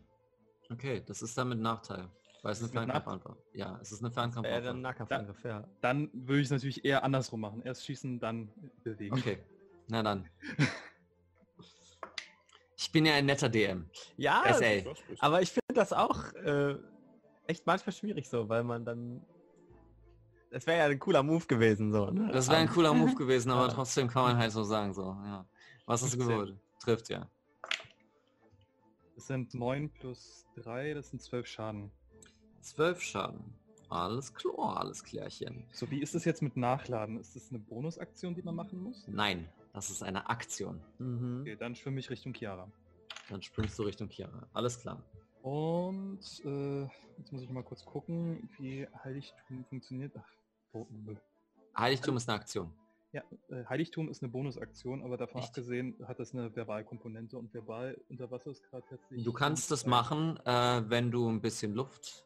Okay, 0.71 1.03
das 1.05 1.21
ist 1.21 1.37
dann 1.37 1.49
mit 1.49 1.59
Nachteil. 1.59 2.09
Weil 2.41 2.51
es 2.51 2.59
eine 2.59 2.67
Ist 2.67 2.73
mit 2.73 2.83
Fernkampfwaffe 2.85 3.25
war. 3.29 3.37
Ja, 3.53 3.79
es 3.81 3.91
ist 3.91 4.03
eine 4.03 4.15
Wäre 4.15 4.25
ein 4.25 4.31
Fernkampfwaffe. 4.31 4.77
Nahkampfangriff, 4.79 5.43
ja. 5.43 5.67
Dann 5.81 6.09
würde 6.13 6.39
ich 6.41 6.45
es 6.47 6.51
natürlich 6.51 6.85
eher 6.85 7.03
andersrum 7.03 7.41
machen. 7.41 7.61
Erst 7.63 7.85
schießen, 7.85 8.19
dann 8.19 8.49
bewegen. 8.83 9.15
Okay, 9.15 9.39
na 9.87 10.01
dann. 10.01 10.27
Ich 12.87 12.91
bin 12.93 13.05
ja 13.05 13.15
ein 13.15 13.25
netter 13.25 13.49
DM. 13.49 13.89
Ja, 14.15 14.43
SA. 14.53 14.63
aber 15.19 15.41
ich 15.41 15.49
finde 15.51 15.73
das 15.73 15.91
auch 15.91 16.31
äh, 16.35 16.77
echt 17.45 17.65
manchmal 17.67 17.91
schwierig 17.91 18.29
so, 18.29 18.47
weil 18.47 18.63
man 18.63 18.85
dann... 18.85 19.25
Das 20.51 20.65
wäre 20.65 20.77
ja 20.77 20.85
ein 20.85 20.97
cooler 20.97 21.21
Move 21.21 21.45
gewesen, 21.47 21.91
so. 21.91 22.09
Ne? 22.09 22.29
Das 22.31 22.47
wäre 22.47 22.59
ein 22.59 22.69
cooler 22.69 22.93
Move 22.93 23.13
gewesen, 23.15 23.51
aber 23.51 23.67
Ja. 23.67 23.73
trotzdem 23.73 24.07
kann 24.07 24.23
man 24.23 24.37
halt 24.37 24.53
so 24.53 24.63
sagen, 24.63 24.93
so, 24.93 25.01
ja. 25.03 25.45
Was 25.85 26.01
hast 26.01 26.13
du 26.13 26.17
15. 26.19 26.29
gewollt? 26.29 26.59
Trifft, 26.79 27.09
ja. 27.09 27.29
Das 29.15 29.27
sind 29.27 29.53
9 29.53 29.89
plus 29.89 30.45
3, 30.55 30.93
das 30.93 31.09
sind 31.09 31.21
12 31.21 31.45
Schaden. 31.45 31.91
Zwölf 32.61 33.01
Schaden. 33.01 33.53
Alles 33.89 34.33
klar, 34.33 34.77
alles 34.77 35.03
klärchen. 35.03 35.65
So, 35.73 35.91
wie 35.91 35.99
ist 36.01 36.15
es 36.15 36.23
jetzt 36.23 36.41
mit 36.41 36.55
Nachladen? 36.55 37.19
Ist 37.19 37.35
das 37.35 37.49
eine 37.49 37.59
Bonusaktion, 37.59 38.33
die 38.33 38.43
man 38.43 38.55
machen 38.55 38.79
muss? 38.81 39.03
Nein, 39.09 39.49
das 39.77 39.91
ist 39.91 40.01
eine 40.01 40.27
Aktion. 40.27 40.81
Mhm. 40.97 41.41
Okay, 41.41 41.55
dann 41.55 41.75
schwimme 41.75 41.99
ich 41.99 42.09
Richtung 42.09 42.33
Chiara. 42.33 42.67
Dann 43.29 43.43
springst 43.43 43.77
du 43.77 43.83
Richtung 43.83 44.09
Chiara. 44.09 44.47
Alles 44.51 44.79
klar. 44.79 45.03
Und 45.43 46.19
äh, 46.45 46.81
jetzt 47.19 47.31
muss 47.31 47.43
ich 47.43 47.49
mal 47.49 47.63
kurz 47.63 47.85
gucken, 47.85 48.49
wie 48.57 48.87
Heiligtum 49.03 49.65
funktioniert. 49.65 50.13
Ach, 50.17 50.25
oh, 50.73 50.87
Heiligtum 51.77 52.17
ist 52.17 52.27
eine 52.27 52.39
Aktion. 52.39 52.73
ja, 53.11 53.21
äh, 53.49 53.65
Heiligtum 53.65 54.09
ist 54.09 54.23
eine 54.23 54.31
Bonusaktion, 54.31 55.03
aber 55.03 55.15
davon 55.15 55.41
Echt? 55.41 55.49
abgesehen 55.49 55.95
hat 56.07 56.19
das 56.19 56.33
eine 56.33 56.55
Verbalkomponente 56.55 57.37
und 57.37 57.53
verbal 57.53 58.01
unter 58.09 58.31
Wasser 58.31 58.49
ist 58.49 58.63
gerade 58.63 58.83
letztlich. 58.89 59.23
Du 59.23 59.31
kannst 59.31 59.69
das 59.69 59.85
machen, 59.85 60.39
äh, 60.43 60.89
wenn 60.89 61.11
du 61.11 61.29
ein 61.29 61.39
bisschen 61.39 61.75
Luft 61.75 62.25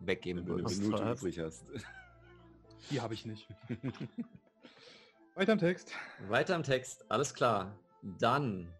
weggeben 0.00 0.44
Wenn 0.48 0.58
du 0.58 0.66
eine 0.66 0.76
Minute 0.76 1.12
übrig 1.12 1.38
hast. 1.38 1.64
Die 2.90 3.00
habe 3.00 3.14
ich 3.14 3.24
nicht. 3.24 3.46
Weiter 5.34 5.52
im 5.52 5.58
Text. 5.58 5.92
Weiter 6.28 6.54
im 6.54 6.62
Text, 6.62 7.04
alles 7.10 7.32
klar. 7.32 7.74
Dann 8.02 8.72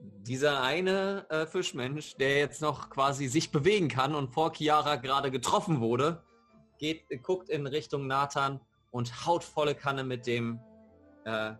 dieser 0.00 0.62
eine 0.62 1.26
äh, 1.28 1.46
Fischmensch, 1.46 2.16
der 2.16 2.38
jetzt 2.38 2.62
noch 2.62 2.90
quasi 2.90 3.26
sich 3.26 3.50
bewegen 3.50 3.88
kann 3.88 4.14
und 4.14 4.32
vor 4.32 4.52
Chiara 4.54 4.96
gerade 4.96 5.30
getroffen 5.30 5.80
wurde, 5.80 6.22
geht, 6.78 7.04
guckt 7.22 7.48
in 7.48 7.66
Richtung 7.66 8.06
Nathan 8.06 8.60
und 8.90 9.26
haut 9.26 9.44
volle 9.44 9.74
Kanne 9.74 10.04
mit 10.04 10.26
dem 10.26 10.60
äh, 11.24 11.52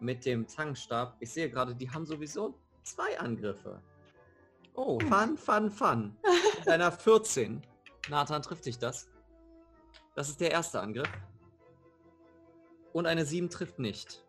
mit 0.00 0.24
dem 0.24 0.46
Zangenstab. 0.46 1.16
Ich 1.20 1.32
sehe 1.32 1.50
gerade, 1.50 1.74
die 1.74 1.90
haben 1.90 2.06
sowieso 2.06 2.58
zwei 2.82 3.18
Angriffe. 3.18 3.80
Oh, 4.74 4.98
Fun, 5.00 5.36
fun, 5.36 5.70
fun. 5.70 6.16
Mit 6.58 6.68
einer 6.68 6.90
14. 6.90 7.62
Nathan 8.10 8.42
trifft 8.42 8.66
dich 8.66 8.76
das. 8.76 9.08
Das 10.16 10.28
ist 10.28 10.40
der 10.40 10.50
erste 10.50 10.80
Angriff. 10.80 11.08
Und 12.94 13.06
eine 13.06 13.24
7 13.26 13.50
trifft 13.50 13.80
nicht. 13.80 14.24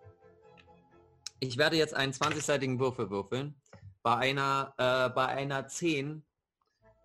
Ich 1.39 1.55
werde 1.55 1.77
jetzt 1.77 1.93
einen 1.93 2.13
20-seitigen 2.13 2.79
Würfel 2.79 3.11
würfeln. 3.11 3.53
Bei 4.01 4.15
einer, 4.15 4.73
äh, 4.77 5.09
bei 5.11 5.27
einer 5.27 5.67
10 5.67 6.23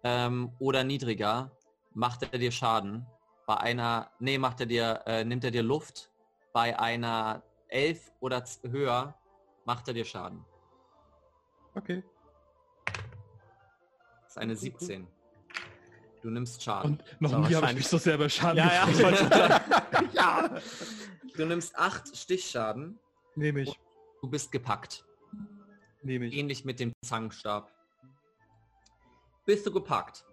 ähm, 0.03 0.53
oder 0.59 0.85
niedriger 0.85 1.55
macht 1.93 2.23
er 2.23 2.39
dir 2.39 2.51
Schaden. 2.51 3.05
Bei 3.47 3.59
einer, 3.59 4.11
nee, 4.21 4.39
macht 4.39 4.61
er 4.61 4.67
dir, 4.67 5.03
äh, 5.05 5.23
nimmt 5.23 5.45
er 5.45 5.51
dir 5.51 5.63
Luft. 5.63 6.11
Bei 6.55 6.79
einer 6.79 7.43
11 7.69 8.11
oder 8.21 8.43
höher 8.63 9.15
macht 9.67 9.87
er 9.89 9.93
dir 9.93 10.07
Schaden. 10.07 10.43
Okay. 11.75 12.03
Das 12.87 14.31
ist 14.31 14.39
eine 14.39 14.57
17. 14.57 15.07
Du 16.23 16.31
nimmst 16.31 16.63
Schaden. 16.63 17.03
Und 17.21 17.31
noch 17.33 17.49
nie 17.49 17.55
habe 17.55 17.67
ich 17.69 17.75
mich 17.77 17.89
so 17.89 17.99
selber 17.99 18.29
Schaden 18.29 18.59
ja, 18.59 18.89
ja, 18.89 19.61
ja. 20.13 20.61
Du 21.37 21.47
nimmst 21.47 21.75
8 21.77 22.17
Stichschaden. 22.17 22.99
Nehme 23.37 23.63
ich. 23.63 23.79
Du 24.21 24.29
bist 24.29 24.53
gepackt. 24.53 25.05
Nehme 26.03 26.27
ich. 26.27 26.37
Ähnlich 26.37 26.65
mit 26.65 26.79
dem 26.81 26.93
Zangenstab. 27.03 27.71
Bist 29.47 29.67
du 29.67 29.73
gepackt? 29.73 30.25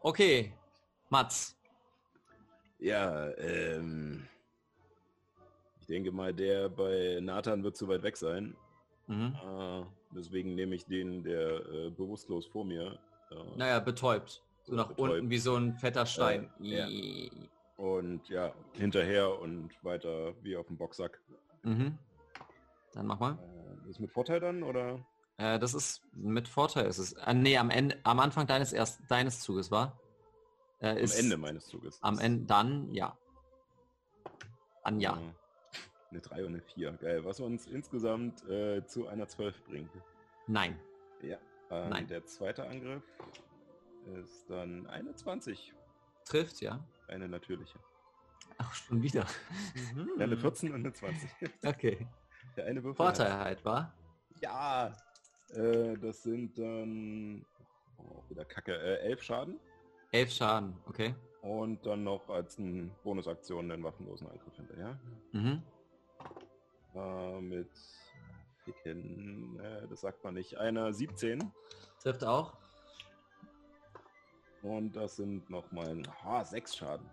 Okay. 0.00 0.54
Mats. 1.10 1.56
Ja, 2.78 3.28
ähm. 3.36 4.26
Ich 5.80 5.86
denke 5.86 6.10
mal, 6.12 6.32
der 6.32 6.68
bei 6.68 7.18
Nathan 7.20 7.62
wird 7.62 7.76
zu 7.76 7.86
weit 7.88 8.02
weg 8.02 8.16
sein. 8.16 8.56
Mhm. 9.08 9.36
Äh, 9.44 9.82
deswegen 10.14 10.54
nehme 10.54 10.74
ich 10.74 10.86
den, 10.86 11.22
der 11.22 11.66
äh, 11.66 11.90
bewusstlos 11.90 12.46
vor 12.46 12.64
mir. 12.64 12.98
Äh, 13.30 13.56
Naja, 13.56 13.78
betäubt. 13.80 14.42
So 14.64 14.74
nach 14.74 14.88
Betäubt. 14.88 15.12
unten 15.12 15.30
wie 15.30 15.38
so 15.38 15.56
ein 15.56 15.76
fetter 15.76 16.06
Stein. 16.06 16.50
ja. 16.60 16.86
Und 17.76 18.28
ja, 18.28 18.54
hinterher 18.74 19.40
und 19.40 19.70
weiter 19.82 20.34
wie 20.42 20.56
auf 20.56 20.66
dem 20.68 20.76
Boxsack. 20.76 21.20
Mhm. 21.62 21.98
Dann 22.92 23.06
mach 23.06 23.18
mal. 23.18 23.38
Äh, 23.86 23.90
ist 23.90 23.98
mit 23.98 24.12
Vorteil 24.12 24.38
dann, 24.38 24.62
oder? 24.62 25.04
Äh, 25.38 25.58
das 25.58 25.74
ist 25.74 26.02
mit 26.12 26.46
Vorteil. 26.46 26.86
Ist 26.86 26.98
es. 26.98 27.14
Äh, 27.14 27.34
nee, 27.34 27.56
am 27.58 27.70
Ende, 27.70 27.96
am 28.04 28.20
Anfang 28.20 28.46
deines 28.46 28.72
erst 28.72 29.00
deines 29.08 29.40
Zuges 29.40 29.70
war. 29.72 29.98
Äh, 30.78 31.02
Am 31.02 31.10
Ende 31.18 31.36
meines 31.36 31.66
Zuges. 31.66 31.98
Am 32.02 32.18
Ende 32.18 32.44
dann 32.46 32.90
ja. 32.92 33.16
Dann 34.84 35.00
ja. 35.00 35.16
Äh, 35.16 35.32
Eine 36.10 36.20
3 36.20 36.44
und 36.44 36.54
eine 36.54 36.62
4. 36.62 36.92
Geil. 36.92 37.24
Was 37.24 37.40
uns 37.40 37.66
insgesamt 37.66 38.46
äh, 38.48 38.84
zu 38.86 39.08
einer 39.08 39.26
12 39.26 39.64
bringt. 39.64 39.90
Nein. 40.46 40.78
Ja. 41.22 41.38
Nein. 41.70 42.06
Der 42.06 42.24
zweite 42.26 42.68
Angriff 42.68 43.02
ist 44.06 44.48
dann 44.48 44.86
eine 44.86 45.14
20. 45.14 45.72
Trifft, 46.24 46.60
ja. 46.60 46.84
Eine 47.08 47.28
natürliche. 47.28 47.78
Ach, 48.58 48.74
schon 48.74 49.02
wieder. 49.02 49.26
Mhm. 49.94 50.20
Eine 50.20 50.36
14 50.36 50.72
und 50.72 50.80
eine 50.80 50.92
20. 50.92 51.30
Okay. 51.66 52.06
Der 52.56 52.66
eine 52.66 52.82
Würfel. 52.82 52.96
Vorteil 52.96 53.32
halt, 53.32 53.64
war? 53.64 53.94
Ja. 54.40 54.92
Äh, 55.54 55.96
das 55.98 56.22
sind 56.22 56.58
dann 56.58 57.44
oh, 57.98 58.22
wieder 58.28 58.44
Kacke. 58.44 58.74
Äh, 58.74 59.08
11 59.08 59.22
Schaden. 59.22 59.60
Elf 60.10 60.30
Schaden, 60.30 60.76
okay. 60.86 61.14
Und 61.40 61.84
dann 61.86 62.04
noch 62.04 62.28
als 62.28 62.58
eine 62.58 62.90
Bonusaktion 63.02 63.70
den 63.70 63.82
waffenlosen 63.82 64.28
Angriff 64.28 64.54
hinterher. 64.54 65.00
Mhm. 65.32 65.62
Äh, 66.94 67.40
mit 67.40 67.70
Ficken, 68.64 69.58
äh, 69.58 69.88
das 69.88 70.02
sagt 70.02 70.22
man 70.22 70.34
nicht. 70.34 70.58
Einer 70.58 70.92
17. 70.92 71.50
Trifft 72.00 72.24
auch. 72.24 72.61
Und 74.62 74.94
das 74.94 75.16
sind 75.16 75.50
nochmal 75.50 76.02
ah, 76.24 76.44
6 76.44 76.76
Schaden. 76.76 77.10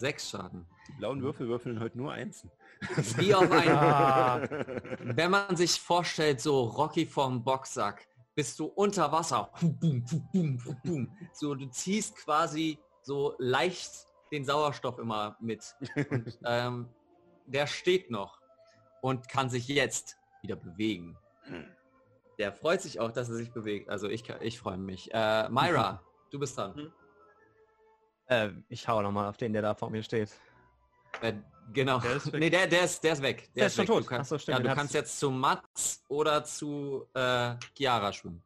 Sechs 0.00 0.30
Schaden. 0.30 0.66
Die 0.88 0.92
blauen 0.92 1.20
Würfel 1.20 1.46
würfeln 1.46 1.78
heute 1.78 1.98
nur 1.98 2.10
Einsen. 2.10 2.50
Wie 3.18 3.34
auf 3.34 3.50
ein, 3.50 3.68
Ah. 3.68 4.40
wenn 5.00 5.30
man 5.30 5.54
sich 5.56 5.78
vorstellt, 5.78 6.40
so 6.40 6.62
Rocky 6.62 7.04
vom 7.04 7.44
Boxsack, 7.44 8.08
bist 8.34 8.58
du 8.58 8.64
unter 8.64 9.12
Wasser. 9.12 9.50
Boom, 9.60 9.78
boom, 9.78 10.04
boom, 10.32 10.56
boom, 10.56 10.76
boom. 10.82 11.16
So, 11.34 11.54
du 11.54 11.66
ziehst 11.66 12.16
quasi 12.16 12.78
so 13.02 13.34
leicht 13.38 14.06
den 14.32 14.46
Sauerstoff 14.46 14.98
immer 14.98 15.36
mit. 15.38 15.62
Und, 16.08 16.38
ähm, 16.46 16.88
der 17.44 17.66
steht 17.66 18.10
noch 18.10 18.40
und 19.02 19.28
kann 19.28 19.50
sich 19.50 19.68
jetzt 19.68 20.16
wieder 20.40 20.56
bewegen. 20.56 21.18
Hm. 21.42 21.66
Der 22.38 22.54
freut 22.54 22.80
sich 22.80 23.00
auch, 23.00 23.12
dass 23.12 23.28
er 23.28 23.34
sich 23.34 23.52
bewegt. 23.52 23.90
Also 23.90 24.08
ich, 24.08 24.26
ich 24.40 24.58
freue 24.58 24.78
mich. 24.78 25.12
Äh, 25.12 25.50
Myra, 25.50 26.00
du 26.30 26.38
bist 26.38 26.56
dran. 26.56 26.92
Äh, 28.26 28.50
ich 28.68 28.86
hau 28.86 29.02
nochmal 29.02 29.28
auf 29.28 29.36
den, 29.36 29.52
der 29.52 29.62
da 29.62 29.74
vor 29.74 29.90
mir 29.90 30.02
steht. 30.02 30.30
Äh, 31.20 31.34
genau. 31.72 31.98
Der 32.00 32.16
ist 32.16 32.26
weg. 32.32 32.40
nee, 32.40 32.50
der, 32.50 32.66
der, 32.66 32.84
ist, 32.84 33.02
der 33.02 33.12
ist 33.14 33.22
weg. 33.22 33.50
Der, 33.54 33.66
ist 33.66 33.74
schon 33.74 33.82
weg. 33.82 33.88
tot. 33.88 34.04
Du, 34.04 34.08
kannst, 34.08 34.30
so, 34.30 34.38
stimmt, 34.38 34.58
ja, 34.58 34.64
du 34.64 34.74
kannst 34.74 34.94
jetzt 34.94 35.18
zu 35.18 35.30
Mats 35.30 36.04
oder 36.08 36.44
zu 36.44 37.06
äh, 37.14 37.54
Chiara 37.74 38.12
schwimmen. 38.12 38.42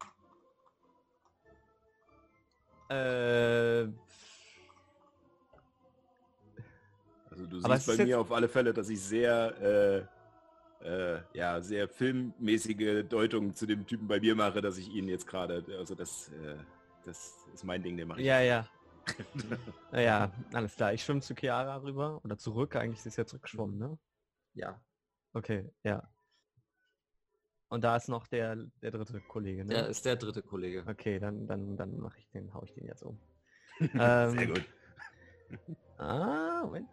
Äh, 2.88 3.88
Also 7.34 7.46
du 7.46 7.60
siehst 7.60 7.86
bei 7.86 8.04
mir 8.04 8.20
auf 8.20 8.30
alle 8.30 8.48
Fälle, 8.48 8.72
dass 8.72 8.88
ich 8.88 9.00
sehr, 9.00 10.06
äh, 10.82 10.86
äh, 10.88 11.20
ja, 11.32 11.60
sehr 11.60 11.88
filmmäßige 11.88 13.04
Deutungen 13.08 13.54
zu 13.54 13.66
dem 13.66 13.84
Typen 13.86 14.06
bei 14.06 14.20
mir 14.20 14.36
mache, 14.36 14.60
dass 14.60 14.78
ich 14.78 14.88
ihn 14.88 15.08
jetzt 15.08 15.26
gerade, 15.26 15.64
also 15.76 15.96
das, 15.96 16.28
äh, 16.28 16.56
das 17.04 17.46
ist 17.52 17.64
mein 17.64 17.82
Ding, 17.82 17.96
den 17.96 18.08
mache 18.08 18.20
ich. 18.20 18.26
ja, 18.26 18.40
ja. 18.40 18.68
Naja, 19.92 20.32
alles 20.52 20.74
klar. 20.76 20.92
Ich 20.94 21.04
schwimme 21.04 21.20
zu 21.20 21.34
Chiara 21.34 21.76
rüber 21.76 22.20
oder 22.24 22.38
zurück. 22.38 22.74
Eigentlich 22.76 23.04
ist 23.04 23.14
sie 23.14 23.20
ja 23.20 23.26
zurückgeschwommen, 23.26 23.78
ne? 23.78 23.98
Ja. 24.54 24.80
Okay, 25.34 25.70
ja. 25.82 26.08
Und 27.68 27.82
da 27.82 27.96
ist 27.96 28.08
noch 28.08 28.26
der, 28.28 28.56
der 28.82 28.90
dritte 28.92 29.20
Kollege, 29.20 29.64
ne? 29.64 29.74
Der 29.74 29.88
ist 29.88 30.04
der 30.04 30.16
dritte 30.16 30.42
Kollege. 30.42 30.84
Okay, 30.86 31.18
dann, 31.18 31.46
dann, 31.46 31.76
dann 31.76 31.98
mache 31.98 32.18
ich 32.18 32.30
den, 32.30 32.54
hau 32.54 32.62
ich 32.62 32.72
den 32.72 32.86
jetzt 32.86 33.02
um. 33.02 33.20
Sehr 33.78 34.32
ähm, 34.32 34.54
gut. 34.54 34.64
Ah, 35.98 36.62
Moment. 36.64 36.88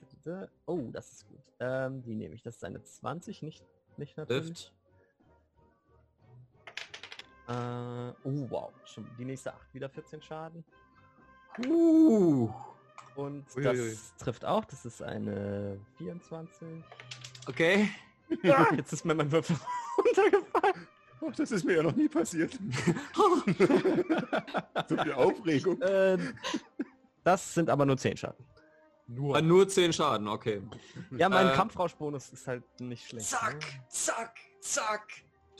Das 0.00 0.26
ist, 0.26 0.50
oh, 0.64 0.88
das 0.92 1.12
ist 1.12 1.28
gut. 1.28 1.42
Ähm, 1.58 2.02
die 2.02 2.14
nehme 2.14 2.34
ich. 2.34 2.42
Das 2.42 2.56
ist 2.56 2.64
eine 2.64 2.82
20, 2.82 3.42
nicht, 3.42 3.66
nicht 3.98 4.16
natürlich. 4.16 4.46
Trifft. 4.46 4.79
Äh, 7.50 8.12
oh, 8.24 8.46
wow. 8.48 8.72
Schon 8.84 9.06
die 9.18 9.24
nächste 9.24 9.52
8 9.52 9.74
wieder 9.74 9.88
14 9.88 10.22
Schaden. 10.22 10.64
Uh. 11.66 12.48
Und 13.16 13.44
Uiuiui. 13.56 13.90
das 13.90 14.14
trifft 14.16 14.44
auch. 14.44 14.64
Das 14.66 14.84
ist 14.84 15.02
eine 15.02 15.78
24. 15.98 16.68
Okay. 17.48 17.88
Jetzt 18.76 18.92
ist 18.92 19.04
mir 19.04 19.14
mein 19.14 19.30
Würfel 19.32 19.56
runtergefallen. 19.98 20.86
Oh, 21.20 21.30
das 21.36 21.50
ist 21.50 21.64
mir 21.64 21.76
ja 21.76 21.82
noch 21.82 21.94
nie 21.96 22.08
passiert. 22.08 22.52
so 24.88 24.96
viel 24.96 25.12
Aufregung. 25.12 25.82
Äh, 25.82 26.16
das 27.24 27.52
sind 27.54 27.68
aber 27.68 27.84
nur 27.84 27.96
10 27.98 28.16
Schaden. 28.16 28.46
Ah, 29.34 29.40
Nur 29.42 29.68
10 29.68 29.92
Schaden, 29.92 30.28
okay. 30.28 30.62
Ja, 31.10 31.28
mein 31.28 31.48
Äh, 31.48 31.54
Kampfrauschbonus 31.54 32.30
ist 32.30 32.46
halt 32.46 32.62
nicht 32.80 33.08
schlecht. 33.08 33.26
Zack, 33.28 33.54
ne? 33.58 33.84
zack, 33.88 34.36
zack. 34.60 35.08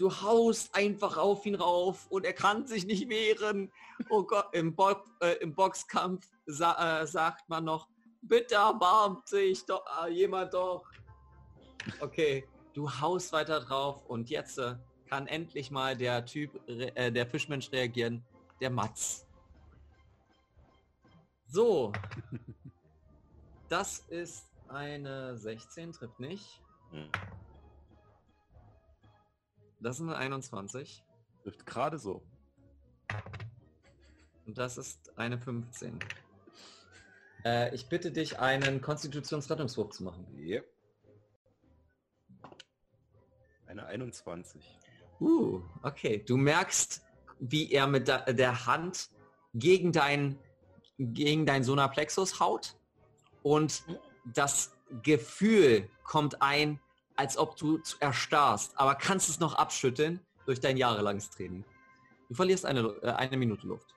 Du 0.01 0.11
haust 0.11 0.75
einfach 0.75 1.19
auf 1.19 1.45
ihn 1.45 1.57
rauf 1.57 2.07
und 2.09 2.25
er 2.25 2.33
kann 2.33 2.67
sich 2.67 2.87
nicht 2.87 3.11
wehren. 3.11 3.71
Oh 4.09 4.23
Gott, 4.23 4.47
im, 4.53 4.75
Bo 4.75 4.95
äh, 5.21 5.35
im 5.43 5.55
Boxkampf 5.55 6.27
sa 6.47 7.03
äh, 7.03 7.07
sagt 7.07 7.47
man 7.51 7.65
noch, 7.65 7.87
bitte 8.23 8.55
erbarmt 8.55 9.29
sich 9.29 9.63
doch 9.67 9.85
äh, 10.03 10.09
jemand 10.11 10.55
doch. 10.55 10.91
Okay, 12.01 12.49
du 12.73 12.91
haust 12.91 13.31
weiter 13.35 13.61
drauf 13.61 14.07
und 14.07 14.31
jetzt 14.31 14.57
äh, 14.57 14.77
kann 15.11 15.27
endlich 15.27 15.71
mal 15.71 15.95
der 15.95 16.25
Typ, 16.25 16.67
äh, 16.67 17.13
der 17.13 17.27
Fischmensch 17.27 17.71
reagieren, 17.71 18.25
der 18.59 18.71
Matz. 18.71 19.27
So. 21.47 21.93
Das 23.69 24.01
ist 24.09 24.51
eine 24.67 25.37
16, 25.37 25.93
trifft 25.93 26.19
nicht. 26.19 26.61
Das 29.81 29.97
ist 29.97 30.03
eine 30.03 30.17
21. 30.17 31.03
Trifft 31.43 31.65
gerade 31.65 31.99
so. 31.99 32.23
Und 34.47 34.59
das 34.59 34.77
ist 34.77 35.17
eine 35.19 35.39
15. 35.39 35.99
Äh, 37.45 37.75
ich 37.75 37.89
bitte 37.89 38.13
dich, 38.13 38.39
einen 38.39 38.81
Konstitutionsrettungswurf 38.83 39.91
zu 39.91 40.05
machen. 40.05 40.27
Yep. 40.37 40.69
Eine 43.67 43.87
21. 43.87 44.63
Uh, 45.21 45.63
okay. 45.83 46.23
Du 46.27 46.37
merkst, 46.37 47.03
wie 47.39 47.73
er 47.73 47.87
mit 47.87 48.09
der, 48.09 48.33
der 48.33 48.67
Hand 48.67 49.11
gegen 49.55 49.93
dein, 49.93 50.39
gegen 50.99 51.47
dein 51.47 51.65
Sonarplexus 51.65 52.39
haut 52.41 52.77
und 53.43 53.85
das 54.25 54.77
Gefühl 55.03 55.89
kommt 56.03 56.43
ein, 56.43 56.81
als 57.21 57.37
ob 57.37 57.55
du 57.57 57.77
zu- 57.79 57.99
erstarrst, 58.01 58.73
aber 58.79 58.95
kannst 58.95 59.29
es 59.29 59.41
noch 59.41 59.55
abschütteln 59.55 60.21
durch 60.47 60.59
dein 60.59 60.79
jahrelanges 60.79 61.29
Training. 61.29 61.65
Du 62.31 62.35
verlierst 62.35 62.65
eine, 62.65 62.81
Lu- 62.81 62.97
äh, 63.03 63.11
eine 63.13 63.37
Minute 63.37 63.67
Luft. 63.67 63.95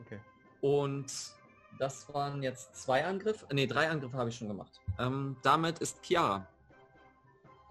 Okay. 0.00 0.18
Und 0.60 1.06
das 1.78 2.12
waren 2.12 2.42
jetzt 2.42 2.74
zwei 2.74 3.04
Angriffe. 3.06 3.46
Ne, 3.54 3.68
drei 3.68 3.88
Angriffe 3.88 4.16
habe 4.16 4.30
ich 4.30 4.36
schon 4.36 4.48
gemacht. 4.48 4.80
Ähm, 4.98 5.36
damit 5.42 5.78
ist 5.78 6.02
Chiara. 6.02 6.44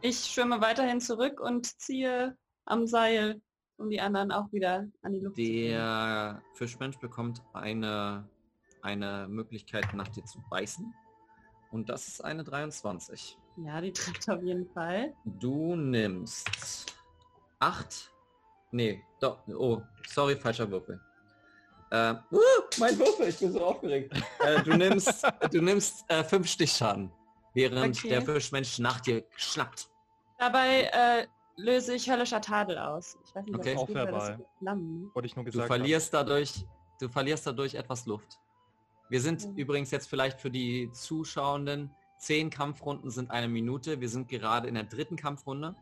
Ich 0.02 0.18
schwimme 0.32 0.62
weiterhin 0.62 1.02
zurück 1.02 1.42
und 1.42 1.66
ziehe 1.82 2.38
am 2.66 2.88
Seil, 2.88 3.42
um 3.76 3.90
die 3.90 4.00
anderen 4.00 4.32
auch 4.32 4.50
wieder 4.54 4.88
an 5.02 5.12
die 5.12 5.20
Luft 5.20 5.36
zu 5.36 5.42
bringen. 5.42 5.72
Der 5.72 6.42
Fischmensch 6.54 6.98
bekommt 7.00 7.42
eine, 7.52 8.30
eine 8.82 9.28
Möglichkeit, 9.28 9.94
nach 9.94 10.08
dir 10.08 10.24
zu 10.24 10.42
beißen. 10.50 10.94
Und 11.72 11.90
das 11.90 12.08
ist 12.08 12.24
eine 12.24 12.46
23. 12.46 13.38
Ja, 13.58 13.80
die 13.82 13.94
trifft 13.94 14.30
auf 14.30 14.42
jeden 14.42 14.68
Fall. 14.74 15.14
Du 15.26 15.76
nimmst 15.76 16.96
8. 17.60 18.12
Nee, 18.72 19.04
doch. 19.20 19.40
Oh, 19.48 19.82
sorry, 20.08 20.36
falscher 20.36 20.70
Würfel. 20.70 21.00
Äh, 21.92 22.16
uh, 22.32 22.40
mein 22.80 22.98
Würfel, 22.98 23.28
ich 23.30 23.38
bin 23.38 23.52
so 23.52 23.64
aufgeregt. 23.64 24.12
äh, 24.40 24.64
du 24.64 24.76
nimmst, 24.76 25.24
du 25.52 25.62
nimmst 25.62 26.04
äh, 26.10 26.24
fünf 26.24 26.48
Stichschaden, 26.48 27.12
während 27.54 27.98
Okay. 28.00 28.10
der 28.10 28.22
Fischmensch 28.24 28.80
nach 28.80 29.00
dir 29.00 29.24
schnappt. 29.36 29.88
Dabei 30.40 30.90
äh, 30.92 31.28
löse 31.56 31.94
ich 31.94 32.10
höllischer 32.10 32.42
Tadel 32.42 32.80
aus. 32.80 33.18
Ich 33.24 33.36
weiß 33.36 33.46
nicht, 33.46 33.56
Okay. 33.56 33.76
Auch 33.78 33.86
das 33.86 33.96
verbal. 33.96 34.46
Wollte 35.14 35.28
ich 35.28 35.36
nur 35.36 35.46
Du 35.46 35.52
gesagt 35.52 35.68
verlierst 35.68 36.12
dadurch, 36.14 36.66
du 37.00 37.08
verlierst 37.10 37.46
dadurch 37.46 37.76
etwas 37.76 38.08
Luft. 38.08 38.40
Wir 39.10 39.22
sind 39.22 39.48
Mhm. 39.48 39.56
übrigens 39.58 39.92
jetzt 39.92 40.08
vielleicht 40.10 40.42
für 40.42 40.50
die 40.50 40.90
Zuschauenden, 40.92 41.92
zehn 42.18 42.50
Kampfrunden 42.50 43.12
sind 43.12 43.32
eine 43.32 43.48
Minute. 43.48 44.02
Wir 44.02 44.10
sind 44.10 44.30
gerade 44.30 44.68
in 44.68 44.76
der 44.76 44.84
dritten 44.84 45.16
Kampfrunde 45.16 45.76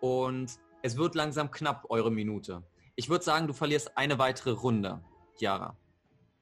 und 0.00 0.58
es 0.82 0.96
wird 0.96 1.14
langsam 1.14 1.50
knapp, 1.50 1.86
eure 1.90 2.10
Minute. 2.10 2.62
Ich 2.96 3.08
würde 3.08 3.24
sagen, 3.24 3.46
du 3.46 3.52
verlierst 3.52 3.96
eine 3.96 4.18
weitere 4.18 4.50
Runde, 4.50 5.02
Chiara. 5.36 5.76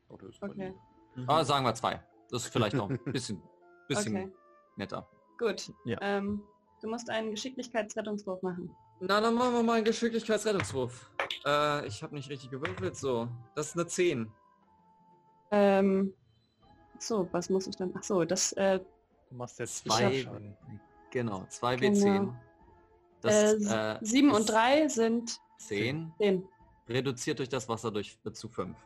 Oh, 0.09 0.19
Okay. 0.41 0.75
Aber 1.27 1.45
sagen 1.45 1.65
wir 1.65 1.75
zwei. 1.75 2.03
Das 2.31 2.45
ist 2.45 2.53
vielleicht 2.53 2.77
noch 2.77 2.89
ein 2.91 2.99
bisschen, 3.13 3.43
bisschen 3.89 4.17
okay. 4.17 4.33
netter. 4.77 5.09
Gut. 5.39 5.73
Ja. 5.85 5.99
Ähm, 6.01 6.43
du 6.81 6.89
musst 6.89 7.11
einen 7.11 7.31
Geschicklichkeitsrettungswurf 7.31 8.43
machen. 8.43 8.71
Na, 9.01 9.21
dann 9.21 9.35
machen 9.35 9.55
wir 9.55 9.63
mal 9.63 9.75
einen 9.75 9.85
Geschicklichkeitsrettungswurf. 9.85 11.11
Äh, 11.45 11.87
ich 11.87 12.03
habe 12.03 12.15
nicht 12.15 12.29
richtig 12.31 12.51
gewürfelt, 12.51 12.97
so. 12.97 13.29
Das 13.55 13.69
ist 13.69 13.77
eine 13.77 13.87
10. 13.87 14.33
Ähm, 15.51 16.13
so, 16.99 17.29
was 17.33 17.49
muss 17.49 17.67
ich 17.67 17.77
dann? 17.77 17.93
Ach 17.97 18.03
so, 18.03 18.25
das 18.25 18.53
äh, 18.53 18.81
Du 19.31 19.37
machst 19.37 19.59
jetzt 19.59 19.85
Zwei- 19.85 20.23
Schaden. 20.23 20.57
Genau, 21.11 21.45
2 21.49 21.77
Genau. 21.77 21.97
W10. 21.99 22.35
Das 23.21 23.35
äh, 23.35 23.95
äh, 23.95 23.99
sieben 24.03 24.31
und 24.31 24.49
drei 24.49 24.87
sind 24.89 25.39
10 25.59 26.13
zehn. 26.19 26.49
reduziert 26.89 27.39
durch 27.41 27.49
das 27.49 27.69
Wasser 27.69 27.91
durch 27.91 28.19
äh, 28.25 28.31
zu 28.33 28.49
5. 28.49 28.77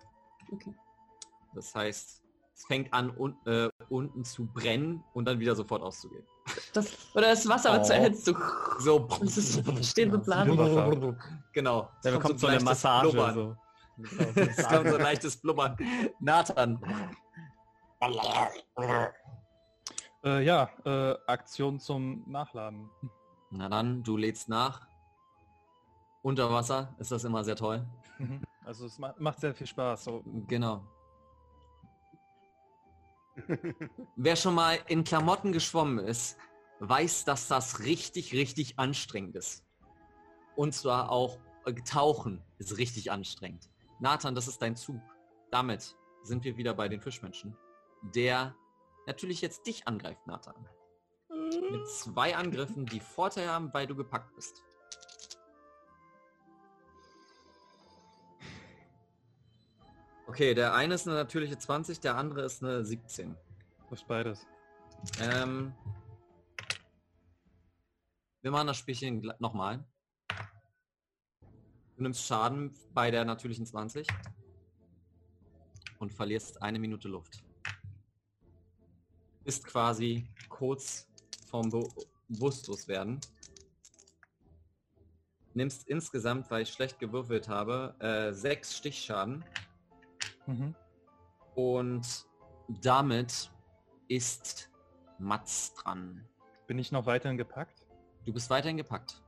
Okay. 0.52 0.74
Das 1.54 1.74
heißt, 1.74 2.22
es 2.54 2.64
fängt 2.66 2.92
an 2.94 3.14
un, 3.16 3.36
äh, 3.46 3.68
unten 3.90 4.24
zu 4.24 4.46
brennen 4.46 5.04
und 5.12 5.26
dann 5.26 5.38
wieder 5.38 5.54
sofort 5.54 5.82
auszugehen. 5.82 6.24
Das, 6.72 6.96
oder 7.14 7.28
das 7.28 7.46
Wasser 7.48 7.72
wird 7.72 7.82
Oh. 7.82 7.86
zu 7.86 7.94
erhitzt. 7.94 8.24
So, 8.24 8.34
So, 8.78 8.98
das 9.20 9.36
ist, 9.36 9.86
stehen 9.90 10.10
so 10.10 10.18
Blasen. 10.18 10.56
Wasser. 10.56 11.16
genau. 11.52 11.90
Der 12.02 12.12
kommt 12.12 12.22
bekommt 12.22 12.40
so 12.40 12.46
eine 12.46 12.60
Massage. 12.64 13.10
Blubbern. 13.10 13.34
So. 13.34 13.56
Es 14.40 14.66
kommt 14.66 14.88
so 14.88 14.96
ein 14.96 15.02
leichtes 15.02 15.36
Blubbern. 15.36 15.76
Nathan. 16.20 16.80
Äh, 20.24 20.44
ja, 20.44 20.70
äh, 20.84 21.16
Aktion 21.26 21.80
zum 21.80 22.22
Nachladen. 22.30 22.88
Na 23.50 23.68
dann, 23.68 24.02
du 24.02 24.16
lädst 24.16 24.48
nach. 24.48 24.86
Unter 26.22 26.50
Wasser 26.52 26.94
ist 26.98 27.10
das 27.10 27.24
immer 27.24 27.42
sehr 27.42 27.56
toll. 27.56 27.84
Mhm. 28.18 28.42
Also 28.64 28.86
es 28.86 28.98
ma 28.98 29.14
macht 29.18 29.40
sehr 29.40 29.54
viel 29.54 29.66
Spaß. 29.66 30.04
So. 30.04 30.22
Genau. 30.46 30.84
Wer 34.16 34.36
schon 34.36 34.54
mal 34.54 34.78
in 34.86 35.02
Klamotten 35.04 35.52
geschwommen 35.52 35.98
ist, 35.98 36.38
weiß, 36.78 37.24
dass 37.24 37.48
das 37.48 37.80
richtig, 37.80 38.32
richtig 38.32 38.78
anstrengend 38.78 39.34
ist. 39.36 39.64
Und 40.54 40.74
zwar 40.74 41.10
auch 41.10 41.38
äh, 41.64 41.72
Tauchen 41.74 42.42
ist 42.58 42.78
richtig 42.78 43.10
anstrengend. 43.10 43.68
Nathan, 43.98 44.34
das 44.34 44.46
ist 44.46 44.62
dein 44.62 44.76
Zug. 44.76 45.00
Damit 45.50 45.96
sind 46.22 46.44
wir 46.44 46.56
wieder 46.56 46.74
bei 46.74 46.88
den 46.88 47.00
Fischmenschen, 47.00 47.56
der 48.14 48.54
natürlich 49.06 49.40
jetzt 49.40 49.66
dich 49.66 49.86
angreift, 49.86 50.26
Nathan. 50.26 50.54
Mit 51.28 51.88
zwei 51.88 52.36
Angriffen, 52.36 52.86
die 52.86 53.00
Vorteil 53.00 53.48
haben, 53.48 53.72
weil 53.72 53.86
du 53.86 53.96
gepackt 53.96 54.34
bist. 54.34 54.62
Okay, 60.26 60.54
der 60.54 60.74
eine 60.74 60.94
ist 60.94 61.06
eine 61.06 61.16
natürliche 61.16 61.58
20, 61.58 62.00
der 62.00 62.16
andere 62.16 62.42
ist 62.42 62.62
eine 62.62 62.84
17. 62.84 63.36
Das 63.90 64.00
ist 64.00 64.08
beides. 64.08 64.46
Ähm, 65.20 65.74
wir 68.40 68.50
machen 68.50 68.68
das 68.68 68.78
Spielchen 68.78 69.32
nochmal. 69.40 69.84
Du 71.96 72.02
nimmst 72.02 72.24
Schaden 72.26 72.74
bei 72.94 73.10
der 73.10 73.24
natürlichen 73.24 73.66
20 73.66 74.06
und 75.98 76.12
verlierst 76.12 76.62
eine 76.62 76.78
Minute 76.78 77.08
Luft. 77.08 77.44
Ist 79.44 79.64
quasi 79.64 80.24
kurz 80.48 81.08
vom 81.50 81.70
Be 81.70 81.88
bewusstlos 82.28 82.88
werden. 82.88 83.20
Nimmst 85.54 85.86
insgesamt, 85.88 86.50
weil 86.50 86.62
ich 86.62 86.70
schlecht 86.70 86.98
gewürfelt 86.98 87.48
habe, 87.48 87.94
äh, 87.98 88.32
sechs 88.32 88.74
Stichschaden 88.76 89.44
Mhm. 90.46 90.74
und 91.54 92.26
damit 92.80 93.50
ist 94.08 94.70
Mats 95.18 95.74
dran. 95.74 96.26
Bin 96.66 96.78
ich 96.78 96.90
noch 96.90 97.04
weiterhin 97.04 97.36
gepackt? 97.36 97.86
Du 98.24 98.32
bist 98.32 98.48
weiterhin 98.48 98.78
gepackt. 98.78 99.20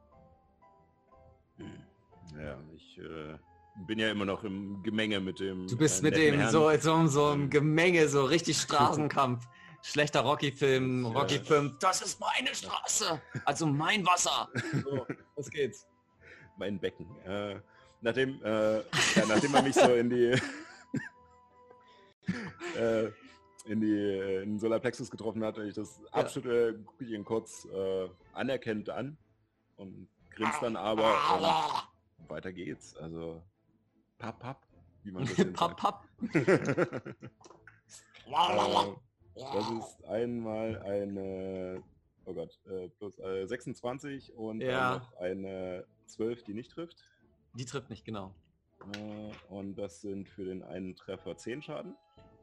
Hm. 1.56 1.84
Ja, 2.38 2.58
ich 2.74 2.98
äh, 2.98 3.36
bin 3.86 3.98
ja 3.98 4.10
immer 4.10 4.24
noch 4.24 4.44
im 4.44 4.82
Gemenge 4.82 5.20
mit 5.20 5.40
dem. 5.40 5.66
Du 5.66 5.76
bist 5.76 6.00
äh, 6.00 6.04
mit 6.04 6.16
dem 6.16 6.36
Herrn. 6.36 6.50
so, 6.50 6.70
so, 6.78 7.06
so 7.06 7.32
im 7.32 7.50
Gemenge, 7.50 8.08
so 8.08 8.24
richtig 8.24 8.56
Straßenkampf. 8.56 9.46
Schlechter 9.86 10.20
Rocky-Film, 10.20 11.04
Ja. 11.04 11.10
Rocky-Film, 11.20 11.76
das 11.78 12.00
ist 12.00 12.18
meine 12.18 12.54
Straße, 12.54 13.20
also 13.44 13.66
mein 13.66 14.04
Wasser. 14.06 14.48
So, 14.82 15.06
was 15.36 15.50
geht's? 15.50 15.86
mein 16.56 16.78
Becken. 16.78 17.06
Äh, 17.26 17.60
nachdem, 18.00 18.42
äh, 18.44 18.76
ja, 18.78 19.26
nachdem 19.28 19.54
er 19.56 19.62
mich 19.62 19.74
so 19.74 19.92
in 19.94 20.08
die 20.08 20.26
äh, 22.78 23.10
in 23.66 23.80
die 23.80 23.92
äh, 23.92 24.42
in 24.42 24.50
den 24.52 24.58
Solarplexus 24.60 25.10
getroffen 25.10 25.44
hat, 25.44 25.58
ich 25.58 25.74
das 25.74 26.00
Ja. 26.00 26.20
absolute 26.20 26.78
gucke 26.86 27.04
ich 27.04 27.10
ihn 27.10 27.24
kurz 27.24 27.66
äh, 27.66 28.08
anerkennt 28.32 28.88
an 28.88 29.18
und 29.76 30.08
grinst 30.30 30.62
dann 30.62 30.76
aber 30.76 31.88
und 32.18 32.30
weiter 32.30 32.52
geht's. 32.52 32.96
Also 32.96 33.42
papp 34.18 34.38
papp, 34.38 34.62
wie 35.02 35.10
man 35.10 35.26
das 35.26 35.34
Papp, 35.52 35.76
papp. 35.76 36.04
Äh, 39.36 39.40
das 39.52 39.70
ist 39.70 40.04
einmal 40.06 40.80
eine 40.82 41.82
oh 42.26 42.32
Gott, 42.32 42.58
äh, 42.66 42.88
plus 42.88 43.18
äh, 43.18 43.46
26 43.46 44.34
und 44.34 44.60
Ja. 44.62 44.96
noch 44.98 45.16
eine 45.18 45.84
12, 46.06 46.42
die 46.44 46.54
nicht 46.54 46.70
trifft. 46.70 46.96
Die 47.54 47.64
trifft 47.66 47.90
nicht, 47.90 48.04
genau. 48.04 48.34
Äh, 48.94 49.30
Und 49.52 49.76
das 49.76 50.00
sind 50.00 50.28
für 50.28 50.44
den 50.44 50.62
einen 50.62 50.94
Treffer 50.96 51.36
10 51.36 51.62
Schaden. 51.62 51.94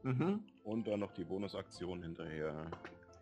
Mhm. 0.02 0.44
Und 0.64 0.86
dann 0.86 1.00
noch 1.00 1.12
die 1.12 1.24
Bonusaktion 1.24 2.02
hinterher. 2.02 2.70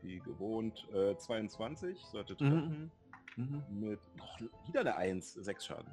Wie 0.02 0.18
gewohnt. 0.20 0.86
Äh, 0.92 1.16
22 1.16 1.98
sollte 2.06 2.32
Mhm. 2.34 2.36
treffen. 2.38 2.92
Mhm. 3.36 3.62
Mit 3.70 4.00
noch 4.16 4.38
wieder 4.66 4.80
eine 4.80 4.96
1, 4.96 5.32
6 5.34 5.64
Schaden. 5.66 5.90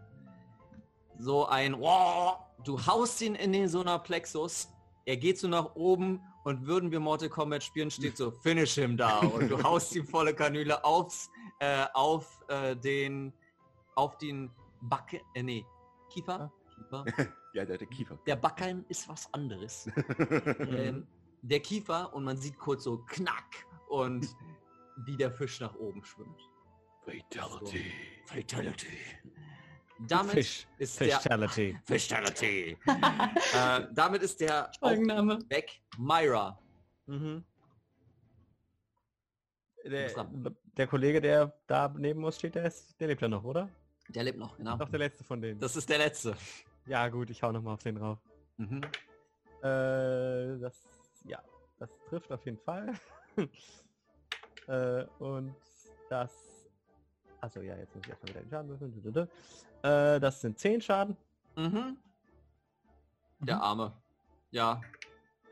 So 1.19 1.45
ein, 1.47 1.73
du 1.73 2.85
haust 2.85 3.21
ihn 3.21 3.35
in 3.35 3.51
den 3.51 3.67
Solarplexus, 3.67 4.69
er 5.07 5.15
geht 5.15 5.39
so 5.39 5.47
nach 5.47 5.73
oben 5.75 6.21
und 6.43 6.67
würden 6.67 6.91
wir 6.91 6.99
Mortal 6.99 7.29
Kombat 7.29 7.63
spielen, 7.63 7.89
steht 7.89 8.17
so, 8.17 8.29
finish 8.29 8.75
him 8.75 8.97
da 8.97 9.19
und 9.19 9.49
du 9.49 9.63
haust 9.63 9.95
ihm 9.95 10.05
volle 10.05 10.35
Kanüle 10.35 10.83
aufs, 10.83 11.31
äh, 11.59 11.85
auf 11.93 12.43
äh, 12.49 12.75
den, 12.75 13.31
auf 13.95 14.17
den 14.17 14.51
Backe, 14.81 15.21
äh, 15.33 15.41
nee, 15.41 15.65
Kiefer, 16.09 16.51
Kiefer. 16.75 17.05
Ja, 17.53 17.65
der 17.65 17.75
hatte 17.75 17.87
Kiefer. 17.87 18.19
Der 18.27 18.35
Backhalm 18.35 18.85
ist 18.87 19.09
was 19.09 19.33
anderes. 19.33 19.89
ähm, 20.59 21.07
der 21.41 21.59
Kiefer 21.59 22.13
und 22.13 22.23
man 22.23 22.37
sieht 22.37 22.59
kurz 22.59 22.83
so 22.83 22.99
knack 23.07 23.65
und 23.89 24.27
wie 25.05 25.17
der 25.17 25.31
Fisch 25.31 25.59
nach 25.59 25.73
oben 25.73 26.03
schwimmt. 26.03 26.39
Fatality. 27.03 27.91
Fatality. 28.25 28.97
Damit 29.99 30.33
Fish. 30.33 30.67
ist 30.77 30.99
der 30.99 31.19
Fatality. 31.19 31.77
Fatality. 31.85 32.77
äh, 32.85 33.87
damit 33.93 34.21
ist 34.21 34.39
der 34.39 34.71
Folgenname. 34.79 35.39
weg. 35.49 35.81
Myra. 35.97 36.59
Mhm. 37.07 37.43
Der, 39.85 40.09
der 40.75 40.87
Kollege, 40.87 41.21
der 41.21 41.53
da 41.65 41.93
neben 41.97 42.23
uns 42.23 42.35
steht, 42.35 42.55
der, 42.55 42.65
ist, 42.65 42.99
der 42.99 43.07
lebt 43.07 43.21
ja 43.21 43.27
noch, 43.29 43.43
oder? 43.43 43.69
Der 44.09 44.23
lebt 44.23 44.37
noch, 44.37 44.57
genau. 44.57 44.75
Doch 44.77 44.89
der 44.89 44.99
letzte 44.99 45.23
von 45.23 45.41
denen. 45.41 45.59
Das 45.59 45.75
ist 45.75 45.89
der 45.89 45.97
letzte. 45.97 46.35
ja 46.85 47.07
gut, 47.07 47.29
ich 47.29 47.41
hau 47.41 47.51
noch 47.51 47.61
mal 47.61 47.73
auf 47.73 47.83
den 47.83 47.95
drauf. 47.95 48.19
Mhm. 48.57 48.81
Äh, 49.61 50.59
das, 50.59 50.83
ja, 51.23 51.41
das 51.79 51.89
trifft 52.09 52.31
auf 52.31 52.45
jeden 52.45 52.59
Fall. 52.59 52.93
äh, 54.67 55.05
und 55.19 55.55
das, 56.09 56.31
also 57.41 57.61
ja, 57.61 57.75
jetzt 57.75 57.95
muss 57.95 58.03
ich 58.05 58.09
erstmal 58.09 58.29
wieder 58.29 58.41
den 58.41 58.49
Schaden 58.49 58.69
würfeln. 58.69 59.29
Äh, 59.83 60.19
das 60.19 60.41
sind 60.41 60.57
10 60.59 60.81
Schaden. 60.81 61.17
Mhm. 61.55 61.97
Der 63.39 63.55
Mhm. 63.57 63.61
Arme. 63.61 63.93
Ja. 64.51 64.81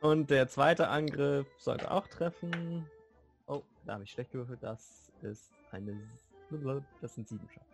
Und 0.01 0.29
der 0.29 0.47
zweite 0.47 0.87
Angriff 0.87 1.47
sollte 1.57 1.89
auch 1.91 2.07
treffen. 2.07 2.89
Oh, 3.47 3.63
da 3.85 3.93
habe 3.93 4.03
ich 4.03 4.11
schlecht 4.11 4.31
gewürfelt. 4.31 4.61
Das 4.61 5.11
ist 5.21 5.51
eine, 5.71 5.99
das 7.01 7.15
sind 7.15 7.27
7 7.27 7.47
Schaden. 7.49 7.67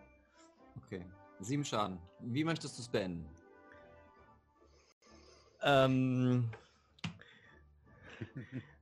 Okay. 0.85 1.05
Sieben 1.39 1.65
Schaden. 1.65 1.97
Wie 2.19 2.43
möchtest 2.43 2.77
du 2.77 2.81
es 2.83 2.87
beenden? 2.87 3.27
Ähm, 5.63 6.49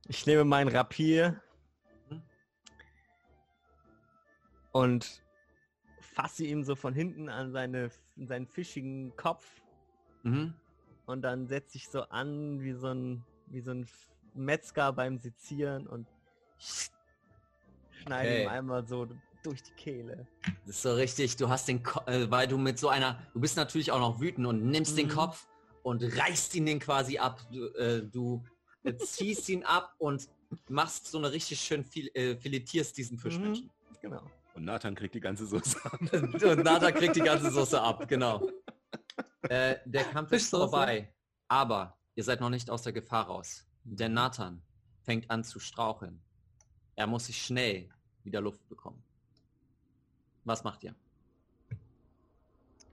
ich 0.08 0.26
nehme 0.26 0.44
mein 0.44 0.68
Rapier 0.68 1.40
und 4.72 5.22
fasse 6.00 6.44
ihm 6.44 6.64
so 6.64 6.74
von 6.74 6.94
hinten 6.94 7.28
an 7.28 7.52
seine, 7.52 7.90
seinen 8.16 8.46
fischigen 8.46 9.14
Kopf 9.16 9.44
Mhm. 10.22 10.54
und 11.06 11.22
dann 11.22 11.46
setze 11.46 11.76
ich 11.76 11.88
so 11.88 12.02
an 12.02 12.60
wie 12.62 12.72
so 12.72 12.88
ein, 12.88 13.24
wie 13.46 13.60
so 13.60 13.72
ein 13.72 13.86
Metzger 14.34 14.92
beim 14.92 15.18
Sezieren 15.18 15.86
und 15.86 16.06
schneide 18.02 18.30
Okay. 18.30 18.42
ihm 18.42 18.48
einmal 18.48 18.86
so 18.86 19.06
durch 19.42 19.62
die 19.62 19.72
Kehle. 19.72 20.26
Das 20.66 20.76
ist 20.76 20.82
so 20.82 20.92
richtig, 20.94 21.36
du 21.36 21.48
hast 21.48 21.68
den 21.68 21.82
Ko 21.82 22.00
äh, 22.06 22.30
weil 22.30 22.46
du 22.46 22.58
mit 22.58 22.78
so 22.78 22.88
einer, 22.88 23.20
du 23.32 23.40
bist 23.40 23.56
natürlich 23.56 23.90
auch 23.90 23.98
noch 23.98 24.20
wütend 24.20 24.46
und 24.46 24.70
nimmst 24.70 24.96
den 24.96 25.08
Mhm. 25.08 25.12
Kopf 25.12 25.46
und 25.82 26.02
reißt 26.02 26.54
ihn 26.54 26.66
den 26.66 26.78
quasi 26.78 27.18
ab. 27.18 27.40
Du, 27.50 27.66
äh, 27.74 28.02
du 28.06 28.42
äh, 28.84 28.94
ziehst 28.96 29.48
ihn 29.48 29.64
ab 29.64 29.94
und 29.98 30.28
machst 30.68 31.06
so 31.06 31.18
eine 31.18 31.32
richtig 31.32 31.60
schön 31.60 31.84
fil 31.84 32.08
äh, 32.14 32.36
filetierst 32.36 32.96
diesen 32.96 33.18
Fischmenschen. 33.18 33.70
Genau. 34.00 34.30
Und 34.54 34.64
Nathan 34.64 34.94
kriegt 34.94 35.14
die 35.14 35.20
ganze 35.20 35.46
Soße 35.46 35.84
ab. 35.84 36.00
Und 36.12 36.64
Nata 36.64 36.92
kriegt 36.92 37.16
die 37.16 37.20
ganze 37.20 37.50
Soße 37.50 37.80
ab, 37.80 38.08
genau. 38.08 38.48
Äh, 39.42 39.76
der 39.84 40.04
Kampf 40.04 40.32
ist 40.32 40.50
vorbei. 40.50 41.12
Aber 41.48 41.98
ihr 42.14 42.24
seid 42.24 42.40
noch 42.40 42.50
nicht 42.50 42.70
aus 42.70 42.82
der 42.82 42.92
Gefahr 42.92 43.26
raus. 43.26 43.66
Denn 43.84 44.12
Nathan 44.12 44.62
fängt 45.02 45.30
an 45.30 45.44
zu 45.44 45.58
straucheln. 45.58 46.22
Er 46.96 47.06
muss 47.06 47.26
sich 47.26 47.40
schnell 47.42 47.88
wieder 48.24 48.40
Luft 48.40 48.68
bekommen. 48.68 49.02
Was 50.44 50.64
macht 50.64 50.84
ihr? 50.84 50.94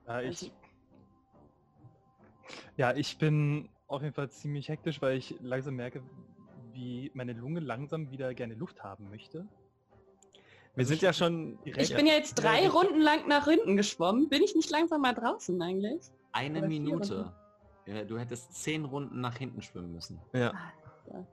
Ja, 0.05 0.21
ich, 0.21 0.51
ja, 2.77 2.93
ich 2.95 3.17
bin 3.17 3.69
auf 3.87 4.01
jeden 4.01 4.13
Fall 4.13 4.29
ziemlich 4.29 4.69
hektisch, 4.69 5.01
weil 5.01 5.17
ich 5.17 5.35
langsam 5.41 5.75
merke, 5.75 6.01
wie 6.71 7.11
meine 7.13 7.33
Lunge 7.33 7.59
langsam 7.59 8.11
wieder 8.11 8.33
gerne 8.33 8.53
Luft 8.53 8.83
haben 8.83 9.09
möchte. 9.09 9.47
Wir 10.77 10.85
sind 10.85 11.01
ja 11.01 11.11
schon 11.11 11.57
Ich 11.65 11.93
bin 11.95 12.05
ja 12.05 12.13
jetzt 12.13 12.35
drei 12.35 12.69
Runden 12.69 13.01
lang 13.01 13.27
nach 13.27 13.45
hinten 13.45 13.75
geschwommen. 13.77 14.29
Bin 14.29 14.43
ich 14.43 14.55
nicht 14.55 14.69
langsam 14.69 15.01
mal 15.01 15.13
draußen 15.13 15.59
eigentlich? 15.59 16.03
Eine 16.31 16.59
Oder 16.59 16.67
Minute. 16.67 17.33
Ja, 17.87 18.03
du 18.03 18.19
hättest 18.19 18.53
zehn 18.53 18.85
Runden 18.85 19.19
nach 19.19 19.35
hinten 19.37 19.61
schwimmen 19.63 19.91
müssen. 19.93 20.21
Ja. 20.33 20.53
ja. 21.11 21.25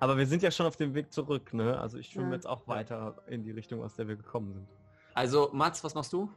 Aber 0.00 0.18
wir 0.18 0.26
sind 0.26 0.42
ja 0.42 0.50
schon 0.50 0.66
auf 0.66 0.76
dem 0.76 0.92
Weg 0.92 1.12
zurück, 1.12 1.54
ne? 1.54 1.80
Also 1.80 1.96
ich 1.96 2.08
schwimme 2.08 2.28
Ja. 2.28 2.34
jetzt 2.34 2.46
auch 2.46 2.68
weiter 2.68 3.22
in 3.26 3.42
die 3.42 3.52
Richtung, 3.52 3.82
aus 3.82 3.96
der 3.96 4.06
wir 4.06 4.16
gekommen 4.16 4.52
sind. 4.52 4.68
Also, 5.14 5.48
Mats, 5.52 5.82
was 5.82 5.94
machst 5.94 6.12
du? 6.12 6.28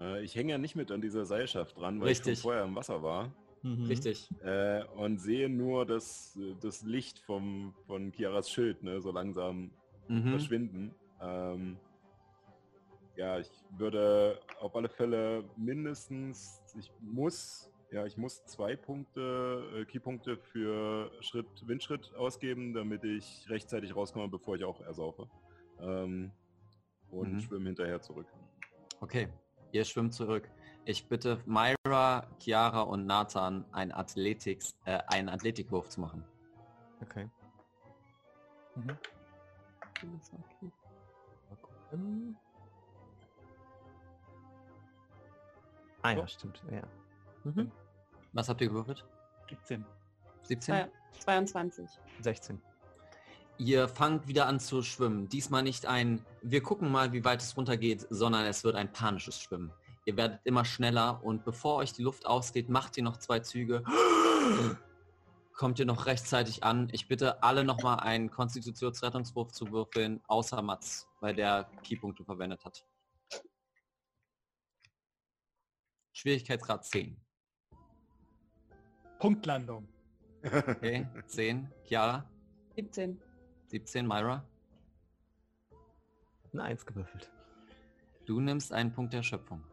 Äh, 0.00 0.22
ich 0.22 0.34
hänge 0.34 0.52
ja 0.52 0.58
nicht 0.58 0.74
mit 0.76 0.90
an 0.90 1.00
dieser 1.00 1.24
Seilschaft 1.24 1.78
dran, 1.78 1.98
weil 2.00 2.08
ich 2.08 2.18
Richtig. 2.18 2.40
schon 2.40 2.50
vorher 2.50 2.64
im 2.64 2.74
Wasser 2.74 3.02
war. 3.02 3.32
Mhm. 3.62 3.84
Richtig. 3.86 4.28
Äh, 4.42 4.84
und 4.96 5.18
sehe 5.18 5.48
nur 5.48 5.86
das, 5.86 6.38
das 6.60 6.82
Licht 6.82 7.20
vom, 7.20 7.74
von 7.86 8.12
Kiaras 8.12 8.50
Schild 8.50 8.82
ne, 8.82 9.00
so 9.00 9.10
langsam 9.12 9.70
Mhm. 10.08 10.30
verschwinden. 10.32 10.94
Ähm, 11.24 11.78
ja, 13.16 13.38
ich 13.38 13.50
würde 13.70 14.40
auf 14.60 14.74
alle 14.76 14.88
Fälle 14.88 15.44
mindestens, 15.56 16.62
ich 16.76 16.90
muss 17.00 17.70
Ja, 17.90 18.04
ich 18.06 18.16
muss 18.16 18.44
zwei 18.46 18.74
Punkte, 18.74 19.70
äh, 19.72 19.84
Keypunkte 19.84 20.36
für 20.36 21.12
Schritt, 21.20 21.46
Windschritt 21.68 22.12
ausgeben, 22.16 22.74
damit 22.74 23.04
ich 23.04 23.48
rechtzeitig 23.48 23.94
rauskomme, 23.94 24.26
bevor 24.26 24.56
ich 24.56 24.64
auch 24.64 24.80
ersaufe. 24.80 25.28
Ähm, 25.78 26.32
und 27.10 27.34
Mhm. 27.34 27.40
schwimme 27.40 27.66
hinterher 27.66 28.00
zurück. 28.00 28.26
Okay, 29.00 29.28
ihr 29.70 29.84
schwimmt 29.84 30.12
zurück. 30.12 30.50
Ich 30.86 31.08
bitte 31.08 31.40
Myra, 31.46 32.26
Chiara 32.40 32.82
und 32.82 33.06
Nathan 33.06 33.64
einen, 33.70 33.92
Athletiks, 33.92 34.74
äh, 34.86 34.98
einen 35.06 35.28
Athletikwurf 35.28 35.88
zu 35.88 36.00
machen. 36.00 36.24
Okay. 37.00 37.28
Mhm. 38.74 38.86
Mal 38.86 38.98
gucken. 41.96 42.36
Ah 46.02 46.10
ja, 46.12 46.22
Oh. 46.22 46.26
stimmt. 46.26 46.62
Ja. 46.70 46.82
Mhm. 47.44 47.70
Was 48.32 48.48
habt 48.48 48.60
ihr 48.60 48.68
gewürfelt? 48.68 49.04
17. 49.48 49.84
17? 50.42 50.74
Zwei- 50.74 50.90
22. 51.20 51.88
16. 52.20 52.60
Ihr 53.56 53.88
fangt 53.88 54.26
wieder 54.26 54.46
an 54.46 54.58
zu 54.58 54.82
schwimmen. 54.82 55.28
Diesmal 55.28 55.62
nicht 55.62 55.86
ein, 55.86 56.24
wir 56.42 56.62
gucken 56.62 56.90
mal, 56.90 57.12
wie 57.12 57.24
weit 57.24 57.40
es 57.40 57.56
runtergeht, 57.56 58.06
sondern 58.10 58.44
es 58.46 58.64
wird 58.64 58.74
ein 58.74 58.92
panisches 58.92 59.40
Schwimmen. 59.40 59.72
Ihr 60.06 60.16
werdet 60.16 60.40
immer 60.44 60.64
schneller 60.64 61.20
und 61.24 61.44
bevor 61.44 61.76
euch 61.76 61.92
die 61.92 62.02
Luft 62.02 62.26
ausgeht, 62.26 62.68
macht 62.68 62.96
ihr 62.96 63.04
noch 63.04 63.16
zwei 63.18 63.38
Züge. 63.40 63.82
Kommt 65.54 65.78
ihr 65.78 65.86
noch 65.86 66.06
rechtzeitig 66.06 66.64
an. 66.64 66.88
Ich 66.90 67.06
bitte 67.06 67.42
alle 67.44 67.62
nochmal 67.62 68.00
einen 68.00 68.28
Konstitutionsrettungswurf 68.28 69.52
zu 69.52 69.70
würfeln, 69.70 70.20
außer 70.26 70.60
Mats, 70.62 71.08
weil 71.20 71.34
der 71.34 71.70
Keypunkte 71.84 72.24
verwendet 72.24 72.64
hat. 72.64 72.84
Schwierigkeitsgrad 76.12 76.84
10. 76.84 77.16
Punktlandung. 79.20 79.88
Okay, 80.42 81.08
10. 81.26 81.72
Chiara, 81.84 82.28
17. 82.74 83.20
17. 83.68 84.06
Myra. 84.06 84.44
Eine 86.52 86.62
Eins 86.64 86.84
gewürfelt. 86.84 87.30
Du 88.26 88.40
nimmst 88.40 88.72
einen 88.72 88.92
Punkt 88.92 89.12
der 89.12 89.22
Schöpfung. 89.22 89.64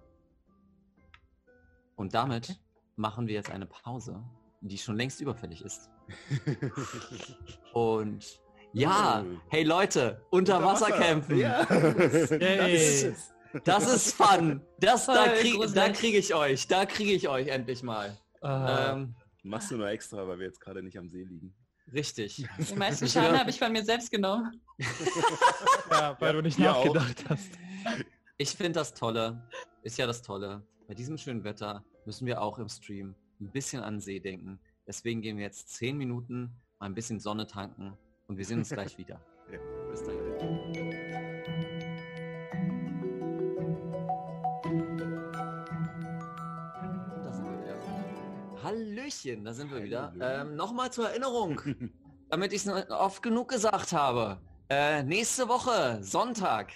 Und 1.95 2.13
damit 2.13 2.59
machen 2.95 3.27
wir 3.27 3.33
jetzt 3.33 3.49
eine 3.49 3.65
Pause, 3.65 4.23
die 4.61 4.77
schon 4.77 4.95
längst 4.95 5.19
überfällig 5.21 5.63
ist. 5.63 5.89
Und 7.73 8.39
ja, 8.73 9.23
Oh. 9.25 9.37
hey 9.49 9.63
Leute, 9.63 10.21
unter, 10.29 10.63
Wasser 10.63 10.91
kämpfen. 10.91 11.37
Ja. 11.37 11.65
das 11.65 12.31
ist 12.31 13.03
es. 13.03 13.33
Das 13.65 13.93
ist 13.93 14.13
fun. 14.15 14.61
Das, 14.79 15.07
da 15.07 15.27
kriege 15.27 15.67
da 15.73 15.89
krieg 15.89 16.15
ich 16.15 16.33
euch. 16.33 16.67
Da 16.67 16.85
kriege 16.85 17.11
ich 17.11 17.27
euch 17.27 17.47
endlich 17.49 17.83
mal. 17.83 18.17
Ah, 18.41 18.93
Ähm, 18.93 19.13
Machst 19.43 19.71
du 19.71 19.77
nur 19.77 19.89
extra, 19.89 20.25
weil 20.27 20.37
wir 20.39 20.45
jetzt 20.45 20.61
gerade 20.61 20.81
nicht 20.83 20.97
am 20.97 21.09
See 21.09 21.23
liegen. 21.23 21.53
richtig. 21.91 22.47
Den 22.69 22.77
meisten 22.77 23.07
Schaden 23.07 23.37
habe 23.37 23.49
ich 23.49 23.59
von 23.59 23.71
mir 23.71 23.83
selbst 23.83 24.09
genommen. 24.11 24.61
Ja, 25.89 26.15
weil 26.19 26.27
Ja, 26.29 26.33
du 26.33 26.41
nicht 26.43 26.57
wir 26.59 26.73
auch. 26.75 26.85
nachgedacht 26.93 27.25
hast. 27.27 27.49
Ich 28.37 28.51
finde 28.51 28.73
das 28.73 28.93
Tolle, 28.93 29.43
ist 29.83 29.97
ja 29.97 30.07
das 30.07 30.21
Tolle. 30.21 30.65
Bei 30.87 30.93
diesem 30.93 31.17
schönen 31.17 31.43
Wetter 31.43 31.83
müssen 32.05 32.25
wir 32.27 32.41
auch 32.41 32.57
im 32.59 32.69
Stream 32.69 33.15
ein 33.41 33.51
bisschen 33.51 33.83
an 33.83 33.99
See 33.99 34.19
denken. 34.19 34.59
Deswegen 34.87 35.21
gehen 35.21 35.37
wir 35.37 35.43
jetzt 35.43 35.69
10 35.69 35.97
Minuten 35.97 36.51
mal 36.79 36.85
ein 36.85 36.93
bisschen 36.93 37.19
Sonne 37.19 37.47
tanken 37.47 37.97
und 38.27 38.37
wir 38.37 38.45
sehen 38.45 38.59
uns 38.59 38.69
gleich 38.69 38.97
wieder. 38.97 39.19
Ja. 39.51 39.59
Bis 39.89 40.03
dahin. 40.03 40.21
Da 47.23 47.31
sind 47.33 47.45
wir 47.45 47.61
wieder. 47.61 48.63
Hallöchen, 48.63 49.43
da 49.43 49.53
sind 49.53 49.71
wir 49.71 49.83
wieder. 49.83 50.13
Ähm, 50.19 50.55
Nochmal 50.55 50.91
zur 50.91 51.09
Erinnerung, 51.09 51.59
damit 52.29 52.53
ich 52.53 52.65
es 52.65 52.91
oft 52.91 53.23
genug 53.23 53.49
gesagt 53.49 53.91
habe. 53.91 54.39
Äh, 54.69 55.03
nächste 55.03 55.49
Woche, 55.49 55.97
Sonntag, 56.01 56.71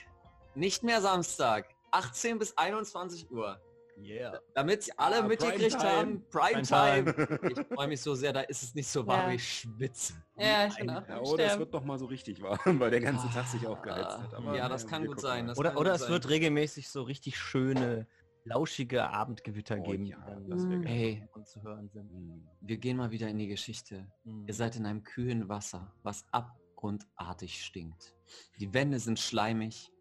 nicht 0.56 0.84
mehr 0.84 1.00
Samstag, 1.02 1.68
18 1.92 2.40
bis 2.40 2.58
21 2.58 3.32
Uhr. 3.32 3.62
Yeah. 3.98 4.40
Damit 4.54 4.90
alle 4.98 5.18
Ah, 5.24 5.28
mitgekriegt 5.28 5.78
haben, 5.84 6.24
Primetime. 6.30 7.14
Primetime. 7.14 7.40
Ich 7.52 7.68
freue 7.76 7.88
mich 7.88 8.02
so 8.02 8.14
sehr, 8.16 8.34
da 8.34 8.42
ist 8.42 8.64
es 8.64 8.76
nicht 8.76 8.88
so 8.88 9.06
warm, 9.08 9.30
Ja. 9.30 9.36
ich 9.36 9.48
schwitze. 9.62 10.14
Ja, 10.38 10.68
ich 10.68 10.76
bin 10.78 10.90
auch 10.90 11.08
Ja, 11.08 11.20
oder 11.22 11.46
es 11.46 11.58
wird 11.60 11.72
noch 11.74 11.84
mal 11.84 11.98
so 11.98 12.06
richtig 12.06 12.42
warm, 12.42 12.60
weil 12.80 12.92
der 12.92 13.02
ganze 13.02 13.28
Tag 13.30 13.46
sich 13.48 13.66
aufgeheizt 13.66 14.18
hat. 14.20 14.34
Aber, 14.34 14.56
ja, 14.56 14.68
das 14.70 14.86
kann 14.88 15.04
wir 15.04 15.10
gut 15.10 15.22
sein. 15.22 15.48
Das 15.48 15.58
Oder, 15.58 15.70
kann 15.70 15.78
oder 15.80 15.92
gut 15.92 15.96
es 15.96 16.02
sein. 16.04 16.12
wird 16.12 16.30
regelmäßig 16.30 16.90
so 16.90 17.04
richtig 17.04 17.38
schöne, 17.38 18.08
lauschige 18.44 19.10
Abendgewitter 19.10 19.78
Oh 19.80 19.84
geben, 19.84 20.06
ja, 20.06 20.18
Mm. 20.20 20.50
geil. 20.50 20.82
Hey, 20.86 21.28
und 21.34 21.48
zu 21.48 21.64
hören 21.64 21.90
sind. 21.90 22.10
Hm. 22.12 22.48
wir 22.62 22.78
gehen 22.78 22.98
mal 22.98 23.10
wieder 23.12 23.28
in 23.28 23.38
die 23.40 23.48
Geschichte. 23.48 24.06
Mhm. 24.24 24.46
Ihr 24.48 24.54
seid 24.54 24.76
in 24.76 24.86
einem 24.86 25.04
kühlen 25.04 25.50
Wasser, 25.50 25.92
was 26.04 26.26
abgrundartig 26.32 27.64
stinkt. 27.64 28.14
Die 28.60 28.72
Wände 28.74 29.00
sind 29.00 29.20
schleimig 29.20 29.92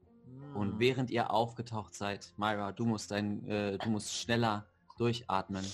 und 0.55 0.75
Mhm. 0.75 0.79
während 0.79 1.11
ihr 1.11 1.31
aufgetaucht 1.31 1.95
seid, 1.95 2.33
Myra, 2.37 2.73
du 2.73 2.85
musst 2.85 3.11
dein, 3.11 3.47
äh, 3.49 3.79
du 3.79 3.89
musst 3.91 4.15
schneller 4.15 4.67
durchatmen. 4.99 5.65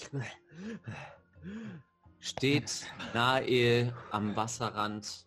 Steht 2.19 2.87
nahe 3.15 3.95
am 4.11 4.37
Wasserrand, 4.37 5.27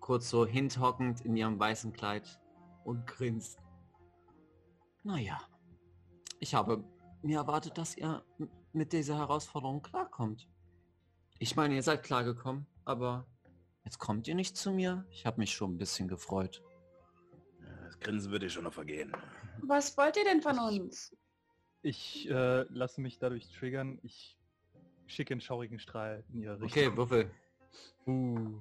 kurz 0.00 0.30
so 0.30 0.46
hinhockend 0.46 1.20
in 1.22 1.36
ihrem 1.36 1.58
weißen 1.58 1.92
Kleid 1.92 2.40
und 2.84 3.06
grinst. 3.06 3.58
Naja, 5.02 5.40
ich 6.40 6.54
habe 6.54 6.84
mir 7.22 7.38
erwartet, 7.38 7.78
dass 7.78 7.96
ihr 7.96 8.24
mit 8.72 8.92
dieser 8.92 9.16
Herausforderung 9.16 9.82
klarkommt. 9.82 10.48
Ich 11.38 11.56
meine, 11.56 11.74
ihr 11.74 11.82
seid 11.82 12.02
klargekommen, 12.02 12.66
aber 12.84 13.26
jetzt 13.84 13.98
kommt 13.98 14.28
ihr 14.28 14.34
nicht 14.34 14.56
zu 14.56 14.70
mir. 14.70 15.04
Ich 15.10 15.26
habe 15.26 15.40
mich 15.40 15.52
schon 15.52 15.74
ein 15.74 15.78
bisschen 15.78 16.08
gefreut. 16.08 16.62
Das 17.98 18.06
Grinsen 18.06 18.30
wird 18.30 18.42
dir 18.42 18.50
schon 18.50 18.64
noch 18.64 18.72
vergehen. 18.72 19.12
Was 19.62 19.96
wollt 19.96 20.16
ihr 20.16 20.24
denn 20.24 20.40
von 20.40 20.58
uns? 20.58 21.16
Ich 21.82 22.28
äh, 22.30 22.62
lasse 22.70 23.00
mich 23.00 23.18
dadurch 23.18 23.50
triggern. 23.50 23.98
Ich 24.02 24.38
schicke 25.06 25.34
einen 25.34 25.40
schaurigen 25.40 25.80
Strahl 25.80 26.24
in 26.32 26.42
ihre 26.42 26.60
Richtung. 26.60 26.70
Okay, 26.70 26.96
Würfel. 26.96 27.30
Uh. 28.06 28.60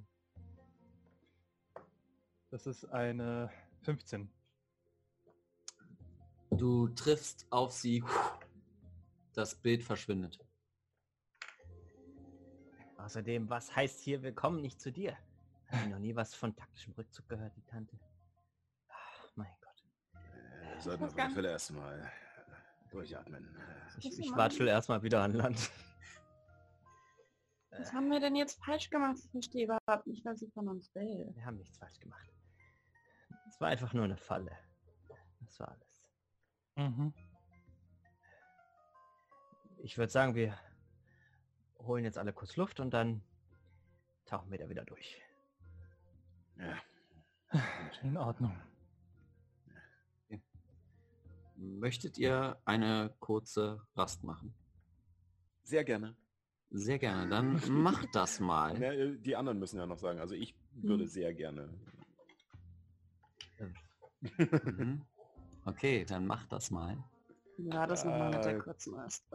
Das 2.50 2.66
ist 2.66 2.86
eine 2.86 3.52
15. 3.82 4.30
Du 6.52 6.88
triffst 6.90 7.46
auf 7.52 7.72
sie. 7.72 8.04
Das 9.34 9.54
Bild 9.54 9.84
verschwindet. 9.84 10.40
Außerdem, 12.98 13.48
was 13.50 13.76
heißt 13.76 14.00
hier, 14.00 14.24
wir 14.24 14.34
kommen 14.34 14.62
nicht 14.62 14.82
zu 14.82 14.92
dir? 14.92 15.16
Hab 15.68 15.84
ich 15.84 15.90
noch 15.90 16.00
nie 16.00 16.16
was 16.16 16.34
von 16.34 16.56
taktischem 16.56 16.94
Rückzug 16.94 17.30
gehört, 17.30 17.56
die 17.56 17.62
Tante. 17.62 18.00
Äh, 20.78 20.82
sollten 20.82 21.02
wir 21.02 21.08
Das 21.08 21.14
auf 21.14 21.18
kann- 21.20 21.32
Fälle 21.32 21.50
erstmal 21.52 22.00
äh, 22.02 22.92
durchatmen. 22.92 23.56
Ich, 24.00 24.06
Was 24.06 24.18
ich 24.20 24.30
machen? 24.30 24.38
watschel 24.40 24.68
erstmal 24.68 25.02
wieder 25.04 25.22
an 25.24 25.34
Land. 25.34 25.72
Was 27.72 27.94
haben 27.94 28.10
wir 28.10 28.20
denn 28.20 28.36
jetzt 28.36 28.64
falsch 28.64 28.90
gemacht? 28.90 29.18
Ich 29.24 29.30
verstehe 29.32 29.66
überhaupt 29.66 30.08
nicht, 30.08 30.26
was 30.26 30.40
sie 30.40 30.50
von 30.52 30.68
uns 30.68 30.94
will. 30.96 31.30
Wir 31.36 31.46
haben 31.46 31.58
nichts 31.58 31.78
falsch 31.78 32.00
gemacht. 32.00 32.28
Es 33.48 33.60
war 33.62 33.68
einfach 33.70 33.94
nur 33.94 34.04
eine 34.06 34.18
Falle. 34.18 34.52
Das 35.42 35.60
war 35.60 35.70
alles. 35.70 36.10
Mhm. 36.76 37.14
Ich 39.84 39.98
würde 39.98 40.12
sagen, 40.12 40.34
wir 40.36 40.58
holen 41.80 42.04
jetzt 42.04 42.18
alle 42.18 42.34
kurz 42.34 42.56
Luft 42.56 42.80
und 42.80 42.92
dann 42.92 43.22
tauchen 44.26 44.50
wir 44.52 44.58
da 44.58 44.70
wieder 44.70 44.84
durch. 44.86 45.22
Ja. 46.58 46.78
In 48.02 48.18
Ordnung. 48.18 48.60
Möchtet 51.58 52.18
ihr 52.18 52.58
eine 52.66 53.14
kurze 53.20 53.82
Rast 53.96 54.24
machen? 54.24 54.54
Sehr 55.64 55.84
gerne. 55.84 56.16
Sehr 56.70 57.00
gerne. 57.00 57.28
Dann 57.30 57.60
macht 57.82 58.10
das 58.14 58.40
mal. 58.40 58.76
Äh, 58.82 59.18
die 59.18 59.36
anderen 59.36 59.58
müssen 59.60 59.78
ja 59.78 59.86
noch 59.86 59.98
sagen. 59.98 60.20
Also 60.20 60.36
ich 60.36 60.56
würde 60.74 61.04
Hm. 61.06 61.10
sehr 61.10 61.34
gerne. 61.34 61.70
Mhm. 64.22 65.02
Okay, 65.66 66.06
dann 66.06 66.26
macht 66.28 66.52
das 66.52 66.72
mal. 66.72 66.98
Ja, 67.58 67.88
das 67.88 68.06
nochmal 68.06 68.30
mit 68.36 68.46
der 68.46 68.58
Ah, 68.58 68.60
kurzen 68.60 68.94
Rast. 68.94 69.26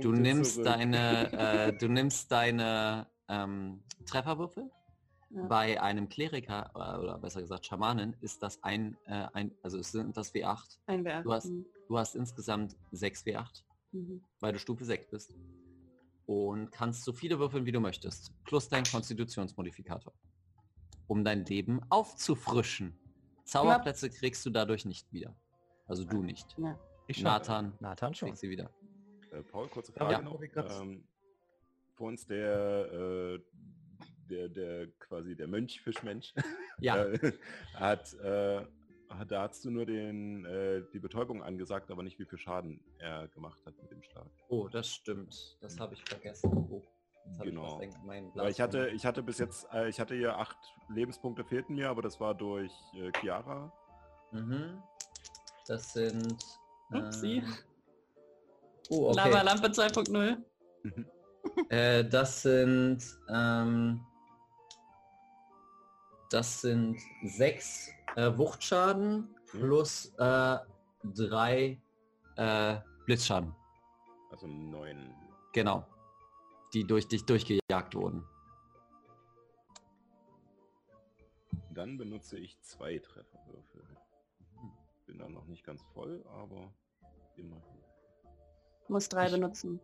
Du 0.00 0.12
nimmst 0.12 0.54
zurück. 0.54 0.64
deine, 0.66 1.32
äh, 1.32 1.72
du 1.76 1.88
nimmst 1.92 2.32
deine 2.32 3.06
ähm, 3.28 3.82
Trefferwürfel. 4.06 4.70
Ja. 5.30 5.42
Bei 5.46 5.80
einem 5.82 6.08
Kleriker 6.08 6.70
äh, 6.74 6.98
oder 7.02 7.18
besser 7.18 7.40
gesagt 7.40 7.66
Schamanen 7.66 8.16
ist 8.20 8.42
das 8.42 8.62
ein, 8.62 8.96
äh, 9.06 9.26
ein 9.32 9.52
also 9.62 9.78
es 9.78 9.90
sind 9.90 10.16
das 10.16 10.32
W8. 10.34 10.78
Ein 10.86 11.04
Werk. 11.04 11.24
Du 11.24 11.32
hast- 11.32 11.46
Mhm. 11.50 11.66
Du 11.88 11.96
hast 11.98 12.14
insgesamt 12.16 12.76
6 12.92 13.24
W8, 13.24 13.62
Mhm. 13.92 14.20
weil 14.40 14.52
du 14.52 14.58
Stufe 14.58 14.84
6 14.84 15.06
bist. 15.08 15.34
Und 16.26 16.70
kannst 16.72 17.04
so 17.04 17.12
viele 17.12 17.38
würfeln, 17.38 17.64
wie 17.66 17.70
du 17.72 17.78
möchtest. 17.80 18.32
Plus 18.44 18.68
dein 18.68 18.82
Konstitutionsmodifikator. 18.84 20.12
Um 21.06 21.22
dein 21.24 21.44
Leben 21.44 21.80
aufzufrischen. 21.88 22.98
Zauberplätze 23.44 24.10
kriegst 24.10 24.44
du 24.44 24.50
dadurch 24.50 24.84
nicht 24.84 25.12
wieder. 25.12 25.36
Also 25.86 26.04
du 26.04 26.22
nicht. 26.22 26.56
Ja. 26.58 26.76
Ich 27.06 27.18
schon. 27.18 27.24
Nathan 27.24 27.72
Nathan 27.78 28.14
schon. 28.14 28.28
kriegt 28.28 28.38
sie 28.38 28.50
wieder. 28.50 28.70
Äh, 29.30 29.42
Paul, 29.42 29.68
kurze 29.68 29.92
Frage 29.92 30.12
ja. 30.14 30.22
noch. 30.22 30.40
Ähm, 30.80 31.06
vor 31.94 32.08
uns 32.08 32.26
der, 32.26 32.92
äh, 32.92 33.38
der, 34.28 34.48
der 34.48 34.86
quasi 34.98 35.36
der 35.36 35.48
Mönch-Fischmensch 35.48 36.34
Ja, 36.80 37.04
äh, 37.04 37.32
hat, 37.74 38.14
äh, 38.14 38.64
hat, 39.08 39.30
da 39.30 39.42
hast 39.42 39.64
du 39.64 39.70
nur 39.70 39.86
den, 39.86 40.44
äh, 40.44 40.82
die 40.92 40.98
Betäubung 40.98 41.42
angesagt, 41.42 41.90
aber 41.90 42.02
nicht 42.02 42.18
wie 42.18 42.26
viel 42.26 42.38
Schaden 42.38 42.80
er 42.98 43.28
gemacht 43.28 43.64
hat 43.64 43.74
mit 43.80 43.90
dem 43.90 44.02
Schlag. 44.02 44.26
oh, 44.48 44.68
das 44.68 44.88
stimmt. 44.88 45.56
Das 45.60 45.78
habe 45.78 45.94
ich 45.94 46.04
vergessen. 46.04 46.50
Oh, 46.70 46.82
Genau. 47.42 47.80
ich 47.80 47.92
Weil 48.34 48.50
ich 48.52 48.60
hatte, 48.60 48.88
ich 48.90 49.04
hatte 49.04 49.20
bis 49.22 49.38
jetzt, 49.38 49.66
äh, 49.72 49.88
ich 49.88 49.98
hatte 49.98 50.14
hier 50.14 50.38
acht 50.38 50.56
Lebenspunkte 50.88 51.44
fehlten 51.44 51.74
mir, 51.74 51.88
aber 51.90 52.00
das 52.00 52.20
war 52.20 52.36
durch 52.36 52.70
äh, 52.94 53.10
Chiara. 53.18 53.72
Mhm. 54.30 54.80
Das 55.66 55.92
sind... 55.92 56.36
Upsi. 56.92 57.38
ähm, 57.38 57.54
Oh, 58.88 59.10
okay. 59.10 59.16
Lavalampe 59.16 59.66
2.0. 59.68 60.36
Äh, 61.70 62.04
das 62.08 62.42
sind 62.42 63.02
ähm, 63.32 64.00
das 66.30 66.60
sind 66.60 66.98
sechs 67.24 67.90
äh, 68.16 68.36
Wuchtschaden 68.36 69.34
plus 69.50 70.12
äh, 70.18 70.58
drei 71.04 71.80
äh, 72.36 72.76
Blitzschaden. 73.06 73.54
Also 74.30 74.46
neun. 74.46 75.14
Genau. 75.52 75.86
Die 76.74 76.84
durch 76.86 77.06
dich 77.08 77.24
durchgejagt 77.24 77.94
wurden. 77.94 78.24
Dann 81.70 81.98
benutze 81.98 82.38
ich 82.38 82.60
zwei 82.62 82.98
Trefferwürfel. 82.98 83.82
Bin 85.06 85.18
dann 85.18 85.32
noch 85.32 85.46
nicht 85.46 85.64
ganz 85.64 85.82
voll, 85.94 86.24
aber 86.28 86.72
immerhin. 87.36 87.82
Muss 88.88 89.08
drei 89.08 89.26
Ich- 89.26 89.32
benutzen. 89.32 89.80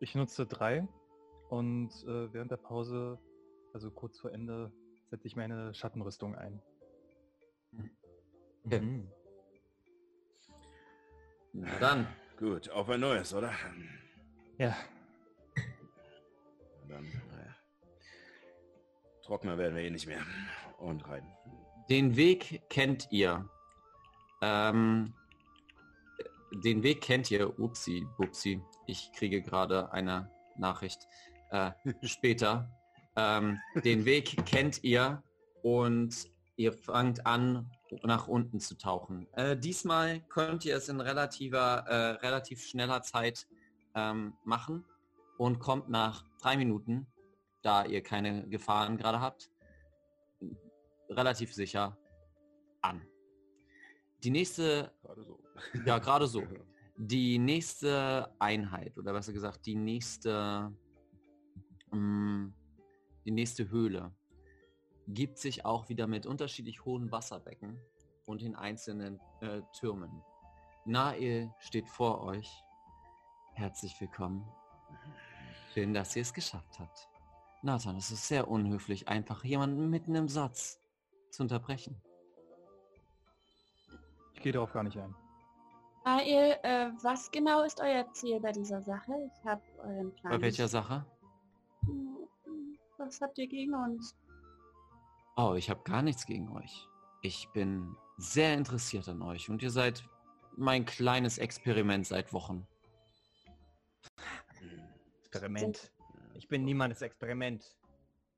Ich 0.00 0.14
nutze 0.14 0.44
drei 0.46 0.86
und 1.48 1.90
äh, 2.06 2.32
während 2.32 2.50
der 2.50 2.56
Pause, 2.56 3.18
also 3.72 3.90
kurz 3.90 4.18
vor 4.20 4.32
Ende, 4.32 4.70
setze 5.14 5.28
ich 5.28 5.36
meine 5.36 5.72
Schattenrüstung 5.74 6.34
ein. 6.34 6.60
Okay. 8.64 8.80
Mhm. 8.80 9.08
Na 11.52 11.78
dann. 11.78 12.06
Gut, 12.36 12.68
auf 12.70 12.88
ein 12.88 12.98
neues, 12.98 13.32
oder? 13.32 13.52
Ja, 14.58 14.76
Dann, 16.88 17.04
naja. 17.04 17.54
Trockener 19.22 19.56
werden 19.56 19.76
wir 19.76 19.84
eh 19.84 19.90
nicht 19.90 20.08
mehr. 20.08 20.20
Und 20.78 21.06
rein. 21.08 21.24
Den 21.88 22.16
Weg 22.16 22.62
kennt 22.68 23.06
ihr. 23.12 23.48
Ähm, 24.42 25.14
den 26.64 26.82
Weg 26.82 27.02
kennt 27.02 27.30
ihr. 27.30 27.56
Upsi, 27.60 28.04
Bupsi. 28.18 28.60
Ich 28.88 29.12
kriege 29.12 29.42
gerade 29.42 29.92
eine 29.92 30.28
Nachricht. 30.56 31.06
Äh, 31.50 31.70
später. 32.02 32.68
Ähm, 33.16 33.60
den 33.84 34.04
Weg 34.04 34.44
kennt 34.46 34.82
ihr 34.82 35.22
und 35.62 36.30
ihr 36.56 36.72
fangt 36.72 37.26
an, 37.26 37.70
nach 38.02 38.28
unten 38.28 38.60
zu 38.60 38.76
tauchen. 38.76 39.26
Äh, 39.34 39.56
diesmal 39.56 40.20
könnt 40.28 40.64
ihr 40.64 40.76
es 40.76 40.88
in 40.88 41.00
relativer, 41.00 41.84
äh, 41.86 42.10
relativ 42.26 42.62
schneller 42.62 43.02
Zeit 43.02 43.46
ähm, 43.94 44.34
machen 44.44 44.84
und 45.38 45.58
kommt 45.58 45.88
nach 45.88 46.24
drei 46.40 46.56
Minuten, 46.56 47.06
da 47.62 47.84
ihr 47.84 48.02
keine 48.02 48.48
Gefahren 48.48 48.96
gerade 48.96 49.20
habt, 49.20 49.50
relativ 51.08 51.54
sicher 51.54 51.96
an. 52.82 53.02
Die 54.22 54.30
nächste, 54.30 54.92
Gerade 55.02 55.22
so. 55.24 55.38
ja 55.84 55.98
gerade 55.98 56.26
so, 56.26 56.42
die 56.96 57.38
nächste 57.38 58.34
Einheit 58.38 58.96
oder 58.98 59.12
besser 59.12 59.32
gesagt 59.32 59.66
die 59.66 59.74
nächste, 59.74 60.72
mm, 61.90 62.48
die 63.24 63.30
nächste 63.30 63.70
Höhle 63.70 64.12
gibt 65.08 65.38
sich 65.38 65.64
auch 65.64 65.88
wieder 65.88 66.06
mit 66.06 66.26
unterschiedlich 66.26 66.84
hohen 66.84 67.10
Wasserbecken 67.12 67.78
und 68.26 68.42
in 68.42 68.54
einzelnen 68.54 69.20
äh, 69.40 69.60
Türmen. 69.78 70.22
Nael 70.86 71.52
steht 71.58 71.88
vor 71.88 72.22
euch. 72.22 72.50
Herzlich 73.54 74.00
willkommen. 74.00 74.46
Schön, 75.72 75.94
dass 75.94 76.16
ihr 76.16 76.22
es 76.22 76.32
geschafft 76.32 76.78
habt. 76.78 77.08
Nathan, 77.62 77.96
es 77.96 78.10
ist 78.10 78.28
sehr 78.28 78.48
unhöflich, 78.48 79.08
einfach 79.08 79.44
jemanden 79.44 79.88
mitten 79.88 80.14
im 80.14 80.28
Satz 80.28 80.78
zu 81.30 81.42
unterbrechen. 81.42 82.00
ich 84.34 84.42
gehe 84.42 84.52
darauf 84.52 84.72
gar 84.72 84.82
nicht 84.82 84.98
ein. 84.98 85.14
Ael, 86.04 86.58
äh, 86.62 86.90
was 87.02 87.30
genau 87.30 87.62
ist 87.62 87.80
euer 87.80 88.10
Ziel 88.12 88.38
bei 88.40 88.52
dieser 88.52 88.82
Sache? 88.82 89.12
Ich 89.32 89.46
habe 89.46 89.62
euren 89.78 90.14
Plan. 90.14 90.32
Bei 90.32 90.40
welcher 90.42 90.64
nicht- 90.64 90.72
Sache? 90.72 91.06
Hm, 91.86 92.13
Was 93.04 93.20
habt 93.20 93.36
ihr 93.38 93.46
gegen 93.46 93.74
uns? 93.74 94.16
Oh, 95.36 95.54
ich 95.56 95.68
habe 95.68 95.82
gar 95.84 96.00
nichts 96.00 96.24
gegen 96.24 96.48
euch. 96.56 96.88
Ich 97.22 97.48
bin 97.52 97.94
sehr 98.16 98.54
interessiert 98.54 99.08
an 99.08 99.20
euch 99.20 99.50
und 99.50 99.62
ihr 99.62 99.70
seid 99.70 100.04
mein 100.56 100.86
kleines 100.86 101.38
Experiment 101.38 102.06
seit 102.06 102.32
Wochen. 102.32 102.66
Experiment. 105.24 105.92
Ich 106.34 106.48
bin 106.48 106.64
niemandes 106.64 107.02
Experiment. 107.02 107.76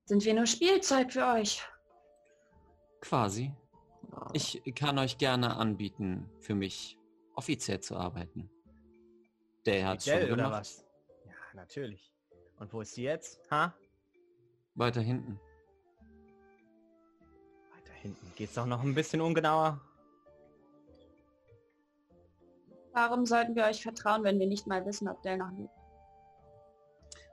Sind 0.06 0.24
wir 0.24 0.34
nur 0.34 0.46
Spielzeug 0.46 1.12
für 1.12 1.26
euch? 1.26 1.62
Quasi. 3.00 3.52
Ich 4.32 4.62
kann 4.74 4.98
euch 4.98 5.18
gerne 5.18 5.56
anbieten, 5.56 6.28
für 6.40 6.54
mich 6.54 6.98
offiziell 7.34 7.80
zu 7.80 7.96
arbeiten. 7.96 8.50
Der 9.64 9.86
hat 9.86 10.02
schon 10.02 10.26
gemacht. 10.26 10.52
was? 10.52 10.84
Ja, 11.24 11.32
natürlich. 11.54 12.12
Und 12.58 12.72
wo 12.72 12.80
ist 12.80 12.94
sie 12.94 13.02
jetzt? 13.02 13.40
Ha? 13.50 13.74
Weiter 14.76 15.00
hinten. 15.00 15.40
Weiter 17.74 17.92
hinten. 17.94 18.32
Geht's 18.36 18.54
doch 18.54 18.66
noch 18.66 18.82
ein 18.82 18.94
bisschen 18.94 19.20
ungenauer? 19.20 19.80
Warum 22.92 23.26
sollten 23.26 23.54
wir 23.56 23.64
euch 23.64 23.82
vertrauen, 23.82 24.22
wenn 24.22 24.38
wir 24.38 24.46
nicht 24.46 24.66
mal 24.66 24.84
wissen, 24.86 25.08
ob 25.08 25.22
Dell 25.22 25.38
noch 25.38 25.50
lebt? 25.52 25.70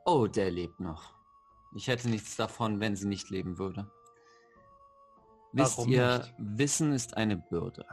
Oh, 0.05 0.27
der 0.27 0.51
lebt 0.51 0.79
noch. 0.79 1.13
Ich 1.75 1.87
hätte 1.87 2.09
nichts 2.09 2.35
davon, 2.35 2.79
wenn 2.79 2.95
sie 2.95 3.07
nicht 3.07 3.29
leben 3.29 3.57
würde. 3.57 3.89
Wisst 5.53 5.77
Warum 5.77 5.91
ihr, 5.91 6.17
nicht? 6.19 6.33
Wissen 6.37 6.93
ist 6.93 7.15
eine 7.15 7.37
Bürde. 7.37 7.85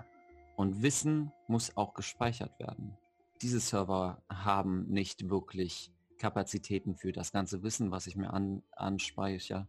Und 0.56 0.82
Wissen 0.82 1.32
muss 1.46 1.76
auch 1.76 1.94
gespeichert 1.94 2.58
werden. 2.58 2.96
Diese 3.42 3.60
Server 3.60 4.22
haben 4.28 4.86
nicht 4.88 5.30
wirklich 5.30 5.92
Kapazitäten 6.20 6.94
für 6.94 7.12
das 7.12 7.32
ganze 7.32 7.62
Wissen, 7.62 7.90
was 7.90 8.06
ich 8.06 8.14
mir 8.14 8.32
an, 8.32 8.62
anspeichere. 8.72 9.66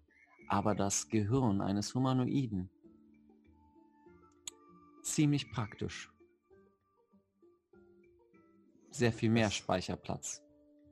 Aber 0.49 0.75
das 0.75 1.07
Gehirn 1.07 1.61
eines 1.61 1.95
Humanoiden. 1.95 2.69
Ziemlich 5.01 5.49
praktisch. 5.49 6.11
Sehr 8.91 9.13
viel 9.13 9.29
mehr 9.29 9.49
Speicherplatz. 9.49 10.43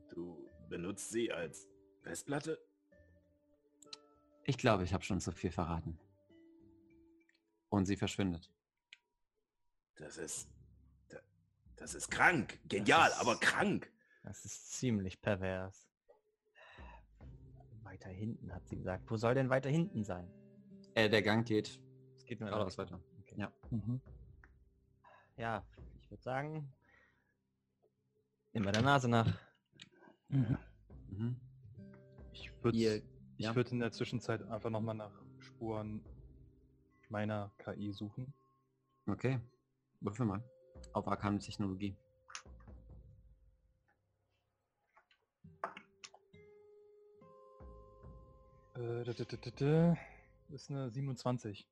Du 0.10 0.48
benutzt 0.70 1.12
sie 1.12 1.32
als 1.32 1.68
Festplatte? 2.02 2.58
Ich 4.46 4.58
glaube, 4.58 4.86
ich 4.86 4.94
habe 4.94 5.04
schon 5.04 5.20
zu 5.20 5.34
viel 5.34 5.52
verraten. 5.52 6.00
Und 7.68 7.86
sie 7.86 7.98
verschwindet. 7.98 8.50
Das 9.98 10.18
ist. 10.18 10.48
da- 11.10 11.20
Das 11.76 11.94
ist 11.94 12.10
krank. 12.10 12.58
Genial, 12.70 13.10
ist- 13.10 13.20
aber 13.20 13.36
krank. 13.38 13.92
Das 14.30 14.46
ist 14.46 14.74
ziemlich 14.74 15.20
pervers. 15.20 15.90
Weiter 17.82 18.10
hinten, 18.10 18.54
hat 18.54 18.68
sie 18.68 18.76
gesagt. 18.76 19.10
Wo 19.10 19.18
soll 19.18 19.34
denn 19.34 19.50
weiter 19.50 19.72
hinten 19.72 20.04
sein? 20.04 20.32
Äh, 20.94 21.10
der 21.10 21.24
Gang 21.24 21.48
geht 21.48 21.82
Es 22.16 22.26
geht 22.26 22.40
nur 22.40 22.48
geradeaus 22.48 22.78
weiter. 22.78 23.02
Okay. 23.22 23.34
Ja. 23.40 23.52
Mhm. 23.72 24.00
Ja, 25.36 25.66
ich 26.00 26.12
würde 26.12 26.22
sagen, 26.22 26.72
immer 28.52 28.72
der 28.72 28.84
Nase 28.84 29.10
nach. 29.10 29.34
Mhm. 30.28 30.60
Ich 32.32 32.52
würde 32.64 32.78
ich 32.78 33.04
ja. 33.38 33.56
würd 33.56 33.72
in 33.72 33.80
der 33.80 33.92
Zwischenzeit 33.92 34.44
einfach 34.44 34.70
nochmal 34.70 34.94
nach 34.94 35.24
Spuren 35.40 36.06
meiner 37.10 37.52
KI 37.58 37.92
suchen. 37.92 38.32
Okay. 39.08 39.40
Würfel 40.02 40.28
mal. 40.28 40.44
Auf 40.94 41.08
arkane 41.08 41.40
Technologie. 41.40 41.98
Das 50.48 50.62
ist 50.62 50.70
eine 50.70 50.90
27. 50.90 51.68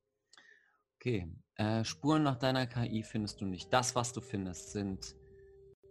Okay. 0.95 1.31
Äh, 1.55 1.85
Spuren 1.85 2.23
nach 2.23 2.35
deiner 2.35 2.67
KI 2.67 3.03
findest 3.03 3.39
du 3.39 3.45
nicht. 3.45 3.71
Das, 3.71 3.95
was 3.95 4.11
du 4.11 4.19
findest, 4.19 4.71
sind 4.71 5.15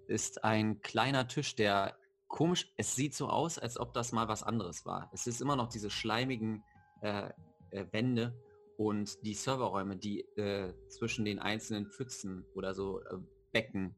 ist 0.09 0.45
ein 0.45 0.83
kleiner 0.83 1.27
Tisch, 1.27 1.57
der 1.57 1.97
komisch, 2.29 2.71
es 2.77 2.95
sieht 2.95 3.15
so 3.15 3.29
aus, 3.29 3.59
als 3.59 3.79
ob 3.79 3.95
das 3.95 4.13
mal 4.13 4.29
was 4.29 4.43
anderes 4.43 4.85
war. 4.85 5.11
Es 5.15 5.27
ist 5.27 5.41
immer 5.41 5.57
noch 5.57 5.69
diese 5.69 5.89
schleimigen 5.89 6.63
äh, 7.01 7.31
äh, 7.71 7.87
Wände 7.93 8.39
und 8.77 9.25
die 9.25 9.35
Serverräume, 9.35 9.97
die 9.97 10.21
äh, 10.37 10.75
zwischen 10.89 11.25
den 11.25 11.39
einzelnen 11.39 11.87
Pfützen 11.87 12.45
oder 12.55 12.75
so 12.75 13.01
äh, 13.01 13.17
Becken 13.53 13.97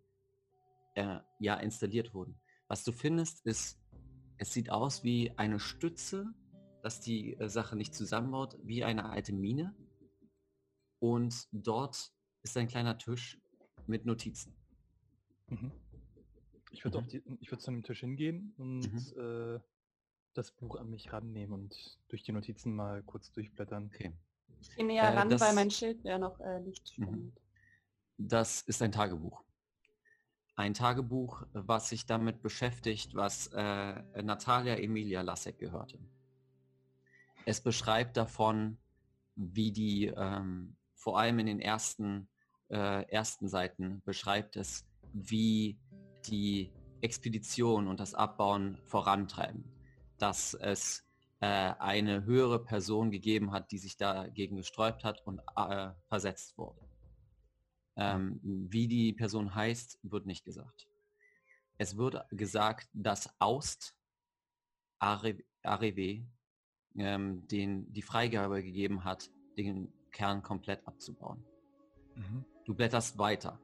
äh, 0.94 1.18
ja 1.40 1.56
installiert 1.56 2.14
wurden. 2.14 2.38
Was 2.68 2.84
du 2.84 2.92
findest, 2.92 3.44
ist, 3.44 3.80
es 4.36 4.52
sieht 4.52 4.70
aus 4.70 5.02
wie 5.02 5.32
eine 5.36 5.58
Stütze, 5.58 6.32
dass 6.88 7.00
die 7.00 7.34
äh, 7.34 7.50
Sache 7.50 7.76
nicht 7.76 7.94
zusammenbaut, 7.94 8.56
wie 8.62 8.82
eine 8.82 9.10
alte 9.10 9.34
Mine. 9.34 9.74
Und 11.00 11.46
dort 11.52 12.12
ist 12.42 12.56
ein 12.56 12.66
kleiner 12.66 12.96
Tisch 12.96 13.38
mit 13.86 14.06
Notizen. 14.06 14.54
Mhm. 15.48 15.70
Ich 16.72 16.84
würde 16.84 17.02
Mhm. 17.02 17.38
würd 17.46 17.60
zu 17.60 17.70
einem 17.70 17.82
Tisch 17.82 18.00
hingehen 18.00 18.54
und 18.56 18.80
Mhm. 18.90 19.20
äh, 19.20 19.60
das 20.32 20.50
Buch 20.52 20.76
an 20.76 20.88
mich 20.88 21.12
rannehmen 21.12 21.52
und 21.52 21.98
durch 22.08 22.22
die 22.22 22.32
Notizen 22.32 22.74
mal 22.74 23.02
kurz 23.02 23.30
durchblättern. 23.32 23.90
Okay. 23.92 24.14
Ich 24.62 24.74
gehe 24.74 24.86
näher 24.86 25.02
Äh, 25.12 25.18
ran, 25.18 25.28
das- 25.28 25.42
weil 25.42 25.54
mein 25.54 25.70
Schild 25.70 26.02
ja 26.04 26.16
noch 26.18 26.40
äh, 26.40 26.60
nicht 26.60 26.96
Mhm. 26.96 27.04
spendet. 27.04 27.40
Das 28.16 28.62
ist 28.62 28.80
ein 28.80 28.92
Tagebuch. 28.92 29.44
Ein 30.56 30.72
Tagebuch, 30.72 31.42
was 31.52 31.90
sich 31.90 32.06
damit 32.06 32.40
beschäftigt, 32.40 33.14
was 33.14 33.48
äh, 33.48 34.22
Natalia 34.22 34.74
Emilia 34.76 35.20
Lassek 35.20 35.58
gehörte. 35.58 35.98
Es 37.48 37.62
beschreibt 37.62 38.18
davon, 38.18 38.76
wie 39.34 39.72
die, 39.72 40.12
ähm, 40.14 40.76
vor 40.94 41.18
allem 41.18 41.38
in 41.38 41.46
den 41.46 41.60
ersten, 41.60 42.28
äh, 42.68 43.10
ersten 43.10 43.48
Seiten, 43.48 44.02
beschreibt 44.04 44.56
es, 44.56 44.86
wie 45.14 45.78
die 46.26 46.70
Expedition 47.00 47.88
und 47.88 48.00
das 48.00 48.12
Abbauen 48.12 48.76
vorantreiben. 48.84 49.64
Dass 50.18 50.52
es 50.52 51.06
äh, 51.40 51.46
eine 51.46 52.26
höhere 52.26 52.62
Person 52.62 53.10
gegeben 53.10 53.50
hat, 53.50 53.72
die 53.72 53.78
sich 53.78 53.96
dagegen 53.96 54.56
gesträubt 54.56 55.02
hat 55.02 55.26
und 55.26 55.40
äh, 55.56 55.92
versetzt 56.06 56.58
wurde. 56.58 56.86
Ähm, 57.96 58.40
wie 58.42 58.88
die 58.88 59.14
Person 59.14 59.54
heißt, 59.54 60.00
wird 60.02 60.26
nicht 60.26 60.44
gesagt. 60.44 60.86
Es 61.78 61.96
wird 61.96 62.28
gesagt, 62.28 62.90
dass 62.92 63.40
Aust 63.40 63.96
Arewe 64.98 66.26
ähm, 66.98 67.46
den 67.48 67.92
die 67.92 68.02
Freigabe 68.02 68.62
gegeben 68.62 69.04
hat, 69.04 69.30
den 69.56 69.92
Kern 70.12 70.42
komplett 70.42 70.86
abzubauen. 70.86 71.44
Mhm. 72.14 72.44
Du 72.64 72.74
blätterst 72.74 73.18
weiter 73.18 73.58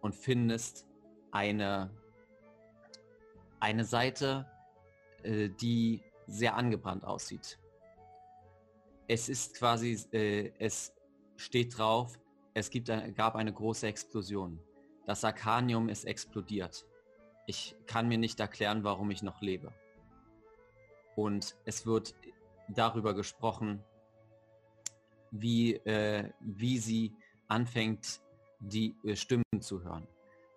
und 0.00 0.14
findest 0.14 0.86
eine, 1.30 1.90
eine 3.60 3.84
Seite, 3.84 4.46
äh, 5.22 5.48
die 5.48 6.02
sehr 6.26 6.56
angebrannt 6.56 7.04
aussieht. 7.04 7.58
Es 9.08 9.28
ist 9.28 9.56
quasi, 9.56 9.98
äh, 10.12 10.52
es 10.58 10.92
steht 11.36 11.76
drauf, 11.78 12.18
es 12.54 12.70
gibt, 12.70 12.88
gab 13.14 13.36
eine 13.36 13.52
große 13.52 13.86
Explosion. 13.86 14.58
Das 15.04 15.24
Arcanium 15.24 15.88
ist 15.88 16.04
explodiert. 16.04 16.86
Ich 17.46 17.76
kann 17.86 18.08
mir 18.08 18.18
nicht 18.18 18.40
erklären, 18.40 18.82
warum 18.82 19.10
ich 19.10 19.22
noch 19.22 19.40
lebe. 19.40 19.72
Und 21.14 21.56
es 21.64 21.86
wird 21.86 22.14
darüber 22.68 23.14
gesprochen, 23.14 23.82
wie, 25.30 25.74
äh, 25.74 26.30
wie 26.40 26.78
sie 26.78 27.12
anfängt, 27.48 28.20
die 28.60 28.94
äh, 29.04 29.14
Stimmen 29.16 29.44
zu 29.60 29.82
hören, 29.82 30.06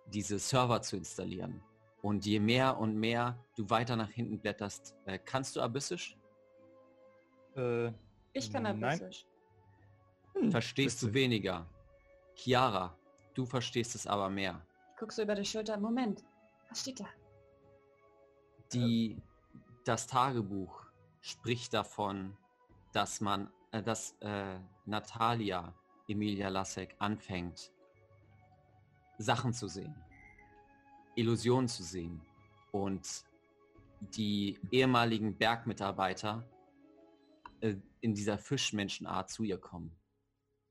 diese 0.06 0.38
Server 0.38 0.80
zu 0.82 0.96
installieren. 0.96 1.62
Und 2.02 2.24
je 2.24 2.40
mehr 2.40 2.78
und 2.78 2.96
mehr 2.96 3.38
du 3.56 3.68
weiter 3.68 3.94
nach 3.96 4.08
hinten 4.08 4.38
blätterst, 4.38 4.96
äh, 5.04 5.18
kannst 5.18 5.56
du 5.56 5.60
Abyssisch? 5.60 6.16
Äh, 7.56 7.92
Ich 8.32 8.50
kann 8.50 8.62
Nein. 8.62 8.82
Abyssisch. 8.84 9.26
Verstehst 10.50 11.02
du 11.02 11.06
witzig. 11.08 11.14
weniger. 11.14 11.66
Chiara, 12.34 12.96
du 13.34 13.44
verstehst 13.44 13.94
es 13.94 14.06
aber 14.06 14.30
mehr. 14.30 14.64
Ich 14.92 14.96
guck 14.98 15.12
so 15.12 15.22
über 15.22 15.34
die 15.34 15.44
Schulter. 15.44 15.76
Moment, 15.78 16.24
was 16.68 16.80
steht 16.80 17.00
da? 17.00 17.06
Die, 18.72 19.20
das 19.84 20.06
Tagebuch 20.06 20.79
spricht 21.20 21.74
davon, 21.74 22.36
dass 22.92 23.20
man, 23.20 23.50
äh, 23.72 23.82
dass 23.82 24.12
äh, 24.20 24.58
Natalia 24.86 25.74
Emilia 26.08 26.48
Lassek 26.48 26.96
anfängt, 26.98 27.72
Sachen 29.18 29.52
zu 29.52 29.68
sehen, 29.68 29.94
Illusionen 31.14 31.68
zu 31.68 31.84
sehen 31.84 32.20
und 32.72 33.24
die 34.00 34.58
ehemaligen 34.70 35.36
Bergmitarbeiter 35.36 36.44
äh, 37.60 37.76
in 38.00 38.14
dieser 38.14 38.38
Fischmenschenart 38.38 39.30
zu 39.30 39.44
ihr 39.44 39.58
kommen 39.58 39.94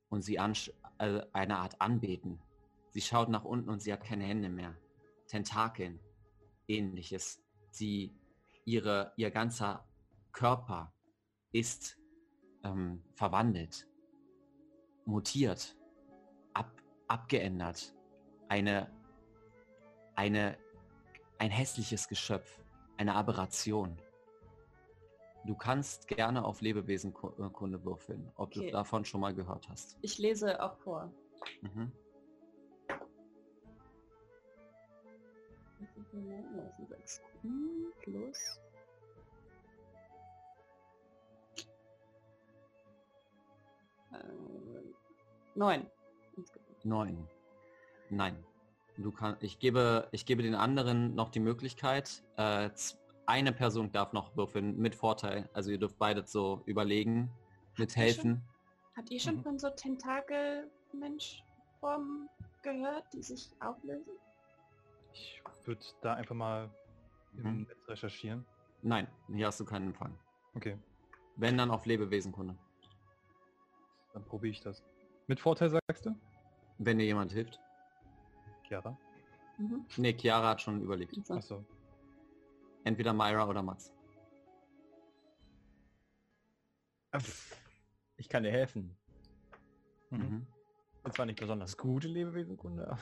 und 0.08 0.22
sie 0.22 0.34
äh, 0.34 1.22
eine 1.32 1.58
Art 1.58 1.80
anbeten. 1.80 2.40
Sie 2.90 3.00
schaut 3.00 3.28
nach 3.28 3.44
unten 3.44 3.70
und 3.70 3.80
sie 3.80 3.92
hat 3.92 4.02
keine 4.02 4.24
Hände 4.24 4.48
mehr. 4.48 4.76
Tentakeln, 5.28 6.00
ähnliches. 6.66 7.40
Sie, 7.70 8.12
ihre, 8.64 9.12
ihr 9.16 9.30
ganzer 9.30 9.88
Körper 10.32 10.92
ist 11.52 11.98
ähm, 12.62 13.02
verwandelt, 13.14 13.88
mutiert, 15.04 15.76
ab, 16.54 16.70
abgeändert. 17.08 17.94
Eine, 18.48 18.90
eine, 20.16 20.58
ein 21.38 21.50
hässliches 21.50 22.08
Geschöpf, 22.08 22.60
eine 22.96 23.14
Aberration. 23.14 23.96
Du 25.46 25.54
kannst 25.54 26.06
gerne 26.06 26.44
auf 26.44 26.60
Lebewesenkunde 26.60 27.84
würfeln, 27.84 28.30
ob 28.36 28.50
Okay. 28.50 28.66
du 28.66 28.72
davon 28.72 29.04
schon 29.04 29.20
mal 29.22 29.34
gehört 29.34 29.68
hast. 29.68 29.98
Ich 30.02 30.18
lese 30.18 30.62
auch 30.62 30.76
vor. 30.76 31.12
Mhm. 31.62 31.92
Hm, 37.42 37.92
Plus. 38.02 38.60
Neun. 45.60 45.86
Neun. 46.84 47.28
Nein. 48.08 48.42
Du 48.96 49.12
kann, 49.12 49.36
ich 49.40 49.58
gebe, 49.58 50.08
ich 50.10 50.24
gebe 50.24 50.42
den 50.42 50.54
anderen 50.54 51.14
noch 51.14 51.28
die 51.28 51.40
Möglichkeit. 51.40 52.22
Äh, 52.38 52.70
eine 53.26 53.52
Person 53.52 53.92
darf 53.92 54.14
noch 54.14 54.34
würfeln 54.38 54.78
mit 54.78 54.94
Vorteil. 54.94 55.50
Also 55.52 55.70
ihr 55.70 55.76
dürft 55.76 55.98
beide 55.98 56.26
so 56.26 56.62
überlegen, 56.64 57.30
mithelfen. 57.76 58.40
Habt 58.96 59.10
ihr 59.10 59.20
schon 59.20 59.36
Mhm. 59.36 59.42
von 59.42 59.58
so 59.58 59.68
Tentakel-Mensch-Formen 59.68 62.30
gehört, 62.62 63.04
die 63.12 63.20
sich 63.22 63.50
auflösen? 63.60 64.12
ich 65.12 65.42
würde 65.66 65.82
da 66.00 66.14
einfach 66.14 66.34
mal 66.36 66.70
Mhm. 67.34 67.46
im 67.46 67.62
Netz 67.64 67.86
recherchieren. 67.86 68.46
Nein, 68.80 69.06
hier 69.28 69.46
hast 69.48 69.60
du 69.60 69.66
keinen 69.66 69.88
Empfang. 69.88 70.18
Okay, 70.54 70.78
Wenn 71.36 71.58
dann 71.58 71.70
auf 71.70 71.84
Lebewesenkunde. 71.84 72.56
dann 74.14 74.24
probiere 74.24 74.52
ich 74.52 74.62
das. 74.62 74.82
Mit 75.30 75.38
Vorteil 75.38 75.70
sagst 75.70 76.06
du? 76.06 76.16
Wenn 76.78 76.98
dir 76.98 77.04
jemand 77.04 77.30
hilft. 77.30 77.60
Chiara? 78.66 78.98
Mhm. 79.58 79.86
Ne, 79.96 80.12
Chiara 80.12 80.48
hat 80.48 80.60
schon 80.60 80.82
überlegt. 80.82 81.24
So. 81.24 81.34
Achso. 81.34 81.64
Entweder 82.82 83.12
Myra 83.12 83.46
oder 83.46 83.62
Mats. 83.62 83.92
Ich 88.16 88.28
kann 88.28 88.42
dir 88.42 88.50
helfen. 88.50 88.96
Mhm. 90.10 90.18
Mhm. 90.18 90.46
Und 91.04 91.14
zwar 91.14 91.26
nicht 91.26 91.38
besonders 91.38 91.76
gute 91.76 92.08
Lebewesenkunde. 92.08 92.88
aber- 92.88 92.98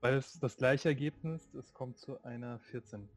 Weil 0.00 0.14
es 0.14 0.38
das 0.38 0.56
gleiche 0.56 0.90
Ergebnis, 0.90 1.52
es 1.54 1.74
kommt 1.74 1.98
zu 1.98 2.22
einer 2.22 2.60
14. 2.60 3.08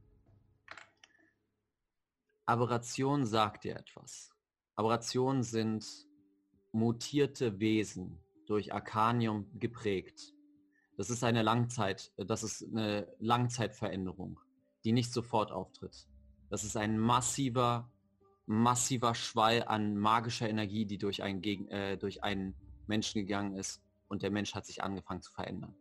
Aberration 2.47 3.27
sagt 3.27 3.65
dir 3.65 3.75
etwas. 3.75 4.31
Aberrationen 4.75 5.43
sind 5.43 6.07
mutierte 6.71 7.59
Wesen 7.59 8.19
durch 8.45 8.73
Arcanium 8.73 9.47
geprägt. 9.59 10.33
Das 10.97 11.09
ist 11.09 11.23
eine 11.23 11.41
Langzeit, 11.41 12.11
das 12.17 12.43
ist 12.43 12.63
eine 12.63 13.07
Langzeitveränderung, 13.19 14.39
die 14.83 14.91
nicht 14.91 15.11
sofort 15.13 15.51
auftritt. 15.51 16.07
Das 16.49 16.63
ist 16.63 16.75
ein 16.75 16.99
massiver, 16.99 17.89
massiver 18.45 19.15
Schwall 19.15 19.63
an 19.63 19.97
magischer 19.97 20.49
Energie, 20.49 20.85
die 20.85 20.97
durch 20.97 21.23
einen, 21.23 21.41
Gegen 21.41 21.67
äh, 21.69 21.97
durch 21.97 22.23
einen 22.23 22.55
Menschen 22.87 23.21
gegangen 23.21 23.55
ist 23.55 23.81
und 24.09 24.21
der 24.21 24.31
Mensch 24.31 24.53
hat 24.53 24.65
sich 24.65 24.83
angefangen 24.83 25.21
zu 25.21 25.31
verändern. 25.31 25.75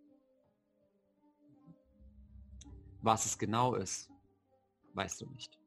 Was 3.03 3.27
es 3.27 3.39
genau 3.39 3.75
ist, 3.75 4.11
weißt 4.95 5.21
du 5.21 5.27
nicht. 5.27 5.59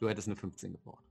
Du 0.00 0.08
hättest 0.08 0.28
eine 0.28 0.36
15 0.36 0.72
gebraucht. 0.72 1.07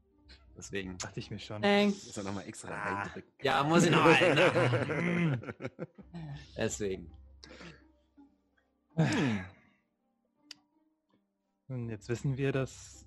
Deswegen. 0.58 0.98
Dachte 0.98 1.20
ich 1.20 1.30
mir 1.30 1.38
schon. 1.40 1.62
Thanks. 1.62 2.08
Muss 2.08 2.18
er 2.18 2.24
nochmal 2.24 2.48
extra 2.48 2.70
Ah. 2.72 3.02
reindrücken. 3.04 3.32
Ja, 3.44 3.64
muss 3.64 3.84
ich 3.86 3.92
noch 3.92 4.04
mal. 4.04 5.40
Deswegen. 6.58 7.12
Und 11.68 11.90
jetzt 11.90 12.10
wissen 12.10 12.38
wir, 12.38 12.52
dass 12.52 13.06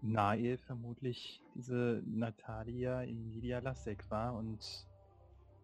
Nael 0.00 0.56
vermutlich 0.58 1.42
diese 1.54 2.02
Natalia 2.06 3.02
Emilia 3.02 3.58
Lasek 3.58 4.08
war 4.10 4.34
und 4.34 4.86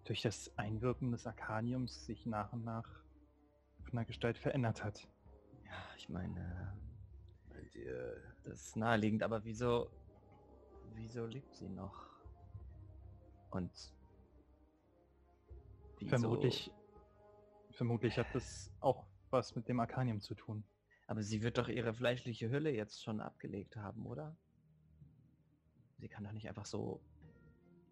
durch 0.05 0.20
das 0.22 0.51
Einwirken 0.59 1.12
des 1.12 1.26
Arcaniums 1.26 2.05
sich 2.06 2.26
nach 2.26 2.52
und 2.52 2.64
nach 2.64 2.89
von 3.84 3.97
der 3.97 4.05
Gestalt 4.05 4.36
verändert 4.36 4.82
hat. 4.84 5.09
Ja, 5.64 5.72
ich 5.97 6.09
meine, 6.09 6.76
Meint 7.51 7.74
ihr, 7.76 8.16
das 8.44 8.60
ist 8.66 8.76
naheliegend, 8.76 9.22
aber 9.22 9.44
wieso, 9.44 9.90
wieso 10.94 11.27
lebt 11.27 11.55
sie 11.55 11.69
noch? 11.69 12.09
Und 13.51 13.70
wieso- 15.98 16.09
Vermutlich, 16.09 16.70
vermutlich 17.70 18.19
hat 18.19 18.35
das 18.35 18.73
auch 18.81 19.06
was 19.31 19.55
mit 19.55 19.69
dem 19.69 19.81
Arkanium 19.81 20.20
zu 20.20 20.35
tun. 20.35 20.64
Aber 21.06 21.23
sie 21.23 21.43
wird 21.43 21.59
doch 21.59 21.69
ihre 21.69 21.93
fleischliche 21.94 22.51
Hülle 22.51 22.70
jetzt 22.70 23.02
schon 23.02 23.20
abgelegt 23.20 23.77
haben, 23.77 24.06
oder? 24.06 24.36
Sie 25.98 26.09
kann 26.09 26.24
doch 26.24 26.32
nicht 26.32 26.48
einfach 26.48 26.66
so 26.66 27.01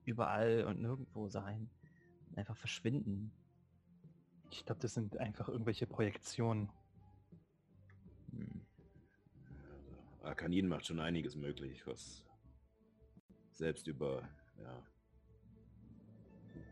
überall 0.04 0.64
und 0.64 0.80
nirgendwo 0.80 1.28
sein. 1.28 1.70
und 2.28 2.38
Einfach 2.38 2.56
verschwinden. 2.56 3.32
Ich 4.50 4.64
glaube, 4.64 4.80
das 4.80 4.94
sind 4.94 5.16
einfach 5.18 5.48
irgendwelche 5.48 5.86
Projektionen. 5.86 6.70
Hm. 8.32 8.66
also, 9.72 9.90
Arkanin 10.22 10.68
macht 10.68 10.86
schon 10.86 11.00
einiges 11.00 11.36
möglich, 11.36 11.86
was 11.86 12.24
selbst 13.60 13.86
über 13.86 14.28
ja, 14.58 14.82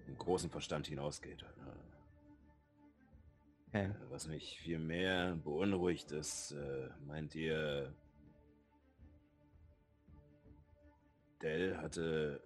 einen 0.07 0.19
großen 0.19 0.51
Verstand 0.51 0.87
hinausgeht. 0.87 1.43
Ja. 1.43 1.77
Okay. 3.69 3.85
Äh, 3.85 4.11
Was 4.11 4.27
mich 4.27 4.59
viel 4.61 4.79
mehr 4.79 5.37
beunruhigt 5.37 6.11
ist, 6.11 6.53
äh, 6.53 6.89
meint 7.07 7.35
ihr, 7.35 7.95
Dell 11.43 11.77
hatte 11.77 12.43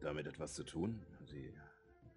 damit 0.00 0.26
etwas 0.26 0.54
zu 0.54 0.62
tun? 0.62 1.04
Sie 1.24 1.52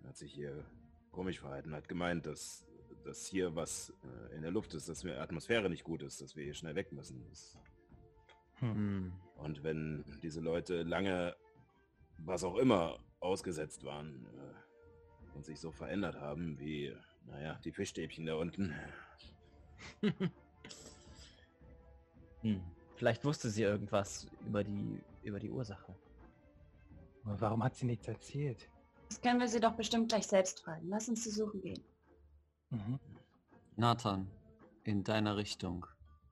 hat 0.03 0.15
sich 0.17 0.31
hier 0.33 0.63
komisch 1.11 1.39
verhalten, 1.39 1.73
hat 1.73 1.87
gemeint, 1.87 2.25
dass, 2.25 2.67
dass 3.03 3.25
hier 3.25 3.55
was 3.55 3.93
äh, 4.03 4.35
in 4.35 4.41
der 4.41 4.51
Luft 4.51 4.73
ist, 4.73 4.89
dass 4.89 4.99
die 4.99 5.11
Atmosphäre 5.11 5.69
nicht 5.69 5.85
gut 5.85 6.03
ist, 6.03 6.21
dass 6.21 6.35
wir 6.35 6.43
hier 6.43 6.53
schnell 6.53 6.75
weg 6.75 6.91
müssen. 6.91 7.25
Das, 7.29 7.57
Hm. 8.61 9.11
Und 9.43 9.63
wenn 9.63 10.03
diese 10.21 10.39
Leute 10.41 10.83
lange, 10.83 11.35
was 12.19 12.43
auch 12.43 12.57
immer, 12.57 12.99
ausgesetzt 13.19 13.83
waren 13.83 14.25
äh, 14.25 15.35
und 15.35 15.45
sich 15.45 15.59
so 15.59 15.71
verändert 15.71 16.19
haben, 16.19 16.59
wie, 16.59 16.95
naja, 17.25 17.59
die 17.63 17.71
Fischstäbchen 17.71 18.25
da 18.25 18.35
unten, 18.35 18.73
Hm. 22.41 22.61
Vielleicht 22.95 23.23
wusste 23.25 23.49
sie 23.49 23.63
irgendwas 23.63 24.27
über 24.45 24.63
die, 24.63 24.99
über 25.23 25.39
die 25.39 25.49
Ursache. 25.49 25.95
Aber 27.23 27.39
warum 27.39 27.63
hat 27.63 27.75
sie 27.75 27.85
nichts 27.85 28.07
erzählt? 28.07 28.69
Das 29.09 29.21
können 29.21 29.39
wir 29.39 29.47
sie 29.47 29.59
doch 29.59 29.73
bestimmt 29.73 30.09
gleich 30.09 30.27
selbst 30.27 30.61
fragen. 30.61 30.87
Lass 30.87 31.09
uns 31.09 31.23
sie 31.23 31.31
suchen 31.31 31.61
gehen. 31.61 31.83
Mhm. 32.69 32.99
Nathan, 33.75 34.27
in 34.83 35.03
deiner 35.03 35.37
Richtung 35.37 35.85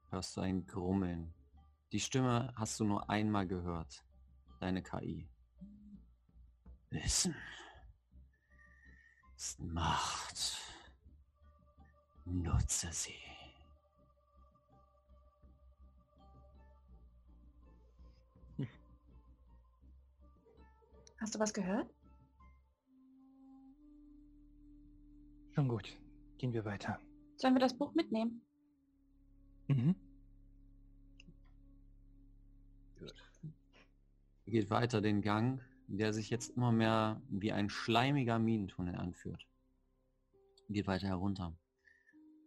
hörst 0.09 0.37
du 0.37 0.41
ein 0.41 0.65
Grummeln. 0.65 1.33
Die 1.91 1.99
Stimme 1.99 2.53
hast 2.55 2.79
du 2.79 2.85
nur 2.85 3.09
einmal 3.09 3.47
gehört. 3.47 4.03
Deine 4.59 4.83
KI. 4.83 5.27
Wissen 6.91 7.35
ist 9.39 9.59
Macht. 9.59 10.57
Nutze 12.25 12.91
sie. 12.91 13.15
Hast 21.19 21.35
du 21.35 21.39
was 21.39 21.53
gehört? 21.53 21.89
Schon 25.53 25.67
gut. 25.67 25.97
Gehen 26.37 26.53
wir 26.53 26.63
weiter. 26.63 26.99
Sollen 27.35 27.55
wir 27.55 27.59
das 27.59 27.77
Buch 27.77 27.93
mitnehmen? 27.93 28.41
Mhm. 29.67 29.95
Geht 34.49 34.69
weiter 34.69 35.01
den 35.01 35.21
Gang, 35.21 35.61
der 35.87 36.13
sich 36.13 36.29
jetzt 36.29 36.49
immer 36.55 36.71
mehr 36.71 37.21
wie 37.29 37.51
ein 37.51 37.69
schleimiger 37.69 38.39
Minentunnel 38.39 38.95
anführt. 38.95 39.45
Geht 40.69 40.87
weiter 40.87 41.07
herunter 41.07 41.57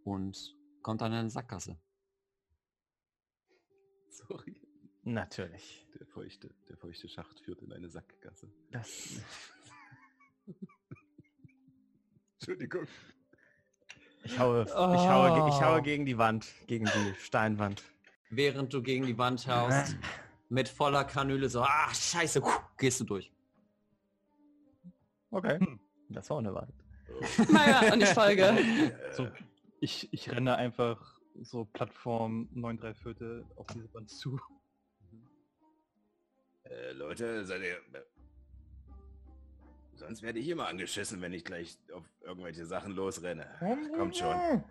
und 0.03 0.55
kommt 0.81 1.01
an 1.01 1.13
eine 1.13 1.29
Sackgasse. 1.29 1.77
sorry, 4.09 4.55
Natürlich. 5.03 5.85
der 5.99 6.07
feuchte, 6.07 6.53
der 6.69 6.77
feuchte 6.77 7.09
Schacht 7.09 7.39
führt 7.41 7.61
in 7.61 7.73
eine 7.73 7.89
Sackgasse. 7.89 8.49
Das, 8.71 9.21
Entschuldigung. 12.39 12.87
ich, 14.23 14.39
haue, 14.39 14.63
ich, 14.63 14.73
haue, 14.73 15.29
ich 15.49 15.55
Oh. 15.55 15.61
haue 15.61 15.81
gegen 15.81 16.05
die 16.05 16.17
Wand, 16.17 16.47
gegen 16.67 16.85
die 16.85 17.13
Steinwand. 17.19 17.83
Während 18.29 18.73
du 18.73 18.81
gegen 18.81 19.05
die 19.05 19.17
Wand 19.17 19.47
haust, 19.47 19.95
mit 20.53 20.69
voller 20.69 21.03
Kanüle 21.03 21.49
so, 21.49 21.61
ah, 21.61 21.91
scheiße, 21.91 22.41
gehst 22.77 22.99
du 22.99 23.05
durch. 23.05 23.33
Okay. 25.31 25.59
Hm. 25.59 25.79
Das 26.09 26.29
war 26.29 26.37
unerwartet. 26.37 26.75
Naja, 27.51 27.91
und 27.91 28.01
ich 28.03 28.09
folge. 28.09 28.53
So, 29.13 29.27
ich, 29.79 30.13
ich 30.13 30.31
renne 30.31 30.55
einfach 30.55 31.19
so 31.41 31.65
Plattform 31.65 32.49
9 32.53 32.77
3 32.77 32.93
Viertel 32.93 33.45
auf 33.55 33.65
diese 33.67 33.91
Wand 33.95 34.11
zu. 34.11 34.39
Äh, 36.63 36.91
Leute, 36.93 37.45
seid 37.45 37.61
ihr... 37.61 37.77
äh, 37.99 38.03
Sonst 39.95 40.21
werde 40.21 40.39
ich 40.39 40.47
immer 40.49 40.67
angeschissen, 40.67 41.21
wenn 41.21 41.33
ich 41.33 41.45
gleich 41.45 41.77
auf 41.93 42.03
irgendwelche 42.21 42.65
Sachen 42.65 42.93
losrenne. 42.93 43.47
Ach, 43.59 43.97
kommt 43.97 44.17
schon. 44.17 44.63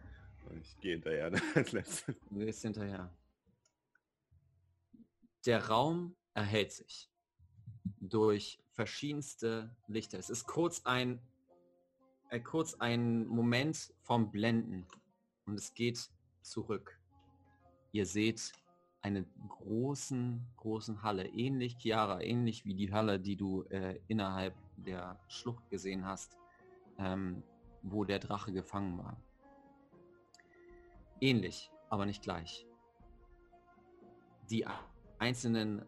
Und 0.49 0.61
ich 0.61 0.79
gehe 0.81 0.93
hinterher. 0.93 1.31
ne, 1.31 1.41
als 1.55 1.73
letztes. 1.73 2.15
Du 2.31 2.39
gehst 2.39 2.63
hinterher. 2.63 3.11
Der 5.45 5.69
Raum 5.69 6.15
erhält 6.35 6.73
sich 6.73 7.11
durch 8.01 8.61
verschiedenste 8.71 9.75
Lichter. 9.89 10.19
Es 10.19 10.31
ist 10.31 10.47
kurz 10.47 10.83
ein, 10.85 11.21
äh, 12.31 12.39
kurz 12.41 12.75
ein 12.75 13.27
Moment 13.27 13.93
vom 14.03 14.31
Blenden 14.31 14.87
und 15.47 15.59
es 15.59 15.75
geht 15.75 16.11
zurück. 16.43 16.99
Ihr 17.91 18.07
seht 18.07 18.53
eine 19.03 19.27
großen, 19.49 20.47
großen 20.57 21.03
Halle, 21.03 21.27
ähnlich 21.27 21.77
Chiara, 21.77 22.21
ähnlich 22.21 22.65
wie 22.65 22.75
die 22.75 22.93
Halle, 22.93 23.19
die 23.19 23.37
du 23.37 23.65
äh, 23.65 23.99
innerhalb 24.07 24.55
der 24.77 25.19
Schlucht 25.27 25.69
gesehen 25.71 26.07
hast, 26.07 26.37
ähm, 26.99 27.43
wo 27.83 28.05
der 28.05 28.21
Drache 28.21 28.53
gefangen 28.53 28.97
war. 28.99 29.21
Ähnlich, 31.21 31.71
aber 31.91 32.07
nicht 32.07 32.23
gleich. 32.23 32.67
Die 34.51 34.67
einzelnen, 35.23 35.85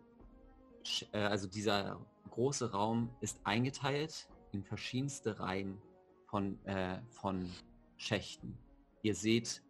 äh, 1.13 1.19
also 1.19 1.49
dieser 1.49 2.01
große 2.31 2.71
Raum 2.71 3.11
ist 3.21 3.41
eingeteilt 3.45 4.29
in 4.53 4.63
verschiedenste 4.63 5.41
Reihen 5.41 5.83
von, 6.27 6.65
äh, 6.67 7.01
von 7.11 7.51
Schächten. 7.97 8.57
Ihr 9.03 9.17
seht 9.17 9.63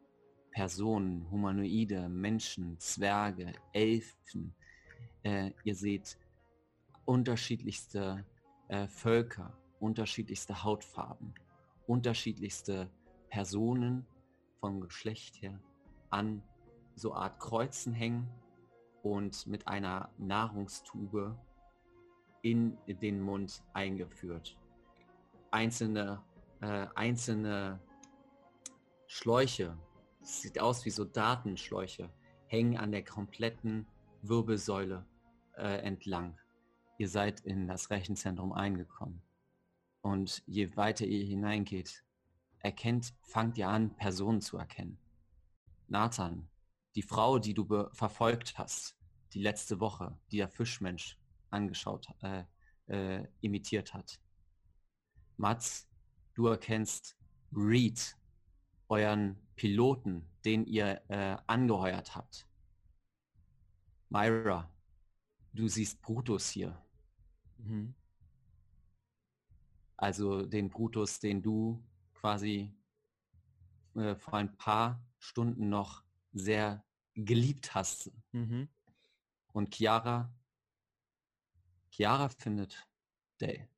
Personen, 0.51 1.29
Humanoide, 1.31 2.09
Menschen, 2.11 2.79
Zwerge, 2.79 3.55
Elfen. 3.73 4.55
Äh, 5.23 5.53
ihr 5.65 5.75
seht 5.75 6.19
unterschiedlichste 7.07 8.25
äh, 8.69 8.87
Völker, 8.87 9.57
unterschiedlichste 9.81 10.63
Hautfarben, 10.63 11.35
unterschiedlichste 11.87 12.91
Personen 13.31 14.07
vom 14.61 14.81
Geschlecht 14.81 15.41
her 15.41 15.59
an 16.11 16.43
so 16.97 17.15
Art 17.15 17.41
Kreuzen 17.41 17.95
hängen 17.95 18.29
und 19.05 19.47
mit 19.47 19.69
einer 19.69 20.09
Nahrungstube 20.17 21.39
in 22.41 22.77
den 22.87 23.21
Mund 23.21 23.63
eingeführt. 23.75 24.59
Einzelne, 25.51 26.23
äh, 26.61 26.87
einzelne 26.95 27.79
Schläuche, 29.07 29.77
sieht 30.23 30.59
aus 30.59 30.87
wie 30.87 30.91
so 30.91 31.05
Datenschläuche, 31.05 32.09
hängen 32.47 32.79
an 32.79 32.93
der 32.93 33.05
kompletten 33.05 33.87
Wirbelsäule 34.23 35.05
äh, 35.57 35.83
entlang. 35.83 36.39
Ihr 36.97 37.09
seid 37.09 37.41
in 37.41 37.69
das 37.69 37.91
Rechenzentrum 37.91 38.53
eingekommen. 38.55 39.21
Und 40.01 40.43
je 40.47 40.75
weiter 40.77 41.05
ihr 41.05 41.25
hineingeht, 41.25 42.05
erkennt, 42.61 43.13
fangt 43.21 43.59
ihr 43.59 43.69
an, 43.69 43.95
Personen 43.97 44.41
zu 44.41 44.57
erkennen. 44.57 44.97
Nathan, 45.89 46.49
die 46.95 47.03
Frau, 47.03 47.39
die 47.39 47.55
du 47.55 47.89
verfolgt 47.93 48.59
hast, 48.59 48.97
die 49.33 49.43
letzte 49.43 49.81
Woche, 49.81 50.19
die 50.31 50.39
der 50.39 50.49
Fischmensch 50.49 51.19
angeschaut, 51.51 52.09
äh, 52.23 52.45
äh, 52.87 53.27
imitiert 53.41 53.95
hat. 53.95 54.21
Mats, 55.37 55.89
du 56.35 56.47
erkennst 56.47 57.17
Reed, 57.53 58.17
euren 58.89 59.37
Piloten, 59.57 60.29
den 60.45 60.67
ihr 60.67 61.03
äh, 61.09 61.37
angeheuert 61.47 62.15
habt. 62.15 62.47
Myra, 64.09 64.71
du 65.53 65.69
siehst 65.69 66.01
Brutus 66.03 66.51
hier. 66.51 66.81
Mhm. 67.59 67.95
Also 69.97 70.45
den 70.45 70.69
Brutus, 70.69 71.19
den 71.19 71.43
du 71.43 71.83
quasi 72.15 72.73
äh, 73.95 74.15
vor 74.17 74.35
ein 74.35 74.57
paar 74.57 75.05
Stunden 75.19 75.69
noch 75.69 76.04
sehr 76.35 76.85
geliebt 77.15 77.75
hast. 77.75 78.11
Mhm. 78.33 78.69
Und 79.53 79.75
Chiara, 79.75 80.35
Chiara 81.91 82.29
findet 82.29 82.87
Day. 83.41 83.69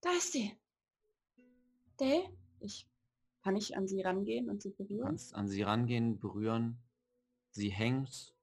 Da 0.00 0.10
ist 0.10 0.32
sie. 0.32 0.52
Day, 2.00 2.28
ich 2.60 2.86
kann 3.42 3.56
ich 3.56 3.76
an 3.76 3.86
sie 3.88 4.02
rangehen 4.02 4.50
und 4.50 4.62
sie 4.62 4.70
Du 4.70 4.84
berühren? 4.84 5.06
kannst 5.06 5.34
an 5.34 5.48
sie 5.48 5.62
rangehen, 5.62 6.18
berühren. 6.18 6.78
Sie 7.50 7.70
hängt 7.70 8.34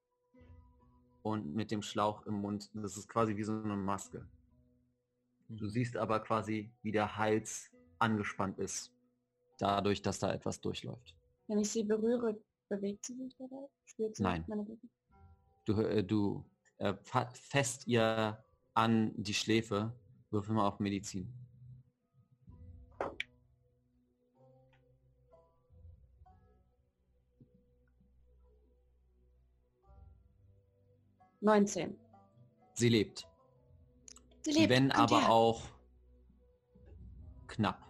und 1.21 1.53
mit 1.53 1.71
dem 1.71 1.81
Schlauch 1.81 2.25
im 2.25 2.35
Mund. 2.35 2.69
Das 2.73 2.97
ist 2.97 3.07
quasi 3.07 3.35
wie 3.35 3.43
so 3.43 3.53
eine 3.53 3.75
Maske. 3.75 4.27
Du 5.47 5.67
siehst 5.67 5.95
aber 5.95 6.21
quasi, 6.21 6.71
wie 6.81 6.91
der 6.91 7.17
Hals 7.17 7.71
angespannt 7.99 8.57
ist, 8.57 8.91
dadurch, 9.57 10.01
dass 10.01 10.19
da 10.19 10.33
etwas 10.33 10.59
durchläuft. 10.59 11.14
Wenn 11.47 11.59
ich 11.59 11.71
sie 11.71 11.83
berühre, 11.83 12.39
bewegt 12.69 13.05
sie 13.05 13.15
sich 13.15 13.35
dabei? 13.37 13.67
Spürt 13.85 14.15
sie 14.15 14.23
Nein. 14.23 14.43
meine 14.47 14.63
Bewegung? 14.63 14.89
Du, 15.65 15.73
äh, 15.81 16.03
du 16.03 16.43
äh, 16.77 16.93
fest 17.33 17.87
ihr 17.87 18.43
an 18.73 19.13
die 19.15 19.33
Schläfe. 19.33 19.93
Würfel 20.31 20.55
mal 20.55 20.67
auf 20.67 20.79
Medizin. 20.79 21.31
19. 31.41 31.95
Sie 32.73 32.89
lebt. 32.89 33.27
Sie 34.41 34.51
lebt. 34.51 34.69
Wenn 34.69 34.91
aber 34.91 35.21
her. 35.21 35.29
auch 35.29 35.61
knapp. 37.45 37.84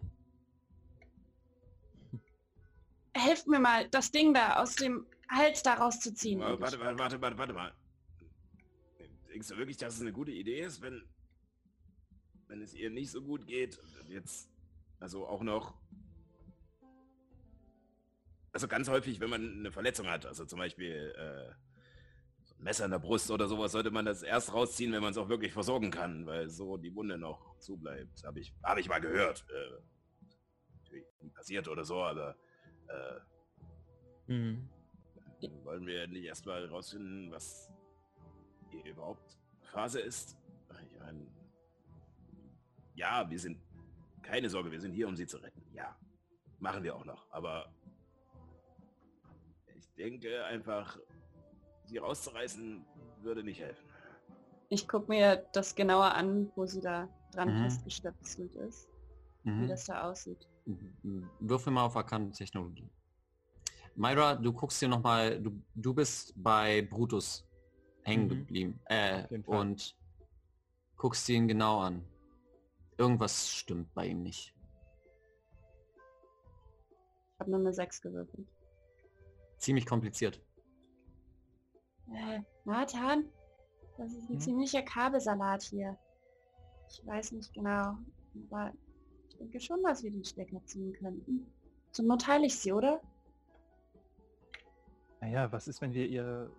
Helft 3.15 3.47
mir 3.47 3.59
mal, 3.59 3.87
das 3.89 4.11
Ding 4.11 4.33
da 4.33 4.57
aus 4.61 4.75
dem 4.75 5.05
Hals 5.29 5.63
da 5.63 5.75
rauszuziehen. 5.75 6.41
Oh, 6.41 6.59
warte, 6.59 6.79
warte, 6.81 6.99
warte, 6.99 7.21
warte, 7.21 7.37
warte 7.37 7.53
mal. 7.53 7.73
Denkst 9.29 9.47
du 9.47 9.57
wirklich, 9.57 9.77
dass 9.77 9.95
es 9.95 10.01
eine 10.01 10.11
gute 10.11 10.31
Idee 10.31 10.59
ist, 10.59 10.81
wenn, 10.81 11.01
wenn 12.47 12.61
es 12.61 12.73
ihr 12.73 12.89
nicht 12.89 13.11
so 13.11 13.21
gut 13.21 13.47
geht? 13.47 13.79
Jetzt, 14.09 14.49
also 14.99 15.27
auch 15.27 15.43
noch. 15.43 15.75
Also 18.51 18.67
ganz 18.67 18.89
häufig, 18.89 19.21
wenn 19.21 19.29
man 19.29 19.59
eine 19.59 19.71
Verletzung 19.71 20.07
hat, 20.07 20.25
also 20.25 20.45
zum 20.45 20.59
Beispiel 20.59 21.13
äh, 21.17 21.53
so 22.43 22.55
ein 22.55 22.63
Messer 22.63 22.85
in 22.85 22.91
der 22.91 22.99
Brust 22.99 23.31
oder 23.31 23.47
sowas, 23.47 23.71
sollte 23.71 23.91
man 23.91 24.05
das 24.05 24.23
erst 24.23 24.53
rausziehen, 24.53 24.91
wenn 24.91 25.01
man 25.01 25.11
es 25.11 25.17
auch 25.17 25.29
wirklich 25.29 25.53
versorgen 25.53 25.89
kann, 25.89 26.25
weil 26.25 26.49
so 26.49 26.75
die 26.75 26.93
Wunde 26.93 27.17
noch 27.17 27.57
zubleibt. 27.59 28.23
Habe 28.25 28.41
ich, 28.41 28.53
hab 28.61 28.77
ich 28.77 28.89
mal 28.89 28.99
gehört. 28.99 29.45
Äh, 29.49 29.81
natürlich 30.81 31.05
nie 31.21 31.29
passiert 31.29 31.69
oder 31.69 31.85
so, 31.85 32.01
aber 32.03 32.37
äh, 32.89 34.31
Mhm. 34.31 34.67
wollen 35.63 35.85
wir 35.85 36.07
nicht 36.07 36.23
erstmal 36.25 36.65
rausfinden, 36.65 37.31
was 37.31 37.69
hier 38.71 38.83
überhaupt 38.85 39.37
Phase 39.61 39.99
ist? 39.99 40.35
Ich 40.91 40.99
meine, 40.99 41.27
ja, 42.95 43.29
wir 43.29 43.39
sind, 43.39 43.59
keine 44.23 44.49
Sorge, 44.49 44.71
wir 44.71 44.79
sind 44.81 44.93
hier, 44.93 45.07
um 45.07 45.15
sie 45.15 45.27
zu 45.27 45.37
retten. 45.37 45.61
Ja, 45.73 45.95
machen 46.59 46.83
wir 46.83 46.95
auch 46.95 47.05
noch. 47.05 47.29
Aber 47.31 47.71
ich 49.75 49.87
denke 49.95 50.43
einfach, 50.45 50.97
sie 51.83 51.97
rauszureißen, 51.97 52.83
würde 53.21 53.43
nicht 53.43 53.59
helfen. 53.61 53.85
Ich 54.69 54.87
gucke 54.87 55.07
mir 55.09 55.45
das 55.53 55.75
genauer 55.75 56.13
an, 56.15 56.51
wo 56.55 56.65
sie 56.65 56.81
da 56.81 57.07
dran 57.33 57.53
Mhm. 57.53 57.61
festgestöpselt 57.63 58.55
ist, 58.55 58.89
wie 59.43 59.49
Mhm. 59.51 59.67
das 59.67 59.85
da 59.85 60.09
aussieht. 60.09 60.47
Würfel 61.39 61.71
mal 61.73 61.85
auf 61.85 61.95
erkannte 61.95 62.35
Technologie. 62.37 62.89
Myra, 63.95 64.35
du 64.35 64.51
guckst 64.51 64.81
dir 64.81 64.89
nochmal, 64.89 65.41
du, 65.41 65.51
du 65.75 65.93
bist 65.93 66.33
bei 66.35 66.81
Brutus 66.81 67.47
hängen 68.03 68.25
Mhm. 68.25 68.29
geblieben. 68.29 68.79
Äh, 68.85 69.27
und 69.45 69.95
guckst 70.97 71.27
dir 71.27 71.35
ihn 71.37 71.47
genau 71.47 71.79
an. 71.79 72.03
Irgendwas 72.97 73.49
stimmt 73.49 73.93
bei 73.93 74.07
ihm 74.07 74.23
nicht. 74.23 74.53
Ich 77.33 77.39
habe 77.39 77.51
nur 77.51 77.59
eine 77.59 77.73
6 77.73 78.01
gewürfelt. 78.01 78.47
Ziemlich 79.57 79.85
kompliziert. 79.85 80.41
Äh, 82.13 82.41
Nathan, 82.65 83.29
das 83.97 84.11
ist 84.13 84.29
ein 84.29 84.35
Hm? 84.35 84.39
ziemlicher 84.39 84.81
Kabelsalat 84.83 85.63
hier. 85.63 85.97
Ich 86.89 87.05
weiß 87.05 87.31
nicht 87.33 87.53
genau, 87.53 87.97
aber 88.51 88.73
ich 89.35 89.39
denke 89.39 89.59
schon, 89.59 89.83
dass 89.83 90.01
wir 90.01 90.11
den 90.11 90.23
Stecker 90.23 90.63
ziehen 90.65 90.93
könnten. 90.93 91.45
Zum 91.91 92.07
Not 92.07 92.25
heile 92.25 92.45
ich 92.45 92.57
sie, 92.57 92.71
oder? 92.71 93.01
Naja, 95.19 95.51
was 95.51 95.67
ist, 95.67 95.81
wenn 95.81 95.93
wir 95.93 96.07
ihr... 96.07 96.49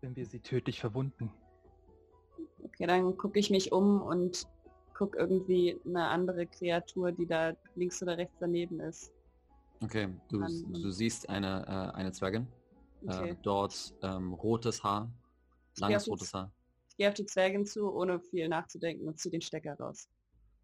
Wenn 0.00 0.14
wir 0.14 0.24
sie 0.24 0.38
tödlich 0.38 0.80
verwunden? 0.80 1.32
Okay, 2.62 2.86
dann 2.86 3.16
gucke 3.16 3.38
ich 3.40 3.50
mich 3.50 3.72
um 3.72 4.02
und 4.02 4.46
gucke 4.94 5.18
irgendwie 5.18 5.80
eine 5.84 6.06
andere 6.08 6.46
Kreatur, 6.46 7.10
die 7.10 7.26
da 7.26 7.54
links 7.74 8.00
oder 8.02 8.16
rechts 8.16 8.36
daneben 8.38 8.78
ist. 8.80 9.12
Okay, 9.82 10.08
du, 10.28 10.42
An- 10.42 10.72
du 10.72 10.90
siehst 10.90 11.28
eine, 11.28 11.64
äh, 11.66 11.96
eine 11.96 12.12
Zwergin. 12.12 12.46
Okay. 13.02 13.30
Äh, 13.30 13.36
dort 13.42 13.94
ähm, 14.02 14.32
rotes 14.32 14.84
Haar. 14.84 15.10
Langes 15.78 16.08
rotes 16.08 16.32
Haar. 16.32 16.52
Gehe 16.96 17.08
auf 17.08 17.14
die 17.14 17.26
Zwergin 17.26 17.66
zu, 17.66 17.92
ohne 17.92 18.20
viel 18.20 18.48
nachzudenken 18.48 19.06
und 19.06 19.18
ziehe 19.18 19.30
den 19.30 19.40
Stecker 19.40 19.74
raus. 19.78 20.08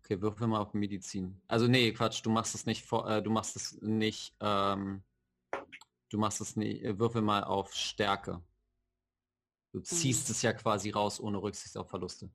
Okay, 0.00 0.20
würfel 0.20 0.48
mal 0.48 0.60
auf 0.60 0.74
Medizin. 0.74 1.40
Also 1.46 1.68
nee, 1.68 1.92
Quatsch, 1.92 2.24
du 2.24 2.30
machst 2.30 2.54
es 2.54 2.66
nicht 2.66 2.84
vor, 2.84 3.08
äh, 3.08 3.22
du 3.22 3.30
machst 3.30 3.54
es 3.54 3.80
nicht, 3.80 4.34
ähm, 4.40 5.02
du 6.08 6.18
machst 6.18 6.40
es 6.40 6.56
nicht, 6.56 6.82
äh, 6.82 6.98
würfel 6.98 7.22
mal 7.22 7.44
auf 7.44 7.72
Stärke. 7.72 8.42
Du 9.72 9.80
ziehst 9.80 10.28
es 10.28 10.42
ja 10.42 10.52
quasi 10.52 10.90
raus 10.90 11.18
ohne 11.20 11.40
Rücksicht 11.40 11.76
auf 11.76 11.88
Verluste. 11.88 12.28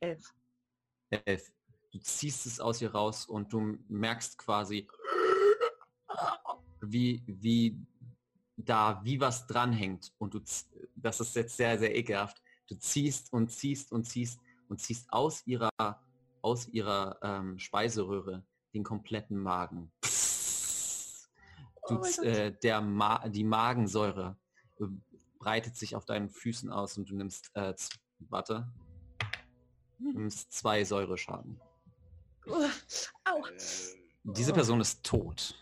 Elf. 0.00 0.32
Elf. 1.10 1.52
Du 1.90 1.98
ziehst 1.98 2.46
es 2.46 2.60
aus 2.60 2.80
ihr 2.82 2.92
raus 2.92 3.26
und 3.26 3.52
du 3.52 3.78
merkst 3.88 4.38
quasi, 4.38 4.86
wie, 6.80 7.22
wie 7.26 7.76
da, 8.56 9.00
wie 9.02 9.20
was 9.20 9.46
dranhängt. 9.46 10.12
Und 10.18 10.34
du, 10.34 10.40
das 10.94 11.20
ist 11.20 11.34
jetzt 11.34 11.56
sehr, 11.56 11.78
sehr 11.78 11.96
ekelhaft. 11.96 12.42
Du 12.68 12.76
ziehst 12.76 13.32
und 13.32 13.50
ziehst 13.50 13.92
und 13.92 14.04
ziehst 14.04 14.40
und 14.68 14.80
ziehst 14.80 15.12
aus 15.12 15.46
ihrer, 15.46 15.70
aus 16.42 16.68
ihrer 16.68 17.18
ähm, 17.22 17.58
Speiseröhre 17.58 18.44
den 18.72 18.82
kompletten 18.84 19.38
Magen. 19.38 19.92
Du, 21.88 21.96
Oh 21.96 21.98
mein 22.00 22.10
z- 22.10 22.24
äh, 22.24 22.52
der 22.62 22.80
Ma 22.80 23.28
die 23.28 23.44
Magensäure 23.44 24.36
äh, 24.80 24.84
breitet 25.38 25.76
sich 25.76 25.94
auf 25.94 26.06
deinen 26.06 26.30
Füßen 26.30 26.70
aus 26.72 26.96
und 26.96 27.10
du 27.10 27.14
nimmst, 27.16 27.50
äh, 27.54 27.74
warte, 28.30 28.72
du 29.98 30.12
nimmst 30.12 30.50
zwei 30.52 30.82
Säureschaden. 30.84 31.60
Uh, 32.46 32.64
au. 33.24 33.42
Diese 34.22 34.52
Oh. 34.52 34.54
Person 34.54 34.80
ist 34.80 35.02
tot. 35.04 35.54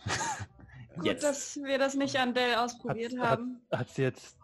Gut, 0.94 1.04
Jetzt. 1.04 1.24
dass 1.24 1.56
wir 1.56 1.78
das 1.78 1.94
nicht 1.94 2.16
an 2.16 2.32
Dell 2.34 2.54
ausprobiert 2.54 3.18
Hat- 3.18 3.30
haben. 3.30 3.66
Hat 3.72 3.90
sie 3.90 4.02
jetzt 4.02 4.36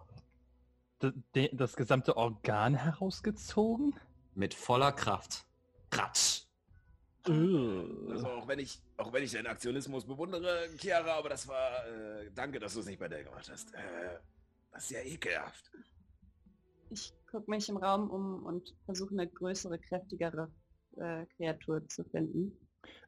das 1.53 1.77
gesamte 1.77 2.17
Organ 2.17 2.75
herausgezogen? 2.75 3.95
Mit 4.35 4.55
voller 4.55 4.93
Kraft. 4.93 5.47
Ratsch. 5.93 6.45
Also 7.25 8.27
auch 8.27 8.49
wenn 8.49 8.59
ich, 8.59 8.81
auch 8.97 9.13
wenn 9.13 9.23
ich 9.23 9.33
deinen 9.33 9.49
Aktionismus 9.49 10.07
bewundere, 10.07 10.69
Chiara, 10.79 11.15
aber 11.19 11.29
das 11.29 11.47
war, 11.47 11.87
äh, 11.87 12.31
danke, 12.35 12.59
dass 12.59 12.75
du 12.75 12.81
es 12.81 12.87
nicht 12.87 12.99
bei 12.99 13.09
der 13.09 13.25
gemacht 13.25 13.51
hast. 13.51 13.75
Äh, 13.75 14.19
das 14.73 14.85
ist 14.85 14.91
ja 14.91 15.01
ekelhaft. 15.03 15.71
Ich 16.91 17.13
gucke 17.31 17.51
mich 17.51 17.69
im 17.69 17.77
Raum 17.77 18.09
um 18.11 18.47
und 18.47 18.75
versuche 18.87 19.13
eine 19.13 19.29
größere, 19.29 19.79
kräftigere 19.79 20.51
äh, 20.97 21.27
Kreatur 21.37 21.87
zu 21.89 22.03
finden. 22.05 22.53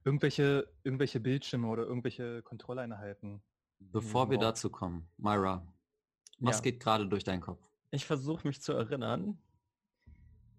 Irgendwelche, 0.04 0.68
irgendwelche 0.82 1.20
Bildschirme 1.20 1.68
oder 1.68 1.84
irgendwelche 1.84 2.42
Kontrolleinheiten? 2.42 3.42
Bevor 3.78 4.28
wir 4.30 4.36
Wow. 4.36 4.42
dazu 4.44 4.68
kommen, 4.68 5.08
Myra, 5.16 5.66
was 6.40 6.56
Ja. 6.56 6.62
geht 6.62 6.80
gerade 6.80 7.06
durch 7.08 7.24
deinen 7.24 7.40
Kopf? 7.40 7.66
Ich 7.90 8.04
versuche 8.06 8.46
mich 8.46 8.60
zu 8.60 8.72
erinnern. 8.72 9.38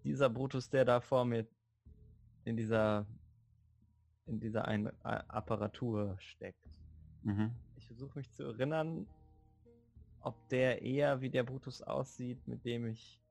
Dieser 0.04 0.30
Brutus, 0.30 0.70
der 0.70 0.86
da 0.86 1.00
vor 1.00 1.26
mir 1.26 1.48
in 2.44 2.58
dieser 2.58 3.06
in 4.26 4.40
dieser 4.40 4.66
ein 4.66 4.88
A- 5.04 5.24
Apparatur 5.28 6.16
steckt. 6.20 6.66
Mhm. 7.24 7.52
Ich 7.76 7.86
versuche 7.88 8.20
mich 8.20 8.32
zu 8.32 8.44
erinnern, 8.44 9.08
ob 10.22 10.48
der 10.50 10.82
eher 10.82 11.22
wie 11.22 11.30
der 11.30 11.44
Brutus 11.44 11.82
aussieht, 11.82 12.48
mit 12.48 12.64
dem 12.64 12.88
ich 12.88 13.22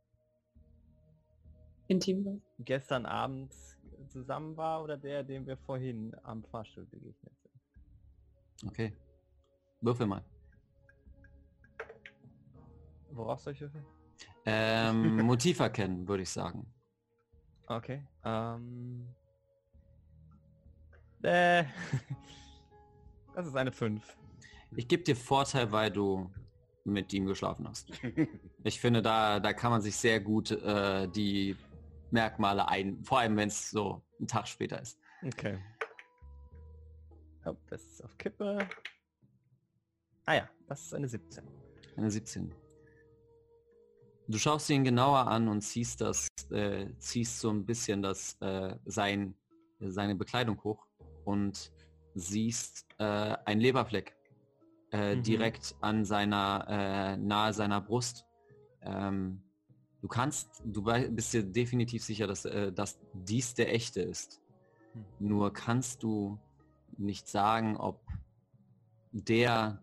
Intim 1.87 2.43
gestern 2.59 3.07
Abend 3.07 3.55
zusammen 4.09 4.57
war 4.57 4.83
oder 4.83 4.97
der, 4.97 5.23
dem 5.23 5.47
wir 5.47 5.57
vorhin 5.57 6.15
am 6.23 6.45
Fahrstuhl 6.45 6.87
begegnet 6.87 7.33
sind. 7.39 8.69
Okay. 8.69 8.97
Würfel 9.81 10.07
mal. 10.07 10.25
Worauf 13.13 13.41
soll 13.41 13.53
ich 13.53 13.61
würfeln? 13.61 13.85
Ähm, 14.47 15.17
Motiv 15.27 15.61
erkennen, 15.61 16.07
würde 16.07 16.23
ich 16.23 16.31
sagen. 16.31 16.67
Okay. 17.67 18.07
Ähm, 18.25 19.15
Äh, 21.23 21.65
das 23.35 23.47
ist 23.47 23.57
eine 23.57 23.73
5. 23.73 24.17
Ich 24.77 24.89
gebe 24.89 25.03
dir 25.03 25.17
Vorteil, 25.17 25.71
weil 25.73 25.91
du 25.91 26.31
mit 26.85 27.13
ihm 27.13 27.27
geschlafen 27.27 27.69
hast. 27.69 27.91
Ich 28.63 28.79
finde, 28.79 29.01
da, 29.01 29.41
da 29.41 29.55
kann 29.55 29.71
man 29.71 29.81
sich 29.81 29.97
sehr 29.97 30.21
gut 30.21 30.51
äh, 30.51 31.09
die 31.09 31.57
Merkmale 32.11 32.69
ein, 32.69 33.03
vor 33.03 33.21
allem 33.21 33.35
wenn 33.39 33.49
es 33.49 33.71
so 33.71 34.03
ein 34.21 34.27
Tag 34.27 34.47
später 34.47 34.79
ist. 34.83 34.99
Okay. 35.25 35.59
Oh, 37.47 37.57
das 37.71 37.83
ist 37.83 38.05
auf 38.05 38.19
Kippe. 38.19 38.59
Ah 40.27 40.35
ja, 40.35 40.51
das 40.69 40.83
ist 40.83 40.95
eine 40.95 41.09
17. 41.09 41.43
Eine 41.97 42.11
17. 42.11 42.55
Du 44.31 44.39
schaust 44.39 44.71
ihn 44.71 44.85
genauer 44.85 45.27
an 45.27 45.49
und 45.49 45.61
ziehst 45.61 46.01
das, 46.01 46.29
äh, 46.53 46.87
ziehst 47.01 47.41
so 47.41 47.51
ein 47.51 47.67
bisschen 47.67 48.01
das, 48.01 48.41
äh, 48.41 48.77
sein, 48.85 49.35
seine 49.81 50.15
Bekleidung 50.15 50.63
hoch 50.63 50.87
und 51.25 51.73
siehst 52.15 52.87
äh, 52.99 53.05
einen 53.45 53.61
Leberfleck 53.61 54.17
äh, 54.93 55.17
Mhm. 55.17 55.23
direkt 55.25 55.75
an 55.81 56.05
seiner, 56.05 56.65
äh, 56.69 57.17
nahe 57.17 57.53
seiner 57.53 57.81
Brust. 57.81 58.25
Ähm, 58.83 59.43
du 60.01 60.07
kannst, 60.07 60.49
du 60.65 60.85
bist 60.85 61.33
dir 61.33 61.43
definitiv 61.43 62.05
sicher, 62.05 62.29
dass, 62.29 62.45
äh, 62.45 62.73
dass 62.73 63.01
dies 63.13 63.55
der 63.55 63.75
echte 63.75 64.01
ist. 64.01 64.41
Hm. 64.93 65.07
Nur 65.19 65.53
kannst 65.53 66.05
du 66.05 66.39
nicht 66.99 67.27
sagen, 67.27 67.77
ob 67.77 68.01
der, 69.11 69.83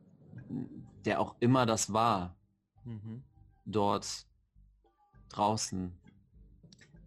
der 1.03 1.19
auch 1.19 1.36
immer 1.41 1.65
das 1.65 1.91
war, 1.91 2.34
Mhm. 2.86 3.22
dort 3.65 4.26
draußen. 5.30 5.98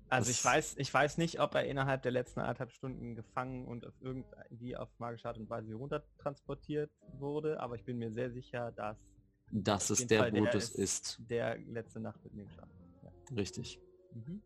Also 0.08 0.28
Das- 0.30 0.38
ich 0.38 0.44
weiß, 0.44 0.74
ich 0.78 0.92
weiß 0.92 1.18
nicht, 1.18 1.40
ob 1.40 1.54
er 1.54 1.64
innerhalb 1.66 2.02
der 2.02 2.10
letzten 2.12 2.40
anderthalb 2.40 2.72
Stunden 2.72 3.14
gefangen 3.14 3.66
und 3.68 3.86
auf 3.86 3.94
irgendwie 4.00 4.76
auf 4.76 4.88
magische 4.98 5.28
Art 5.28 5.38
und 5.38 5.48
Weise 5.48 5.68
hier 5.68 5.76
runter 5.76 6.04
transportiert 6.18 6.90
wurde, 7.18 7.60
aber 7.60 7.76
ich 7.76 7.84
bin 7.84 7.98
mir 7.98 8.10
sehr 8.10 8.30
sicher, 8.30 8.72
dass 8.72 8.98
dass 9.52 9.90
es 9.90 10.06
der 10.06 10.20
Fall 10.20 10.32
Brutus 10.32 10.70
ist. 10.70 11.20
der 11.28 11.58
letzte 11.58 12.00
Nacht 12.00 12.22
mit 12.24 12.34
mir 12.34 12.44
geschlafen. 12.44 12.72
Ja. 13.02 13.12
Richtig. 13.36 13.80
Mhm. 14.12 14.42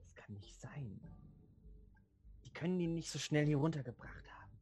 Das 0.00 0.14
kann 0.14 0.34
nicht 0.34 0.58
sein. 0.60 1.00
Die 2.44 2.50
können 2.50 2.78
ihn 2.80 2.94
nicht 2.94 3.10
so 3.10 3.18
schnell 3.18 3.46
hier 3.46 3.58
runtergebracht 3.58 4.24
haben. 4.32 4.52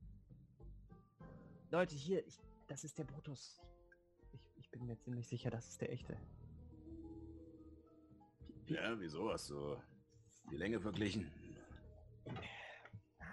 Leute, 1.71 1.95
hier, 1.95 2.25
ich, 2.27 2.39
das 2.69 2.85
ist 2.85 2.99
der 2.99 3.05
Brutus. 3.05 3.61
Ich, 4.33 4.41
ich 4.57 4.71
bin 4.71 4.87
mir 4.87 4.99
ziemlich 4.99 5.27
sicher, 5.29 5.51
das 5.51 5.69
ist 5.69 5.81
der 5.81 5.93
echte. 5.93 6.17
Ja, 8.69 8.99
wieso 8.99 9.31
hast 9.33 9.51
du 9.51 9.77
die 10.51 10.57
Länge 10.57 10.81
verglichen? 10.81 11.31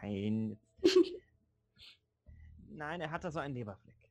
Nein. 0.02 0.60
Nein, 2.70 3.02
er 3.02 3.12
hat 3.12 3.24
da 3.24 3.32
so 3.32 3.40
einen 3.40 3.54
Leberfleck. 3.54 4.10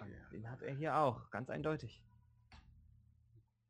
Okay, 0.00 0.20
den 0.32 0.50
hat 0.50 0.62
er 0.62 0.74
hier 0.74 0.96
auch, 0.96 1.30
ganz 1.30 1.50
eindeutig. 1.50 2.02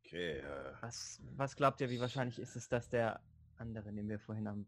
okay 0.04 0.38
äh, 0.38 0.74
Was, 0.80 1.20
was 1.36 1.56
glaubt 1.56 1.80
ihr, 1.80 1.90
wie 1.90 2.00
wahrscheinlich 2.00 2.38
ist 2.38 2.56
es, 2.56 2.68
dass 2.68 2.88
der 2.88 3.20
andere, 3.56 3.92
den 3.92 4.08
wir 4.08 4.18
vorhin 4.18 4.46
am 4.46 4.66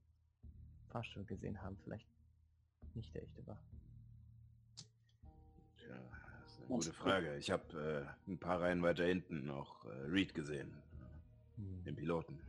Fahrstuhl 0.89 1.24
gesehen 1.24 1.60
haben, 1.62 1.77
vielleicht 1.78 2.09
nicht 2.94 3.14
der 3.14 3.22
echte 3.22 3.47
war? 3.47 3.60
tja, 5.77 5.94
das 6.43 6.52
ist 6.52 6.59
eine 6.59 6.66
gute 6.68 6.93
Frage. 6.93 7.36
Ich 7.36 7.51
habe 7.51 8.06
äh, 8.27 8.31
ein 8.31 8.39
paar 8.39 8.60
Reihen 8.60 8.82
weiter 8.82 9.05
hinten 9.05 9.47
noch 9.47 9.85
äh, 9.85 9.89
Reed 10.06 10.35
gesehen, 10.35 10.82
Hm. 11.61 11.85
den 11.85 11.97
Piloten. 11.97 12.41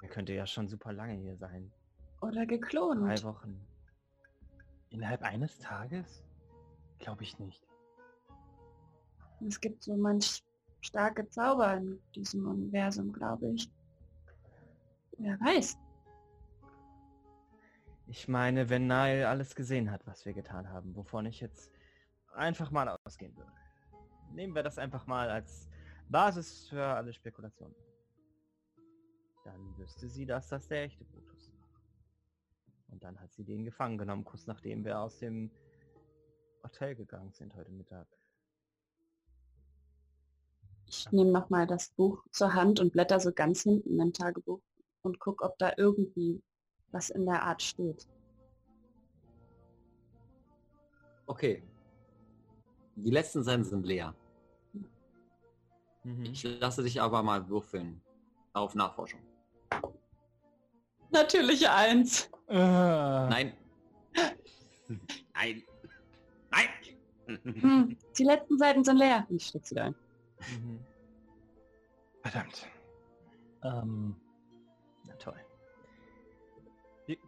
Er 0.00 0.08
könnte 0.08 0.32
ja 0.32 0.46
schon 0.46 0.68
super 0.68 0.92
lange 0.92 1.14
hier 1.14 1.36
sein. 1.36 1.72
Oder 2.20 2.46
geklont. 2.46 3.02
Drei 3.02 3.22
Wochen. 3.24 3.60
Innerhalb 4.90 5.22
eines 5.22 5.58
Tages? 5.58 6.24
Glaube 6.98 7.22
ich 7.22 7.38
nicht. 7.38 7.66
Es 9.46 9.60
gibt 9.60 9.84
so 9.84 9.96
manch 9.96 10.42
starke 10.80 11.28
Zauber 11.28 11.76
in 11.76 12.00
diesem 12.14 12.46
Universum, 12.46 13.12
glaube 13.12 13.52
ich. 13.52 13.70
Wer 15.18 15.38
weiß. 15.40 15.76
Ich 18.06 18.26
meine, 18.26 18.70
wenn 18.70 18.86
Nile 18.86 19.28
alles 19.28 19.54
gesehen 19.54 19.90
hat, 19.90 20.06
was 20.06 20.24
wir 20.24 20.32
getan 20.32 20.68
haben, 20.70 20.96
wovon 20.96 21.26
ich 21.26 21.40
jetzt 21.40 21.72
einfach 22.34 22.70
mal 22.70 22.96
ausgehen 23.04 23.36
würde. 23.36 23.52
Nehmen 24.32 24.54
wir 24.54 24.62
das 24.62 24.78
einfach 24.78 25.06
mal 25.06 25.30
als 25.30 25.68
Basis 26.08 26.68
für 26.68 26.84
alle 26.84 27.12
Spekulationen. 27.12 27.74
Dann 29.44 29.78
wüsste 29.78 30.08
sie, 30.08 30.26
dass 30.26 30.48
das 30.48 30.68
der 30.68 30.84
echte 30.84 31.04
Brutus 31.04 31.52
war. 31.52 31.68
Und 32.88 33.02
dann 33.02 33.18
hat 33.20 33.32
sie 33.32 33.44
den 33.44 33.64
gefangen 33.64 33.98
genommen, 33.98 34.24
kurz 34.24 34.46
nachdem 34.46 34.84
wir 34.84 35.00
aus 35.00 35.18
dem 35.18 35.50
Hotel 36.62 36.94
gegangen 36.94 37.32
sind 37.32 37.54
heute 37.54 37.70
Mittag. 37.72 38.06
Ich 40.86 41.10
nehme 41.12 41.30
nochmal 41.30 41.66
das 41.66 41.90
Buch 41.90 42.24
zur 42.30 42.54
Hand 42.54 42.80
und 42.80 42.92
blätter 42.92 43.20
so 43.20 43.32
ganz 43.32 43.62
hinten 43.62 44.00
im 44.00 44.12
Tagebuch 44.12 44.60
und 45.02 45.18
guck, 45.20 45.42
ob 45.42 45.58
da 45.58 45.72
irgendwie 45.76 46.42
was 46.90 47.10
in 47.10 47.26
der 47.26 47.42
Art 47.42 47.62
steht. 47.62 48.08
Okay. 51.26 51.62
Die 53.04 53.10
letzten 53.10 53.42
Seiten 53.42 53.64
sind 53.64 53.86
leer. 53.86 54.14
Mhm. 56.04 56.24
Ich 56.24 56.42
lasse 56.42 56.82
dich 56.82 57.00
aber 57.00 57.22
mal 57.22 57.48
würfeln 57.48 58.00
auf 58.52 58.74
Nachforschung. 58.74 59.20
Natürliche 61.10 61.72
Eins. 61.72 62.30
Äh, 62.48 62.56
Nein. 62.56 63.52
Nein! 65.34 65.62
Nein! 66.50 66.68
Hm, 67.44 67.96
die 68.18 68.24
letzten 68.24 68.58
Seiten 68.58 68.82
sind 68.84 68.96
leer. 68.96 69.26
Ich 69.30 69.46
steck 69.46 69.66
sie 69.66 69.74
da 69.74 69.84
ein. 69.84 69.94
Mhm. 70.60 70.80
Verdammt. 72.22 72.66
Ähm, 73.62 74.16
Na 75.06 75.14
toll. 75.16 75.36
wie, 77.06 77.18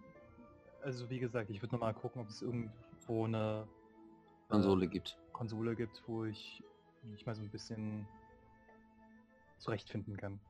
also 0.83 1.09
wie 1.11 1.19
gesagt, 1.21 1.51
ich 1.51 1.61
würde 1.63 1.75
nochmal 1.75 1.95
gucken, 1.95 2.23
ob 2.23 2.29
es 2.29 2.43
irgendwo 2.43 3.25
eine 3.27 3.69
Konsole 4.49 4.89
gibt. 4.89 5.19
Konsole 5.33 5.75
gibt, 5.77 6.03
wo 6.07 6.25
ich 6.25 6.63
mich 7.03 7.25
mal 7.27 7.35
so 7.35 7.43
ein 7.43 7.51
bisschen 7.51 8.07
zurechtfinden 9.59 10.17
kann. 10.17 10.41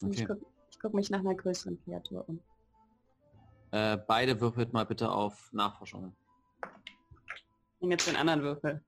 Und 0.00 0.14
Ich 0.14 0.24
Okay. 0.24 0.26
gucke 0.26 0.46
guck 0.80 0.94
mich 0.94 1.10
nach 1.10 1.20
einer 1.20 1.34
größeren 1.34 1.82
Kreatur 1.84 2.28
um. 2.28 2.40
Äh, 3.72 3.96
beide 3.96 4.40
würfelt 4.40 4.72
mal 4.72 4.86
bitte 4.86 5.10
auf 5.10 5.52
Nachforschung. 5.52 6.14
Und 7.80 7.90
jetzt 7.90 8.06
den 8.06 8.16
anderen 8.16 8.42
Würfel. 8.42 8.84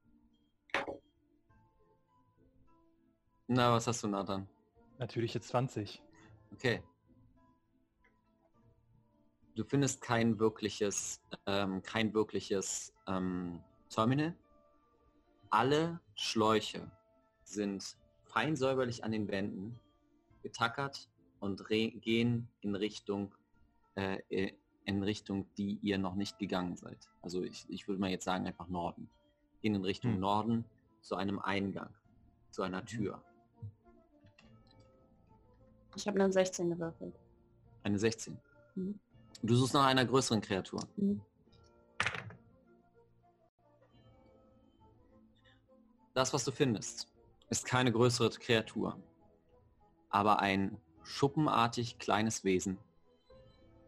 Na, 3.49 3.73
was 3.73 3.87
hast 3.87 4.03
du, 4.03 4.09
Nathan? 4.09 4.49
Natürlich 4.99 5.35
jetzt 5.35 5.49
20. 5.49 6.03
Okay. 6.53 6.83
Du 9.55 9.65
findest 9.65 10.01
kein 10.01 10.39
wirkliches, 10.39 11.21
ähm, 11.47 11.83
kein 11.83 12.15
wirkliches 12.15 12.95
ähm, 13.07 13.61
Terminal. 13.89 14.37
Alle 15.51 16.01
Schläuche 16.15 16.91
sind 17.45 17.97
fein 18.25 18.57
säuberlich 18.57 19.05
an 19.05 19.13
den 19.13 19.29
Wänden 19.29 19.79
getackert 20.43 21.09
und 21.41 21.67
gehen 21.67 22.49
in 22.61 22.75
Richtung, 22.75 23.35
äh, 23.97 24.21
äh, 24.29 24.53
in 24.85 25.03
Richtung, 25.03 25.47
die 25.57 25.79
ihr 25.83 25.99
noch 25.99 26.15
nicht 26.15 26.39
gegangen 26.39 26.77
seid. 26.77 27.09
Also 27.23 27.43
ich, 27.43 27.65
ich 27.69 27.89
würde 27.89 28.01
mal 28.01 28.11
jetzt 28.11 28.25
sagen 28.25 28.47
einfach 28.47 28.69
Norden. 28.69 29.09
Gehen 29.63 29.75
in 29.75 29.85
Richtung 29.85 30.15
Hm. 30.15 30.21
Norden 30.21 30.65
zu 31.01 31.17
einem 31.17 31.39
Eingang, 31.39 31.93
zu 32.51 32.63
einer 32.63 32.85
Tür. 32.85 33.23
Ich 35.97 36.07
habe 36.07 36.21
eine 36.21 36.33
16 36.33 36.71
gewürfelt. 36.71 37.15
Eine 37.83 37.99
16. 37.99 38.39
Mhm. 38.75 38.99
Du 39.43 39.55
suchst 39.55 39.75
nach 39.75 39.87
einer 39.87 40.05
größeren 40.05 40.41
Kreatur. 40.41 40.87
Mhm. 40.97 41.21
Das, 46.19 46.33
was 46.33 46.45
du 46.45 46.51
findest, 46.51 47.07
ist 47.49 47.65
keine 47.65 47.93
größere 47.93 48.31
Kreatur, 48.31 49.01
aber 50.11 50.41
ein 50.41 50.77
schuppenartig 51.05 52.01
kleines 52.01 52.43
Wesen 52.43 52.77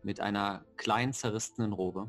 mit 0.04 0.20
einer 0.20 0.64
kleinen 0.76 1.12
zerrissenen 1.12 1.72
Robe, 1.72 2.08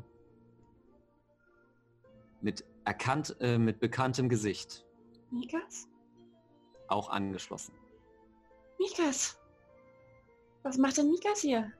mit, 2.40 2.64
erkannt, 2.84 3.34
äh, 3.40 3.58
mit 3.58 3.80
bekanntem 3.80 4.28
Gesicht, 4.28 4.86
Mikas? 5.32 5.88
auch 6.86 7.08
angeschlossen. 7.08 7.74
Mikas! 8.78 9.36
Was 10.62 10.78
macht 10.78 10.98
denn 10.98 11.10
Mikas 11.10 11.40
hier? 11.40 11.72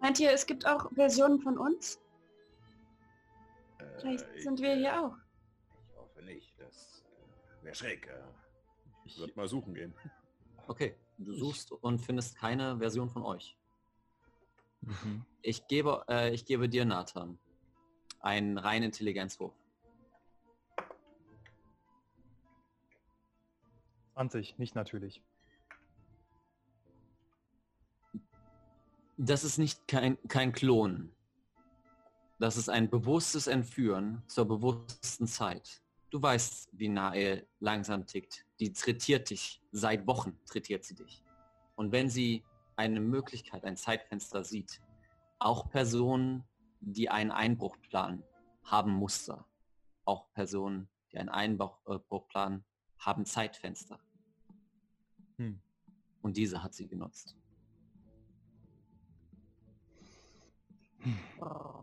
Meint 0.00 0.20
ihr, 0.20 0.30
es 0.30 0.46
gibt 0.46 0.64
auch 0.68 0.88
Versionen 0.94 1.40
von 1.40 1.58
uns? 1.58 2.00
Äh, 3.80 3.84
Vielleicht 3.98 4.26
ich- 4.36 4.44
sind 4.44 4.60
wir 4.60 4.76
hier 4.76 5.04
auch. 5.04 5.16
Nicht. 6.24 6.58
Das 6.58 7.04
äh, 7.60 7.64
wäre 7.64 7.74
schräg. 7.74 8.06
Äh, 8.06 8.22
ich 9.04 9.18
würde 9.18 9.32
mal 9.36 9.48
suchen 9.48 9.74
gehen. 9.74 9.94
Okay. 10.66 10.96
Du 11.18 11.32
suchst 11.32 11.70
und 11.70 12.00
findest 12.00 12.36
keine 12.36 12.78
Version 12.78 13.08
von 13.08 13.22
euch. 13.22 13.56
Mhm. 14.80 15.24
Ich 15.42 15.66
gebe, 15.68 16.04
äh, 16.08 16.34
ich 16.34 16.44
gebe 16.44 16.68
dir, 16.68 16.84
Nathan, 16.84 17.38
einen 18.20 18.58
reinen 18.58 18.86
Intelligenzwurf. 18.86 19.54
20, 24.14 24.58
nicht 24.58 24.74
natürlich. 24.74 25.22
Das 29.16 29.44
ist 29.44 29.58
nicht 29.58 29.86
kein, 29.86 30.18
kein 30.28 30.52
Klon. 30.52 31.12
Das 32.38 32.56
ist 32.56 32.68
ein 32.68 32.90
bewusstes 32.90 33.46
Entführen 33.46 34.22
zur 34.26 34.46
bewussten 34.46 35.26
Zeit. 35.26 35.83
Du 36.14 36.22
weißt, 36.22 36.68
wie 36.70 36.86
Nae 36.86 37.44
langsam 37.58 38.06
tickt. 38.06 38.46
Die 38.60 38.72
trittiert 38.72 39.30
dich. 39.30 39.60
Seit 39.72 40.06
Wochen 40.06 40.38
trittiert 40.46 40.84
sie 40.84 40.94
dich. 40.94 41.24
Und 41.74 41.90
wenn 41.90 42.08
sie 42.08 42.44
eine 42.76 43.00
Möglichkeit, 43.00 43.64
ein 43.64 43.76
Zeitfenster 43.76 44.44
sieht, 44.44 44.80
auch 45.40 45.68
Personen, 45.70 46.44
die 46.78 47.10
einen 47.10 47.32
Einbruch 47.32 47.76
planen, 47.80 48.22
haben 48.62 48.92
Muster. 48.92 49.44
Auch 50.04 50.32
Personen, 50.34 50.88
die 51.10 51.18
einen 51.18 51.30
Einbruch 51.30 52.28
planen, 52.28 52.64
haben 52.96 53.26
Zeitfenster. 53.26 53.98
Hm. 55.38 55.60
Und 56.22 56.36
diese 56.36 56.62
hat 56.62 56.74
sie 56.74 56.86
genutzt. 56.86 57.36
Oh. 61.40 61.82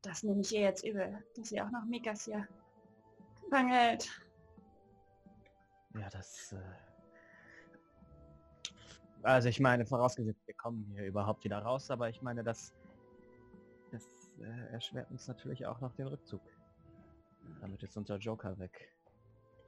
Das 0.00 0.22
nehme 0.22 0.40
ich 0.40 0.54
ihr 0.54 0.62
jetzt 0.62 0.82
übel, 0.82 1.22
dass 1.36 1.50
sie 1.50 1.60
auch 1.60 1.70
noch 1.70 1.84
Mikas 1.84 2.24
hier 2.24 2.48
gefangen 3.52 3.72
hält. 3.72 4.08
Ja, 5.94 6.08
das... 6.10 6.52
Äh... 6.52 6.56
Also 9.22 9.48
ich 9.48 9.60
meine, 9.60 9.86
vorausgesetzt, 9.86 10.40
wir 10.46 10.54
kommen 10.54 10.90
hier 10.94 11.04
überhaupt 11.06 11.44
wieder 11.44 11.58
raus, 11.58 11.90
aber 11.90 12.08
ich 12.08 12.22
meine, 12.22 12.42
das, 12.42 12.72
das 13.92 14.04
äh, 14.40 14.72
erschwert 14.72 15.10
uns 15.10 15.28
natürlich 15.28 15.64
auch 15.66 15.80
noch 15.80 15.94
den 15.94 16.08
Rückzug. 16.08 16.40
Damit 17.60 17.82
ist 17.82 17.96
unser 17.96 18.16
Joker 18.16 18.58
weg. 18.58 18.90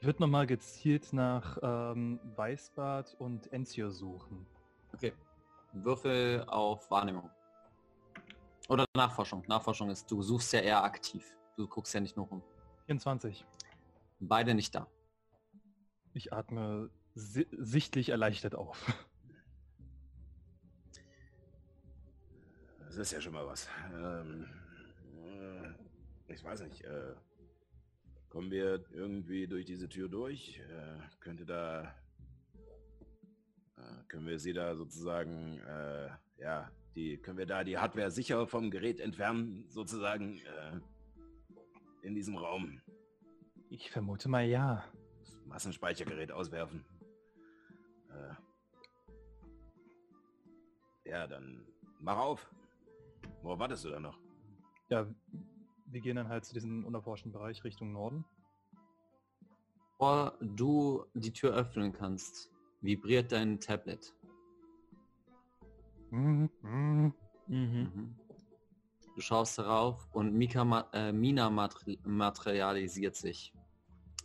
Ich 0.01 0.07
würde 0.07 0.23
nochmal 0.23 0.47
gezielt 0.47 1.13
nach 1.13 1.59
ähm, 1.63 2.19
Weißbart 2.37 3.15
und 3.21 3.53
Enzio 3.53 3.91
suchen. 3.91 4.45
Okay. 4.93 5.13
Würfel 5.73 6.45
auf 6.49 6.91
Wahrnehmung. 6.91 7.31
Oder 8.69 8.87
Nachforschung. 8.97 9.45
Nachforschung 9.47 9.91
ist, 9.91 10.11
du 10.11 10.23
suchst 10.23 10.53
ja 10.53 10.61
eher 10.61 10.83
aktiv. 10.83 11.37
Du 11.57 11.69
guckst 11.69 11.95
ja 11.95 12.01
nicht 12.01 12.17
nur 12.17 12.27
rum. 12.27 12.43
24. 12.87 13.45
Beide 14.21 14.55
nicht 14.55 14.75
da. 14.75 14.89
Ich 16.13 16.33
atme 16.33 16.91
si 17.15 17.47
sichtlich 17.51 18.09
erleichtert 18.09 18.55
auf. 18.55 18.93
Das 22.79 22.97
ist 22.97 23.13
ja 23.13 23.21
schon 23.21 23.33
mal 23.33 23.47
was. 23.47 23.69
Ähm, 23.93 24.47
äh, 25.27 26.33
ich 26.33 26.45
weiß 26.45 26.63
nicht. 26.63 26.83
Äh, 26.83 27.15
kommen 28.29 28.51
wir 28.51 28.85
irgendwie 28.93 29.47
durch 29.47 29.65
diese 29.65 29.89
Tür 29.89 30.09
durch? 30.09 30.61
Äh, 30.61 31.01
könnte 31.21 31.45
da... 31.45 31.95
äh, 33.77 34.05
können 34.09 34.27
wir 34.27 34.39
sie 34.39 34.53
da 34.53 34.77
sozusagen... 34.77 35.59
Äh, 35.59 36.11
ja, 36.39 36.71
die 36.95 37.17
können 37.19 37.39
wir 37.39 37.47
da 37.47 37.65
die 37.65 37.79
Hardware 37.79 38.11
sicher 38.11 38.47
vom 38.47 38.71
Gerät 38.71 39.01
entfernen, 39.01 39.69
sozusagen 39.69 40.39
äh, 40.39 40.81
in 42.03 42.15
diesem 42.15 42.37
Raum. 42.37 42.81
Ich 43.71 43.91
vermute 43.91 44.29
mal 44.29 44.45
ja. 44.45 44.85
Das 45.21 45.47
Massenspeichergerät 45.47 46.31
auswerfen. 46.33 46.85
Äh, 48.11 48.35
ja, 51.11 51.27
dann 51.27 51.67
mach 52.01 52.19
auf. 52.19 52.51
Wo 53.43 53.59
wartest 53.59 53.85
du 53.85 53.91
da 53.91 54.01
noch? 54.01 54.19
Ja, 54.89 55.07
wir 55.87 56.01
gehen 56.01 56.17
dann 56.17 56.29
halt 56.29 56.45
zu 56.45 56.55
diesem 56.55 56.85
unerforschten 56.85 57.33
Bereich 57.33 57.65
Richtung 57.65 57.93
Norden. 57.93 58.25
Bevor 59.93 60.37
du 60.41 61.07
die 61.15 61.33
Tür 61.33 61.55
öffnen 61.55 61.93
kannst, 61.93 62.51
vibriert 62.81 63.33
dein 63.33 63.61
Tablet. 63.61 64.15
Mhm. 66.11 66.51
Mhm. 66.63 67.15
Mhm. 67.47 68.15
Du 69.15 69.21
schaust 69.21 69.59
darauf 69.59 70.09
und 70.13 70.35
Mika, 70.35 70.89
äh, 70.93 71.13
Mina 71.13 71.49
materi 71.49 72.01
materialisiert 72.05 73.15
sich. 73.15 73.53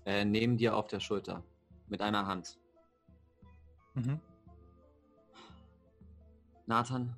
Äh, 0.06 0.26
neben 0.26 0.58
dir 0.58 0.76
auf 0.76 0.88
der 0.88 1.00
Schulter. 1.00 1.44
Mit 1.88 2.02
einer 2.02 2.26
Hand. 2.26 2.60
Mhm. 3.94 4.20
Nathan, 6.66 7.16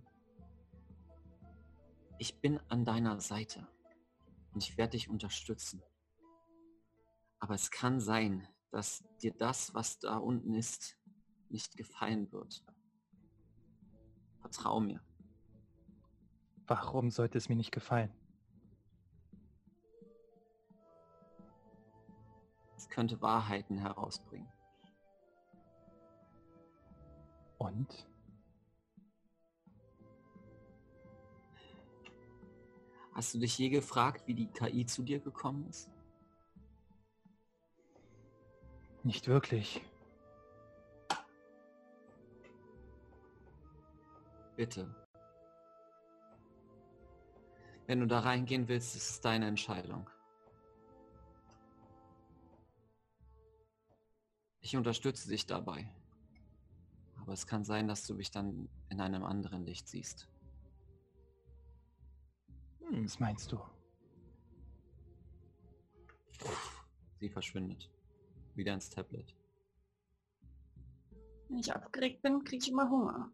ich 2.17 2.39
bin 2.39 2.59
an 2.69 2.85
deiner 2.85 3.19
Seite 3.19 3.67
und 4.53 4.63
ich 4.63 4.77
werde 4.77 4.91
dich 4.91 5.09
unterstützen. 5.09 5.81
Aber 7.39 7.55
es 7.55 7.71
kann 7.71 7.99
sein, 7.99 8.47
dass 8.71 9.03
dir 9.21 9.33
das, 9.33 9.73
was 9.73 9.99
da 9.99 10.17
unten 10.17 10.53
ist, 10.53 10.97
nicht 11.49 11.75
gefallen 11.77 12.31
wird. 12.31 12.63
Vertrau 14.39 14.79
mir. 14.79 15.01
Warum 16.67 17.11
sollte 17.11 17.37
es 17.37 17.49
mir 17.49 17.55
nicht 17.55 17.71
gefallen? 17.71 18.11
Es 22.77 22.89
könnte 22.89 23.21
Wahrheiten 23.21 23.77
herausbringen. 23.77 24.51
Und? 27.57 28.07
Hast 33.13 33.33
du 33.33 33.39
dich 33.39 33.57
je 33.57 33.69
gefragt, 33.69 34.25
wie 34.25 34.33
die 34.33 34.47
KI 34.47 34.85
zu 34.85 35.03
dir 35.03 35.19
gekommen 35.19 35.67
ist? 35.67 35.91
Nicht 39.03 39.27
wirklich. 39.27 39.81
Bitte. 44.55 45.00
Wenn 47.87 47.99
du 47.99 48.07
da 48.07 48.19
reingehen 48.19 48.67
willst, 48.67 48.95
ist 48.95 49.09
es 49.09 49.21
deine 49.21 49.47
Entscheidung. 49.47 50.09
Ich 54.61 54.75
unterstütze 54.77 55.27
dich 55.27 55.45
dabei. 55.45 55.89
Aber 57.19 57.33
es 57.33 57.45
kann 57.45 57.63
sein, 57.63 57.87
dass 57.87 58.05
du 58.05 58.13
mich 58.13 58.31
dann 58.31 58.69
in 58.89 59.01
einem 59.01 59.23
anderen 59.23 59.65
Licht 59.65 59.87
siehst. 59.87 60.27
Hm. 62.79 63.05
Was 63.05 63.19
meinst 63.19 63.51
du? 63.51 63.59
Sie 67.19 67.29
verschwindet. 67.29 67.89
Wieder 68.55 68.73
ins 68.73 68.89
Tablet. 68.89 69.35
Wenn 71.47 71.59
ich 71.59 71.75
aufgeregt 71.75 72.21
bin, 72.21 72.43
kriege 72.43 72.63
ich 72.63 72.71
immer 72.71 72.89
Hunger. 72.89 73.31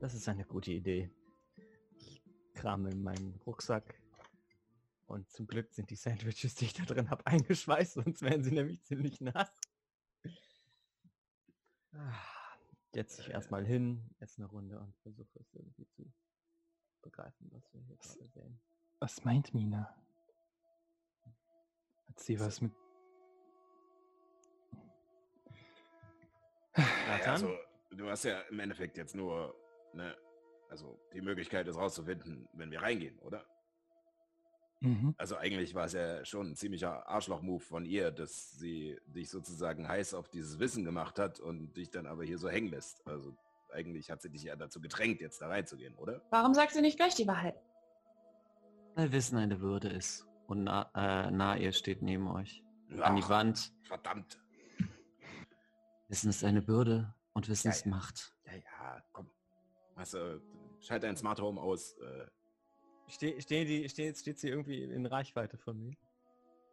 Das 0.00 0.14
ist 0.14 0.28
eine 0.28 0.44
gute 0.44 0.72
Idee. 0.72 1.10
Ich 1.96 2.22
krame 2.54 2.90
in 2.90 3.02
meinen 3.02 3.40
Rucksack. 3.46 4.00
Und 5.06 5.30
zum 5.30 5.46
Glück 5.46 5.72
sind 5.72 5.90
die 5.90 5.96
Sandwiches, 5.96 6.54
die 6.54 6.64
ich 6.66 6.72
da 6.72 6.84
drin 6.84 7.10
habe, 7.10 7.26
eingeschweißt, 7.26 7.94
sonst 7.94 8.22
wären 8.22 8.42
sie 8.42 8.52
nämlich 8.52 8.82
ziemlich 8.82 9.20
nass. 9.20 9.60
Setze 12.92 13.22
ich 13.22 13.30
erstmal 13.30 13.64
hin, 13.64 14.10
esse 14.18 14.38
eine 14.38 14.46
Runde 14.46 14.78
und 14.78 14.96
versuche 14.98 15.38
es 15.38 15.54
irgendwie 15.54 15.86
zu 15.86 16.12
begreifen, 17.02 17.50
was 17.52 17.72
wir 17.72 17.80
hier 17.82 17.96
gerade 17.96 18.28
sehen. 18.28 18.60
Was 18.98 19.24
meint 19.24 19.54
Mina? 19.54 19.94
Hat 22.06 22.18
sie 22.18 22.38
was 22.40 22.60
mit... 22.60 22.72
Ja, 26.76 26.84
Nathan? 27.08 27.32
also, 27.32 27.58
du 27.90 28.08
hast 28.08 28.24
ja 28.24 28.40
im 28.50 28.60
Endeffekt 28.60 28.96
jetzt 28.96 29.14
nur, 29.14 29.54
ne, 29.92 30.16
also 30.68 30.98
die 31.12 31.20
Möglichkeit, 31.20 31.68
es 31.68 31.76
rauszufinden, 31.76 32.48
wenn 32.52 32.70
wir 32.70 32.82
reingehen, 32.82 33.18
oder? 33.20 33.44
Mhm. 34.80 35.14
Also 35.16 35.36
eigentlich 35.36 35.74
war 35.74 35.86
es 35.86 35.92
ja 35.92 36.24
schon 36.24 36.48
ein 36.48 36.56
ziemlicher 36.56 37.08
Arschloch-Move 37.08 37.60
von 37.60 37.86
ihr, 37.86 38.10
dass 38.10 38.58
sie 38.58 38.98
dich 39.06 39.30
sozusagen 39.30 39.88
heiß 39.88 40.14
auf 40.14 40.28
dieses 40.28 40.58
Wissen 40.58 40.84
gemacht 40.84 41.18
hat 41.18 41.40
und 41.40 41.76
dich 41.76 41.90
dann 41.90 42.06
aber 42.06 42.24
hier 42.24 42.38
so 42.38 42.48
hängen 42.48 42.68
lässt. 42.68 43.06
Also 43.06 43.34
eigentlich 43.72 44.10
hat 44.10 44.20
sie 44.20 44.30
dich 44.30 44.42
ja 44.42 44.56
dazu 44.56 44.80
gedrängt, 44.80 45.20
jetzt 45.20 45.40
da 45.40 45.48
reinzugehen, 45.48 45.94
oder? 45.94 46.20
Warum 46.30 46.54
sagst 46.54 46.76
du 46.76 46.80
nicht 46.80 46.96
gleich 46.96 47.14
die 47.14 47.26
Wahrheit? 47.26 47.54
Weil 48.94 49.10
Wissen 49.12 49.38
eine 49.38 49.60
Würde 49.60 49.88
ist. 49.88 50.26
Und 50.46 50.64
na, 50.64 50.90
äh, 50.94 51.30
nahe 51.30 51.58
ihr 51.58 51.72
steht 51.72 52.02
neben 52.02 52.28
euch. 52.28 52.62
An 53.00 53.16
die 53.16 53.22
Ach, 53.24 53.30
Wand. 53.30 53.72
Verdammt. 53.82 54.38
Wissen 56.08 56.28
ist 56.28 56.44
eine 56.44 56.62
Bürde 56.62 57.14
und 57.34 57.48
Wissen 57.48 57.68
Ja, 57.68 57.72
ist 57.74 57.84
ja. 57.84 57.90
Macht. 57.90 58.34
Ja, 58.46 58.52
ja, 58.54 59.02
komm. 59.12 59.30
Hast 59.96 60.14
du, 60.14 60.40
schalt 60.80 61.02
dein 61.02 61.16
Smart 61.16 61.40
Home 61.40 61.60
aus. 61.60 61.92
Äh, 61.98 62.26
Ste 63.08 63.40
stehen 63.40 63.66
die, 63.66 63.88
steht, 63.88 64.16
steht 64.16 64.38
sie 64.38 64.48
irgendwie 64.48 64.82
in 64.82 65.04
Reichweite 65.06 65.58
von 65.58 65.78
mir? 65.78 65.94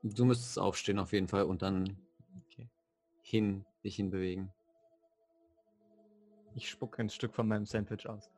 Du 0.04 0.26
müsstest 0.26 0.58
aufstehen 0.58 0.98
auf 0.98 1.12
jeden 1.12 1.28
Fall 1.28 1.44
und 1.44 1.62
dann 1.62 1.98
Okay. 2.48 2.70
hin, 3.22 3.66
dich 3.84 3.98
hinbewegen. 3.98 4.52
Ich 6.56 6.70
spucke 6.70 7.02
ein 7.02 7.10
Stück 7.10 7.34
von 7.34 7.48
meinem 7.48 7.66
Sandwich 7.66 8.08
aus. 8.08 8.30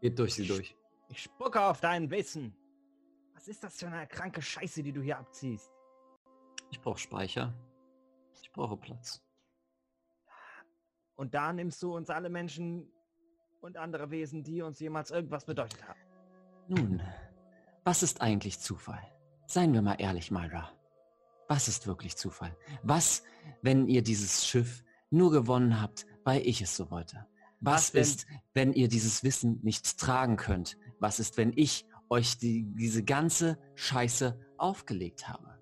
Geht 0.00 0.18
durch 0.18 0.34
sie 0.34 0.46
durch. 0.46 0.76
Ich 1.08 1.22
spucke 1.22 1.60
auf 1.60 1.80
dein 1.80 2.10
Wissen. 2.10 2.54
Was 3.34 3.48
ist 3.48 3.62
das 3.62 3.78
für 3.78 3.88
eine 3.88 4.06
kranke 4.06 4.40
Scheiße, 4.42 4.82
die 4.82 4.92
du 4.92 5.02
hier 5.02 5.18
abziehst? 5.18 5.70
Ich 6.70 6.80
brauche 6.80 6.98
Speicher. 6.98 7.54
Ich 8.42 8.50
brauche 8.52 8.76
Platz. 8.76 9.22
Und 11.20 11.34
da 11.34 11.52
nimmst 11.52 11.82
du 11.82 11.94
uns 11.94 12.08
alle 12.08 12.30
Menschen 12.30 12.90
und 13.60 13.76
andere 13.76 14.10
Wesen, 14.10 14.42
die 14.42 14.62
uns 14.62 14.80
jemals 14.80 15.10
irgendwas 15.10 15.44
bedeutet 15.44 15.86
haben. 15.86 16.00
Nun, 16.66 17.02
was 17.84 18.02
ist 18.02 18.22
eigentlich 18.22 18.58
Zufall? 18.58 19.02
Seien 19.46 19.74
wir 19.74 19.82
mal 19.82 19.96
ehrlich, 19.98 20.30
Myra. 20.30 20.70
Was 21.46 21.68
ist 21.68 21.86
wirklich 21.86 22.16
Zufall? 22.16 22.56
Was, 22.82 23.22
wenn 23.60 23.86
ihr 23.86 24.02
dieses 24.02 24.46
Schiff 24.46 24.82
nur 25.10 25.30
gewonnen 25.30 25.78
habt, 25.82 26.06
weil 26.24 26.40
ich 26.46 26.62
es 26.62 26.74
so 26.74 26.90
wollte? 26.90 27.26
Was, 27.60 27.92
Was, 27.92 28.00
ist, 28.00 28.26
wenn 28.54 28.72
ihr 28.72 28.88
dieses 28.88 29.22
Wissen 29.22 29.60
nicht 29.62 29.98
tragen 29.98 30.38
könnt? 30.38 30.78
Was 31.00 31.20
ist, 31.20 31.36
wenn 31.36 31.52
ich 31.54 31.84
euch 32.08 32.38
die, 32.38 32.64
diese 32.64 33.04
ganze 33.04 33.58
Scheiße 33.74 34.40
aufgelegt 34.56 35.28
habe? 35.28 35.60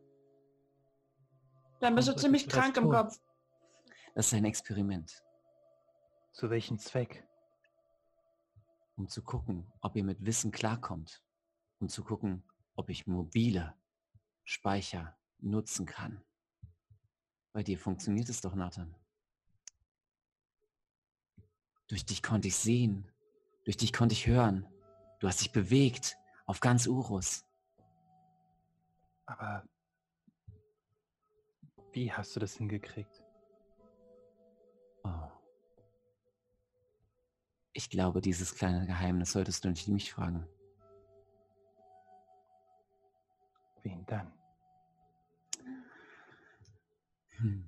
Dann 1.81 1.97
bist 1.97 2.07
du 2.07 2.15
ziemlich 2.15 2.49
krank 2.49 2.77
im? 2.77 2.91
Kopf. 2.91 3.19
Das 4.15 4.29
ist 4.29 4.35
ein 4.35 4.45
Experiment, 4.45 5.25
Zu 6.39 6.51
welchem 6.51 6.79
Zweck? 6.79 7.29
um 8.95 9.09
zu 9.09 9.23
gucken, 9.23 9.73
ob 9.81 9.97
ihr 9.97 10.05
mit 10.05 10.25
Wissen 10.25 10.53
klarkommt. 10.53 11.21
Um 11.81 11.89
zu 11.89 12.05
gucken, 12.05 12.45
ob 12.77 12.91
ich 12.91 13.09
mobile 13.09 13.75
Speicher 14.45 15.17
nutzen 15.39 15.85
kann. 15.85 16.23
Bei 17.53 17.65
dir 17.65 17.77
funktioniert 17.77 18.29
es 18.29 18.41
doch, 18.41 18.55
Nathan. 18.55 18.95
Durch 21.89 22.07
dich 22.07 22.23
konnte 22.23 22.47
ich 22.47 22.57
sehen. 22.57 23.11
Durch 23.65 23.77
dich 23.77 23.93
konnte 23.93 24.13
ich 24.13 24.29
hören. 24.29 24.65
Du 25.19 25.27
hast 25.27 25.41
dich 25.41 25.51
bewegt. 25.51 26.17
Auf 26.47 26.61
ganz 26.61 26.87
Urus. 26.87 27.45
Aber 29.27 29.67
wie 31.93 32.13
hast 32.13 32.37
du 32.37 32.41
das 32.41 32.55
hingekriegt? 32.55 33.25
Oh. 35.03 35.38
Ich 37.79 37.91
glaube, 37.91 38.21
dieses 38.21 38.57
kleine 38.57 38.87
Geheimnis 38.87 39.31
solltest 39.31 39.65
du 39.65 39.69
nicht 39.69 39.87
mich 39.87 40.13
fragen. 40.13 40.45
Wen 43.85 44.05
dann? 44.07 44.33
Hm. 47.37 47.65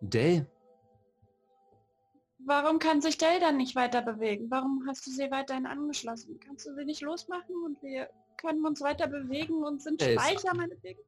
Dell, 0.00 0.46
Warum 2.46 2.78
kann 2.78 3.02
sich 3.02 3.18
Dell 3.18 3.40
dann 3.40 3.56
nicht 3.56 3.74
weiter 3.74 4.02
bewegen? 4.02 4.52
Warum 4.52 4.84
hast 4.86 5.04
du 5.08 5.10
sie 5.10 5.28
weiterhin 5.32 5.66
angeschlossen? 5.66 6.38
Kannst 6.38 6.66
du 6.66 6.74
sie 6.76 6.84
nicht 6.84 7.00
losmachen 7.00 7.56
und 7.64 7.82
wir 7.82 8.08
können 8.36 8.64
uns 8.64 8.82
weiter 8.82 9.08
bewegen 9.08 9.64
und 9.64 9.82
sind 9.82 10.00
ist- 10.00 10.12
Speicher 10.12 10.54
meinetwegen? 10.54 11.00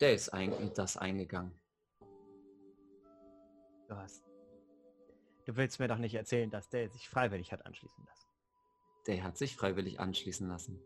der 0.00 0.14
ist 0.14 0.34
in 0.34 0.74
das 0.74 0.98
eingegangen. 0.98 1.58
Du 3.88 3.96
hast. 3.96 4.23
Du 5.44 5.56
willst 5.56 5.78
mir 5.78 5.88
doch 5.88 5.98
nicht 5.98 6.14
erzählen, 6.14 6.50
dass 6.50 6.68
der 6.68 6.88
sich 6.88 7.08
freiwillig 7.08 7.52
hat 7.52 7.66
anschließen 7.66 8.04
lassen. 8.04 8.28
Der 9.06 9.22
hat 9.22 9.36
sich 9.36 9.56
freiwillig 9.56 10.00
anschließen 10.00 10.48
lassen. 10.48 10.80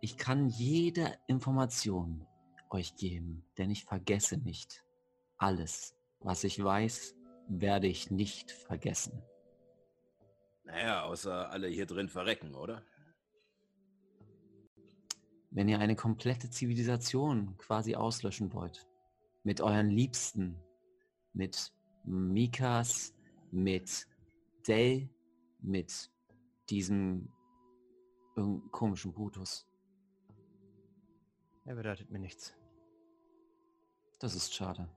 Ich 0.00 0.16
kann 0.16 0.48
jede 0.48 1.18
Information 1.26 2.26
euch 2.70 2.96
geben, 2.96 3.44
denn 3.58 3.70
ich 3.70 3.84
vergesse 3.84 4.38
nicht. 4.38 4.84
Alles, 5.36 5.96
was 6.20 6.44
ich 6.44 6.62
weiß, 6.62 7.16
werde 7.48 7.86
ich 7.86 8.10
nicht 8.10 8.52
vergessen. 8.52 9.22
Naja, 10.64 11.02
außer 11.04 11.50
alle 11.50 11.68
hier 11.68 11.86
drin 11.86 12.08
verrecken, 12.08 12.54
oder? 12.54 12.82
Wenn 15.50 15.68
ihr 15.68 15.78
eine 15.78 15.96
komplette 15.96 16.50
Zivilisation 16.50 17.56
quasi 17.56 17.94
auslöschen 17.94 18.52
wollt, 18.52 18.86
mit 19.42 19.60
euren 19.60 19.90
Liebsten, 19.90 20.60
mit 21.32 21.72
Mikas, 22.04 23.15
mit 23.56 24.06
Dell, 24.68 25.08
mit 25.60 26.10
diesem 26.68 27.32
komischen 28.70 29.12
Brutus. 29.12 29.66
Er 31.64 31.74
bedeutet 31.74 32.10
mir 32.10 32.18
nichts. 32.18 32.54
Das 34.20 34.34
ist 34.34 34.54
schade. 34.54 34.88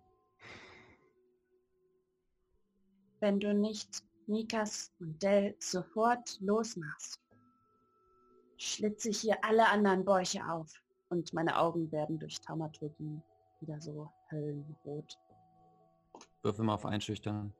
Wenn 3.21 3.39
du 3.39 3.53
nicht 3.53 4.03
Mikas 4.27 4.93
und 4.99 5.21
Dell 5.23 5.55
sofort 5.59 6.39
losmachst, 6.41 7.19
schlitze 8.57 9.09
ich 9.09 9.21
hier 9.21 9.43
alle 9.43 9.67
anderen 9.67 10.05
Bäuche 10.05 10.45
auf 10.45 10.71
und 11.09 11.33
meine 11.33 11.57
Augen 11.57 11.91
werden 11.91 12.19
durch 12.19 12.39
Taumaturgie 12.41 13.21
wieder 13.61 13.81
so 13.81 14.11
höllenrot. 14.29 15.17
Würfel 16.43 16.65
mal 16.65 16.75
auf 16.75 16.85
Einschüchtern. 16.85 17.53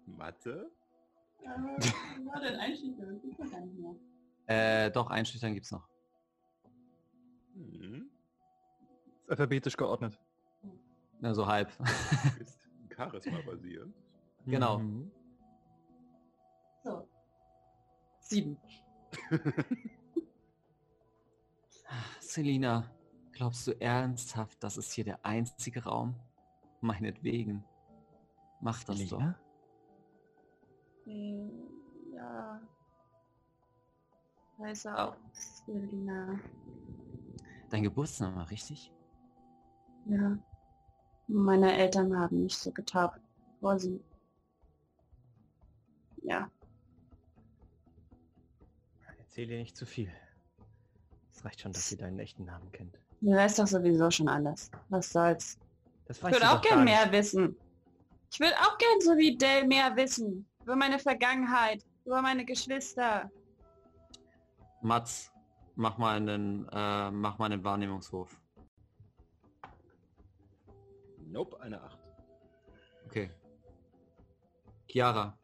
Mathe? 0.06 0.70
Äh, 4.46 4.90
doch, 4.90 5.10
Einschüchtern 5.10 5.54
gibt's 5.54 5.70
noch. 5.70 5.88
Hm. 7.54 8.10
Ist 9.22 9.30
alphabetisch 9.30 9.76
geordnet. 9.76 10.18
Na, 11.20 11.34
so 11.34 11.46
halb. 11.46 11.70
Ist 12.40 12.68
Charisma 12.94 13.40
basierend. 13.46 13.94
Genau. 14.46 14.78
Mhm. 14.78 15.10
So. 16.82 17.08
Sieben. 18.20 18.56
Selina, 22.20 22.90
glaubst 23.32 23.66
du 23.66 23.80
ernsthaft, 23.80 24.62
das 24.62 24.76
ist 24.76 24.92
hier 24.92 25.04
der 25.04 25.24
einzige 25.24 25.84
Raum? 25.84 26.14
Meinetwegen. 26.84 27.64
Mach 28.60 28.84
das 28.84 28.98
doch. 29.08 29.18
Selina? 29.18 29.38
Äh, 31.06 31.48
Ja. 32.14 32.60
Heiße 34.58 34.96
auch 34.98 35.16
Selina. 35.32 36.38
Dein 37.70 37.84
Geburtsname, 37.84 38.48
richtig? 38.50 38.92
Ja. 40.04 40.36
Meine 41.26 41.72
Eltern 41.74 42.14
haben 42.18 42.42
mich 42.42 42.58
so 42.58 42.70
getauft. 42.70 43.18
Vor 43.60 43.78
sie. 43.78 43.98
Ja. 46.22 46.50
Erzähl 49.18 49.46
dir 49.46 49.56
nicht 49.58 49.74
zu 49.74 49.86
viel. 49.86 50.12
Es 51.32 51.42
reicht 51.46 51.62
schon, 51.62 51.72
dass 51.72 51.88
sie 51.88 51.96
deinen 51.96 52.18
echten 52.18 52.44
Namen 52.44 52.70
kennt. 52.72 52.98
Du 53.22 53.30
weißt 53.30 53.58
doch 53.58 53.66
sowieso 53.66 54.10
schon 54.10 54.28
alles. 54.28 54.70
Was 54.90 55.10
soll's? 55.10 55.58
Das 56.06 56.18
Ich 56.18 56.22
würde 56.22 56.50
auch 56.50 56.60
gern 56.60 56.84
mehr 56.84 57.10
wissen. 57.10 57.56
Ich 58.30 58.40
würde 58.40 58.56
auch 58.56 58.76
gern 58.78 59.00
so 59.00 59.16
wie 59.16 59.36
Dell 59.36 59.66
mehr 59.66 59.94
wissen. 59.96 60.46
Über 60.62 60.76
meine 60.76 60.98
Vergangenheit, 60.98 61.84
über 62.04 62.20
meine 62.20 62.44
Geschwister. 62.44 63.30
Mats, 64.82 65.32
mach 65.76 65.98
mal 65.98 66.16
einen, 66.16 66.68
äh, 66.70 67.10
mach 67.10 67.38
mal 67.38 67.46
einen 67.46 67.64
Wahrnehmungswurf. 67.64 68.38
Nope, 71.26 71.60
eine 71.60 71.80
8. 71.80 71.98
Okay. 73.06 73.30
Chiara, 74.88 75.38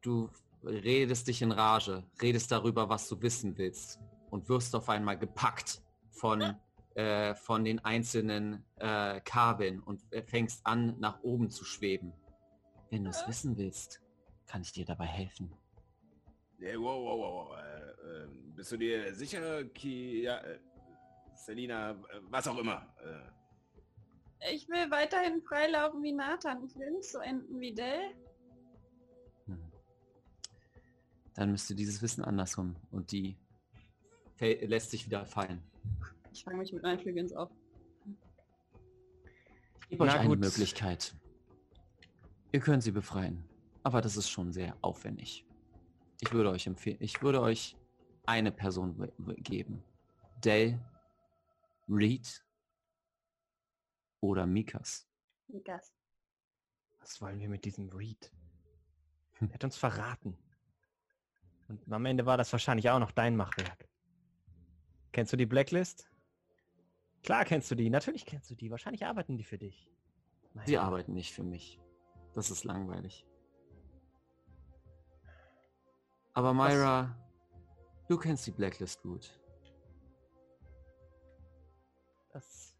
du 0.00 0.30
redest 0.62 1.28
dich 1.28 1.42
in 1.42 1.52
Rage, 1.52 2.04
redest 2.22 2.50
darüber, 2.52 2.88
was 2.88 3.08
du 3.08 3.20
wissen 3.20 3.56
willst 3.58 4.00
und 4.30 4.48
wirst 4.48 4.74
auf 4.74 4.88
einmal 4.88 5.18
gepackt 5.18 5.82
von, 6.10 6.56
äh, 6.94 7.34
von 7.34 7.64
den 7.64 7.84
einzelnen 7.84 8.64
äh, 8.76 9.20
Kabeln 9.20 9.80
und 9.80 10.02
äh, 10.12 10.22
fängst 10.22 10.64
an, 10.64 10.98
nach 11.00 11.22
oben 11.22 11.50
zu 11.50 11.64
schweben. 11.64 12.12
Wenn 12.90 13.04
du 13.04 13.10
es 13.10 13.26
wissen 13.26 13.56
willst, 13.56 14.00
kann 14.46 14.62
ich 14.62 14.72
dir 14.72 14.84
dabei 14.84 15.06
helfen. 15.06 15.52
Hey, 16.60 16.78
wow, 16.78 17.02
wow, 17.04 17.18
wow, 17.18 17.48
wow. 17.50 17.58
Äh, 17.58 18.22
äh, 18.24 18.28
bist 18.54 18.70
du 18.70 18.76
dir 18.76 19.14
sicher, 19.14 19.64
Kia, 19.64 20.38
äh, 20.38 20.60
Selina, 21.34 22.00
was 22.30 22.46
auch 22.46 22.58
immer? 22.58 22.94
Äh, 23.02 24.54
Ich 24.54 24.68
will 24.68 24.90
weiterhin 24.90 25.42
freilaufen 25.42 26.02
wie 26.02 26.12
Nathan. 26.12 26.64
Ich 26.64 26.76
will 26.76 26.92
nicht 26.92 27.10
so 27.10 27.18
enden 27.18 27.58
wie 27.58 27.74
Dell. 27.74 28.14
Hm. 29.46 29.72
Dann 31.34 31.50
müsste 31.50 31.74
dieses 31.74 32.00
Wissen 32.02 32.24
andersrum 32.24 32.76
und 32.92 33.10
die 33.10 33.36
lässt 34.38 34.90
sich 34.90 35.06
wieder 35.06 35.26
fallen. 35.26 35.62
Ich 36.34 36.42
fange 36.42 36.58
mich 36.58 36.72
mit 36.72 36.82
meinen 36.82 36.98
Flügeln 36.98 37.32
auf. 37.36 37.50
Ich 39.82 39.88
gebe 39.90 40.02
euch 40.02 40.12
Na 40.12 40.18
eine 40.18 40.30
gut. 40.30 40.40
Möglichkeit. 40.40 41.14
Ihr 42.50 42.58
könnt 42.58 42.82
sie 42.82 42.90
befreien, 42.90 43.48
aber 43.84 44.00
das 44.00 44.16
ist 44.16 44.28
schon 44.28 44.52
sehr 44.52 44.76
aufwendig. 44.82 45.46
Ich 46.20 46.32
würde 46.32 46.50
euch 46.50 46.66
empfehlen, 46.66 46.96
ich 47.00 47.22
würde 47.22 47.40
euch 47.40 47.76
eine 48.26 48.50
Person 48.50 49.12
geben. 49.38 49.84
Dell, 50.44 50.80
Reed 51.88 52.44
oder 54.20 54.44
Mikas. 54.46 55.06
Mikas. 55.46 55.94
Was 56.98 57.20
wollen 57.20 57.38
wir 57.38 57.48
mit 57.48 57.64
diesem 57.64 57.90
Reed? 57.90 58.32
Er 59.40 59.52
hat 59.52 59.64
uns 59.64 59.76
verraten. 59.76 60.36
Und 61.68 61.92
am 61.92 62.06
Ende 62.06 62.26
war 62.26 62.36
das 62.36 62.50
wahrscheinlich 62.50 62.90
auch 62.90 62.98
noch 62.98 63.12
dein 63.12 63.36
Machwerk. 63.36 63.88
Kennst 65.12 65.32
du 65.32 65.36
die 65.36 65.46
Blacklist? 65.46 66.08
Klar 67.24 67.46
kennst 67.46 67.70
du 67.70 67.74
die, 67.74 67.88
natürlich 67.88 68.26
kennst 68.26 68.50
du 68.50 68.54
die. 68.54 68.70
Wahrscheinlich 68.70 69.06
arbeiten 69.06 69.38
die 69.38 69.44
für 69.44 69.56
dich. 69.56 69.90
Mein 70.52 70.66
Sie 70.66 70.76
arbeiten 70.76 71.14
nicht 71.14 71.32
für 71.32 71.42
mich. 71.42 71.80
Das 72.34 72.50
ist 72.50 72.64
langweilig. 72.64 73.26
Aber 76.34 76.52
Myra, 76.52 77.16
du 78.08 78.18
kennst 78.18 78.46
die 78.46 78.50
Blacklist 78.50 79.02
gut. 79.02 79.40
Das 82.32 82.76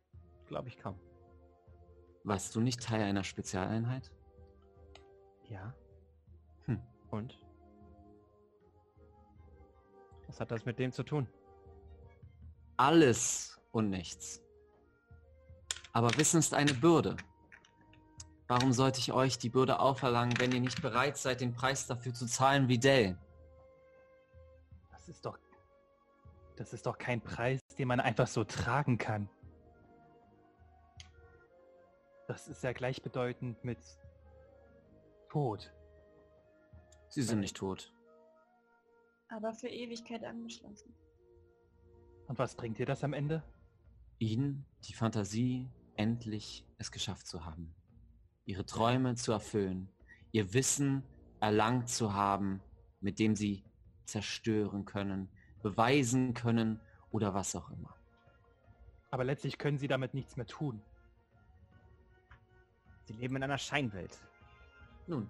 glaube 0.46 0.68
ich 0.68 0.76
kaum. 0.76 1.00
Warst 2.24 2.54
du 2.54 2.60
nicht 2.60 2.82
Teil 2.82 3.00
einer 3.00 3.24
Spezialeinheit? 3.24 4.12
Ja. 5.48 5.74
Hm. 6.66 6.82
Und? 7.10 7.38
Was 10.26 10.38
hat 10.38 10.50
das 10.50 10.66
mit 10.66 10.78
dem 10.78 10.92
zu 10.92 11.02
tun? 11.02 11.28
Alles 12.76 13.54
und 13.74 13.90
nichts. 13.90 14.40
Aber 15.92 16.16
Wissen 16.16 16.38
ist 16.38 16.54
eine 16.54 16.74
Bürde. 16.74 17.16
Warum 18.46 18.72
sollte 18.72 19.00
ich 19.00 19.12
euch 19.12 19.38
die 19.38 19.48
Bürde 19.48 19.80
auferlangen, 19.80 20.38
wenn 20.38 20.52
ihr 20.52 20.60
nicht 20.60 20.82
bereit 20.82 21.16
seid, 21.16 21.40
den 21.40 21.54
Preis 21.54 21.86
dafür 21.86 22.12
zu 22.14 22.26
zahlen 22.26 22.68
wie 22.68 22.78
Dell? 22.78 23.18
Das 24.90 25.08
ist 25.08 25.24
doch. 25.24 25.38
Das 26.56 26.72
ist 26.72 26.86
doch 26.86 26.98
kein 26.98 27.20
Preis, 27.20 27.60
den 27.78 27.88
man 27.88 28.00
einfach 28.00 28.28
so 28.28 28.44
tragen 28.44 28.96
kann. 28.96 29.28
Das 32.28 32.48
ist 32.48 32.62
ja 32.62 32.72
gleichbedeutend 32.72 33.64
mit 33.64 33.78
Tod. 35.28 35.72
Sie 37.08 37.22
sind 37.22 37.40
nicht 37.40 37.56
tot. 37.56 37.92
Aber 39.28 39.52
für 39.52 39.68
Ewigkeit 39.68 40.22
angeschlossen. 40.24 40.94
Und 42.28 42.38
was 42.38 42.54
bringt 42.54 42.78
dir 42.78 42.86
das 42.86 43.02
am 43.04 43.12
Ende? 43.12 43.42
Ihnen 44.18 44.64
die 44.84 44.92
Fantasie, 44.92 45.68
endlich 45.96 46.66
es 46.78 46.90
geschafft 46.90 47.26
zu 47.26 47.44
haben. 47.44 47.74
Ihre 48.44 48.66
Träume 48.66 49.14
zu 49.14 49.32
erfüllen. 49.32 49.88
Ihr 50.32 50.52
Wissen 50.52 51.02
erlangt 51.40 51.88
zu 51.88 52.14
haben, 52.14 52.60
mit 53.00 53.18
dem 53.18 53.36
sie 53.36 53.64
zerstören 54.04 54.84
können, 54.84 55.28
beweisen 55.62 56.34
können 56.34 56.80
oder 57.10 57.34
was 57.34 57.54
auch 57.54 57.70
immer. 57.70 57.94
Aber 59.10 59.24
letztlich 59.24 59.58
können 59.58 59.78
sie 59.78 59.88
damit 59.88 60.14
nichts 60.14 60.36
mehr 60.36 60.46
tun. 60.46 60.82
Sie 63.04 63.12
leben 63.14 63.36
in 63.36 63.42
einer 63.42 63.58
Scheinwelt. 63.58 64.18
Nun, 65.06 65.28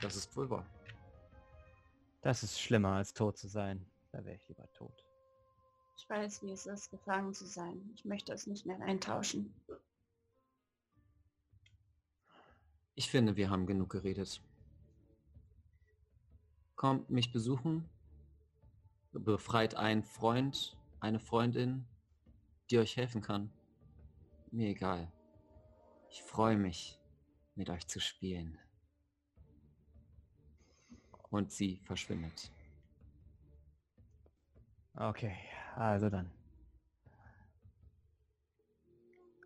das 0.00 0.16
ist 0.16 0.36
wohl 0.36 0.48
wahr. 0.50 0.66
Das 2.22 2.42
ist 2.42 2.60
schlimmer 2.60 2.94
als 2.94 3.12
tot 3.14 3.38
zu 3.38 3.48
sein. 3.48 3.86
Da 4.10 4.24
wäre 4.24 4.36
ich 4.36 4.48
lieber 4.48 4.70
tot. 4.72 5.07
Ich 5.98 6.08
weiß, 6.08 6.42
wie 6.42 6.52
es 6.52 6.64
ist, 6.66 6.90
gefangen 6.90 7.34
zu 7.34 7.44
sein. 7.44 7.90
Ich 7.96 8.04
möchte 8.04 8.32
es 8.32 8.46
nicht 8.46 8.64
mehr 8.64 8.80
eintauschen. 8.80 9.52
Ich 12.94 13.10
finde, 13.10 13.36
wir 13.36 13.50
haben 13.50 13.66
genug 13.66 13.90
geredet. 13.90 14.40
Kommt 16.76 17.10
mich 17.10 17.32
besuchen, 17.32 17.88
befreit 19.12 19.74
einen 19.74 20.04
Freund, 20.04 20.76
eine 21.00 21.18
Freundin, 21.18 21.84
die 22.70 22.78
euch 22.78 22.96
helfen 22.96 23.20
kann. 23.20 23.52
Mir 24.52 24.68
egal. 24.68 25.12
Ich 26.10 26.22
freue 26.22 26.56
mich, 26.56 27.00
mit 27.56 27.70
euch 27.70 27.86
zu 27.88 28.00
spielen. 28.00 28.56
Und 31.30 31.50
sie 31.50 31.80
verschwindet. 31.84 32.52
Okay, 34.94 35.36
also 35.84 36.10
dann. 36.10 36.26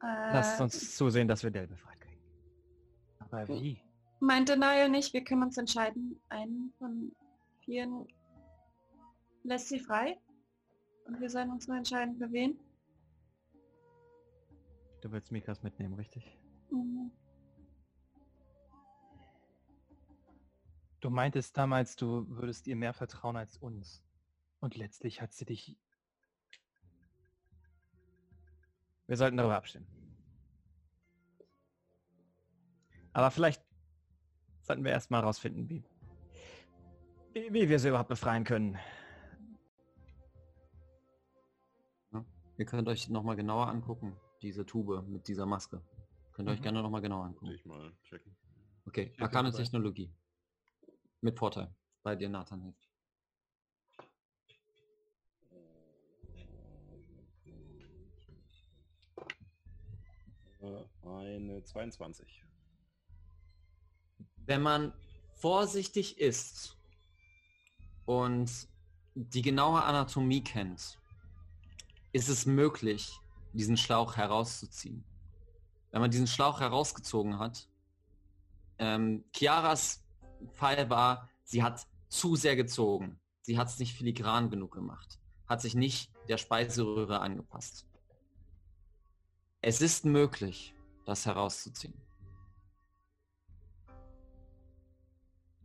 Äh, 0.02 0.32
Lasst 0.32 0.60
uns 0.60 0.96
zusehen, 0.96 1.28
dass 1.28 1.42
wir 1.42 1.50
Dell 1.50 1.66
befreit 1.66 2.00
kriegen. 2.00 2.22
Aber 3.18 3.48
wie? 3.48 3.80
Meinte 4.20 4.56
Niall 4.56 4.88
nicht, 4.88 5.12
wir 5.12 5.24
können 5.24 5.42
uns 5.42 5.58
entscheiden, 5.58 6.20
einen 6.28 6.72
von 6.78 7.12
vieren 7.64 8.06
lässt 9.44 9.68
sie 9.68 9.78
frei. 9.78 10.18
Und 11.06 11.20
wir 11.20 11.28
sollen 11.28 11.50
uns 11.50 11.66
nur 11.66 11.76
entscheiden, 11.76 12.16
für 12.16 12.30
wen. 12.30 12.58
Du 15.00 15.10
willst 15.10 15.32
Mikas 15.32 15.62
mitnehmen, 15.62 15.94
richtig? 15.94 16.38
Mhm. 16.70 17.10
Du 21.00 21.10
meintest 21.10 21.56
damals, 21.58 21.96
du 21.96 22.24
würdest 22.28 22.68
ihr 22.68 22.76
mehr 22.76 22.94
vertrauen 22.94 23.36
als 23.36 23.56
uns. 23.56 24.04
Und 24.60 24.76
letztlich 24.76 25.20
hat 25.20 25.32
sie 25.32 25.44
dich. 25.44 25.76
Wir 29.12 29.18
sollten 29.18 29.36
darüber 29.36 29.56
abstimmen. 29.56 29.86
Aber 33.12 33.30
vielleicht 33.30 33.62
sollten 34.62 34.84
wir 34.84 34.90
erstmal 34.92 35.20
herausfinden, 35.20 35.68
wie, 35.68 35.84
wie, 37.34 37.52
wie 37.52 37.68
wir 37.68 37.78
sie 37.78 37.90
überhaupt 37.90 38.08
befreien 38.08 38.44
können. 38.44 38.78
Ihr 42.56 42.64
könnt 42.64 42.88
euch 42.88 43.10
nochmal 43.10 43.36
genauer 43.36 43.68
angucken, 43.68 44.16
diese 44.40 44.64
Tube 44.64 45.06
mit 45.06 45.28
dieser 45.28 45.44
Maske. 45.44 45.82
Könnt 46.32 46.48
ihr 46.48 46.52
euch 46.52 46.60
Mhm. 46.60 46.62
gerne 46.62 46.82
nochmal 46.82 47.02
genauer 47.02 47.26
angucken. 47.26 47.52
Ich 47.52 47.66
mal 47.66 47.92
checken. 48.04 48.34
Okay, 48.86 49.12
dabei. 49.18 49.50
Technologie. 49.50 50.10
Mit 51.20 51.38
Vorteil. 51.38 51.68
Bei 52.02 52.16
dir, 52.16 52.30
Nathan 52.30 52.62
hilft. 52.62 52.91
Eine 61.02 61.64
22. 61.64 62.44
Wenn 64.36 64.62
man 64.62 64.92
vorsichtig 65.34 66.18
ist 66.18 66.76
und 68.06 68.50
die 69.14 69.42
genaue 69.42 69.82
Anatomie 69.82 70.44
kennt, 70.44 71.00
ist 72.12 72.28
es 72.28 72.46
möglich, 72.46 73.18
diesen 73.52 73.76
Schlauch 73.76 74.16
herauszuziehen. 74.16 75.04
Wenn 75.90 76.00
man 76.00 76.10
diesen 76.10 76.26
Schlauch 76.26 76.60
herausgezogen 76.60 77.38
hat, 77.38 77.68
ähm, 78.78 79.24
Chiaras 79.32 80.04
Fall 80.52 80.88
war, 80.88 81.28
sie 81.44 81.62
hat 81.62 81.86
zu 82.08 82.36
sehr 82.36 82.56
gezogen. 82.56 83.20
Sie 83.42 83.58
hat 83.58 83.68
es 83.68 83.78
nicht 83.78 83.94
filigran 83.94 84.48
genug 84.48 84.72
gemacht. 84.72 85.18
Hat 85.46 85.60
sich 85.60 85.74
nicht 85.74 86.10
der 86.28 86.38
Speiseröhre 86.38 87.20
angepasst. 87.20 87.86
Es 89.64 89.80
ist 89.80 90.04
möglich, 90.04 90.74
das 91.06 91.24
herauszuziehen. 91.24 91.94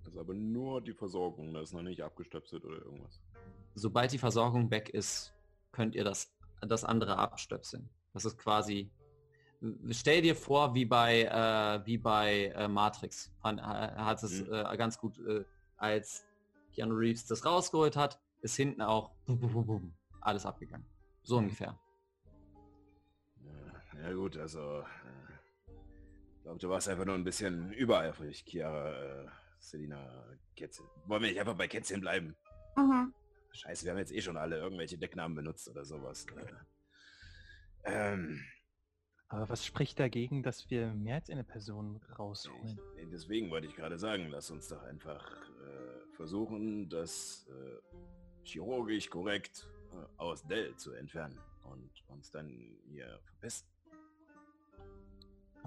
Ist 0.06 0.18
aber 0.18 0.34
nur 0.34 0.82
die 0.82 0.94
Versorgung, 0.94 1.54
das 1.54 1.70
ist 1.70 1.74
noch 1.74 1.82
nicht 1.82 2.02
abgestöpselt 2.02 2.64
oder 2.64 2.78
irgendwas. 2.78 3.20
sobald 3.76 4.12
die 4.12 4.18
Versorgung 4.18 4.72
weg 4.72 4.90
ist, 4.90 5.34
könnt 5.72 5.94
ihr 5.96 6.04
das, 6.04 6.32
das 6.62 6.84
andere 6.84 7.18
abstöpseln. 7.18 7.90
Das 8.14 8.26
ist 8.26 8.38
quasi, 8.38 8.90
stell 9.92 10.22
dir 10.22 10.36
vor, 10.36 10.74
wie 10.74 10.86
bei, 10.86 11.24
äh, 11.24 11.86
wie 11.86 11.98
bei 11.98 12.46
äh, 12.56 12.68
Matrix. 12.68 13.32
Äh, 13.44 13.58
hat 13.62 14.24
es 14.24 14.42
Mhm. 14.42 14.54
äh, 14.54 14.78
ganz 14.78 14.98
gut, 14.98 15.20
äh, 15.20 15.44
als 15.76 16.26
Keanu 16.74 16.96
Reeves 16.96 17.26
das 17.26 17.46
rausgeholt 17.46 17.96
hat, 17.96 18.20
ist 18.42 18.56
hinten 18.56 18.82
auch 18.82 19.12
alles 20.22 20.46
abgegangen. 20.46 20.86
So 21.24 21.38
ungefähr. 21.38 21.78
Ja, 24.08 24.12
ja 24.12 24.16
gut, 24.16 24.38
also... 24.38 24.80
Äh, 24.80 24.84
ich 26.38 26.44
glaube, 26.44 26.60
du 26.60 26.70
warst 26.70 26.88
einfach 26.88 27.04
nur 27.04 27.16
ein 27.16 27.26
bisschen 27.26 27.74
übereifrig, 27.74 28.46
Chiara, 28.46 29.24
äh, 29.24 29.28
Selina, 29.60 30.26
Kätzchen. 30.56 30.86
Wollen 31.06 31.24
wir 31.24 31.30
nicht 31.30 31.40
einfach 31.42 31.58
bei 31.58 31.68
Kätzchen 31.68 32.00
bleiben? 32.00 32.38
Mhm. 32.78 33.14
Scheiße, 33.52 33.84
wir 33.84 33.92
haben 33.92 34.00
jetzt 34.00 34.14
eh 34.14 34.22
schon 34.22 34.38
alle 34.38 34.58
irgendwelche 34.58 34.98
Decknamen 34.98 35.36
benutzt 35.36 35.68
oder 35.68 35.84
sowas. 35.84 36.26
Äh, 37.84 38.14
ähm, 38.14 38.46
Aber 39.28 39.50
was 39.50 39.66
spricht 39.66 40.00
dagegen, 40.00 40.42
dass 40.42 40.70
wir 40.70 40.94
mehr 40.94 41.16
als 41.16 41.30
eine 41.30 41.44
Person 41.44 41.98
rausholen? 42.18 42.80
ich, 42.98 43.10
deswegen 43.10 43.50
wollte 43.50 43.68
ich 43.68 43.76
gerade 43.76 43.98
sagen, 43.98 44.30
lass 44.30 44.50
uns 44.50 44.70
doch 44.70 44.84
einfach 44.84 45.30
äh, 45.30 46.16
versuchen, 46.16 46.88
das 46.88 47.46
äh, 47.50 48.46
chirurgisch 48.46 49.10
korrekt 49.10 49.68
äh, 49.92 50.06
aus 50.18 50.48
Dell 50.48 50.76
zu 50.78 50.94
entfernen 50.94 51.40
und 51.64 51.92
uns 52.08 52.32
dann 52.32 52.78
hier 52.86 53.20
verpissen. 53.26 53.68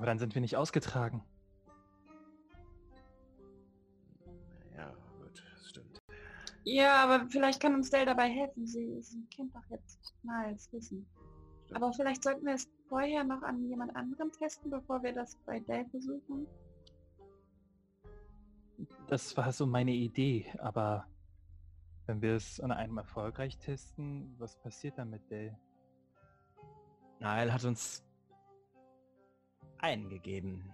Aber 0.01 0.07
dann 0.07 0.19
sind 0.19 0.35
wir 0.35 0.41
nicht 0.41 0.57
ausgetragen. 0.57 1.23
Ja, 4.75 4.95
gut, 5.19 5.45
stimmt. 5.63 6.01
Ja, 6.65 7.05
aber 7.05 7.29
vielleicht 7.29 7.61
kann 7.61 7.75
uns 7.75 7.91
Dell 7.91 8.07
dabei 8.07 8.31
helfen. 8.31 8.67
Sie, 8.67 9.03
sie 9.03 9.23
kennt 9.27 9.55
doch 9.55 9.69
jetzt 9.69 10.15
mal 10.23 10.55
das 10.55 10.73
Wissen. 10.73 11.07
Stimmt. 11.67 11.77
Aber 11.77 11.93
vielleicht 11.93 12.23
sollten 12.23 12.47
wir 12.47 12.55
es 12.55 12.67
vorher 12.89 13.25
noch 13.25 13.43
an 13.43 13.63
jemand 13.69 13.95
anderem 13.95 14.33
testen, 14.33 14.71
bevor 14.71 15.03
wir 15.03 15.13
das 15.13 15.37
bei 15.45 15.61
Dell 15.61 15.85
versuchen. 15.91 16.47
Das 19.07 19.37
war 19.37 19.53
so 19.53 19.67
meine 19.67 19.93
Idee, 19.93 20.47
aber 20.61 21.07
wenn 22.07 22.23
wir 22.23 22.37
es 22.37 22.59
an 22.59 22.73
einem 22.73 22.97
erfolgreich 22.97 23.59
testen, 23.59 24.35
was 24.39 24.57
passiert 24.57 24.97
dann 24.97 25.11
mit 25.11 25.31
Dell? 25.31 25.59
Nael 27.19 27.53
hat 27.53 27.65
uns 27.65 28.03
einen 29.83 30.09
gegeben, 30.09 30.71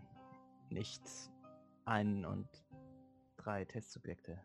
nicht 0.71 1.03
einen 1.85 2.25
und 2.25 2.49
drei 3.37 3.65
Testsubjekte. 3.65 4.41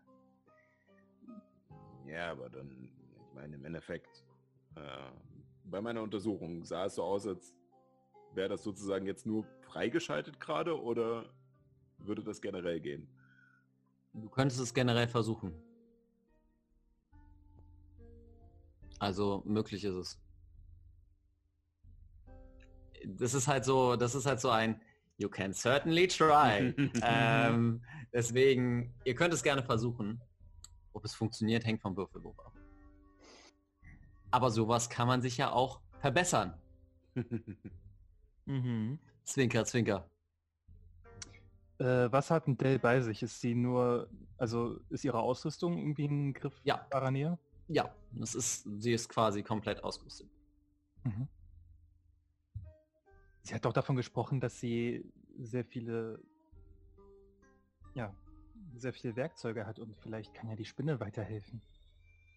Ja, 2.06 2.32
aber 2.32 2.50
dann, 2.50 2.92
ich 3.16 3.34
meine, 3.34 3.56
im 3.56 3.66
Endeffekt, 3.66 4.24
äh, 4.76 5.12
bei 5.66 5.82
meiner 5.82 6.02
Untersuchung 6.02 6.64
sah 6.66 6.86
es 6.86 6.96
so 6.96 7.04
aus, 7.04 7.26
als 7.26 7.56
wäre 8.34 8.50
das 8.50 8.64
sozusagen 8.64 9.06
jetzt 9.06 9.26
nur 9.26 9.44
freigeschaltet 9.62 10.40
gerade 10.40 10.80
oder 10.80 11.26
würde 12.00 12.24
das 12.24 12.42
generell 12.42 12.80
gehen? 12.80 13.08
Du 14.14 14.30
könntest 14.30 14.60
es 14.60 14.74
generell 14.74 15.08
versuchen. 15.08 15.54
Also 19.00 19.42
möglich 19.46 19.84
ist 19.84 19.96
es. 19.96 20.22
Das 23.06 23.34
ist 23.34 23.48
halt 23.48 23.66
so, 23.66 23.96
das 23.96 24.16
ist 24.16 24.26
halt 24.26 24.40
so 24.40 24.50
ein 24.50 24.82
You 25.18 25.30
can 25.30 25.54
certainly 25.54 26.08
try. 26.08 26.74
ähm, 27.04 27.82
deswegen, 28.12 28.94
ihr 29.06 29.16
könnt 29.16 29.34
es 29.34 29.44
gerne 29.44 29.64
versuchen. 29.64 30.20
Ob 30.94 31.06
es 31.06 31.14
funktioniert, 31.14 31.66
hängt 31.66 31.82
vom 31.82 31.96
Würfelwurf 31.96 32.40
ab. 32.40 32.54
Aber 34.32 34.50
sowas 34.50 34.90
kann 34.90 35.08
man 35.08 35.22
sich 35.22 35.38
ja 35.38 35.52
auch 35.52 35.82
verbessern. 36.00 36.54
Mhm. 38.46 38.98
Zwinker, 39.24 39.64
zwinker. 39.66 40.10
Äh, 41.78 42.12
was 42.12 42.32
hat 42.32 42.48
ein 42.48 42.58
Dell 42.58 42.80
bei 42.80 43.00
sich? 43.02 43.24
Ist 43.24 43.40
sie 43.40 43.56
nur, 43.56 44.10
also 44.38 44.80
ist 44.90 45.06
ihre 45.06 45.20
Ausrüstung 45.20 45.78
irgendwie 45.78 46.08
ein 46.08 46.34
Griff 46.34 46.60
Ja. 46.64 46.86
Nähe? 47.12 47.38
Ja, 47.68 47.94
das 48.12 48.36
ist, 48.36 48.68
sie 48.80 48.94
ist 48.94 49.10
quasi 49.10 49.44
komplett 49.44 49.84
ausgerüstet. 49.84 50.28
Mhm. 51.04 51.28
Sie 53.44 53.54
hat 53.56 53.66
doch 53.66 53.74
davon 53.74 53.96
gesprochen, 53.96 54.40
dass 54.40 54.60
sie 54.60 55.04
sehr 55.38 55.66
viele, 55.66 56.20
ja, 57.96 58.16
sehr 58.76 58.94
viele 58.94 59.16
Werkzeuge 59.16 59.66
hat 59.66 59.80
und 59.80 59.98
vielleicht 59.98 60.34
kann 60.34 60.50
ja 60.50 60.56
die 60.56 60.66
Spinne 60.66 61.00
weiterhelfen. 61.00 61.62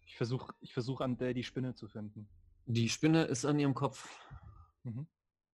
Ich 0.06 0.16
versuche 0.16 0.54
ich 0.60 0.72
versuch 0.72 1.00
an 1.00 1.16
Dell 1.16 1.34
die 1.34 1.44
Spinne 1.44 1.74
zu 1.74 1.88
finden. 1.88 2.28
Die 2.66 2.88
Spinne 2.88 3.24
ist 3.24 3.44
an 3.44 3.58
ihrem 3.58 3.74
Kopf. 3.74 4.08
Mhm. 4.84 5.06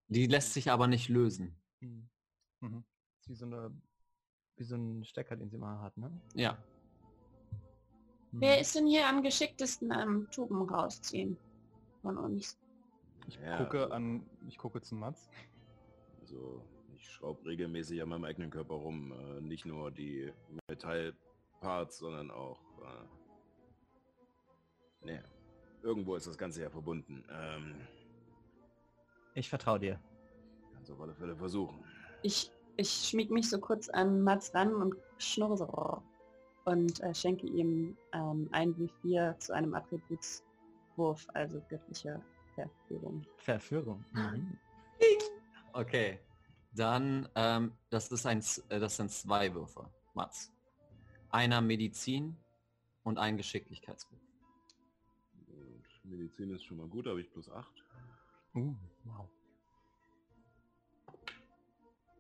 Die 0.08 0.26
lässt 0.26 0.52
sich 0.52 0.70
aber 0.70 0.86
nicht 0.86 1.08
lösen. 1.08 1.56
Mhm. 1.80 2.08
Mhm. 2.60 2.84
Ist 3.20 3.28
wie 3.28 3.34
so 3.34 3.46
eine, 3.46 3.74
wie 4.56 4.64
so 4.64 4.76
ein 4.76 5.04
Stecker, 5.04 5.36
den 5.36 5.50
sie 5.50 5.58
mal 5.58 5.80
hat, 5.80 5.96
ne? 5.96 6.10
Ja. 6.34 6.62
Wer 8.32 8.56
Mhm. 8.56 8.60
ist 8.60 8.74
denn 8.76 8.86
hier 8.86 9.08
am 9.08 9.22
geschicktesten 9.22 9.90
am 9.92 10.30
Tuben 10.30 10.68
rausziehen 10.68 11.36
von 12.02 12.16
uns? 12.16 12.59
Ich 13.30 13.36
Ja, 13.40 13.58
gucke 13.58 13.82
also- 13.82 13.92
an, 13.94 14.26
ich 14.48 14.58
gucke 14.58 14.80
zu 14.82 14.96
Mats. 14.96 15.30
Also 16.20 16.64
ich 16.96 17.08
schraube 17.08 17.46
regelmäßig 17.46 18.02
an 18.02 18.08
meinem 18.08 18.24
eigenen 18.24 18.50
Körper 18.50 18.74
rum. 18.74 19.12
Äh, 19.12 19.40
nicht 19.40 19.64
nur 19.64 19.90
die 19.92 20.32
Metallparts, 20.68 21.98
sondern 21.98 22.30
auch... 22.32 22.60
Äh, 25.02 25.06
ne, 25.06 25.22
irgendwo 25.82 26.16
ist 26.16 26.26
das 26.26 26.36
Ganze 26.36 26.62
ja 26.62 26.70
verbunden. 26.70 27.24
Ähm, 27.30 27.86
Ich 29.34 29.48
vertraue 29.48 29.78
dir. 29.78 30.00
kannst 30.74 30.90
auf 30.90 31.00
alle 31.00 31.14
Fälle 31.14 31.36
versuchen. 31.36 31.84
Ich, 32.22 32.50
ich 32.76 32.90
schmieg 32.90 33.30
mich 33.30 33.48
so 33.48 33.60
kurz 33.60 33.88
an 33.90 34.22
Mats 34.22 34.52
ran 34.54 34.74
und 34.74 34.94
schnurre 35.18 35.56
so 35.56 36.02
und 36.64 37.00
äh, 37.00 37.14
schenke 37.14 37.46
ihm 37.46 37.96
ähm, 38.12 38.48
ein 38.50 38.74
W4 38.74 39.38
zu 39.38 39.54
einem 39.54 39.72
Attributswurf, 39.74 41.26
also 41.32 41.62
göttliche 41.68 42.20
Verführung. 42.68 43.26
Verführung. 43.36 44.04
Mhm. 44.12 44.58
Okay. 45.72 46.18
Dann, 46.72 47.28
ähm, 47.34 47.72
das 47.90 48.08
ist 48.12 48.26
ein, 48.26 48.44
äh, 48.68 48.78
das 48.78 48.96
sind 48.96 49.10
zwei 49.10 49.52
Würfe, 49.54 49.88
Mats. 50.14 50.52
Einer 51.30 51.60
Medizin 51.60 52.36
und 53.02 53.18
ein 53.18 53.36
Geschicklichkeitswurf. 53.36 54.20
Medizin 56.04 56.50
ist 56.50 56.64
schon 56.64 56.76
mal 56.76 56.88
gut, 56.88 57.06
habe 57.06 57.20
ich 57.20 57.30
plus 57.30 57.48
8. 57.48 57.84
Uh, 58.54 58.74
wow. 59.04 59.28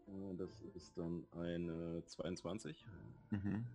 Äh, 0.06 0.34
Das 0.36 0.62
ist 0.74 0.96
dann 0.96 1.26
eine 1.32 2.04
22. 2.06 2.86
Mhm. 3.30 3.66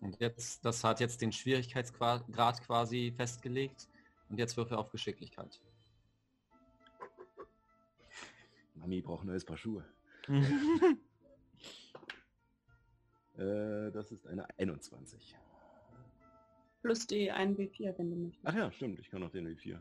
Und 0.00 0.20
jetzt, 0.20 0.64
das 0.64 0.84
hat 0.84 1.00
jetzt 1.00 1.20
den 1.20 1.32
Schwierigkeitsgrad 1.32 2.62
quasi 2.62 3.12
festgelegt. 3.14 3.88
Und 4.28 4.38
jetzt 4.38 4.56
würfe 4.56 4.78
auf 4.78 4.90
Geschicklichkeit. 4.90 5.60
Mami 8.78 9.00
braucht 9.00 9.24
ein 9.24 9.28
neues 9.28 9.44
Paar 9.44 9.56
Schuhe. 9.58 9.84
Äh, 13.38 13.92
das 13.92 14.10
ist 14.10 14.26
eine 14.26 14.48
21. 14.58 15.36
Plus 16.82 17.06
die 17.06 17.30
1 17.30 17.56
W4, 17.56 17.96
wenn 17.96 18.10
du 18.10 18.16
möchtest. 18.16 18.44
Ach 18.44 18.54
ja, 18.54 18.72
stimmt, 18.72 18.98
ich 18.98 19.08
kann 19.08 19.20
noch 19.20 19.30
den 19.30 19.46
W4. 19.46 19.74
Äh, 19.74 19.78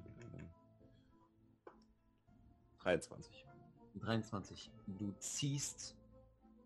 23. 2.83 3.45
23. 3.95 4.69
Du 4.85 5.11
ziehst 5.17 5.97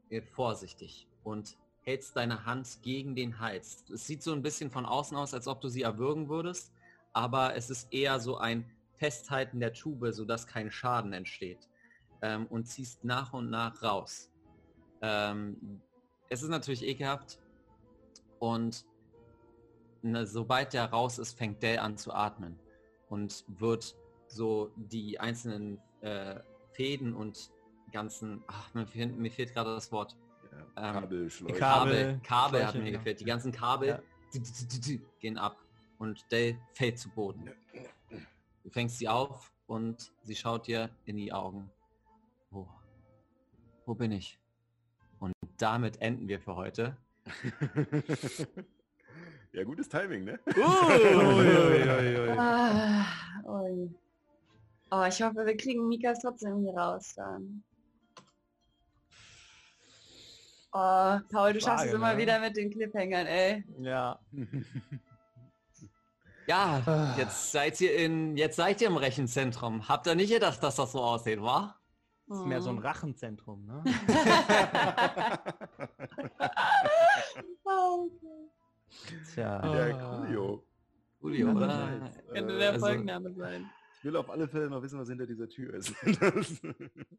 äh, 0.09 0.21
vorsichtig 0.21 1.07
und 1.23 1.57
hältst 1.83 2.17
deine 2.17 2.45
Hand 2.45 2.79
gegen 2.81 3.15
den 3.15 3.39
Hals. 3.39 3.85
Es 3.89 4.05
sieht 4.05 4.21
so 4.21 4.33
ein 4.33 4.41
bisschen 4.41 4.69
von 4.69 4.85
außen 4.85 5.15
aus, 5.15 5.33
als 5.33 5.47
ob 5.47 5.61
du 5.61 5.69
sie 5.69 5.83
erwürgen 5.83 6.27
würdest, 6.27 6.73
aber 7.13 7.55
es 7.55 7.69
ist 7.69 7.91
eher 7.93 8.19
so 8.19 8.37
ein 8.37 8.69
Festhalten 8.95 9.59
der 9.59 9.73
Tube, 9.73 10.11
sodass 10.11 10.45
kein 10.45 10.69
Schaden 10.69 11.13
entsteht. 11.13 11.69
Ähm, 12.21 12.45
und 12.47 12.65
ziehst 12.65 13.03
nach 13.03 13.33
und 13.33 13.49
nach 13.49 13.81
raus. 13.81 14.29
Ähm, 15.01 15.81
es 16.29 16.43
ist 16.43 16.49
natürlich 16.49 16.83
ekelhaft 16.83 17.39
und 18.39 18.85
ne, 20.03 20.25
sobald 20.27 20.73
der 20.73 20.85
raus 20.85 21.17
ist, 21.17 21.37
fängt 21.37 21.61
Dell 21.63 21.79
an 21.79 21.97
zu 21.97 22.13
atmen 22.13 22.59
und 23.09 23.43
wird 23.47 23.95
so 24.27 24.71
die 24.75 25.19
einzelnen 25.19 25.79
äh, 26.01 26.39
Fäden 26.73 27.13
und 27.13 27.51
ganzen, 27.91 28.43
ach, 28.47 28.73
mir, 28.73 28.85
fehlt, 28.87 29.17
mir 29.17 29.31
fehlt 29.31 29.53
gerade 29.53 29.73
das 29.73 29.91
Wort. 29.91 30.15
Ja, 30.51 30.57
Ähm, 30.89 30.93
Kabel, 31.01 31.29
Schläuche. 31.29 31.53
Kabel, 31.59 31.95
Kabel, 31.95 32.19
Kabel 32.23 32.65
hat 32.65 32.71
Schläuche, 32.71 32.83
mir 32.85 32.91
gefehlt. 32.91 33.19
Die 33.19 33.25
ganzen 33.25 33.51
Kabel 33.51 33.87
Ja. 33.89 34.01
d- 34.33 34.39
d- 34.39 34.65
d- 34.67 34.97
d- 34.97 35.05
gehen 35.19 35.37
ab 35.37 35.57
und 35.97 36.31
Dell 36.31 36.57
fällt 36.73 36.97
zu 36.99 37.09
Boden. 37.09 37.49
Du 38.63 38.69
fängst 38.69 38.99
sie 38.99 39.09
auf 39.09 39.51
und 39.67 40.11
sie 40.21 40.35
schaut 40.35 40.67
dir 40.67 40.89
in 41.05 41.17
die 41.17 41.33
Augen. 41.33 41.69
Wo? 42.51 42.67
Wo 43.85 43.95
bin 43.95 44.11
ich? 44.11 44.37
Und 45.19 45.33
damit 45.57 46.01
enden 46.01 46.27
wir 46.27 46.39
für 46.39 46.55
heute. 46.55 46.97
ja, 49.53 49.63
gutes 49.63 49.87
Timing, 49.87 50.25
ne? 50.25 50.39
Ah, 52.37 53.05
ui. 53.45 53.89
Oh, 54.91 55.05
ich 55.07 55.21
hoffe, 55.21 55.45
wir 55.45 55.55
kriegen 55.55 55.87
Mikas 55.87 56.19
trotzdem 56.19 56.59
hier 56.59 56.73
raus 56.73 57.13
dann. 57.15 57.63
Oh, 60.73 61.19
Paul, 61.31 61.53
du 61.53 61.61
schaffst 61.61 61.85
es 61.85 61.91
Frage, 61.91 61.95
immer 61.95 62.13
ne? 62.13 62.21
wieder 62.21 62.39
mit 62.39 62.57
den 62.57 62.69
Cliffhangern, 62.71 63.27
ey. 63.27 63.63
Ja. 63.79 64.19
Ja, 66.47 67.15
jetzt 67.17 67.51
seid 67.51 67.79
ihr 67.79 67.95
in, 67.95 68.35
jetzt 68.35 68.57
seid 68.57 68.81
ihr 68.81 68.87
im 68.87 68.97
Rechenzentrum. 68.97 69.87
Habt 69.87 70.07
ihr 70.07 70.15
nicht 70.15 70.33
gedacht, 70.33 70.61
dass 70.61 70.75
das 70.75 70.91
so 70.91 70.99
aussieht, 70.99 71.41
wa? 71.41 71.79
Das 72.31 72.39
ist 72.39 72.45
mehr 72.45 72.61
so 72.61 72.69
ein 72.69 72.77
Hm. 72.77 72.83
Rachenzentrum, 72.85 73.65
ne? 73.65 73.83
Tja. 79.33 79.61
ja, 79.89 79.93
coolio. 80.17 80.63
Uli, 81.21 81.41
Ja, 81.41 81.51
oder? 81.53 81.67
nice. 81.67 82.15
Könnte 82.33 82.53
Äh, 82.55 82.59
der 82.59 82.71
also- 82.71 82.85
Folgenname 82.85 83.33
sein. 83.33 83.69
Ich 83.99 84.05
will 84.05 84.15
auf 84.15 84.29
alle 84.31 84.47
Fälle 84.47 84.67
noch 84.69 84.81
wissen, 84.81 84.97
was 84.99 85.09
hinter 85.09 85.27
dieser 85.27 85.47
Tür 85.47 85.75
ist. 85.75 85.93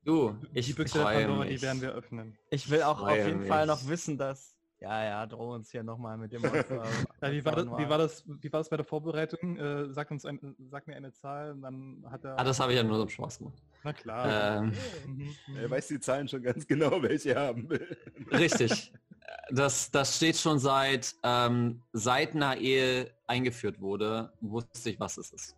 Du, 0.05 0.31
Die 0.53 0.59
ich 0.59 0.75
Büchse 0.75 0.99
der 0.99 1.05
Pandora, 1.05 1.45
die 1.45 1.63
werden 1.63 1.81
wir 1.81 1.93
öffnen. 1.93 2.37
Ich 2.51 2.69
will 2.71 2.83
auch 2.83 3.01
auf 3.03 3.15
jeden 3.17 3.45
Fall 3.45 3.67
mich. 3.67 3.77
noch 3.77 3.87
wissen, 3.89 4.19
dass... 4.19 4.57
Ja, 4.83 5.05
ja, 5.05 5.27
droh 5.27 5.55
uns 5.55 5.71
hier 5.71 5.85
nochmal 5.85 6.19
mit 6.19 6.33
dem 6.33 6.43
Monster. 6.43 6.83
Ja, 7.21 7.31
wie, 7.31 7.45
war 7.45 7.55
das, 7.55 7.67
wie, 7.67 7.89
war 7.89 7.99
das, 7.99 8.25
wie 8.27 8.53
war 8.53 8.61
das 8.61 8.69
bei 8.69 8.77
der 8.77 8.85
Vorbereitung? 8.85 9.57
Äh, 9.57 9.93
sag, 9.93 10.11
uns 10.11 10.25
ein, 10.25 10.57
sag 10.71 10.89
mir 10.89 10.97
eine 10.97 11.13
Zahl 11.13 11.53
und 11.53 11.63
dann 11.63 12.05
hat 12.11 12.25
er... 12.25 12.37
Ah, 12.37 12.43
das 12.43 12.59
habe 12.59 12.73
ich 12.73 12.79
ja 12.79 12.83
nur 12.83 12.99
zum 12.99 13.09
Spaß 13.09 13.39
gemacht. 13.39 13.63
Na 13.85 13.93
klar. 13.93 14.57
Ähm, 14.63 14.73
Mhm, 15.07 15.37
er 15.57 15.69
mhm. 15.69 15.71
weiß 15.71 15.87
die 15.87 16.01
Zahlen 16.01 16.27
schon 16.27 16.43
ganz 16.43 16.67
genau, 16.67 17.01
welche 17.01 17.35
er 17.35 17.47
haben 17.49 17.69
will. 17.71 17.97
richtig. 18.33 18.93
Das, 19.51 19.91
das 19.91 20.17
steht 20.17 20.37
schon 20.37 20.59
seit, 20.59 21.15
ähm, 21.23 21.81
seit 21.93 22.35
einer 22.35 22.57
Ehe 22.57 23.11
eingeführt 23.27 23.81
wurde, 23.81 24.33
wusste 24.41 24.91
ich, 24.91 25.01
was 25.01 25.17
es 25.17 25.31
ist. 25.33 25.57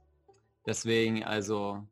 Deswegen, 0.66 1.24
also, 1.24 1.82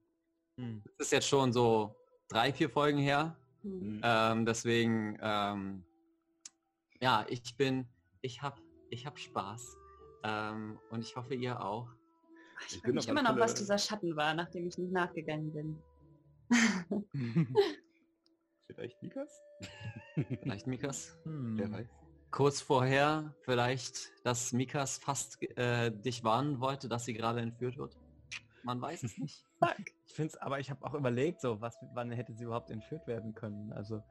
Hm. 0.59 0.83
es 0.99 1.07
ist 1.07 1.13
jetzt 1.13 1.29
schon 1.29 1.53
so 1.53 1.95
drei, 2.29 2.53
vier 2.53 2.69
Folgen 2.71 2.99
her. 2.99 3.35
Hm. 3.63 4.01
Ähm, 4.03 4.47
deswegen, 4.47 5.19
ähm, 5.23 5.85
ja, 7.03 7.27
ich 7.29 7.57
bin, 7.57 7.87
ich 8.21 8.41
hab, 8.43 8.61
ich 8.91 9.05
hab 9.07 9.19
Spaß. 9.19 9.77
Ähm, 10.25 10.79
und 10.91 11.01
ich 11.01 11.17
hoffe, 11.17 11.35
ihr 11.35 11.61
auch. 11.61 11.91
Ich 12.69 12.75
Ich 12.77 12.81
frage 12.81 12.87
bin 12.87 12.95
mich 12.95 13.09
immer 13.09 13.23
noch, 13.23 13.37
was 13.39 13.55
dieser 13.55 13.77
Schatten 13.77 14.15
war, 14.17 14.35
nachdem 14.35 14.69
ich 14.69 14.79
nicht 14.79 14.93
nachgegangen 14.93 15.53
bin. 15.53 15.83
Vielleicht 18.69 19.03
Mikas? 19.03 19.43
Vielleicht 20.15 20.67
Mikas? 20.69 21.19
Hm. 21.25 21.59
Wer 21.59 21.73
weiß. 21.73 21.89
Kurz 22.31 22.61
vorher 22.63 23.35
vielleicht, 23.43 24.11
dass 24.25 24.53
Mikas 24.53 24.97
fast 24.97 25.43
äh, 25.59 25.91
dich 25.91 26.25
warnen 26.25 26.61
wollte, 26.61 26.89
dass 26.89 27.05
sie 27.05 27.13
gerade 27.13 27.41
entführt 27.41 27.77
wird. 27.77 27.99
Man 28.63 28.81
weiß 28.81 29.03
es 29.03 29.19
nicht. 29.19 29.45
Ich 30.07 30.15
finde 30.15 30.35
es, 30.35 30.37
aber 30.37 30.61
ich 30.61 30.71
habe 30.71 30.85
auch 30.85 30.93
überlegt, 30.93 31.41
so, 31.41 31.63
was, 31.63 31.75
wann 31.95 32.11
hätte 32.11 32.35
sie 32.35 32.45
überhaupt 32.45 32.71
entführt 32.71 33.07
werden 33.07 33.33
können. 33.33 33.73
Also 33.73 34.03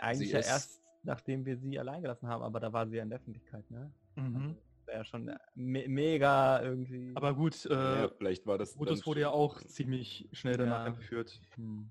eigentlich 0.00 0.30
ja 0.30 0.38
erst, 0.38 0.79
nachdem 1.02 1.44
wir 1.46 1.56
sie 1.56 1.78
allein 1.78 2.02
gelassen 2.02 2.28
haben, 2.28 2.42
aber 2.42 2.60
da 2.60 2.72
war 2.72 2.86
sie 2.88 2.96
ja 2.96 3.02
in 3.02 3.10
der 3.10 3.18
Öffentlichkeit, 3.18 3.70
ne? 3.70 3.92
Mhm. 4.16 4.56
Wäre 4.86 4.98
ja 4.98 5.04
schon 5.04 5.24
me 5.54 5.88
mega 5.88 6.62
irgendwie. 6.62 7.12
Aber 7.14 7.34
gut, 7.34 7.64
äh, 7.66 7.72
ja, 8.02 8.08
vielleicht 8.08 8.46
war 8.46 8.58
das. 8.58 8.74
Brutus 8.74 9.06
wurde 9.06 9.20
ja 9.20 9.30
auch 9.30 9.60
ziemlich 9.64 10.28
schnell 10.32 10.56
danach 10.56 10.80
Ja. 10.80 10.86
entführt. 10.88 11.40
Hm. 11.54 11.90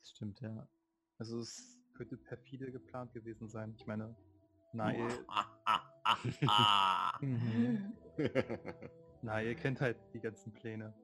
Das 0.00 0.10
stimmt, 0.10 0.40
ja. 0.40 0.66
Also 1.18 1.38
es 1.40 1.78
könnte 1.94 2.16
perfide 2.16 2.72
geplant 2.72 3.12
gewesen 3.12 3.48
sein. 3.48 3.74
Ich 3.76 3.86
meine, 3.86 4.16
Nae, 4.72 5.06
Mhm. 7.20 7.92
Nae 9.22 9.54
kennt 9.54 9.80
halt 9.80 9.96
die 10.14 10.20
ganzen 10.20 10.52
Pläne. 10.52 10.94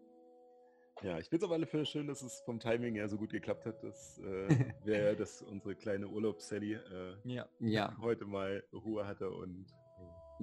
Ja, 1.02 1.18
ich 1.18 1.28
finde 1.28 1.44
es 1.44 1.48
auf 1.50 1.52
alle 1.52 1.66
Fälle 1.66 1.84
schön, 1.84 2.06
dass 2.06 2.22
es 2.22 2.40
vom 2.40 2.58
Timing 2.58 2.94
her 2.94 3.08
so 3.08 3.18
gut 3.18 3.30
geklappt 3.30 3.66
hat, 3.66 3.82
dass, 3.82 4.18
äh, 4.18 4.48
wir, 4.84 5.14
dass 5.14 5.42
unsere 5.42 5.74
kleine 5.74 6.08
Urlaubs-Sally 6.08 6.74
äh, 6.74 7.16
Ja. 7.24 7.46
Ja, 7.60 7.96
heute 8.00 8.24
mal 8.24 8.64
Ruhe 8.72 9.06
hatte 9.06 9.30
und 9.30 9.66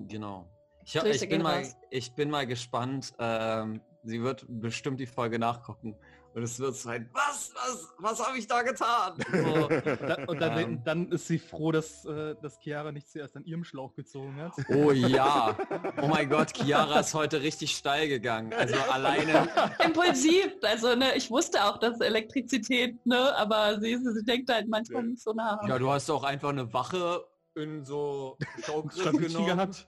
genau. 0.08 0.48
Ich, 0.86 0.96
hab- 0.98 1.06
ich, 1.06 1.28
bin, 1.28 1.42
mal, 1.42 1.66
ich 1.90 2.14
bin 2.14 2.30
mal 2.30 2.46
gespannt. 2.46 3.14
Ähm, 3.18 3.82
sie 4.04 4.22
wird 4.22 4.46
bestimmt 4.48 5.00
die 5.00 5.06
Folge 5.08 5.40
nachgucken. 5.40 5.96
Und 6.36 6.42
es 6.44 6.60
wird 6.60 6.76
sein, 6.76 7.08
was, 7.14 7.52
was, 7.54 7.88
was 8.00 8.28
habe 8.28 8.38
ich 8.40 8.48
da 8.48 8.64
getan? 8.64 9.14
So, 9.32 9.68
Und 9.68 10.02
dann, 10.10 10.26
und 10.26 10.42
dann, 10.42 10.58
Ähm. 10.58 10.82
dann 10.84 11.12
ist 11.12 11.28
sie 11.28 11.38
froh, 11.38 11.72
dass, 11.72 12.06
äh, 12.06 12.36
dass 12.42 12.58
Chiara 12.60 12.92
nicht 12.92 13.08
zuerst 13.08 13.36
an 13.38 13.46
ihrem 13.46 13.64
Schlauch 13.64 13.94
gezogen 13.94 14.42
hat. 14.42 14.54
oh 14.70 14.92
ja. 14.92 15.56
Oh 16.02 16.08
mein 16.08 16.28
Gott, 16.30 16.52
Chiara 16.54 17.00
ist 17.02 17.14
heute 17.14 17.42
richtig 17.42 17.76
steil 17.76 18.08
gegangen. 18.08 18.52
Also 18.54 18.76
alleine, 18.92 19.48
Impulsiv, 19.86 20.54
also 20.64 20.96
ne, 20.96 21.16
ich 21.16 21.30
wusste 21.30 21.64
auch, 21.64 21.78
dass 21.78 22.00
Elektrizität, 22.02 23.06
ne, 23.06 23.36
aber 23.38 23.80
sie, 23.80 23.96
sie 23.98 24.24
denkt 24.26 24.52
halt 24.52 24.68
manchmal 24.68 25.04
nicht 25.04 25.22
so 25.22 25.34
nah. 25.34 25.60
ja, 25.68 25.78
du 25.78 25.90
hast 25.92 26.10
doch 26.10 26.24
einfach 26.24 26.50
eine 26.50 26.72
Wache 26.74 27.24
in 27.56 27.86
so 27.86 28.38
Showgriff 28.66 29.12
genommen. 29.12 29.46
gehabt. 29.46 29.88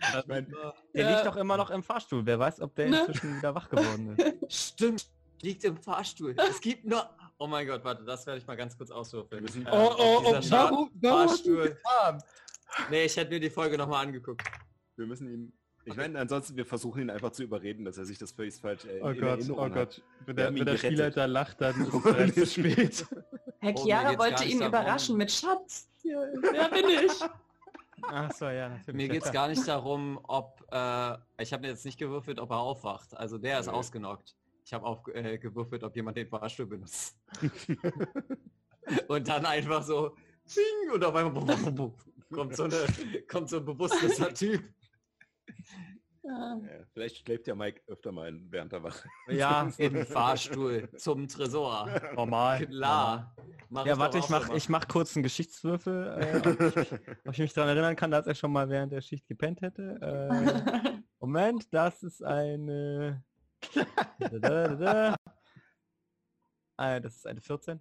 ich 0.00 0.26
mein, 0.26 0.52
Der 0.94 1.02
Ja. 1.04 1.10
liegt 1.10 1.26
doch 1.26 1.36
immer 1.36 1.56
noch 1.56 1.70
im 1.70 1.82
Fahrstuhl. 1.84 2.26
Wer 2.26 2.38
weiß, 2.40 2.60
ob 2.60 2.74
der 2.74 2.88
Ne? 2.88 2.98
inzwischen 3.00 3.36
wieder 3.36 3.54
wach 3.54 3.68
geworden 3.68 4.16
ist. 4.16 4.70
Stimmt, 4.72 5.06
liegt 5.42 5.64
im 5.64 5.76
Fahrstuhl. 5.76 6.34
Es 6.48 6.60
gibt 6.60 6.84
nur... 6.84 7.08
Oh 7.38 7.46
mein 7.46 7.66
Gott, 7.66 7.84
warte, 7.84 8.04
das 8.04 8.24
werde 8.26 8.38
ich 8.40 8.46
mal 8.46 8.56
ganz 8.56 8.76
kurz 8.76 8.90
auswürfeln. 8.90 9.40
Wir 9.40 9.42
müssen- 9.42 9.62
Ähm, 9.66 9.72
Oh, 9.72 9.94
oh, 9.98 10.22
oh, 10.24 10.32
warum, 10.50 10.90
warum 11.00 11.28
Fahrstuhl. 11.28 11.76
Nee, 12.90 13.04
ich 13.04 13.16
hätte 13.16 13.30
mir 13.32 13.40
die 13.40 13.50
Folge 13.50 13.76
nochmal 13.76 14.06
angeguckt. 14.06 14.42
wir 14.96 15.06
müssen 15.06 15.28
ihn. 15.32 15.52
Ich 15.84 15.96
meine, 15.96 16.16
ansonsten, 16.20 16.56
wir 16.56 16.64
versuchen 16.64 17.02
ihn 17.02 17.10
einfach 17.10 17.32
zu 17.32 17.42
überreden, 17.42 17.84
dass 17.84 17.98
er 17.98 18.04
sich 18.04 18.16
das 18.16 18.30
völlig 18.30 18.54
falsch 18.54 18.84
äh, 18.84 19.00
Oh 19.00 19.06
Gott, 19.12 19.16
Erinnerung 19.40 19.58
oh 19.58 19.64
hat. 19.64 19.74
Gott. 19.74 20.02
Wenn 20.26 20.36
der, 20.36 20.54
wenn 20.54 20.64
der. 20.64 20.76
Spielleiter 20.78 21.26
lacht, 21.26 21.60
dann 21.60 21.80
ist 21.80 21.92
es 21.92 22.02
bereits 22.04 22.34
zu 22.36 22.46
spät. 22.46 23.06
Herr 23.58 23.74
Oh, 23.76 23.82
Chiara 23.84 24.10
geht's 24.10 24.22
wollte 24.22 24.44
ihn 24.44 24.62
überraschen 24.62 25.16
mit 25.16 25.32
Schatz. 25.32 25.88
Ja, 26.04 26.20
wer 26.40 26.68
bin 26.68 26.84
ich? 26.88 27.12
Ach 28.02 28.30
so, 28.32 28.46
ja. 28.48 28.78
Mir 28.92 29.08
geht 29.08 29.24
es 29.24 29.32
gar 29.32 29.48
nicht 29.48 29.66
darum, 29.66 30.20
ob... 30.22 30.60
Äh, 30.70 31.16
ich 31.42 31.52
habe 31.52 31.62
mir 31.62 31.68
jetzt 31.68 31.84
nicht 31.84 31.98
gewürfelt, 31.98 32.38
ob 32.38 32.50
er 32.50 32.58
aufwacht. 32.58 33.16
Also 33.16 33.38
der 33.38 33.58
ist 33.60 33.66
Nee. 33.66 33.72
ausgenockt. 33.72 34.36
Ich 34.64 34.72
habe 34.72 34.86
auch 34.86 35.06
äh, 35.08 35.38
gewürfelt, 35.38 35.82
ob 35.82 35.94
jemand 35.96 36.16
den 36.16 36.28
Fahrstuhl 36.28 36.66
benutzt. 36.66 37.18
und 39.08 39.28
dann 39.28 39.46
einfach 39.46 39.82
so... 39.82 40.16
Zing, 40.44 40.90
und 40.92 41.04
auf 41.04 41.14
einmal... 41.14 41.92
kommt 42.32 42.56
so, 42.56 42.64
eine, 42.64 42.86
kommt 43.28 43.48
so 43.48 43.58
ein 43.58 43.64
bewusstloser 43.64 44.32
Typ. 44.34 44.62
Ja. 46.24 46.56
Ja, 46.56 46.84
vielleicht 46.92 47.16
schläft 47.16 47.48
ja 47.48 47.54
Mike 47.56 47.80
öfter 47.88 48.12
mal 48.12 48.32
während 48.48 48.70
der 48.70 48.82
Wache. 48.84 49.08
Ja, 49.28 49.68
Im 49.78 50.06
Fahrstuhl 50.06 50.88
zum 50.96 51.26
Tresor. 51.26 51.90
normal. 52.14 52.64
Klar. 52.66 53.34
Mach 53.68 53.86
Ja, 53.86 53.98
warte, 53.98 54.18
ich 54.18 54.28
mach, 54.28 54.50
ich 54.50 54.68
mach 54.68 54.86
kurz 54.86 55.16
einen 55.16 55.24
Geschichtswürfel, 55.24 56.06
äh, 56.20 56.48
ob, 56.48 56.76
ich, 56.76 56.92
ob 57.26 57.32
ich 57.32 57.38
mich 57.40 57.52
daran 57.52 57.70
erinnern 57.70 57.96
kann, 57.96 58.12
dass 58.12 58.26
er 58.26 58.36
schon 58.36 58.52
mal 58.52 58.68
während 58.68 58.92
der 58.92 59.00
Schicht 59.00 59.26
gepennt 59.26 59.62
hätte. 59.62 59.98
Äh, 60.00 61.00
Moment, 61.18 61.72
das 61.74 62.02
ist 62.04 62.22
eine... 62.22 63.24
Äh, 66.78 67.00
das 67.00 67.16
ist 67.16 67.26
eine 67.26 67.40
14. 67.40 67.80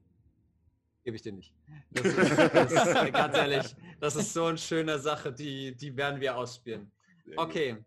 Gebe 1.04 1.16
ich 1.16 1.22
dir 1.24 1.32
nicht. 1.32 1.54
Das 1.92 2.06
ist, 2.06 2.18
das 2.54 2.72
ist, 2.72 3.14
ganz 3.14 3.36
ehrlich, 3.36 3.76
das 4.00 4.16
ist 4.16 4.34
so 4.34 4.46
eine 4.46 4.58
schöne 4.58 5.00
Sache, 5.00 5.34
die, 5.34 5.76
die 5.76 5.96
werden 5.96 6.20
wir 6.22 6.38
ausspielen. 6.38 6.92
Okay. 7.36 7.78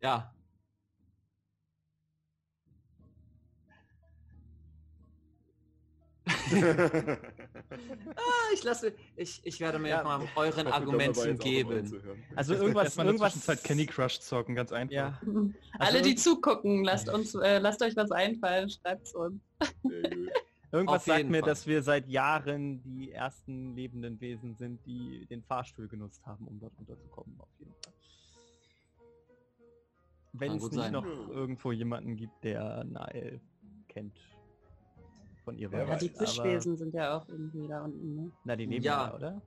Ja. 0.00 0.34
Ah, 8.16 8.52
ich 8.52 8.62
lasse, 8.64 8.92
ich, 9.16 9.40
ich 9.44 9.60
werde 9.60 9.78
mir 9.78 9.88
Ja. 9.88 10.02
mal 10.02 10.20
euren 10.36 10.66
Argumenten 10.66 11.38
geben. 11.38 12.02
Also 12.36 12.54
irgendwas, 12.54 12.96
irgendwas... 12.96 13.32
Zwischenzeit 13.32 13.64
Candy 13.64 13.86
Crush 13.86 14.20
zocken, 14.20 14.54
ganz 14.54 14.72
einfach. 14.72 14.92
Ja, 14.92 15.20
Alle, 15.78 16.02
die 16.02 16.14
zugucken, 16.14 16.84
lasst 16.84 17.08
uns, 17.08 17.34
äh, 17.34 17.58
lasst 17.58 17.82
euch 17.82 17.96
was 17.96 18.10
einfallen, 18.10 18.68
schreibt's 18.68 19.14
uns. 19.14 19.40
Sehr 19.82 20.02
gut. 20.10 20.30
irgendwas 20.72 21.04
sagt 21.04 21.28
mir, 21.28 21.40
Fall. 21.40 21.48
dass 21.48 21.66
wir 21.66 21.82
seit 21.82 22.08
Jahren 22.08 22.82
die 22.82 23.12
ersten 23.12 23.74
lebenden 23.74 24.20
Wesen 24.20 24.54
sind, 24.56 24.84
die 24.86 25.26
den 25.26 25.42
Fahrstuhl 25.42 25.88
genutzt 25.88 26.24
haben, 26.26 26.46
um 26.46 26.58
dort 26.58 26.76
runterzukommen. 26.78 27.38
Auf 27.38 27.48
jeden 27.58 27.74
Fall. 27.82 27.92
Wenn 30.34 30.52
es 30.56 30.62
nicht 30.62 30.74
sein. 30.74 30.92
noch 30.92 31.04
irgendwo 31.04 31.72
jemanden 31.72 32.16
gibt, 32.16 32.42
der 32.42 32.84
Nael 32.84 33.40
kennt. 33.88 34.18
Von 35.44 35.58
ihrer 35.58 35.88
Ja, 35.88 35.96
die 35.96 36.08
Fischwesen 36.08 36.76
sind 36.76 36.94
ja 36.94 37.18
auch 37.18 37.28
irgendwie 37.28 37.66
da 37.66 37.82
unten, 37.84 38.14
ne? 38.14 38.30
Na, 38.44 38.54
die 38.56 38.66
leben 38.66 38.84
Ja. 38.84 39.08
ja, 39.08 39.14
oder? 39.14 39.42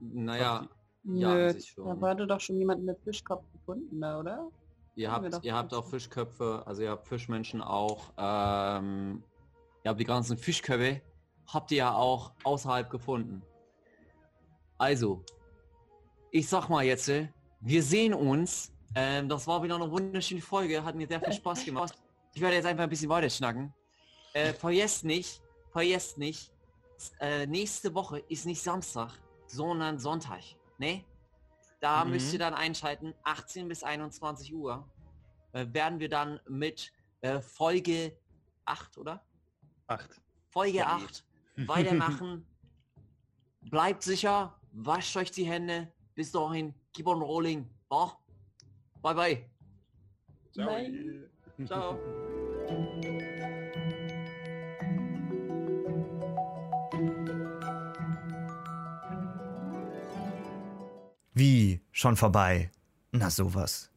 Naja, 0.00 0.68
Ja, 1.04 1.34
Nö, 1.34 1.46
an 1.48 1.52
sich 1.54 1.70
schon. 1.70 1.86
da 1.86 2.00
wurde 2.00 2.26
doch 2.26 2.40
schon 2.40 2.56
jemand 2.58 2.84
mit 2.84 2.98
Fischkopf 3.00 3.44
gefunden, 3.52 4.00
da, 4.00 4.18
oder? 4.20 4.48
ihr 4.94 5.10
Haben 5.10 5.24
wir 5.24 5.30
habt, 5.30 5.34
doch 5.34 5.42
ihr 5.44 5.54
habt 5.54 5.74
auch. 5.74 5.86
Fischköpfe, 5.88 6.62
also 6.66 6.82
ihr 6.82 6.90
habt 6.90 7.06
Fischmenschen 7.06 7.62
auch. 7.62 8.12
Ähm, 8.18 9.22
ihr 9.84 9.90
habt 9.90 10.00
die 10.00 10.04
ganzen 10.04 10.36
Fischköpfe, 10.36 11.00
habt 11.46 11.70
ihr 11.70 11.78
ja 11.78 11.94
auch 11.94 12.32
außerhalb 12.44 12.90
gefunden. 12.90 13.42
Also, 14.76 15.22
ich 16.30 16.48
sag 16.48 16.68
mal 16.68 16.84
jetzt, 16.84 17.08
äh, 17.08 17.28
wir 17.60 17.82
sehen 17.82 18.12
uns. 18.12 18.72
Ähm, 18.94 19.28
das 19.28 19.46
war 19.46 19.62
wieder 19.62 19.76
eine 19.76 19.90
wunderschöne 19.90 20.40
Folge, 20.40 20.84
hat 20.84 20.94
mir 20.94 21.06
sehr 21.06 21.20
viel 21.20 21.32
Spaß 21.32 21.64
gemacht. 21.64 21.94
Ich 22.34 22.40
werde 22.40 22.56
jetzt 22.56 22.66
einfach 22.66 22.84
ein 22.84 22.90
bisschen 22.90 23.08
weiter 23.08 23.28
schnacken. 23.30 23.72
Äh, 24.34 24.52
vergesst 24.52 25.04
nicht, 25.04 25.40
vergesst 25.70 26.18
nicht, 26.18 26.52
äh, 27.20 27.46
nächste 27.46 27.94
Woche 27.94 28.18
ist 28.28 28.46
nicht 28.46 28.62
Samstag, 28.62 29.12
sondern 29.46 29.98
Sonntag. 29.98 30.42
Ne? 30.78 31.04
Da 31.80 32.04
Mhm. 32.04 32.10
müsst 32.12 32.32
ihr 32.32 32.38
dann 32.38 32.54
einschalten, 32.54 33.14
18 33.24 33.68
bis 33.68 33.82
21 33.82 34.52
Uhr. 34.54 34.88
Äh, 35.52 35.66
werden 35.72 35.98
wir 36.00 36.08
dann 36.08 36.40
mit 36.48 36.92
äh, 37.20 37.40
Folge 37.40 38.16
8, 38.64 38.98
oder? 38.98 39.24
Acht. 39.86 40.20
Folge 40.50 40.78
Ja. 40.78 40.96
8 40.96 41.24
weitermachen. 41.66 42.46
Bleibt 43.62 44.02
sicher, 44.02 44.58
wascht 44.72 45.16
euch 45.16 45.30
die 45.30 45.44
Hände. 45.44 45.92
Bis 46.14 46.30
dahin, 46.32 46.74
keep 46.92 47.06
on 47.06 47.22
rolling. 47.22 47.68
Oh. 47.90 48.10
Bye 49.02 49.14
bye. 49.14 49.50
Ciao. 50.52 50.66
Bye. 50.66 51.28
Ciao. 51.66 51.98
Schon 62.00 62.14
vorbei? 62.14 62.70
Na 63.10 63.28
sowas. 63.28 63.90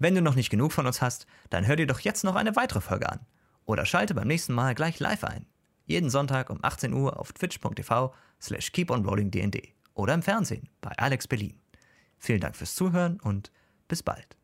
Wenn 0.00 0.16
du 0.16 0.20
noch 0.20 0.34
nicht 0.34 0.50
genug 0.50 0.72
von 0.72 0.88
uns 0.88 1.00
hast, 1.00 1.28
dann 1.48 1.64
hör 1.64 1.76
dir 1.76 1.86
doch 1.86 2.00
jetzt 2.00 2.24
noch 2.24 2.34
eine 2.34 2.56
weitere 2.56 2.80
Folge 2.80 3.08
an. 3.08 3.20
Oder 3.66 3.86
schalte 3.86 4.14
beim 4.16 4.26
nächsten 4.26 4.52
Mal 4.52 4.74
gleich 4.74 4.98
live 4.98 5.22
ein. 5.22 5.46
Jeden 5.86 6.10
Sonntag 6.10 6.50
um 6.50 6.58
18 6.60 6.92
Uhr 6.92 7.20
auf 7.20 7.32
twitch.tv 7.32 8.12
slash 8.42 8.72
keeponrollingdnd 8.72 9.62
oder 9.94 10.14
im 10.14 10.22
Fernsehen 10.22 10.68
bei 10.80 10.90
Alex 10.98 11.28
Berlin. 11.28 11.56
Vielen 12.18 12.40
Dank 12.40 12.56
fürs 12.56 12.74
Zuhören 12.74 13.20
und 13.20 13.52
bis 13.86 14.02
bald. 14.02 14.39